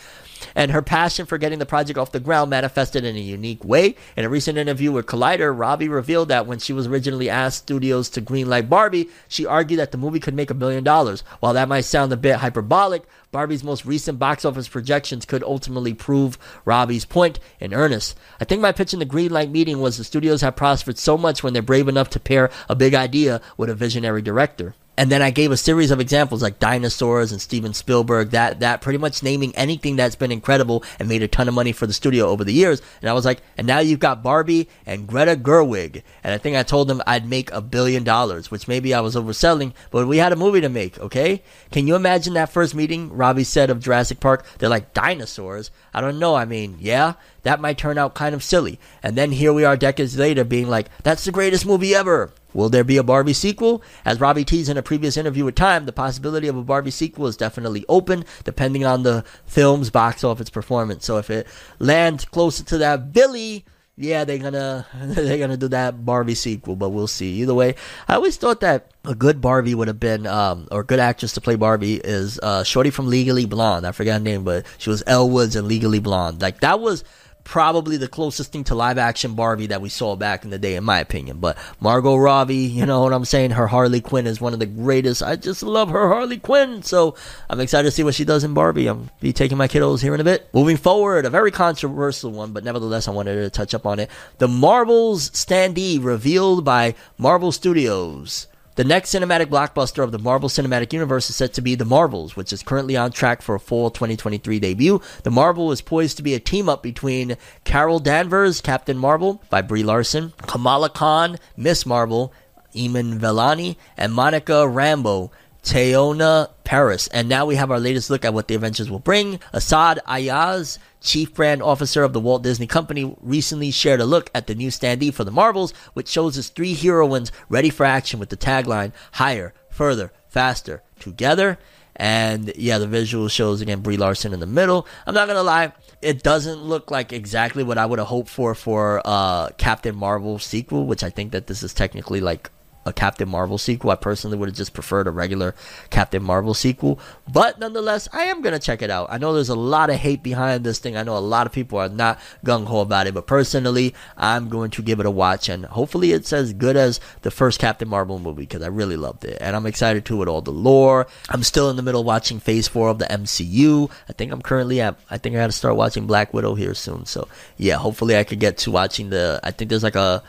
and 0.56 0.72
her 0.72 0.82
passion 0.82 1.26
for 1.26 1.38
getting 1.38 1.60
the 1.60 1.66
project 1.66 1.98
off 1.98 2.12
the 2.12 2.20
ground 2.20 2.50
manifested 2.50 3.04
in 3.04 3.16
a 3.16 3.20
unique 3.20 3.64
way. 3.64 3.96
In 4.16 4.26
a 4.26 4.30
recent 4.30 4.58
interview 4.58 4.92
with 4.92 5.06
Collider, 5.06 5.58
Robbie 5.58 5.90
revealed 5.90 6.30
that 6.30 6.48
when 6.48 6.60
she 6.60 6.74
was 6.74 6.88
originally 6.88 7.30
asked 7.30 7.60
studios 7.60 8.10
to 8.10 8.22
greenlight 8.22 8.70
Barbie, 8.70 9.10
she 9.28 9.46
argued 9.46 9.80
that 9.80 9.92
the 9.92 9.98
movie 9.98 10.20
could 10.20 10.34
make 10.34 10.50
a 10.50 10.56
billion 10.56 10.84
dollars. 10.84 11.22
While 11.40 11.54
that 11.54 11.68
might 11.68 11.82
sound 11.82 12.12
a 12.14 12.18
bit 12.18 12.38
hyperbolic, 12.38 13.04
Barbie's 13.32 13.64
most 13.64 13.84
recent 13.86 14.20
box 14.20 14.46
office 14.46 14.68
projections 14.68 15.26
could 15.26 15.44
ultimately 15.44 15.94
prove 15.94 16.38
Robbie's 16.66 17.06
point 17.06 17.40
in 17.60 17.74
earnest. 17.74 18.16
I 18.40 18.46
think 18.46 18.62
my 18.62 18.72
pitch 18.72 18.94
in 18.94 19.00
the 19.00 19.06
greenlight 19.06 19.50
meeting 19.50 19.80
was 19.80 19.98
the 19.98 20.04
studios 20.04 20.42
have 20.42 20.56
prospered 20.56 21.00
so 21.00 21.18
much 21.18 21.42
when 21.42 21.54
they're 21.54 21.62
brave 21.62 21.88
enough 21.88 22.10
to 22.12 22.20
pair 22.20 22.52
a 22.70 22.76
big 22.76 22.94
idea 22.94 23.42
with 23.58 23.70
a 23.70 23.76
visionary 23.76 24.22
director 24.22 24.76
and 24.98 25.12
then 25.12 25.22
I 25.22 25.32
gave 25.32 25.52
a 25.52 25.58
series 25.58 25.92
of 25.92 26.00
examples 26.00 26.44
like 26.44 26.60
dinosaurs 26.60 27.32
and 27.32 27.42
Steven 27.42 27.74
Spielberg, 27.74 28.30
that 28.30 28.60
that 28.60 28.82
pretty 28.82 29.00
much 29.00 29.24
naming 29.24 29.56
anything 29.56 29.96
that's 29.96 30.16
been 30.16 30.32
incredible 30.32 30.84
and 31.00 31.10
made 31.10 31.24
a 31.24 31.28
ton 31.28 31.48
of 31.48 31.54
money 31.54 31.72
for 31.72 31.88
the 31.88 31.94
studio 31.94 32.28
over 32.28 32.44
the 32.44 32.54
years. 32.54 32.82
And 33.02 33.10
I 33.10 33.14
was 33.14 33.26
like, 33.26 33.42
and 33.58 33.66
now 33.66 33.80
you've 33.80 34.00
got 34.00 34.22
Barbie 34.22 34.70
and 34.86 35.08
Greta 35.08 35.36
Gerwig. 35.36 36.04
And 36.24 36.34
I 36.34 36.38
think 36.38 36.56
I 36.56 36.64
told 36.64 36.88
them 36.88 37.02
I'd 37.08 37.28
make 37.28 37.52
a 37.52 37.62
billion 37.62 38.04
dollars, 38.04 38.52
which 38.52 38.68
maybe 38.68 38.94
I 38.94 39.02
was 39.02 39.16
overselling, 39.16 39.74
but 39.90 40.08
we 40.08 40.18
had 40.18 40.32
a 40.32 40.38
movie 40.38 40.62
to 40.62 40.70
make, 40.70 41.00
okay? 41.00 41.42
Can 41.72 41.88
you 41.88 41.96
imagine 41.96 42.36
that 42.36 42.52
first 42.52 42.76
meeting 42.76 43.12
Robbie 43.12 43.44
said 43.44 43.70
of 43.70 43.80
Jurassic 43.80 44.20
Park? 44.20 44.46
They're 44.60 44.70
like 44.70 44.94
dinosaurs. 44.94 45.72
I 45.94 46.02
don't 46.02 46.20
know. 46.20 46.36
I 46.36 46.46
mean, 46.46 46.78
yeah, 46.80 47.14
that 47.44 47.62
might 47.62 47.78
turn 47.78 47.98
out 47.98 48.16
kind 48.16 48.34
of 48.34 48.44
silly. 48.44 48.80
And 49.02 49.16
then 49.16 49.32
here 49.32 49.54
we 49.54 49.64
are 49.64 49.78
decades 49.78 50.18
later 50.18 50.44
being 50.44 50.68
like, 50.68 50.88
that's 51.04 51.26
the 51.26 51.32
greatest 51.32 51.66
movie 51.66 51.94
ever. 51.94 52.34
Will 52.54 52.70
there 52.70 52.84
be 52.84 52.98
a 52.98 53.04
Barbie 53.04 53.34
sequel? 53.34 53.84
As 54.06 54.20
Robbie 54.20 54.46
teased 54.46 54.70
in 54.70 54.78
a 54.78 54.84
previous 54.84 55.18
interview 55.18 55.46
with 55.46 55.56
Time, 55.56 55.86
the 55.86 55.94
possibility 55.94 56.48
of 56.48 56.56
a 56.56 56.64
Barbie 56.64 56.92
sequel 56.92 57.28
is 57.28 57.38
definitely 57.38 57.86
open, 57.90 58.26
depending 58.44 58.86
on 58.86 59.04
the 59.04 59.26
film's 59.46 59.90
box 59.90 60.24
office 60.24 60.50
performance. 60.50 61.06
So 61.06 61.18
if 61.18 61.30
it 61.30 61.48
lands 61.80 62.26
closer 62.26 62.64
to 62.66 62.78
that 62.80 63.12
Billy, 63.12 63.66
yeah, 63.96 64.24
they're 64.24 64.40
gonna 64.40 64.88
they're 64.96 65.38
gonna 65.38 65.58
do 65.58 65.68
that 65.70 66.04
Barbie 66.04 66.36
sequel, 66.36 66.76
but 66.76 66.90
we'll 66.90 67.08
see. 67.08 67.42
Either 67.42 67.54
way, 67.54 67.76
I 68.08 68.16
always 68.16 68.38
thought 68.38 68.62
that 68.62 68.92
a 69.06 69.14
good 69.14 69.40
Barbie 69.42 69.76
would 69.76 69.88
have 69.88 70.00
been, 70.00 70.26
um, 70.26 70.68
or 70.72 70.84
good 70.84 71.00
actress 71.00 71.34
to 71.34 71.42
play 71.42 71.56
Barbie 71.56 71.96
is 71.96 72.40
uh, 72.40 72.64
Shorty 72.64 72.90
from 72.90 73.08
Legally 73.08 73.46
Blonde. 73.46 73.86
I 73.86 73.92
forgot 73.92 74.14
her 74.14 74.20
name, 74.20 74.44
but 74.44 74.66
she 74.78 74.90
was 74.90 75.04
Elle 75.06 75.30
Woods 75.30 75.56
in 75.56 75.68
Legally 75.68 76.00
Blonde. 76.00 76.42
Like 76.42 76.62
that 76.62 76.80
was 76.80 77.04
probably 77.44 77.98
the 77.98 78.08
closest 78.08 78.52
thing 78.52 78.64
to 78.66 78.76
live 78.76 78.98
action 78.98 79.36
Barbie 79.36 79.68
that 79.68 79.82
we 79.82 79.90
saw 79.90 80.16
back 80.16 80.44
in 80.44 80.50
the 80.50 80.58
day, 80.58 80.76
in 80.76 80.84
my 80.84 81.00
opinion. 81.00 81.40
But 81.40 81.58
Margot 81.80 82.16
Robbie, 82.16 82.56
you 82.56 82.86
know 82.86 83.02
what 83.02 83.14
I'm 83.14 83.26
saying? 83.26 83.52
Her 83.52 83.68
Harley 83.68 84.02
Quinn 84.02 84.28
is 84.28 84.42
one 84.42 84.54
of 84.54 84.60
the 84.60 84.66
greatest. 84.66 85.22
I 85.22 85.36
just 85.36 85.64
love 85.64 85.90
her 85.90 86.08
Harley 86.10 86.38
Quinn. 86.38 86.84
So 86.84 87.16
I'm 87.50 87.60
excited 87.60 87.88
to 87.88 87.92
see 87.92 88.04
what 88.04 88.16
she 88.16 88.26
does 88.26 88.44
in 88.44 88.54
Barbie. 88.54 88.88
I'm 88.88 89.10
be 89.20 89.34
taking 89.34 89.58
my 89.58 89.68
kiddos 89.68 90.02
here 90.02 90.14
in 90.14 90.22
a 90.22 90.26
bit. 90.26 90.50
Moving 90.54 90.78
forward, 90.78 91.26
a 91.26 91.30
very 91.30 91.52
controversial 91.52 92.32
one, 92.32 92.54
but 92.54 92.64
nevertheless, 92.64 93.08
I 93.08 93.12
wanted 93.12 93.36
to 93.36 93.50
touch 93.50 93.74
up 93.74 93.86
on 93.86 94.00
it. 94.00 94.10
The 94.38 94.48
Marvels 94.48 95.30
standee 95.32 96.04
revealed 96.04 96.66
by 96.66 96.96
Marvel 97.18 97.52
Studios. 97.52 98.48
The 98.76 98.84
next 98.84 99.14
cinematic 99.14 99.48
blockbuster 99.48 100.04
of 100.04 100.12
the 100.12 100.18
Marvel 100.18 100.50
Cinematic 100.50 100.94
Universe 100.94 101.30
is 101.30 101.36
set 101.36 101.54
to 101.54 101.62
be 101.62 101.76
The 101.76 101.86
Marvels, 101.86 102.36
which 102.36 102.52
is 102.52 102.64
currently 102.64 102.98
on 102.98 103.12
track 103.12 103.44
for 103.44 103.54
a 103.54 103.60
fall 103.60 103.92
2023 103.92 104.60
debut. 104.60 105.00
The 105.22 105.30
Marvel 105.30 105.72
is 105.72 105.80
poised 105.80 106.18
to 106.18 106.24
be 106.24 106.34
a 106.34 106.40
team 106.40 106.68
up 106.68 106.82
between 106.82 107.38
Carol 107.66 108.00
Danvers, 108.00 108.62
Captain 108.62 108.98
Marvel, 108.98 109.44
by 109.52 109.62
Brie 109.62 109.84
Larson, 109.84 110.34
Kamala 110.48 110.90
Khan, 110.90 111.38
Miss 111.56 111.86
Marvel, 111.86 112.34
Iman 112.76 113.20
Vellani, 113.20 113.76
and 113.96 114.12
Monica 114.12 114.66
Rambeau, 114.66 115.30
Teyonah 115.64 116.50
Paris. 116.64 117.08
And 117.08 117.30
now 117.30 117.46
we 117.46 117.56
have 117.56 117.72
our 117.72 117.80
latest 117.80 118.10
look 118.10 118.26
at 118.26 118.34
what 118.34 118.48
the 118.48 118.56
Avengers 118.56 118.92
will 118.92 119.00
bring. 119.00 119.40
Asad 119.54 120.00
Ayaz, 120.08 120.78
Chief 121.02 121.34
Brand 121.34 121.64
Officer 121.64 122.04
of 122.04 122.14
the 122.14 122.20
Walt 122.20 122.44
Disney 122.44 122.68
Company, 122.68 123.16
recently 123.22 123.72
shared 123.72 124.02
a 124.02 124.06
look 124.06 124.30
at 124.36 124.48
the 124.48 124.56
new 124.56 124.70
standee 124.70 125.14
for 125.14 125.24
the 125.24 125.32
Marvels, 125.32 125.74
which 125.94 126.08
shows 126.08 126.36
his 126.36 126.50
three 126.50 126.74
heroines 126.74 127.32
ready 127.50 127.70
for 127.70 127.86
action 127.86 128.20
with 128.20 128.30
the 128.30 128.38
tagline 128.38 128.92
Higher, 129.14 129.54
Further, 129.70 130.12
Faster, 130.28 130.84
Together. 131.00 131.58
And 131.96 132.52
yeah, 132.56 132.80
the 132.80 132.88
visual 132.88 133.28
shows 133.28 133.62
again 133.62 133.82
Brie 133.82 133.98
Larson 133.98 134.34
in 134.34 134.40
the 134.40 134.48
middle. 134.48 134.88
I'm 135.06 135.14
not 135.14 135.28
gonna 135.28 135.44
lie, 135.44 135.74
it 136.02 136.24
doesn't 136.24 136.60
look 136.60 136.90
like 136.92 137.14
exactly 137.14 137.64
what 137.64 137.78
I 137.78 137.86
would 137.86 138.00
have 138.00 138.08
hoped 138.08 138.30
for 138.30 138.56
for 138.56 139.02
uh, 139.06 139.50
Captain 139.58 139.96
Marvel 139.96 140.40
sequel, 140.40 140.86
which 140.86 141.04
I 141.04 141.10
think 141.10 141.32
that 141.34 141.48
this 141.48 141.62
is 141.62 141.74
technically 141.74 142.20
like 142.20 142.50
a 142.86 142.94
Captain 142.94 143.30
Marvel 143.30 143.58
sequel. 143.58 143.92
I 143.92 143.96
personally 143.96 144.38
would 144.38 144.50
have 144.50 144.56
just 144.56 144.74
preferred 144.74 145.08
a 145.08 145.12
regular 145.12 145.56
Captain 145.90 146.24
Marvel 146.24 146.54
sequel. 146.54 147.00
But 147.32 147.60
nonetheless, 147.60 148.08
I 148.12 148.26
am 148.26 148.42
going 148.42 148.54
to 148.54 148.60
check 148.60 148.82
it 148.82 148.90
out. 148.90 149.08
I 149.10 149.18
know 149.18 149.34
there's 149.34 149.50
a 149.50 149.56
lot 149.56 149.90
of 149.90 149.98
hate 149.98 150.24
behind 150.24 150.64
this 150.64 150.80
thing. 150.80 150.98
I 150.98 151.04
know 151.04 151.18
a 151.18 151.20
lot 151.20 151.48
of 151.48 151.54
people 151.54 151.80
are 151.80 151.90
not 151.90 152.20
gung 152.46 152.66
ho 152.66 152.82
about 152.82 153.08
it. 153.08 153.14
But 153.14 153.28
personally, 153.28 153.94
I'm 154.18 154.50
going 154.50 154.72
to 154.72 154.82
give 154.82 155.00
it 155.00 155.06
a 155.06 155.12
watch. 155.12 155.50
And 155.50 155.66
hopefully, 155.66 156.12
it's 156.12 156.34
as 156.34 156.54
good 156.54 156.76
as 156.76 157.00
the 157.22 157.32
first 157.32 157.60
Captain 157.60 157.88
Marvel 157.88 158.20
movie 158.20 158.44
because 158.44 158.62
I 158.62 158.68
really 158.68 158.98
loved 158.98 159.26
it. 159.26 159.38
And 159.40 159.56
I'm 159.56 159.66
excited 159.66 160.06
too 160.06 160.18
with 160.18 160.28
all 160.28 160.42
the 160.42 160.52
lore. 160.52 161.08
I'm 161.30 161.44
still 161.44 161.70
in 161.70 161.76
the 161.76 161.82
middle 161.82 162.04
watching 162.04 162.40
Phase 162.40 162.68
4 162.68 162.90
of 162.90 163.00
the 163.00 163.06
MCU. 163.06 163.90
I 164.10 164.14
think 164.14 164.32
I'm 164.32 164.42
currently 164.42 164.82
at, 164.82 164.98
I 165.10 165.18
think 165.18 165.36
I 165.36 165.40
got 165.40 165.48
to 165.48 165.52
start 165.54 165.76
watching 165.76 166.08
Black 166.08 166.34
Widow 166.34 166.56
here 166.56 166.74
soon. 166.74 167.06
So 167.06 167.28
yeah, 167.58 167.76
hopefully, 167.76 168.18
I 168.18 168.24
could 168.24 168.40
get 168.40 168.58
to 168.60 168.72
watching 168.72 169.10
the, 169.10 169.40
I 169.44 169.52
think 169.52 169.70
there's 169.70 169.84
like 169.84 169.96
a, 169.96 170.24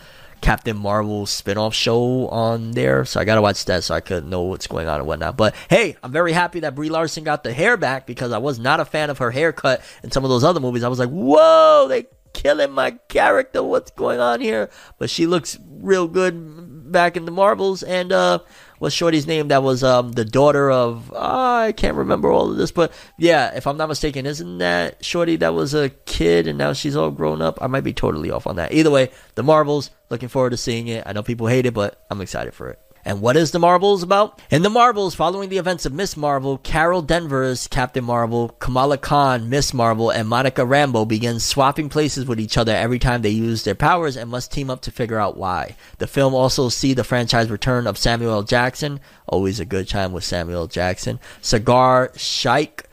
Captain 0.44 0.76
Marvel 0.76 1.24
spin-off 1.24 1.74
show 1.74 2.28
on 2.28 2.72
there, 2.72 3.06
so 3.06 3.18
I 3.18 3.24
gotta 3.24 3.40
watch 3.40 3.64
that 3.64 3.82
so 3.82 3.94
I 3.94 4.00
could 4.00 4.26
know 4.26 4.42
what's 4.42 4.66
going 4.66 4.86
on 4.88 4.98
and 4.98 5.06
whatnot. 5.06 5.38
But 5.38 5.54
hey, 5.70 5.96
I'm 6.02 6.12
very 6.12 6.32
happy 6.32 6.60
that 6.60 6.74
Brie 6.74 6.90
Larson 6.90 7.24
got 7.24 7.44
the 7.44 7.52
hair 7.54 7.78
back 7.78 8.06
because 8.06 8.30
I 8.30 8.36
was 8.36 8.58
not 8.58 8.78
a 8.78 8.84
fan 8.84 9.08
of 9.08 9.16
her 9.18 9.30
haircut 9.30 9.80
in 10.02 10.10
some 10.10 10.22
of 10.22 10.28
those 10.28 10.44
other 10.44 10.60
movies. 10.60 10.84
I 10.84 10.88
was 10.88 10.98
like, 10.98 11.08
whoa, 11.08 11.86
they 11.88 12.08
killing 12.34 12.72
my 12.72 12.90
character. 13.08 13.62
What's 13.62 13.90
going 13.92 14.20
on 14.20 14.42
here? 14.42 14.68
But 14.98 15.08
she 15.08 15.26
looks 15.26 15.58
real 15.66 16.06
good 16.06 16.92
back 16.92 17.16
in 17.16 17.24
the 17.24 17.32
Marvels, 17.32 17.82
and 17.82 18.12
uh, 18.12 18.40
what's 18.84 18.94
Shorty's 18.94 19.26
name? 19.26 19.48
That 19.48 19.62
was 19.62 19.82
um 19.82 20.12
the 20.12 20.24
daughter 20.24 20.70
of 20.70 21.10
uh, 21.12 21.64
I 21.64 21.72
can't 21.72 21.96
remember 21.96 22.30
all 22.30 22.50
of 22.50 22.56
this, 22.58 22.70
but 22.70 22.92
yeah, 23.18 23.56
if 23.56 23.66
I'm 23.66 23.78
not 23.78 23.88
mistaken, 23.88 24.26
isn't 24.26 24.58
that 24.58 25.02
Shorty 25.04 25.36
that 25.36 25.54
was 25.54 25.74
a 25.74 25.88
kid 25.88 26.46
and 26.46 26.58
now 26.58 26.74
she's 26.74 26.94
all 26.94 27.10
grown 27.10 27.40
up? 27.42 27.58
I 27.60 27.66
might 27.66 27.82
be 27.82 27.94
totally 27.94 28.30
off 28.30 28.46
on 28.46 28.56
that. 28.56 28.72
Either 28.72 28.90
way, 28.90 29.10
the 29.34 29.42
Marvels. 29.42 29.90
Looking 30.10 30.28
forward 30.28 30.50
to 30.50 30.58
seeing 30.58 30.86
it. 30.86 31.02
I 31.06 31.12
know 31.12 31.22
people 31.22 31.46
hate 31.46 31.66
it, 31.66 31.74
but 31.74 32.04
I'm 32.10 32.20
excited 32.20 32.54
for 32.54 32.68
it. 32.68 32.78
And 33.06 33.20
what 33.20 33.36
is 33.36 33.50
the 33.50 33.58
Marvels 33.58 34.02
about? 34.02 34.40
In 34.50 34.62
the 34.62 34.70
Marvels, 34.70 35.14
following 35.14 35.50
the 35.50 35.58
events 35.58 35.84
of 35.84 35.92
Miss 35.92 36.16
Marvel, 36.16 36.56
Carol 36.56 37.02
Danvers, 37.02 37.68
Captain 37.68 38.02
Marvel, 38.02 38.48
Kamala 38.60 38.96
Khan, 38.96 39.50
Miss 39.50 39.74
Marvel, 39.74 40.08
and 40.08 40.26
Monica 40.26 40.62
Rambeau 40.62 41.06
begin 41.06 41.38
swapping 41.38 41.90
places 41.90 42.24
with 42.24 42.40
each 42.40 42.56
other 42.56 42.74
every 42.74 42.98
time 42.98 43.20
they 43.20 43.28
use 43.28 43.62
their 43.62 43.74
powers 43.74 44.16
and 44.16 44.30
must 44.30 44.50
team 44.50 44.70
up 44.70 44.80
to 44.82 44.90
figure 44.90 45.18
out 45.18 45.36
why. 45.36 45.76
The 45.98 46.06
film 46.06 46.34
also 46.34 46.70
see 46.70 46.94
the 46.94 47.04
franchise 47.04 47.50
return 47.50 47.86
of 47.86 47.98
Samuel 47.98 48.42
Jackson, 48.42 49.00
always 49.26 49.60
a 49.60 49.66
good 49.66 49.86
time 49.86 50.12
with 50.12 50.24
Samuel 50.24 50.66
Jackson, 50.66 51.20
Saagar 51.42 52.18
Shaikh, 52.18 52.84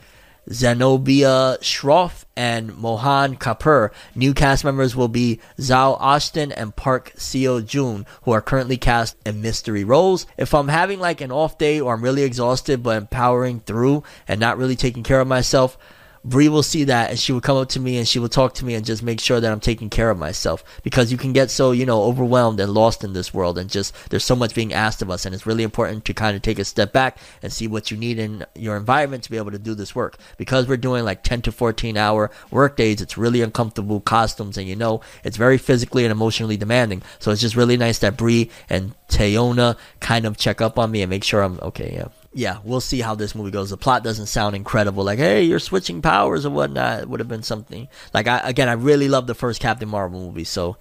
Zenobia 0.51 1.57
Shroff, 1.61 2.25
and 2.35 2.75
Mohan 2.77 3.35
Kapur. 3.35 3.91
New 4.15 4.33
cast 4.33 4.63
members 4.63 4.95
will 4.95 5.07
be 5.07 5.39
Zawe 5.59 5.97
Ashton 6.01 6.51
and 6.51 6.75
Park 6.75 7.13
Seo 7.15 7.65
Joon, 7.65 8.05
who 8.23 8.31
are 8.31 8.41
currently 8.41 8.77
cast 8.77 9.15
in 9.25 9.41
mystery 9.41 9.83
roles. 9.83 10.25
If 10.37 10.53
I'm 10.53 10.69
having 10.69 10.99
like 10.99 11.21
an 11.21 11.31
off 11.31 11.57
day 11.57 11.79
or 11.79 11.93
I'm 11.93 12.03
really 12.03 12.23
exhausted 12.23 12.81
but 12.81 12.97
empowering 12.97 13.59
through 13.59 14.03
and 14.27 14.39
not 14.39 14.57
really 14.57 14.75
taking 14.75 15.03
care 15.03 15.19
of 15.19 15.27
myself, 15.27 15.77
Brie 16.23 16.49
will 16.49 16.63
see 16.63 16.83
that 16.83 17.09
and 17.09 17.19
she 17.19 17.31
will 17.31 17.41
come 17.41 17.57
up 17.57 17.69
to 17.69 17.79
me 17.79 17.97
and 17.97 18.07
she 18.07 18.19
will 18.19 18.29
talk 18.29 18.53
to 18.55 18.65
me 18.65 18.75
and 18.75 18.85
just 18.85 19.01
make 19.01 19.19
sure 19.19 19.39
that 19.39 19.51
I'm 19.51 19.59
taking 19.59 19.89
care 19.89 20.11
of 20.11 20.19
myself 20.19 20.63
because 20.83 21.11
you 21.11 21.17
can 21.17 21.33
get 21.33 21.49
so, 21.49 21.71
you 21.71 21.85
know, 21.85 22.03
overwhelmed 22.03 22.59
and 22.59 22.71
lost 22.73 23.03
in 23.03 23.13
this 23.13 23.33
world 23.33 23.57
and 23.57 23.69
just 23.69 23.95
there's 24.09 24.23
so 24.23 24.35
much 24.35 24.53
being 24.53 24.71
asked 24.71 25.01
of 25.01 25.09
us 25.09 25.25
and 25.25 25.33
it's 25.33 25.47
really 25.47 25.63
important 25.63 26.05
to 26.05 26.13
kind 26.13 26.35
of 26.35 26.43
take 26.43 26.59
a 26.59 26.65
step 26.65 26.93
back 26.93 27.17
and 27.41 27.51
see 27.51 27.67
what 27.67 27.89
you 27.89 27.97
need 27.97 28.19
in 28.19 28.45
your 28.53 28.77
environment 28.77 29.23
to 29.23 29.31
be 29.31 29.37
able 29.37 29.51
to 29.51 29.57
do 29.57 29.73
this 29.73 29.95
work. 29.95 30.17
Because 30.37 30.67
we're 30.67 30.77
doing 30.77 31.03
like 31.03 31.23
10 31.23 31.41
to 31.43 31.51
14 31.51 31.97
hour 31.97 32.29
work 32.51 32.77
days, 32.77 33.01
it's 33.01 33.17
really 33.17 33.41
uncomfortable 33.41 33.99
costumes 33.99 34.57
and 34.57 34.67
you 34.67 34.75
know, 34.75 35.01
it's 35.23 35.37
very 35.37 35.57
physically 35.57 36.05
and 36.05 36.11
emotionally 36.11 36.57
demanding. 36.57 37.01
So 37.17 37.31
it's 37.31 37.41
just 37.41 37.55
really 37.55 37.77
nice 37.77 37.97
that 37.99 38.15
Brie 38.15 38.51
and 38.69 38.93
Teyonah 39.07 39.75
kind 39.99 40.25
of 40.25 40.37
check 40.37 40.61
up 40.61 40.77
on 40.77 40.91
me 40.91 41.01
and 41.01 41.09
make 41.09 41.23
sure 41.23 41.41
I'm 41.41 41.59
okay. 41.61 41.93
Yeah 41.95 42.20
yeah, 42.33 42.59
we'll 42.63 42.81
see 42.81 43.01
how 43.01 43.15
this 43.15 43.35
movie 43.35 43.51
goes. 43.51 43.69
The 43.71 43.77
plot 43.77 44.03
doesn't 44.03 44.27
sound 44.27 44.55
incredible. 44.55 45.03
Like, 45.03 45.19
hey, 45.19 45.43
you're 45.43 45.59
switching 45.59 46.01
powers 46.01 46.45
or 46.45 46.49
whatnot. 46.49 47.01
It 47.01 47.09
would 47.09 47.19
have 47.19 47.27
been 47.27 47.43
something. 47.43 47.89
Like, 48.13 48.27
I, 48.27 48.39
again, 48.39 48.69
I 48.69 48.73
really 48.73 49.09
love 49.09 49.27
the 49.27 49.35
first 49.35 49.59
Captain 49.59 49.89
Marvel 49.89 50.19
movie, 50.19 50.45
so 50.45 50.77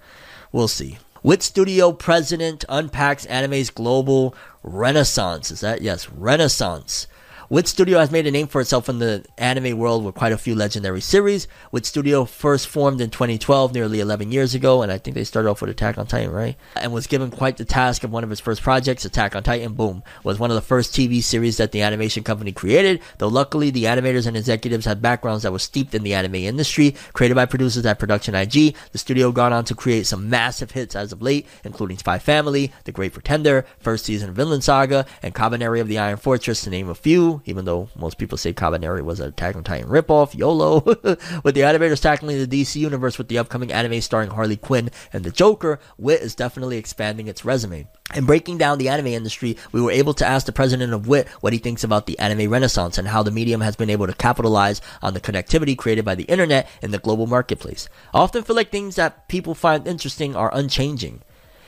we'll 0.51 0.69
see. 0.69 0.97
Wit 1.23 1.43
Studio 1.43 1.91
president 1.91 2.65
unpacks 2.69 3.25
anime's 3.25 3.69
global 3.69 4.33
renaissance. 4.63 5.51
Is 5.51 5.59
that 5.59 5.81
yes, 5.81 6.09
renaissance? 6.09 7.07
Wit 7.51 7.67
Studio 7.67 7.99
has 7.99 8.11
made 8.11 8.25
a 8.25 8.31
name 8.31 8.47
for 8.47 8.61
itself 8.61 8.87
in 8.87 8.99
the 8.99 9.25
anime 9.37 9.77
world 9.77 10.05
with 10.05 10.15
quite 10.15 10.31
a 10.31 10.37
few 10.37 10.55
legendary 10.55 11.01
series. 11.01 11.49
Wit 11.73 11.85
Studio 11.85 12.23
first 12.23 12.65
formed 12.65 13.01
in 13.01 13.09
2012, 13.09 13.73
nearly 13.73 13.99
11 13.99 14.31
years 14.31 14.55
ago, 14.55 14.81
and 14.81 14.89
I 14.89 14.97
think 14.97 15.15
they 15.15 15.25
started 15.25 15.49
off 15.49 15.59
with 15.59 15.69
Attack 15.69 15.97
on 15.97 16.07
Titan, 16.07 16.31
right? 16.31 16.55
And 16.77 16.93
was 16.93 17.07
given 17.07 17.29
quite 17.29 17.57
the 17.57 17.65
task 17.65 18.05
of 18.05 18.11
one 18.13 18.23
of 18.23 18.31
its 18.31 18.39
first 18.39 18.61
projects, 18.61 19.03
Attack 19.03 19.35
on 19.35 19.43
Titan, 19.43 19.73
boom, 19.73 20.01
was 20.23 20.39
one 20.39 20.49
of 20.49 20.55
the 20.55 20.61
first 20.61 20.93
TV 20.93 21.21
series 21.21 21.57
that 21.57 21.73
the 21.73 21.81
animation 21.81 22.23
company 22.23 22.53
created, 22.53 23.01
though 23.17 23.27
luckily 23.27 23.69
the 23.69 23.83
animators 23.83 24.27
and 24.27 24.37
executives 24.37 24.85
had 24.85 25.01
backgrounds 25.01 25.43
that 25.43 25.51
were 25.51 25.59
steeped 25.59 25.93
in 25.93 26.03
the 26.03 26.13
anime 26.13 26.35
industry. 26.35 26.95
Created 27.11 27.35
by 27.35 27.45
producers 27.45 27.85
at 27.85 27.99
Production 27.99 28.33
IG, 28.33 28.77
the 28.93 28.97
studio 28.97 29.29
gone 29.33 29.51
on 29.51 29.65
to 29.65 29.75
create 29.75 30.07
some 30.07 30.29
massive 30.29 30.71
hits 30.71 30.95
as 30.95 31.11
of 31.11 31.21
late, 31.21 31.45
including 31.65 31.97
Spy 31.97 32.17
Family, 32.17 32.71
The 32.85 32.93
Great 32.93 33.11
Pretender, 33.11 33.65
first 33.77 34.05
season 34.05 34.29
of 34.29 34.35
Vinland 34.37 34.63
Saga, 34.63 35.05
and 35.21 35.35
Kabaneri 35.35 35.81
of 35.81 35.89
the 35.89 35.97
Iron 35.97 36.15
Fortress, 36.15 36.61
to 36.61 36.69
name 36.69 36.87
a 36.87 36.95
few 36.95 37.40
even 37.45 37.65
though 37.65 37.89
most 37.95 38.17
people 38.17 38.37
say 38.37 38.53
Kabaneri 38.53 39.01
was 39.01 39.19
an 39.19 39.29
Attack 39.29 39.55
on 39.55 39.63
Titan 39.63 39.89
ripoff, 39.89 40.35
YOLO. 40.35 40.81
with 41.43 41.55
the 41.55 41.61
animators 41.61 42.01
tackling 42.01 42.37
the 42.37 42.47
DC 42.47 42.75
universe 42.75 43.17
with 43.17 43.27
the 43.27 43.37
upcoming 43.37 43.71
anime 43.71 44.01
starring 44.01 44.29
Harley 44.29 44.57
Quinn 44.57 44.89
and 45.13 45.23
the 45.23 45.31
Joker, 45.31 45.79
Wit 45.97 46.21
is 46.21 46.35
definitely 46.35 46.77
expanding 46.77 47.27
its 47.27 47.45
resume. 47.45 47.87
In 48.13 48.25
breaking 48.25 48.57
down 48.57 48.77
the 48.77 48.89
anime 48.89 49.07
industry, 49.07 49.57
we 49.71 49.81
were 49.81 49.91
able 49.91 50.13
to 50.15 50.25
ask 50.25 50.45
the 50.45 50.51
president 50.51 50.93
of 50.93 51.07
WIT 51.07 51.27
what 51.39 51.53
he 51.53 51.59
thinks 51.59 51.83
about 51.83 52.05
the 52.05 52.19
anime 52.19 52.51
renaissance 52.51 52.97
and 52.97 53.07
how 53.07 53.23
the 53.23 53.31
medium 53.31 53.61
has 53.61 53.75
been 53.75 53.89
able 53.89 54.07
to 54.07 54.13
capitalize 54.13 54.81
on 55.01 55.13
the 55.13 55.21
connectivity 55.21 55.77
created 55.77 56.03
by 56.03 56.15
the 56.15 56.25
internet 56.25 56.69
in 56.81 56.91
the 56.91 56.99
global 56.99 57.27
marketplace. 57.27 57.87
I 58.13 58.19
often 58.19 58.43
feel 58.43 58.55
like 58.55 58.69
things 58.69 58.95
that 58.95 59.27
people 59.27 59.55
find 59.55 59.87
interesting 59.87 60.35
are 60.35 60.53
unchanging. 60.53 61.21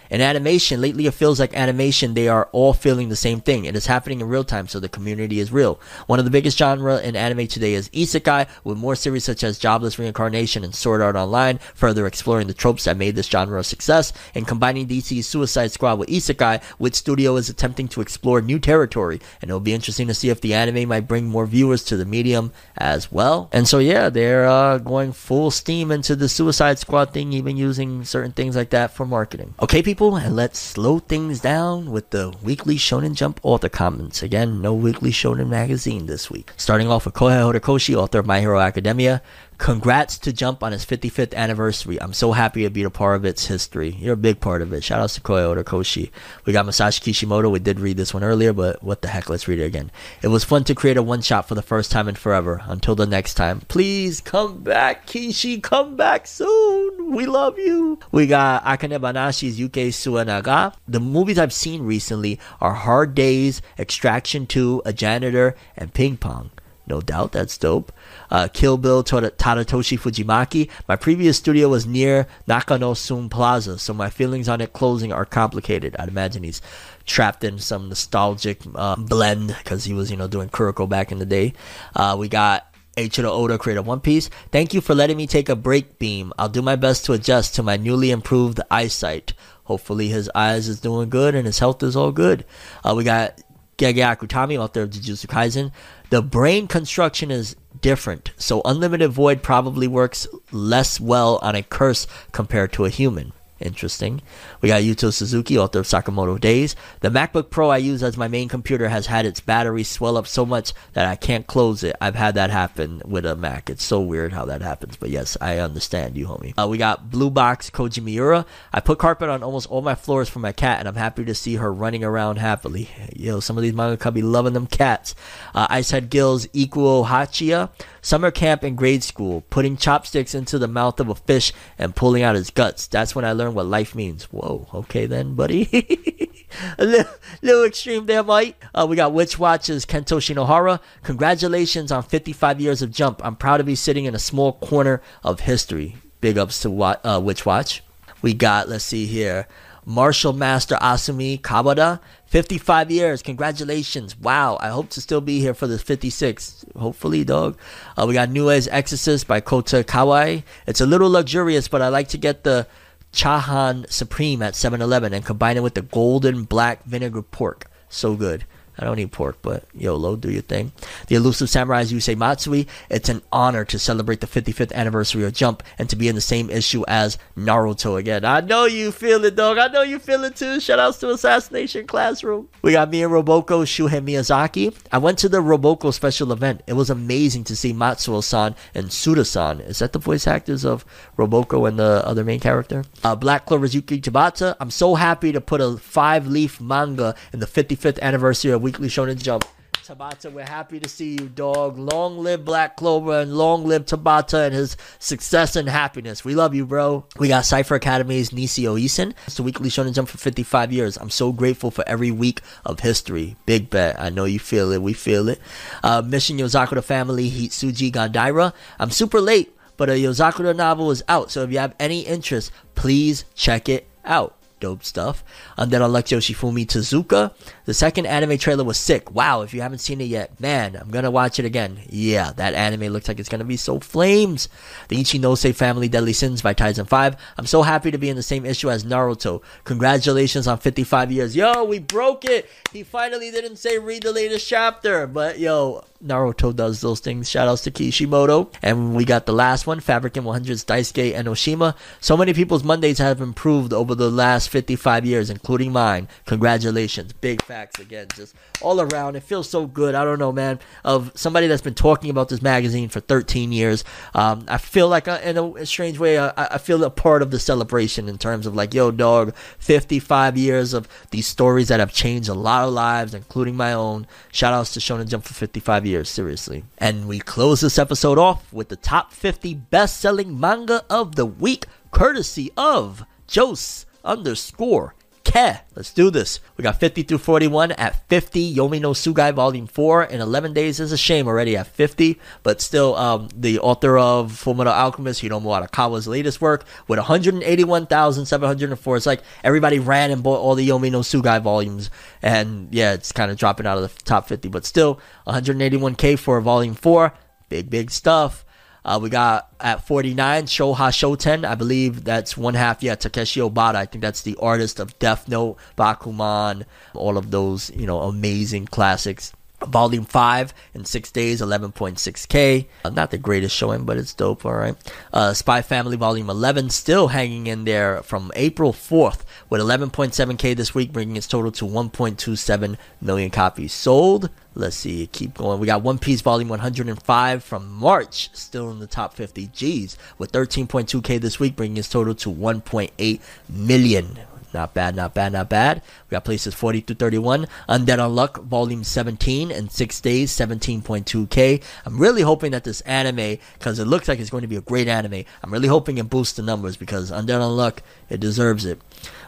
In 0.10 0.22
animation, 0.22 0.82
lately 0.82 1.08
it 1.08 1.14
feels 1.14 1.39
like 1.39 1.56
animation, 1.56 2.14
they 2.14 2.28
are 2.28 2.49
all 2.51 2.74
feeling 2.74 3.10
the 3.10 3.16
same 3.16 3.41
thing. 3.41 3.66
It 3.66 3.76
is 3.76 3.88
happening 3.88 4.22
in 4.22 4.28
real 4.28 4.43
time, 4.43 4.68
so 4.68 4.80
the 4.80 4.89
community 4.89 5.39
is 5.39 5.51
real. 5.51 5.80
One 6.08 6.20
of 6.20 6.26
the 6.26 6.32
biggest 6.32 6.58
genre 6.58 6.99
in 6.99 7.16
anime 7.16 7.47
today 7.47 7.74
is 7.74 7.89
isekai, 7.89 8.47
with 8.64 8.78
more 8.78 8.95
series 8.95 9.24
such 9.24 9.43
as 9.43 9.58
Jobless 9.58 9.97
Reincarnation 9.97 10.64
and 10.64 10.76
Sword 10.76 11.01
Art 11.01 11.16
Online, 11.16 11.60
further 11.74 12.06
exploring 12.06 12.47
the 12.47 12.54
tropes 12.54 12.84
that 12.84 12.97
made 12.97 13.16
this 13.16 13.28
genre 13.28 13.60
a 13.60 13.64
success, 13.64 14.14
and 14.36 14.47
combining 14.47 14.88
DC's 14.88 15.28
Suicide 15.28 15.72
Squad 15.72 15.99
with 15.99 16.10
isekai, 16.10 16.62
Wit 16.80 16.95
Studio 16.95 17.36
is 17.36 17.49
attempting 17.49 17.88
to 17.89 18.01
explore 18.01 18.41
new 18.41 18.60
territory, 18.60 19.20
and 19.41 19.49
it'll 19.49 19.60
be 19.60 19.74
interesting 19.74 20.08
to 20.08 20.14
see 20.14 20.30
if 20.30 20.41
the 20.41 20.54
anime 20.54 20.88
might 20.89 21.08
bring 21.08 21.28
more 21.28 21.45
viewers 21.45 21.84
to 21.86 21.97
the 21.97 22.06
medium 22.06 22.51
as 22.78 23.12
well. 23.12 23.49
And 23.51 23.68
so 23.68 23.80
yeah, 23.80 24.10
they're 24.10 24.45
uh, 24.47 24.78
going 24.78 25.14
full 25.14 25.51
steam 25.51 25.91
into 25.91 26.16
the 26.16 26.30
Suicide 26.30 26.80
Squad 26.80 27.14
thing, 27.14 27.34
even 27.34 27.58
using 27.58 28.04
certain 28.06 28.32
things 28.32 28.56
like 28.56 28.70
that 28.72 28.91
for 28.91 29.06
marketing. 29.06 29.54
Okay, 29.62 29.82
people 29.82 30.03
people, 30.04 30.18
and 30.18 30.36
let's 30.36 30.60
slow 30.60 30.99
things 30.99 31.39
down 31.39 31.89
with 31.89 32.10
the 32.10 32.34
weekly 32.43 32.76
Shonen 32.76 33.14
Jump 33.16 33.39
author 33.41 33.70
comments. 33.70 34.22
Again, 34.22 34.62
no 34.62 34.74
weekly 34.74 35.12
Shonen 35.12 35.47
magazine 35.47 36.08
this 36.08 36.30
week. 36.30 36.51
Starting 36.58 36.89
off 36.89 37.06
with 37.06 37.14
Kohei 37.14 37.39
Horikoshi, 37.39 37.95
author 37.95 38.20
of 38.20 38.26
My 38.26 38.41
Hero 38.41 38.60
Academia. 38.60 39.22
Congrats 39.58 40.18
to 40.18 40.34
Jump 40.34 40.64
on 40.64 40.74
its 40.74 40.86
55th 40.86 41.34
anniversary. 41.34 42.01
I'm 42.01 42.14
so 42.14 42.32
happy 42.32 42.64
to 42.64 42.70
be 42.70 42.84
a 42.84 42.89
part 42.89 43.16
of 43.16 43.26
its 43.26 43.47
history. 43.47 43.95
You're 43.99 44.14
a 44.14 44.18
big 44.18 44.39
part 44.39 44.62
of 44.62 44.74
it. 44.74 44.84
Shout 44.84 44.99
out 44.99 45.10
to 45.12 45.22
Kohei 45.22 45.64
Horikoshi. 45.64 46.12
We 46.45 46.54
got 46.54 46.66
Masashi 46.66 47.01
Kishimoto. 47.01 47.49
We 47.49 47.60
did 47.60 47.80
read 47.80 47.97
this 47.97 48.14
one 48.14 48.24
earlier, 48.24 48.54
but 48.54 48.84
what 48.84 49.01
the 49.01 49.10
heck? 49.10 49.30
Let's 49.30 49.47
read 49.47 49.60
it 49.60 49.66
again. 49.66 49.91
It 50.22 50.30
was 50.30 50.43
fun 50.43 50.64
to 50.66 50.76
create 50.76 50.97
a 50.97 51.04
one 51.04 51.22
shot 51.22 51.47
for 51.47 51.56
the 51.56 51.62
first 51.62 51.91
time 51.91 52.08
in 52.08 52.16
forever. 52.16 52.62
Until 52.66 52.95
the 52.95 53.06
next 53.06 53.36
time, 53.36 53.62
please 53.68 54.22
come 54.22 54.64
back, 54.64 55.08
Kishi. 55.08 55.62
Come 55.62 55.95
back 55.95 56.28
soon. 56.28 57.12
We 57.12 57.26
love 57.26 57.58
you. 57.58 57.99
We 58.12 58.28
got 58.28 58.64
Akane 58.66 58.99
Banashi's 58.99 59.60
Yuki 59.60 59.91
Suenaga. 59.91 60.74
The 60.88 60.99
movies 60.99 61.38
I've 61.38 61.54
seen 61.54 61.84
recently 61.84 62.39
are 62.60 62.74
Hard 62.74 63.16
Days, 63.16 63.62
Extraction 63.78 64.47
2, 64.47 64.82
A 64.86 64.93
Janitor, 64.93 65.56
and 65.78 65.93
Ping 65.93 66.18
Pong. 66.18 66.51
No 66.86 66.99
doubt, 66.99 67.32
that's 67.32 67.58
dope 67.58 67.93
uh, 68.34 68.49
Kill 68.51 68.77
Blue 68.77 69.03
to 69.03 69.15
Tadatoshi 69.15 69.97
Fujimaki. 69.97 70.69
My 70.89 70.97
previous 70.97 71.38
studio 71.38 71.69
was 71.69 71.86
near 71.86 72.27
Nakano 72.47 72.93
Sunplaza, 72.93 73.79
so 73.79 73.93
my 73.93 74.09
feelings 74.09 74.49
on 74.49 74.59
it 74.59 74.73
closing 74.73 75.13
are 75.13 75.23
complicated. 75.23 75.95
I'd 75.97 76.09
imagine 76.09 76.43
he's 76.43 76.61
trapped 77.05 77.43
in 77.43 77.59
some 77.59 77.89
nostalgic 77.89 78.61
uh, 78.75 78.95
blend 78.97 79.55
because 79.63 79.86
he 79.86 79.93
was, 79.93 80.11
you 80.11 80.17
know, 80.17 80.27
doing 80.27 80.49
Kuroko 80.49 80.89
back 80.89 81.11
in 81.11 81.19
the 81.19 81.25
day. 81.25 81.53
Uh, 81.95 82.17
we 82.19 82.27
got 82.27 82.73
Eiichiro 82.97 83.29
Oda 83.29 83.57
created 83.57 83.86
One 83.86 83.99
Piece. 83.99 84.29
Thank 84.51 84.73
you 84.73 84.81
for 84.81 84.95
letting 84.95 85.17
me 85.17 85.27
take 85.27 85.49
a 85.49 85.55
break 85.55 85.99
beam. 85.99 86.34
I'll 86.38 86.49
do 86.49 86.61
my 86.61 86.75
best 86.75 87.05
to 87.05 87.13
adjust 87.13 87.55
to 87.55 87.63
my 87.63 87.77
newly 87.77 88.11
improved 88.11 88.59
eyesight. 88.69 89.34
Hopefully 89.65 90.09
his 90.09 90.29
eyes 90.36 90.67
is 90.67 90.81
doing 90.81 91.09
good 91.09 91.36
and 91.36 91.45
his 91.45 91.59
health 91.59 91.81
is 91.84 91.95
all 91.95 92.11
good. 92.11 92.45
Uh, 92.84 92.93
we 92.95 93.03
got 93.03 93.41
Gege 93.78 93.97
Akutami, 93.97 94.57
author 94.57 94.84
of 94.84 94.89
Jujutsu 94.91 95.28
Kaisen. 95.28 95.71
The 96.09 96.21
brain 96.21 96.67
construction 96.67 97.32
is 97.32 97.55
different. 97.82 98.32
So 98.38 98.61
Unlimited 98.65 99.11
Void 99.11 99.43
probably 99.43 99.88
works 99.88 100.28
less 100.51 100.99
well 100.99 101.39
on 101.41 101.55
a 101.55 101.63
curse 101.63 102.07
compared 102.32 102.71
to 102.74 102.86
a 102.86 102.89
human. 102.89 103.34
Interesting. 103.64 104.22
We 104.61 104.68
got 104.68 104.82
Yuto 104.82 105.14
Suzuki, 105.14 105.57
author 105.57 105.80
of 105.80 105.86
Sakamoto 105.86 106.39
Days. 106.39 106.76
The 106.99 107.09
MacBook 107.09 107.49
Pro 107.49 107.70
I 107.70 107.78
use 107.78 108.03
as 108.03 108.18
my 108.18 108.28
main 108.28 108.49
computer 108.49 108.89
has 108.89 109.05
had 109.05 109.26
its 109.26 109.39
battery 109.39 109.84
swell 109.84 110.18
up 110.18 110.28
so 110.28 110.45
much 110.45 110.74
that 110.93 111.07
I 111.07 111.16
can't 111.16 111.47
close 111.47 111.84
it. 111.84 111.95
I've 112.01 112.16
had 112.16 112.36
that 112.36 112.49
happen 112.49 113.01
with 113.05 113.26
a 113.26 113.36
Mac. 113.36 113.70
It's 113.70 113.84
so 113.84 114.01
weird 114.01 114.34
how 114.34 114.45
that 114.45 114.61
happens. 114.61 114.97
But 114.97 115.11
yes, 115.11 115.38
I 115.39 115.59
understand 115.59 116.18
you, 116.18 116.28
homie. 116.28 116.53
Uh, 116.57 116.68
we 116.68 116.78
got 116.78 117.09
Blue 117.09 117.30
Box 117.30 117.70
Koji 117.70 118.03
Miura. 118.03 118.45
I 118.74 118.82
put 118.82 118.99
carpet 118.99 119.30
on 119.30 119.43
almost 119.43 119.70
all 119.70 119.82
my 119.82 119.95
floors 119.95 120.28
for 120.28 120.39
my 120.39 120.51
cat, 120.51 120.80
and 120.80 120.88
I'm 120.88 120.95
happy 120.95 121.24
to 121.24 121.34
see 121.34 121.55
her 121.55 121.72
running 121.72 122.03
around 122.03 122.38
happily. 122.38 122.89
Yo, 123.16 123.39
some 123.39 123.57
of 123.57 123.64
these 123.64 123.74
manga 123.74 124.11
be 124.11 124.22
loving 124.22 124.53
them 124.53 124.68
cats. 124.68 125.16
Uh, 125.55 125.68
Icehead 125.68 126.09
Gills 126.09 126.47
Ikuo 126.47 127.07
Hachia. 127.07 127.70
Summer 128.01 128.32
camp 128.32 128.66
in 128.66 128.76
grade 128.76 129.01
school, 129.01 129.45
putting 129.49 129.78
chopsticks 129.78 130.36
into 130.36 130.59
the 130.59 130.68
mouth 130.68 130.99
of 130.99 131.07
a 131.07 131.16
fish 131.16 131.53
and 131.78 131.95
pulling 131.95 132.22
out 132.22 132.36
his 132.36 132.49
guts. 132.49 132.86
That's 132.88 133.16
when 133.16 133.24
I 133.24 133.32
learned 133.32 133.53
what 133.54 133.66
life 133.66 133.95
means. 133.95 134.26
Whoa, 134.26 134.68
okay 134.74 135.06
then, 135.06 135.36
buddy. 135.36 135.68
a 136.78 136.86
little, 136.86 137.14
little, 137.41 137.64
extreme 137.66 138.06
there, 138.06 138.24
Mike. 138.24 138.64
Uh, 138.74 138.86
we 138.89 138.95
got 138.95 139.14
Witch 139.14 139.39
Watch's 139.39 139.86
Kento 139.86 140.20
Shinohara. 140.20 140.80
Congratulations 141.04 141.91
on 141.91 142.04
55 142.04 142.62
years 142.62 142.82
of 142.82 142.91
Jump. 142.91 143.22
I'm 143.24 143.36
proud 143.36 143.58
to 143.58 143.64
be 143.64 143.76
sitting 143.76 144.06
in 144.06 144.16
a 144.16 144.20
small 144.20 144.54
corner 144.54 145.01
of 145.24 145.41
history. 145.41 145.97
Big 146.22 146.38
ups 146.38 146.62
to 146.62 146.84
uh, 146.84 147.20
Witch 147.20 147.45
Watch. 147.45 147.84
We 148.22 148.34
got, 148.34 148.70
let's 148.70 148.86
see 148.86 149.06
here, 149.06 149.47
Martial 149.86 150.34
Master 150.34 150.76
Asumi 150.76 151.41
Kawada. 151.41 151.99
55 152.34 152.89
years. 152.89 153.22
Congratulations. 153.22 154.18
Wow. 154.18 154.58
I 154.60 154.70
hope 154.70 154.89
to 154.89 155.01
still 155.01 155.22
be 155.22 155.39
here 155.39 155.54
for 155.54 155.68
the 155.68 155.78
56. 155.78 156.66
Hopefully, 156.76 157.24
dog. 157.24 157.60
Uh, 157.95 158.06
we 158.08 158.16
got 158.16 158.32
Nue's 158.32 158.68
Exorcist 158.70 159.28
by 159.28 159.39
Kota 159.39 159.84
Kawai. 159.84 160.41
It's 160.66 160.82
a 160.82 160.88
little 160.88 161.12
luxurious, 161.12 161.68
but 161.68 161.84
I 161.84 161.89
like 161.89 162.08
to 162.08 162.18
get 162.18 162.43
the 162.43 162.66
Chahan 163.14 163.89
Supreme 163.91 164.41
at 164.41 164.55
7 164.55 164.82
Eleven 164.82 165.14
and 165.14 165.24
combine 165.24 165.55
it 165.55 165.64
with 165.64 165.76
the 165.76 165.82
golden 165.82 166.43
black 166.43 166.84
vinegar 166.84 167.22
pork. 167.22 167.70
So 167.88 168.16
good. 168.16 168.45
I 168.78 168.86
don't 168.86 168.99
eat 168.99 169.11
pork, 169.11 169.38
but 169.41 169.65
YOLO, 169.76 170.15
do 170.15 170.32
your 170.32 170.41
thing. 170.41 170.71
The 171.07 171.15
Elusive 171.15 171.47
Samurais 171.47 171.93
Yusei 171.93 172.17
Matsui. 172.17 172.67
It's 172.89 173.09
an 173.09 173.21
honor 173.32 173.65
to 173.65 173.78
celebrate 173.78 174.21
the 174.21 174.28
55th 174.28 174.74
anniversary 174.74 175.24
of 175.24 175.34
Jump 175.34 175.61
and 175.78 175.89
to 175.89 175.95
be 175.95 176.07
in 176.07 176.15
the 176.15 176.21
same 176.21 176.49
issue 176.49 176.84
as 176.88 177.17
Naruto 177.38 177.99
again. 177.99 178.26
I 178.26 178.41
know 178.41 178.65
you 178.65 178.91
feel 178.91 179.24
it, 179.26 179.36
dog. 179.36 179.57
I 179.57 179.67
know 179.67 179.84
you 179.84 179.99
feel 179.99 180.24
it 180.24 180.36
too. 180.36 180.59
Shout 180.59 180.80
outs 180.80 180.99
to 180.99 181.11
Assassination 181.11 181.86
Classroom. 181.86 182.47
We 182.61 182.71
got 182.71 182.89
me 182.89 183.03
and 183.03 183.11
Roboko 183.11 183.63
Shuhei 183.63 184.03
Miyazaki. 184.03 184.76
I 184.91 184.97
went 184.97 185.19
to 185.19 185.30
the 185.30 185.41
Roboko 185.41 185.93
special 185.93 186.32
event. 186.32 186.63
It 186.65 186.74
was 186.74 186.89
amazing 186.89 187.43
to 187.45 187.55
see 187.55 187.74
Matsuo-san 187.74 188.55
and 188.74 188.91
Suda-san. 188.91 189.59
Is 189.61 189.80
that 189.80 189.93
the 189.93 189.99
voice 189.99 190.26
actors 190.26 190.65
of 190.65 190.84
Roboko 191.17 191.67
and 191.67 191.78
the 191.78 192.01
other 192.05 192.24
main 192.24 192.39
character? 192.39 192.84
Uh, 193.03 193.15
Black 193.15 193.45
Clover's 193.45 193.76
Yuki 193.76 194.01
Tabata. 194.01 194.55
I'm 194.59 194.71
so 194.71 194.95
happy 194.95 195.32
to 195.32 195.41
put 195.41 195.61
a 195.61 195.78
five-leaf 195.78 196.59
manga 196.59 197.15
in 197.32 197.39
the 197.39 197.45
55th 197.45 197.99
anniversary 197.99 198.51
of 198.51 198.62
Weekly 198.64 198.88
Shonen 198.88 199.22
Jump. 199.22 199.43
Tabata, 199.74 200.32
we're 200.32 200.45
happy 200.45 200.80
to 200.80 200.88
see 200.88 201.18
you, 201.20 201.28
dog. 201.28 201.78
Long 201.78 202.20
live 202.20 202.45
Black 202.45 202.78
Clover 202.78 203.20
and 203.20 203.38
long 203.38 203.66
live 203.66 203.84
Tabata 203.84 204.45
and 204.45 204.55
his 204.55 204.78
success 204.99 205.57
and 205.57 205.68
happiness. 205.68 206.24
We 206.24 206.34
love 206.34 206.55
you, 206.55 206.66
bro. 206.66 207.05
We 207.20 207.28
got 207.28 207.43
Cypher 207.43 207.76
Academy's 207.76 208.32
Nisi 208.32 208.66
Oisin. 208.66 209.14
It's 209.28 209.36
the 209.36 209.43
weekly 209.43 209.68
Shonen 209.68 209.93
Jump 209.93 210.07
for 210.07 210.18
55 210.18 210.72
years. 210.72 210.95
I'm 210.95 211.09
so 211.09 211.34
grateful 211.34 211.72
for 211.72 211.84
every 211.86 212.09
week 212.09 212.39
of 212.66 212.80
history. 212.80 213.36
Big 213.45 213.70
bet. 213.70 213.99
I 213.99 214.09
know 214.09 214.24
you 214.24 214.39
feel 214.39 214.72
it. 214.72 214.82
We 214.82 214.93
feel 214.93 215.28
it. 215.28 215.41
Uh, 215.84 216.01
Mission 216.01 216.38
Yozakura 216.38 216.82
Family, 216.82 217.30
Hitsuji 217.30 217.91
Gondaira. 217.91 218.53
I'm 218.80 218.91
super 218.91 219.20
late, 219.20 219.53
but 219.76 219.89
a 219.89 220.01
Yozakura 220.01 220.55
novel 220.55 220.89
is 220.89 221.03
out. 221.09 221.32
So 221.32 221.43
if 221.43 221.51
you 221.51 221.59
have 221.59 221.76
any 221.82 222.03
interest, 222.03 222.53
please 222.76 223.26
check 223.36 223.68
it 223.68 223.89
out 224.05 224.38
dope 224.64 224.84
stuff. 224.84 225.24
And 225.57 225.70
then 225.72 225.82
Alexio 225.82 226.20
Shifumi 226.20 226.66
Tezuka. 226.66 227.34
The 227.66 227.74
second 227.74 228.05
anime 228.05 228.38
trailer 228.38 228.64
was 228.64 228.78
sick. 228.78 229.11
Wow, 229.11 229.41
if 229.41 229.53
you 229.53 229.61
haven't 229.61 229.80
seen 229.80 229.99
it 229.99 230.05
yet, 230.05 230.39
man, 230.39 230.78
I'm 230.78 230.89
gonna 230.89 231.11
watch 231.11 231.38
it 231.38 231.45
again. 231.45 231.82
Yeah, 231.89 232.32
that 232.38 232.53
anime 232.53 232.88
looks 232.93 233.09
like 233.09 233.20
it's 233.20 233.28
gonna 233.28 233.43
be 233.43 233.57
so 233.57 233.82
flames. 233.82 234.47
The 234.88 234.95
Ichinose 234.95 235.53
Family 235.53 235.89
Deadly 235.89 236.14
Sins 236.14 236.41
by 236.41 236.53
Taizan 236.53 236.88
5. 236.88 237.18
I'm 237.38 237.45
so 237.45 237.61
happy 237.61 237.91
to 237.91 237.97
be 237.97 238.09
in 238.09 238.16
the 238.16 238.24
same 238.24 238.45
issue 238.45 238.72
as 238.72 238.86
Naruto. 238.86 239.41
Congratulations 239.66 240.47
on 240.47 240.57
55 240.57 241.11
years. 241.11 241.36
Yo, 241.36 241.66
we 241.66 241.80
broke 241.80 242.24
it. 242.24 242.49
He 242.72 242.84
finally 242.84 243.30
didn't 243.32 243.57
say 243.57 243.78
read 243.78 244.03
the 244.03 244.14
latest 244.14 244.47
chapter, 244.47 245.05
but 245.07 245.39
yo, 245.39 245.83
Naruto 246.04 246.55
does 246.55 246.82
those 246.82 247.00
things. 247.00 247.30
Shoutouts 247.30 247.63
to 247.63 247.71
Kishimoto. 247.71 248.51
And 248.62 248.93
we 248.96 249.05
got 249.05 249.25
the 249.25 249.34
last 249.34 249.66
one, 249.66 249.80
Fabricant 249.80 250.25
100's 250.25 250.66
Daisuke 250.66 251.13
Enoshima. 251.13 251.75
So 252.01 252.17
many 252.17 252.34
people's 252.34 252.63
Mondays 252.63 252.97
have 252.97 253.21
improved 253.21 253.74
over 253.74 253.96
the 253.96 254.12
last 254.12 254.50
55 254.50 255.05
years, 255.05 255.30
including 255.30 255.71
mine. 255.71 256.08
Congratulations. 256.25 257.13
Big 257.13 257.42
facts 257.43 257.80
again. 257.80 258.08
Just 258.16 258.36
all 258.62 258.82
around. 258.82 259.16
It 259.16 259.24
feels 259.24 259.50
so 259.50 259.66
good. 259.66 259.96
I 259.96 260.04
don't 260.04 260.20
know, 260.20 260.32
man. 260.32 260.59
Of 260.84 261.12
somebody 261.16 261.47
that's 261.47 261.62
been 261.62 261.74
talking 261.74 262.09
about 262.09 262.30
this 262.30 262.42
magazine 262.42 262.89
for 262.89 263.00
13 263.00 263.51
years. 263.51 263.84
Um, 264.13 264.46
I 264.47 264.58
feel 264.58 264.89
like, 264.89 265.08
uh, 265.08 265.20
in 265.24 265.38
a 265.38 265.66
strange 265.66 266.00
way, 266.00 266.20
I, 266.20 266.32
I 266.38 266.58
feel 266.58 266.84
a 266.84 266.89
part 266.89 267.21
of 267.21 267.32
the 267.32 267.39
celebration 267.39 268.09
in 268.09 268.17
terms 268.17 268.46
of 268.46 268.55
like, 268.55 268.74
yo, 268.74 268.92
dog, 268.92 269.36
55 269.59 270.38
years 270.38 270.74
of 270.74 270.88
these 271.12 271.28
stories 271.28 271.70
that 271.70 271.80
have 271.80 271.93
changed 271.93 272.30
a 272.30 272.34
lot 272.34 272.67
of 272.67 272.74
lives, 272.74 273.13
including 273.13 273.55
my 273.55 273.74
own. 273.74 274.05
Shoutouts 274.32 274.74
to 274.74 274.80
Shonen 274.80 275.08
Jump 275.08 275.24
for 275.24 275.34
55 275.34 275.86
years 275.86 275.92
years, 275.93 276.09
seriously. 276.09 276.63
And 276.79 277.07
we 277.07 277.20
close 277.20 277.61
this 277.61 277.78
episode 277.78 278.17
off 278.17 278.51
with 278.51 278.70
the 278.70 278.75
top 278.75 279.13
50 279.13 279.53
best 279.53 280.01
selling 280.01 280.39
manga 280.39 280.83
of 280.89 281.15
the 281.15 281.25
week, 281.25 281.67
courtesy 281.91 282.51
of 282.57 283.05
Jose 283.33 283.86
underscore 284.03 284.95
Ke. 285.24 285.62
Let's 285.75 285.93
do 285.93 286.09
this. 286.09 286.39
We 286.58 286.63
got 286.63 286.79
50 286.79 287.04
through 287.04 287.20
41 287.20 287.71
at 287.74 288.08
50. 288.09 288.55
Yomi 288.55 288.82
no 288.82 288.91
Tsugai 288.91 289.33
Volume 289.33 289.67
4 289.67 290.04
in 290.04 290.20
11 290.21 290.54
days 290.54 290.79
is 290.79 290.91
a 290.91 290.97
shame 290.97 291.28
already 291.28 291.55
at 291.55 291.67
50. 291.67 292.20
But 292.43 292.59
still, 292.62 292.95
um, 292.95 293.29
the 293.36 293.59
author 293.59 293.97
of 293.97 294.33
Fullmetal 294.33 294.67
Alchemist, 294.67 295.21
Hiromu 295.21 295.67
Arakawa's 295.67 296.08
latest 296.08 296.41
work, 296.41 296.66
with 296.87 297.00
181,704. 297.00 298.97
It's 298.97 299.05
like 299.05 299.21
everybody 299.43 299.79
ran 299.79 300.12
and 300.12 300.21
bought 300.21 300.39
all 300.39 300.55
the 300.55 300.67
Yomi 300.67 300.91
no 300.91 301.00
Tsugai 301.00 301.41
volumes. 301.41 301.89
And 302.21 302.67
yeah, 302.74 302.93
it's 302.93 303.12
kind 303.13 303.32
of 303.32 303.37
dropping 303.37 303.66
out 303.66 303.78
of 303.78 303.83
the 303.83 304.04
top 304.04 304.28
50. 304.28 304.50
But 304.50 304.66
still, 304.66 305.00
181K 305.28 306.20
for 306.20 306.41
Volume 306.41 306.75
4. 306.75 307.13
Big, 307.50 307.70
big 307.70 307.91
stuff. 307.91 308.43
Uh, 308.86 309.00
we 309.01 309.10
got 309.10 309.50
at 309.60 309.86
49 309.86 310.46
Shoha 310.46 310.92
Shoten. 310.92 311.46
I 311.46 311.55
believe 311.55 312.04
that's 312.04 312.36
one 312.36 312.54
half. 312.54 312.84
Yeah, 312.84 312.96
Takeshi 312.96 313.39
Obata. 313.39 313.76
I 313.76 313.86
think 313.86 314.01
that's 314.01 314.22
the 314.22 314.36
artist 314.42 314.80
of 314.80 314.97
Death 315.00 315.28
Note, 315.28 315.58
Bakuman, 315.78 316.66
all 316.93 317.18
of 317.18 317.32
those 317.32 317.72
you 317.76 317.88
know 317.88 318.01
amazing 318.01 318.66
classics. 318.68 319.34
Volume 319.68 320.04
5 320.04 320.54
in 320.74 320.84
6 320.84 321.12
days, 321.12 321.42
11.6k. 321.42 322.68
Uh, 322.84 322.89
not 322.89 323.12
the 323.12 323.18
greatest 323.18 323.55
showing, 323.55 323.86
but 323.86 323.97
it's 323.97 324.14
dope, 324.14 324.46
alright. 324.46 324.76
Uh, 325.14 325.34
Spy 325.34 325.62
Family 325.62 325.96
Volume 325.96 326.30
11 326.30 326.70
still 326.70 327.08
hanging 327.08 327.47
in 327.47 327.64
there 327.64 328.04
from 328.04 328.32
April 328.36 328.74
4th 328.74 329.22
with 329.50 329.62
11.7k 329.62 330.55
this 330.55 330.76
week, 330.76 330.92
bringing 330.92 331.16
its 331.16 331.28
total 331.28 331.51
to 331.54 331.66
1.27 331.66 332.78
million 333.01 333.30
copies 333.30 333.72
sold. 333.72 334.30
Let's 334.55 334.75
see, 334.75 335.08
keep 335.08 335.34
going. 335.34 335.59
We 335.59 335.66
got 335.66 335.82
One 335.82 335.97
Piece 335.97 336.21
Volume 336.21 336.50
105 336.50 337.43
from 337.43 337.71
March, 337.71 338.30
still 338.34 338.70
in 338.70 338.80
the 338.80 338.88
top 338.88 339.16
50 339.16 339.47
G's, 339.47 339.97
with 340.20 340.32
13.2k 340.32 341.20
this 341.20 341.39
week, 341.39 341.55
bringing 341.55 341.78
its 341.78 341.89
total 341.89 342.13
to 342.16 342.30
1.8 342.30 343.20
million. 343.50 344.20
Not 344.54 344.75
bad, 344.75 344.96
not 344.96 345.16
bad, 345.16 345.34
not 345.34 345.50
bad. 345.50 345.82
We 346.08 346.12
got 346.12 346.25
places 346.25 346.54
40 346.54 346.84
to 346.84 346.93
31. 346.93 347.47
Undead 347.67 347.97
Unluck 347.97 348.43
Volume 348.43 348.84
17 348.84 349.50
in 349.50 349.70
6 349.70 350.01
days, 350.01 350.32
17.2k. 350.32 351.63
I'm 351.86 351.97
really 351.97 352.21
hoping 352.21 352.51
that 352.51 352.63
this 352.63 352.82
anime, 352.82 353.39
because 353.58 353.80
it 353.80 353.86
looks 353.86 354.08
like 354.08 354.20
it's 354.20 354.30
going 354.30 354.43
to 354.43 354.47
be 354.47 354.55
a 354.55 354.62
great 354.62 354.88
anime, 354.88 355.24
I'm 355.43 355.51
really 355.51 355.67
hoping 355.67 355.97
it 355.97 356.12
boosts 356.12 356.36
the 356.36 356.43
numbers 356.43 356.78
because 356.78 357.09
Undead 357.09 357.42
Unluck, 357.42 357.80
it 358.09 358.20
deserves 358.20 358.66
it. 358.66 358.80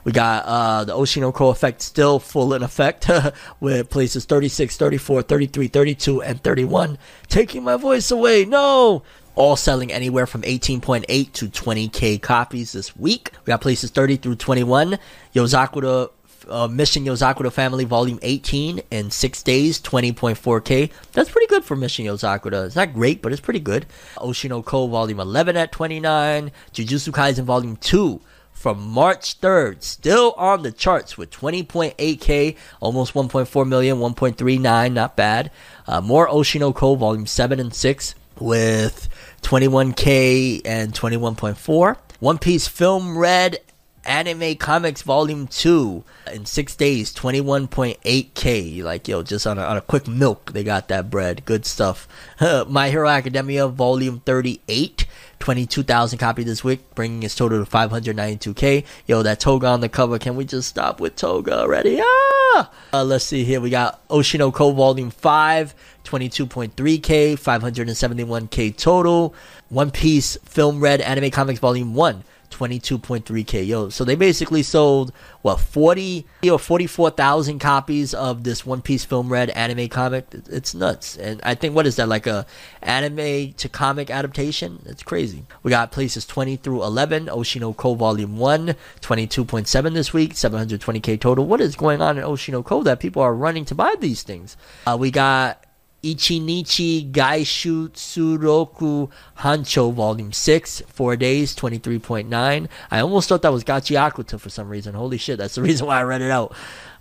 We 0.06 0.12
got 0.12 0.46
uh, 0.46 0.84
the 0.86 0.94
Oshinoko 0.94 1.52
effect 1.52 1.82
still 1.82 2.20
full 2.20 2.54
in 2.54 2.64
effect 2.64 3.10
with 3.60 3.90
places 3.90 4.26
36, 4.26 4.78
34, 4.78 5.24
33, 5.24 5.68
32, 5.68 6.22
and 6.22 6.42
31. 6.42 6.98
Taking 7.28 7.64
my 7.64 7.76
voice 7.76 8.10
away. 8.12 8.46
No! 8.46 9.04
all 9.36 9.58
selling 9.58 9.92
anywhere 9.92 10.26
from 10.26 10.44
18.8 10.44 11.32
to 11.34 11.48
20k 11.50 12.22
copies 12.22 12.72
this 12.72 12.96
week. 12.96 13.32
We 13.46 13.52
got 13.52 13.60
places 13.60 13.92
30 13.92 14.16
through 14.16 14.36
21. 14.36 14.98
Yozakura 15.34 16.10
uh, 16.48 16.68
Mission 16.68 17.06
Yozakura 17.06 17.52
Family 17.52 17.86
Volume 17.86 18.20
18 18.22 18.82
in 18.92 19.12
six 19.12 19.44
days, 19.44 19.82
20.4k. 19.82 20.92
That's 21.12 21.30
pretty 21.30 21.48
good 21.48 21.66
for 21.66 21.76
Mission 21.76 22.06
Yozakura. 22.06 22.66
It's 22.66 22.76
not 22.76 22.94
great, 22.94 23.22
but 23.22 23.32
it's 23.32 23.42
pretty 23.42 23.60
good. 23.60 23.86
Oshinoko 24.16 24.90
Volume 24.90 25.20
11 25.20 25.58
at 25.58 25.72
29. 25.72 26.52
Jujutsu 26.74 27.12
Kaisen 27.12 27.44
Volume 27.44 27.76
2 27.78 28.22
from 28.66 28.90
March 28.90 29.40
3rd, 29.42 29.84
still 29.84 30.34
on 30.38 30.64
the 30.64 30.72
charts 30.72 31.20
with 31.20 31.30
20.8k, 31.30 32.56
almost 32.80 33.14
1.4 33.14 33.68
million, 33.68 33.98
1.39, 33.98 34.92
not 34.92 35.16
bad. 35.16 35.52
Uh, 35.86 36.02
more 36.02 36.28
Oshinoko 36.28 36.98
Volume 36.98 37.28
7 37.28 37.60
and 37.60 37.72
6 37.72 38.16
with 38.40 39.08
21k 39.44 40.64
and 40.66 40.94
21.4. 40.94 41.98
One 42.20 42.40
Piece 42.40 42.68
Film 42.68 43.16
Red 43.16 43.60
Anime 44.04 44.56
Comics 44.56 45.04
Volume 45.04 45.46
2 45.46 46.04
in 46.34 46.46
six 46.46 46.76
days, 46.76 47.14
21.8k. 47.14 48.84
Like, 48.84 49.08
yo, 49.08 49.22
just 49.22 49.46
on 49.46 49.60
a, 49.60 49.62
on 49.62 49.78
a 49.78 49.82
quick 49.82 50.08
milk, 50.08 50.54
they 50.54 50.64
got 50.64 50.88
that 50.88 51.10
bread. 51.10 51.46
Good 51.46 51.66
stuff. 51.68 52.08
My 52.68 52.90
Hero 52.90 53.08
Academia 53.10 53.68
Volume 53.68 54.22
38. 54.26 55.06
22,000 55.40 56.18
copies 56.18 56.46
this 56.46 56.64
week, 56.64 56.96
bringing 56.96 57.24
its 57.24 57.36
total 57.36 57.64
to 57.64 57.70
592k. 57.70 58.86
Yo, 59.06 59.24
that 59.24 59.40
Toga 59.40 59.68
on 59.68 59.82
the 59.82 59.90
cover. 59.90 60.18
Can 60.20 60.36
we 60.36 60.46
just 60.46 60.70
stop 60.70 61.00
with 61.00 61.16
Toga 61.16 61.60
already? 61.60 62.00
Ah! 62.02 62.72
Uh, 62.94 63.04
let's 63.04 63.26
see 63.26 63.44
here. 63.44 63.60
We 63.60 63.70
got 63.70 64.08
Oshinoko 64.10 64.76
Volume 64.76 65.12
5, 65.12 65.76
22.3k, 66.04 67.34
571k 67.34 68.76
total. 68.78 69.36
One 69.70 69.92
Piece 69.92 70.38
Film 70.46 70.80
Red 70.80 71.02
Anime 71.02 71.32
Comics 71.32 71.60
Volume 71.60 71.94
1. 71.94 72.24
22.3k 72.56 73.68
yo 73.68 73.90
so 73.90 74.04
they 74.04 74.16
basically 74.16 74.64
sold 74.64 75.12
what 75.46 75.60
40 75.60 76.26
or 76.52 76.58
44,000 76.58 77.60
copies 77.60 78.16
of 78.16 78.44
this 78.44 78.66
One 78.66 78.82
Piece 78.82 79.06
Film 79.06 79.30
Red 79.30 79.52
anime 79.52 79.88
comic? 79.90 80.26
It's 80.50 80.74
nuts. 80.74 81.16
And 81.18 81.40
I 81.44 81.54
think 81.54 81.76
what 81.76 81.86
is 81.86 81.98
that 81.98 82.10
like 82.10 82.26
a 82.26 82.48
anime 82.82 83.54
to 83.54 83.70
comic 83.70 84.10
adaptation? 84.10 84.82
It's 84.88 85.04
crazy. 85.04 85.46
We 85.62 85.70
got 85.70 85.92
places 85.92 86.26
20 86.26 86.56
through 86.56 86.84
11 86.84 87.28
Oshinoko 87.28 87.96
Volume 87.96 88.38
1 88.38 88.76
22.7 89.02 89.94
this 89.94 90.14
week 90.14 90.34
720k 90.34 91.22
total. 91.22 91.46
What 91.46 91.62
is 91.62 91.76
going 91.76 92.02
on 92.02 92.18
in 92.18 92.24
Oshinoko 92.24 92.84
that 92.84 93.00
people 93.00 93.22
are 93.22 93.36
running 93.36 93.66
to 93.66 93.76
buy 93.76 93.94
these 94.00 94.24
things? 94.24 94.58
Uh, 94.88 94.98
we 95.00 95.12
got 95.12 95.64
Ichinichi 96.06 97.12
Gaishu 97.12 97.90
Tsuroku 97.90 99.10
Hancho 99.40 99.92
Volume 99.92 100.32
6, 100.32 100.82
4 100.88 101.16
days, 101.16 101.56
23.9. 101.56 102.68
I 102.92 103.00
almost 103.00 103.28
thought 103.28 103.42
that 103.42 103.52
was 103.52 103.64
Gachi 103.64 103.98
Akuta 103.98 104.40
for 104.40 104.50
some 104.50 104.70
reason. 104.70 104.94
Holy 104.94 105.18
shit, 105.18 105.40
that's 105.40 105.56
the 105.56 105.62
reason 105.64 105.88
why 105.88 106.00
I 106.00 106.04
read 106.04 106.22
it 106.22 106.30
out. 106.30 106.56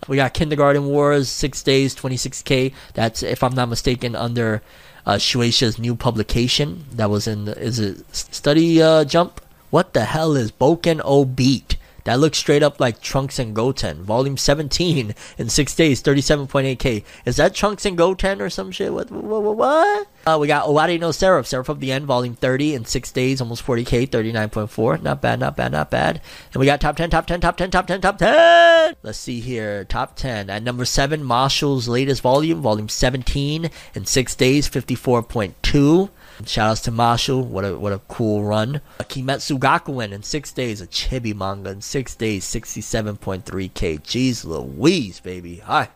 We 0.07 0.17
got 0.17 0.33
Kindergarten 0.33 0.85
Wars, 0.87 1.29
6 1.29 1.61
days, 1.63 1.95
26k. 1.95 2.73
That's, 2.93 3.21
if 3.21 3.43
I'm 3.43 3.53
not 3.53 3.69
mistaken, 3.69 4.15
under 4.15 4.61
uh, 5.05 5.15
Shueisha's 5.15 5.77
new 5.77 5.95
publication. 5.95 6.85
That 6.91 7.09
was 7.09 7.27
in, 7.27 7.45
the, 7.45 7.61
is 7.61 7.79
it 7.79 8.03
Study 8.15 8.81
uh, 8.81 9.05
Jump? 9.05 9.39
What 9.69 9.93
the 9.93 10.05
hell 10.05 10.35
is 10.35 10.51
Boken 10.51 11.01
O 11.03 11.25
Beat? 11.25 11.77
That 12.05 12.19
looks 12.19 12.37
straight 12.37 12.61
up 12.61 12.79
like 12.79 13.01
Trunks 13.01 13.39
and 13.39 13.55
Goten. 13.55 14.03
Volume 14.03 14.37
17 14.37 15.15
in 15.39 15.49
six 15.49 15.73
days, 15.73 16.03
37.8k. 16.03 17.03
Is 17.25 17.37
that 17.37 17.55
Trunks 17.55 17.83
and 17.83 17.97
Goten 17.97 18.41
or 18.41 18.49
some 18.51 18.71
shit? 18.71 18.93
What? 18.93 19.09
What? 19.09 19.41
what, 19.41 19.57
what? 19.57 20.07
Uh, 20.27 20.37
we 20.39 20.47
got 20.47 20.67
Owari 20.67 20.99
no 20.99 21.11
Seraph, 21.11 21.47
Seraph 21.47 21.69
of 21.69 21.79
the 21.79 21.91
End, 21.91 22.05
Volume 22.05 22.35
30 22.35 22.75
in 22.75 22.85
six 22.85 23.11
days, 23.11 23.41
almost 23.41 23.65
40k, 23.65 24.07
39.4. 24.07 25.01
Not 25.01 25.19
bad, 25.19 25.39
not 25.39 25.57
bad, 25.57 25.71
not 25.71 25.89
bad. 25.89 26.21
And 26.53 26.59
we 26.59 26.67
got 26.67 26.79
top 26.79 26.95
10, 26.95 27.09
top 27.09 27.25
10, 27.25 27.41
top 27.41 27.57
10, 27.57 27.71
top 27.71 27.87
10, 27.87 28.01
top 28.01 28.19
10. 28.19 28.95
Let's 29.01 29.17
see 29.17 29.39
here. 29.39 29.83
Top 29.83 30.15
10. 30.15 30.51
At 30.51 30.61
number 30.61 30.85
7, 30.85 31.23
Mashle's 31.23 31.87
latest 31.87 32.21
volume, 32.21 32.61
Volume 32.61 32.87
17 32.87 33.71
in 33.95 34.05
six 34.05 34.35
days, 34.35 34.69
54.2. 34.69 36.09
Shout 36.45 36.69
outs 36.69 36.81
to 36.81 36.91
Mashle. 36.91 37.45
What 37.45 37.63
a 37.63 37.77
what 37.77 37.93
a 37.93 37.99
cool 38.07 38.43
run. 38.43 38.81
Kimetsu 38.99 39.57
Gakuen 39.57 40.11
in 40.11 40.21
six 40.21 40.51
days. 40.51 40.81
A 40.81 40.87
chibi 40.87 41.33
manga 41.33 41.69
in 41.71 41.81
six 41.81 42.15
days. 42.15 42.45
67.3k. 42.45 44.01
Jeez 44.01 44.43
Louise, 44.43 45.19
baby. 45.21 45.57
Hi. 45.57 45.89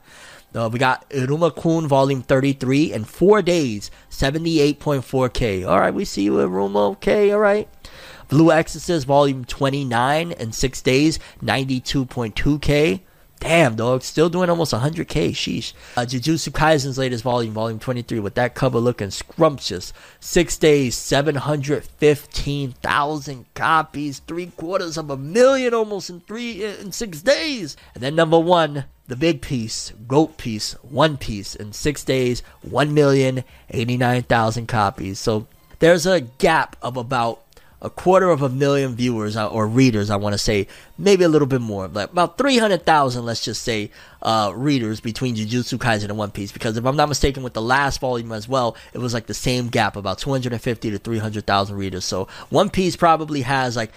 Uh, 0.55 0.69
we 0.71 0.79
got 0.79 1.07
Iruma 1.11 1.55
Kun 1.55 1.87
Volume 1.87 2.23
33 2.23 2.93
in 2.93 3.03
four 3.03 3.41
days. 3.41 3.91
78.4k. 4.09 5.67
All 5.67 5.79
right, 5.79 5.93
we 5.93 6.05
see 6.05 6.23
you, 6.23 6.33
Iruma. 6.33 6.91
Okay, 6.93 7.31
all 7.31 7.39
right. 7.39 7.69
Blue 8.29 8.51
Exorcist 8.51 9.05
Volume 9.05 9.45
29 9.45 10.31
in 10.31 10.51
six 10.51 10.81
days. 10.81 11.19
92.2k. 11.43 13.01
Damn, 13.39 13.75
dog. 13.75 14.03
Still 14.03 14.29
doing 14.29 14.49
almost 14.49 14.73
100k. 14.73 15.29
Sheesh. 15.31 15.71
Uh, 15.95 16.01
Jujutsu 16.01 16.53
Kaisen's 16.53 16.97
latest 16.97 17.23
volume, 17.23 17.53
volume 17.53 17.79
23, 17.79 18.19
with 18.19 18.35
that 18.35 18.53
cover 18.53 18.79
looking 18.79 19.11
scrumptious. 19.11 19.93
Six 20.19 20.57
days, 20.57 20.97
715,000 20.97 23.45
copies. 23.53 24.19
Three 24.19 24.47
quarters 24.47 24.97
of 24.97 25.09
a 25.09 25.15
million 25.15 25.73
almost 25.73 26.09
in 26.09 26.19
three, 26.21 26.65
in 26.65 26.91
six 26.91 27.21
days. 27.21 27.77
And 27.93 28.03
then 28.03 28.15
number 28.15 28.37
one, 28.37 28.83
the 29.07 29.15
big 29.15 29.41
piece, 29.41 29.93
GOAT 30.07 30.37
piece, 30.37 30.73
One 30.83 31.17
Piece, 31.17 31.55
in 31.55 31.71
six 31.73 32.03
days, 32.03 32.43
1,089,000 32.67 34.67
copies. 34.67 35.17
So 35.17 35.47
there's 35.79 36.05
a 36.05 36.21
gap 36.21 36.75
of 36.81 36.97
about 36.97 37.41
a 37.81 37.89
quarter 37.89 38.29
of 38.29 38.41
a 38.41 38.49
million 38.49 38.95
viewers 38.95 39.37
uh, 39.37 39.47
or 39.47 39.65
readers, 39.67 40.09
I 40.09 40.17
want 40.17 40.33
to 40.33 40.37
say, 40.37 40.67
maybe 40.97 41.23
a 41.23 41.29
little 41.29 41.47
bit 41.47 41.61
more, 41.61 41.87
like 41.87 42.11
about 42.11 42.37
300,000, 42.37 43.25
let's 43.25 43.43
just 43.43 43.63
say, 43.63 43.89
uh, 44.21 44.51
readers 44.53 44.99
between 44.99 45.35
Jujutsu 45.35 45.77
Kaisen 45.77 46.05
and 46.05 46.17
One 46.17 46.31
Piece. 46.31 46.51
Because 46.51 46.75
if 46.75 46.85
I'm 46.85 46.97
not 46.97 47.07
mistaken, 47.07 47.41
with 47.41 47.53
the 47.53 47.61
last 47.61 48.01
volume 48.01 48.31
as 48.33 48.49
well, 48.49 48.75
it 48.93 48.97
was 48.97 49.13
like 49.13 49.27
the 49.27 49.33
same 49.33 49.69
gap, 49.69 49.95
about 49.95 50.17
250 50.19 50.91
to 50.91 50.97
300,000 50.97 51.75
readers. 51.77 52.03
So 52.03 52.27
One 52.49 52.69
Piece 52.69 52.97
probably 52.97 53.41
has 53.43 53.77
like 53.77 53.91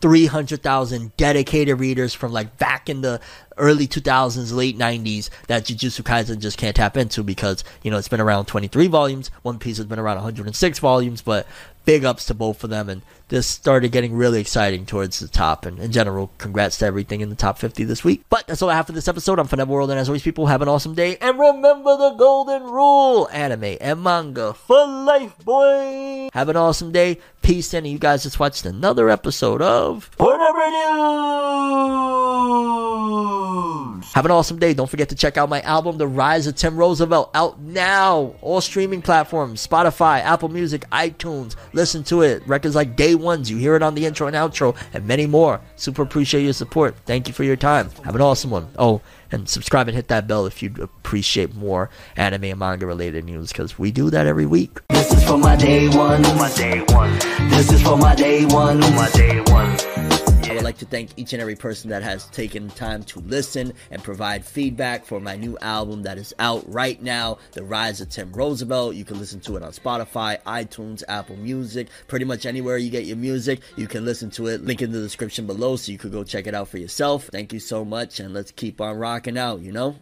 300,000 0.00 1.16
dedicated 1.16 1.80
readers 1.80 2.12
from 2.12 2.30
like 2.30 2.58
back 2.58 2.88
in 2.90 3.00
the 3.00 3.20
early 3.56 3.88
2000s, 3.88 4.54
late 4.54 4.76
90s 4.76 5.30
that 5.46 5.64
Jujutsu 5.64 6.02
Kaisen 6.02 6.40
just 6.40 6.58
can't 6.58 6.76
tap 6.76 6.96
into 6.96 7.22
because, 7.22 7.64
you 7.82 7.90
know, 7.90 7.96
it's 7.96 8.08
been 8.08 8.20
around 8.20 8.44
23 8.44 8.86
volumes. 8.88 9.30
One 9.42 9.58
Piece 9.58 9.78
has 9.78 9.86
been 9.86 9.98
around 9.98 10.16
106 10.16 10.78
volumes, 10.78 11.22
but 11.22 11.46
big 11.84 12.04
ups 12.04 12.26
to 12.26 12.34
both 12.34 12.64
of 12.64 12.70
them. 12.70 12.88
And 12.88 13.02
this 13.28 13.46
started 13.46 13.92
getting 13.92 14.14
really 14.14 14.40
exciting 14.40 14.86
towards 14.86 15.18
the 15.18 15.28
top. 15.28 15.66
And 15.66 15.78
in 15.78 15.92
general, 15.92 16.30
congrats 16.38 16.78
to 16.78 16.86
everything 16.86 17.20
in 17.20 17.30
the 17.30 17.34
top 17.34 17.58
50 17.58 17.84
this 17.84 18.04
week. 18.04 18.24
But 18.28 18.46
that's 18.46 18.62
all 18.62 18.70
I 18.70 18.74
have 18.74 18.86
for 18.86 18.92
this 18.92 19.08
episode. 19.08 19.38
I'm 19.38 19.46
Fornever 19.46 19.72
World, 19.72 19.90
and 19.90 19.98
as 19.98 20.08
always, 20.08 20.22
people, 20.22 20.46
have 20.46 20.62
an 20.62 20.68
awesome 20.68 20.94
day. 20.94 21.16
And 21.20 21.38
remember 21.38 21.96
the 21.96 22.14
golden 22.18 22.64
rule 22.64 23.28
anime 23.32 23.76
and 23.80 24.02
manga 24.02 24.54
for 24.54 24.86
life, 24.86 25.38
boy. 25.38 26.28
Have 26.32 26.48
an 26.48 26.56
awesome 26.56 26.92
day. 26.92 27.18
Peace, 27.42 27.74
and 27.74 27.86
you 27.86 27.98
guys 27.98 28.22
just 28.22 28.40
watched 28.40 28.64
another 28.64 29.10
episode 29.10 29.62
of 29.62 30.04
Fornever 30.04 30.70
News. 30.70 32.13
Have 34.14 34.24
an 34.26 34.30
awesome 34.30 34.60
day. 34.60 34.74
Don't 34.74 34.88
forget 34.88 35.08
to 35.08 35.16
check 35.16 35.36
out 35.36 35.48
my 35.48 35.60
album, 35.62 35.98
The 35.98 36.06
Rise 36.06 36.46
of 36.46 36.54
Tim 36.54 36.76
Roosevelt, 36.76 37.32
out 37.34 37.60
now. 37.60 38.36
All 38.42 38.60
streaming 38.60 39.02
platforms 39.02 39.66
Spotify, 39.66 40.20
Apple 40.20 40.48
Music, 40.48 40.88
iTunes. 40.90 41.56
Listen 41.72 42.04
to 42.04 42.22
it. 42.22 42.46
Records 42.46 42.76
like 42.76 42.94
Day 42.94 43.16
Ones. 43.16 43.50
You 43.50 43.56
hear 43.56 43.74
it 43.74 43.82
on 43.82 43.96
the 43.96 44.06
intro 44.06 44.28
and 44.28 44.36
outro, 44.36 44.76
and 44.92 45.04
many 45.04 45.26
more. 45.26 45.60
Super 45.74 46.02
appreciate 46.02 46.44
your 46.44 46.52
support. 46.52 46.94
Thank 47.06 47.26
you 47.26 47.34
for 47.34 47.42
your 47.42 47.56
time. 47.56 47.90
Have 48.04 48.14
an 48.14 48.20
awesome 48.20 48.50
one. 48.50 48.68
Oh, 48.78 49.00
and 49.32 49.48
subscribe 49.48 49.88
and 49.88 49.96
hit 49.96 50.06
that 50.08 50.28
bell 50.28 50.46
if 50.46 50.62
you'd 50.62 50.78
appreciate 50.78 51.52
more 51.56 51.90
anime 52.16 52.44
and 52.44 52.58
manga 52.60 52.86
related 52.86 53.24
news 53.24 53.50
because 53.50 53.80
we 53.80 53.90
do 53.90 54.10
that 54.10 54.28
every 54.28 54.46
week. 54.46 54.78
This 54.90 55.12
is 55.12 55.24
for 55.26 55.38
my 55.38 55.56
day 55.56 55.88
one. 55.88 56.22
my 56.22 56.52
day 56.54 56.84
one, 56.90 57.18
This 57.50 57.72
is 57.72 57.82
for 57.82 57.96
my 57.96 58.14
day 58.14 58.44
one. 58.46 58.78
my 58.78 59.10
day 59.12 59.40
one. 59.40 60.23
I 60.44 60.52
would 60.52 60.62
like 60.62 60.78
to 60.78 60.86
thank 60.86 61.10
each 61.16 61.32
and 61.32 61.40
every 61.40 61.56
person 61.56 61.88
that 61.88 62.02
has 62.02 62.26
taken 62.26 62.68
time 62.68 63.02
to 63.04 63.20
listen 63.20 63.72
and 63.90 64.04
provide 64.04 64.44
feedback 64.44 65.06
for 65.06 65.18
my 65.18 65.36
new 65.36 65.56
album 65.62 66.02
that 66.02 66.18
is 66.18 66.34
out 66.38 66.70
right 66.70 67.00
now, 67.02 67.38
The 67.52 67.64
Rise 67.64 68.02
of 68.02 68.10
Tim 68.10 68.30
Roosevelt. 68.30 68.94
You 68.94 69.06
can 69.06 69.18
listen 69.18 69.40
to 69.40 69.56
it 69.56 69.62
on 69.62 69.72
Spotify, 69.72 70.42
iTunes, 70.42 71.02
Apple 71.08 71.36
Music, 71.36 71.88
pretty 72.08 72.26
much 72.26 72.44
anywhere 72.44 72.76
you 72.76 72.90
get 72.90 73.06
your 73.06 73.16
music. 73.16 73.60
You 73.76 73.86
can 73.86 74.04
listen 74.04 74.30
to 74.32 74.48
it. 74.48 74.62
Link 74.62 74.82
in 74.82 74.92
the 74.92 75.00
description 75.00 75.46
below 75.46 75.76
so 75.76 75.90
you 75.90 75.98
could 75.98 76.12
go 76.12 76.24
check 76.24 76.46
it 76.46 76.54
out 76.54 76.68
for 76.68 76.78
yourself. 76.78 77.30
Thank 77.32 77.54
you 77.54 77.60
so 77.60 77.82
much, 77.84 78.20
and 78.20 78.34
let's 78.34 78.50
keep 78.50 78.82
on 78.82 78.98
rocking 78.98 79.38
out, 79.38 79.60
you 79.60 79.72
know? 79.72 79.96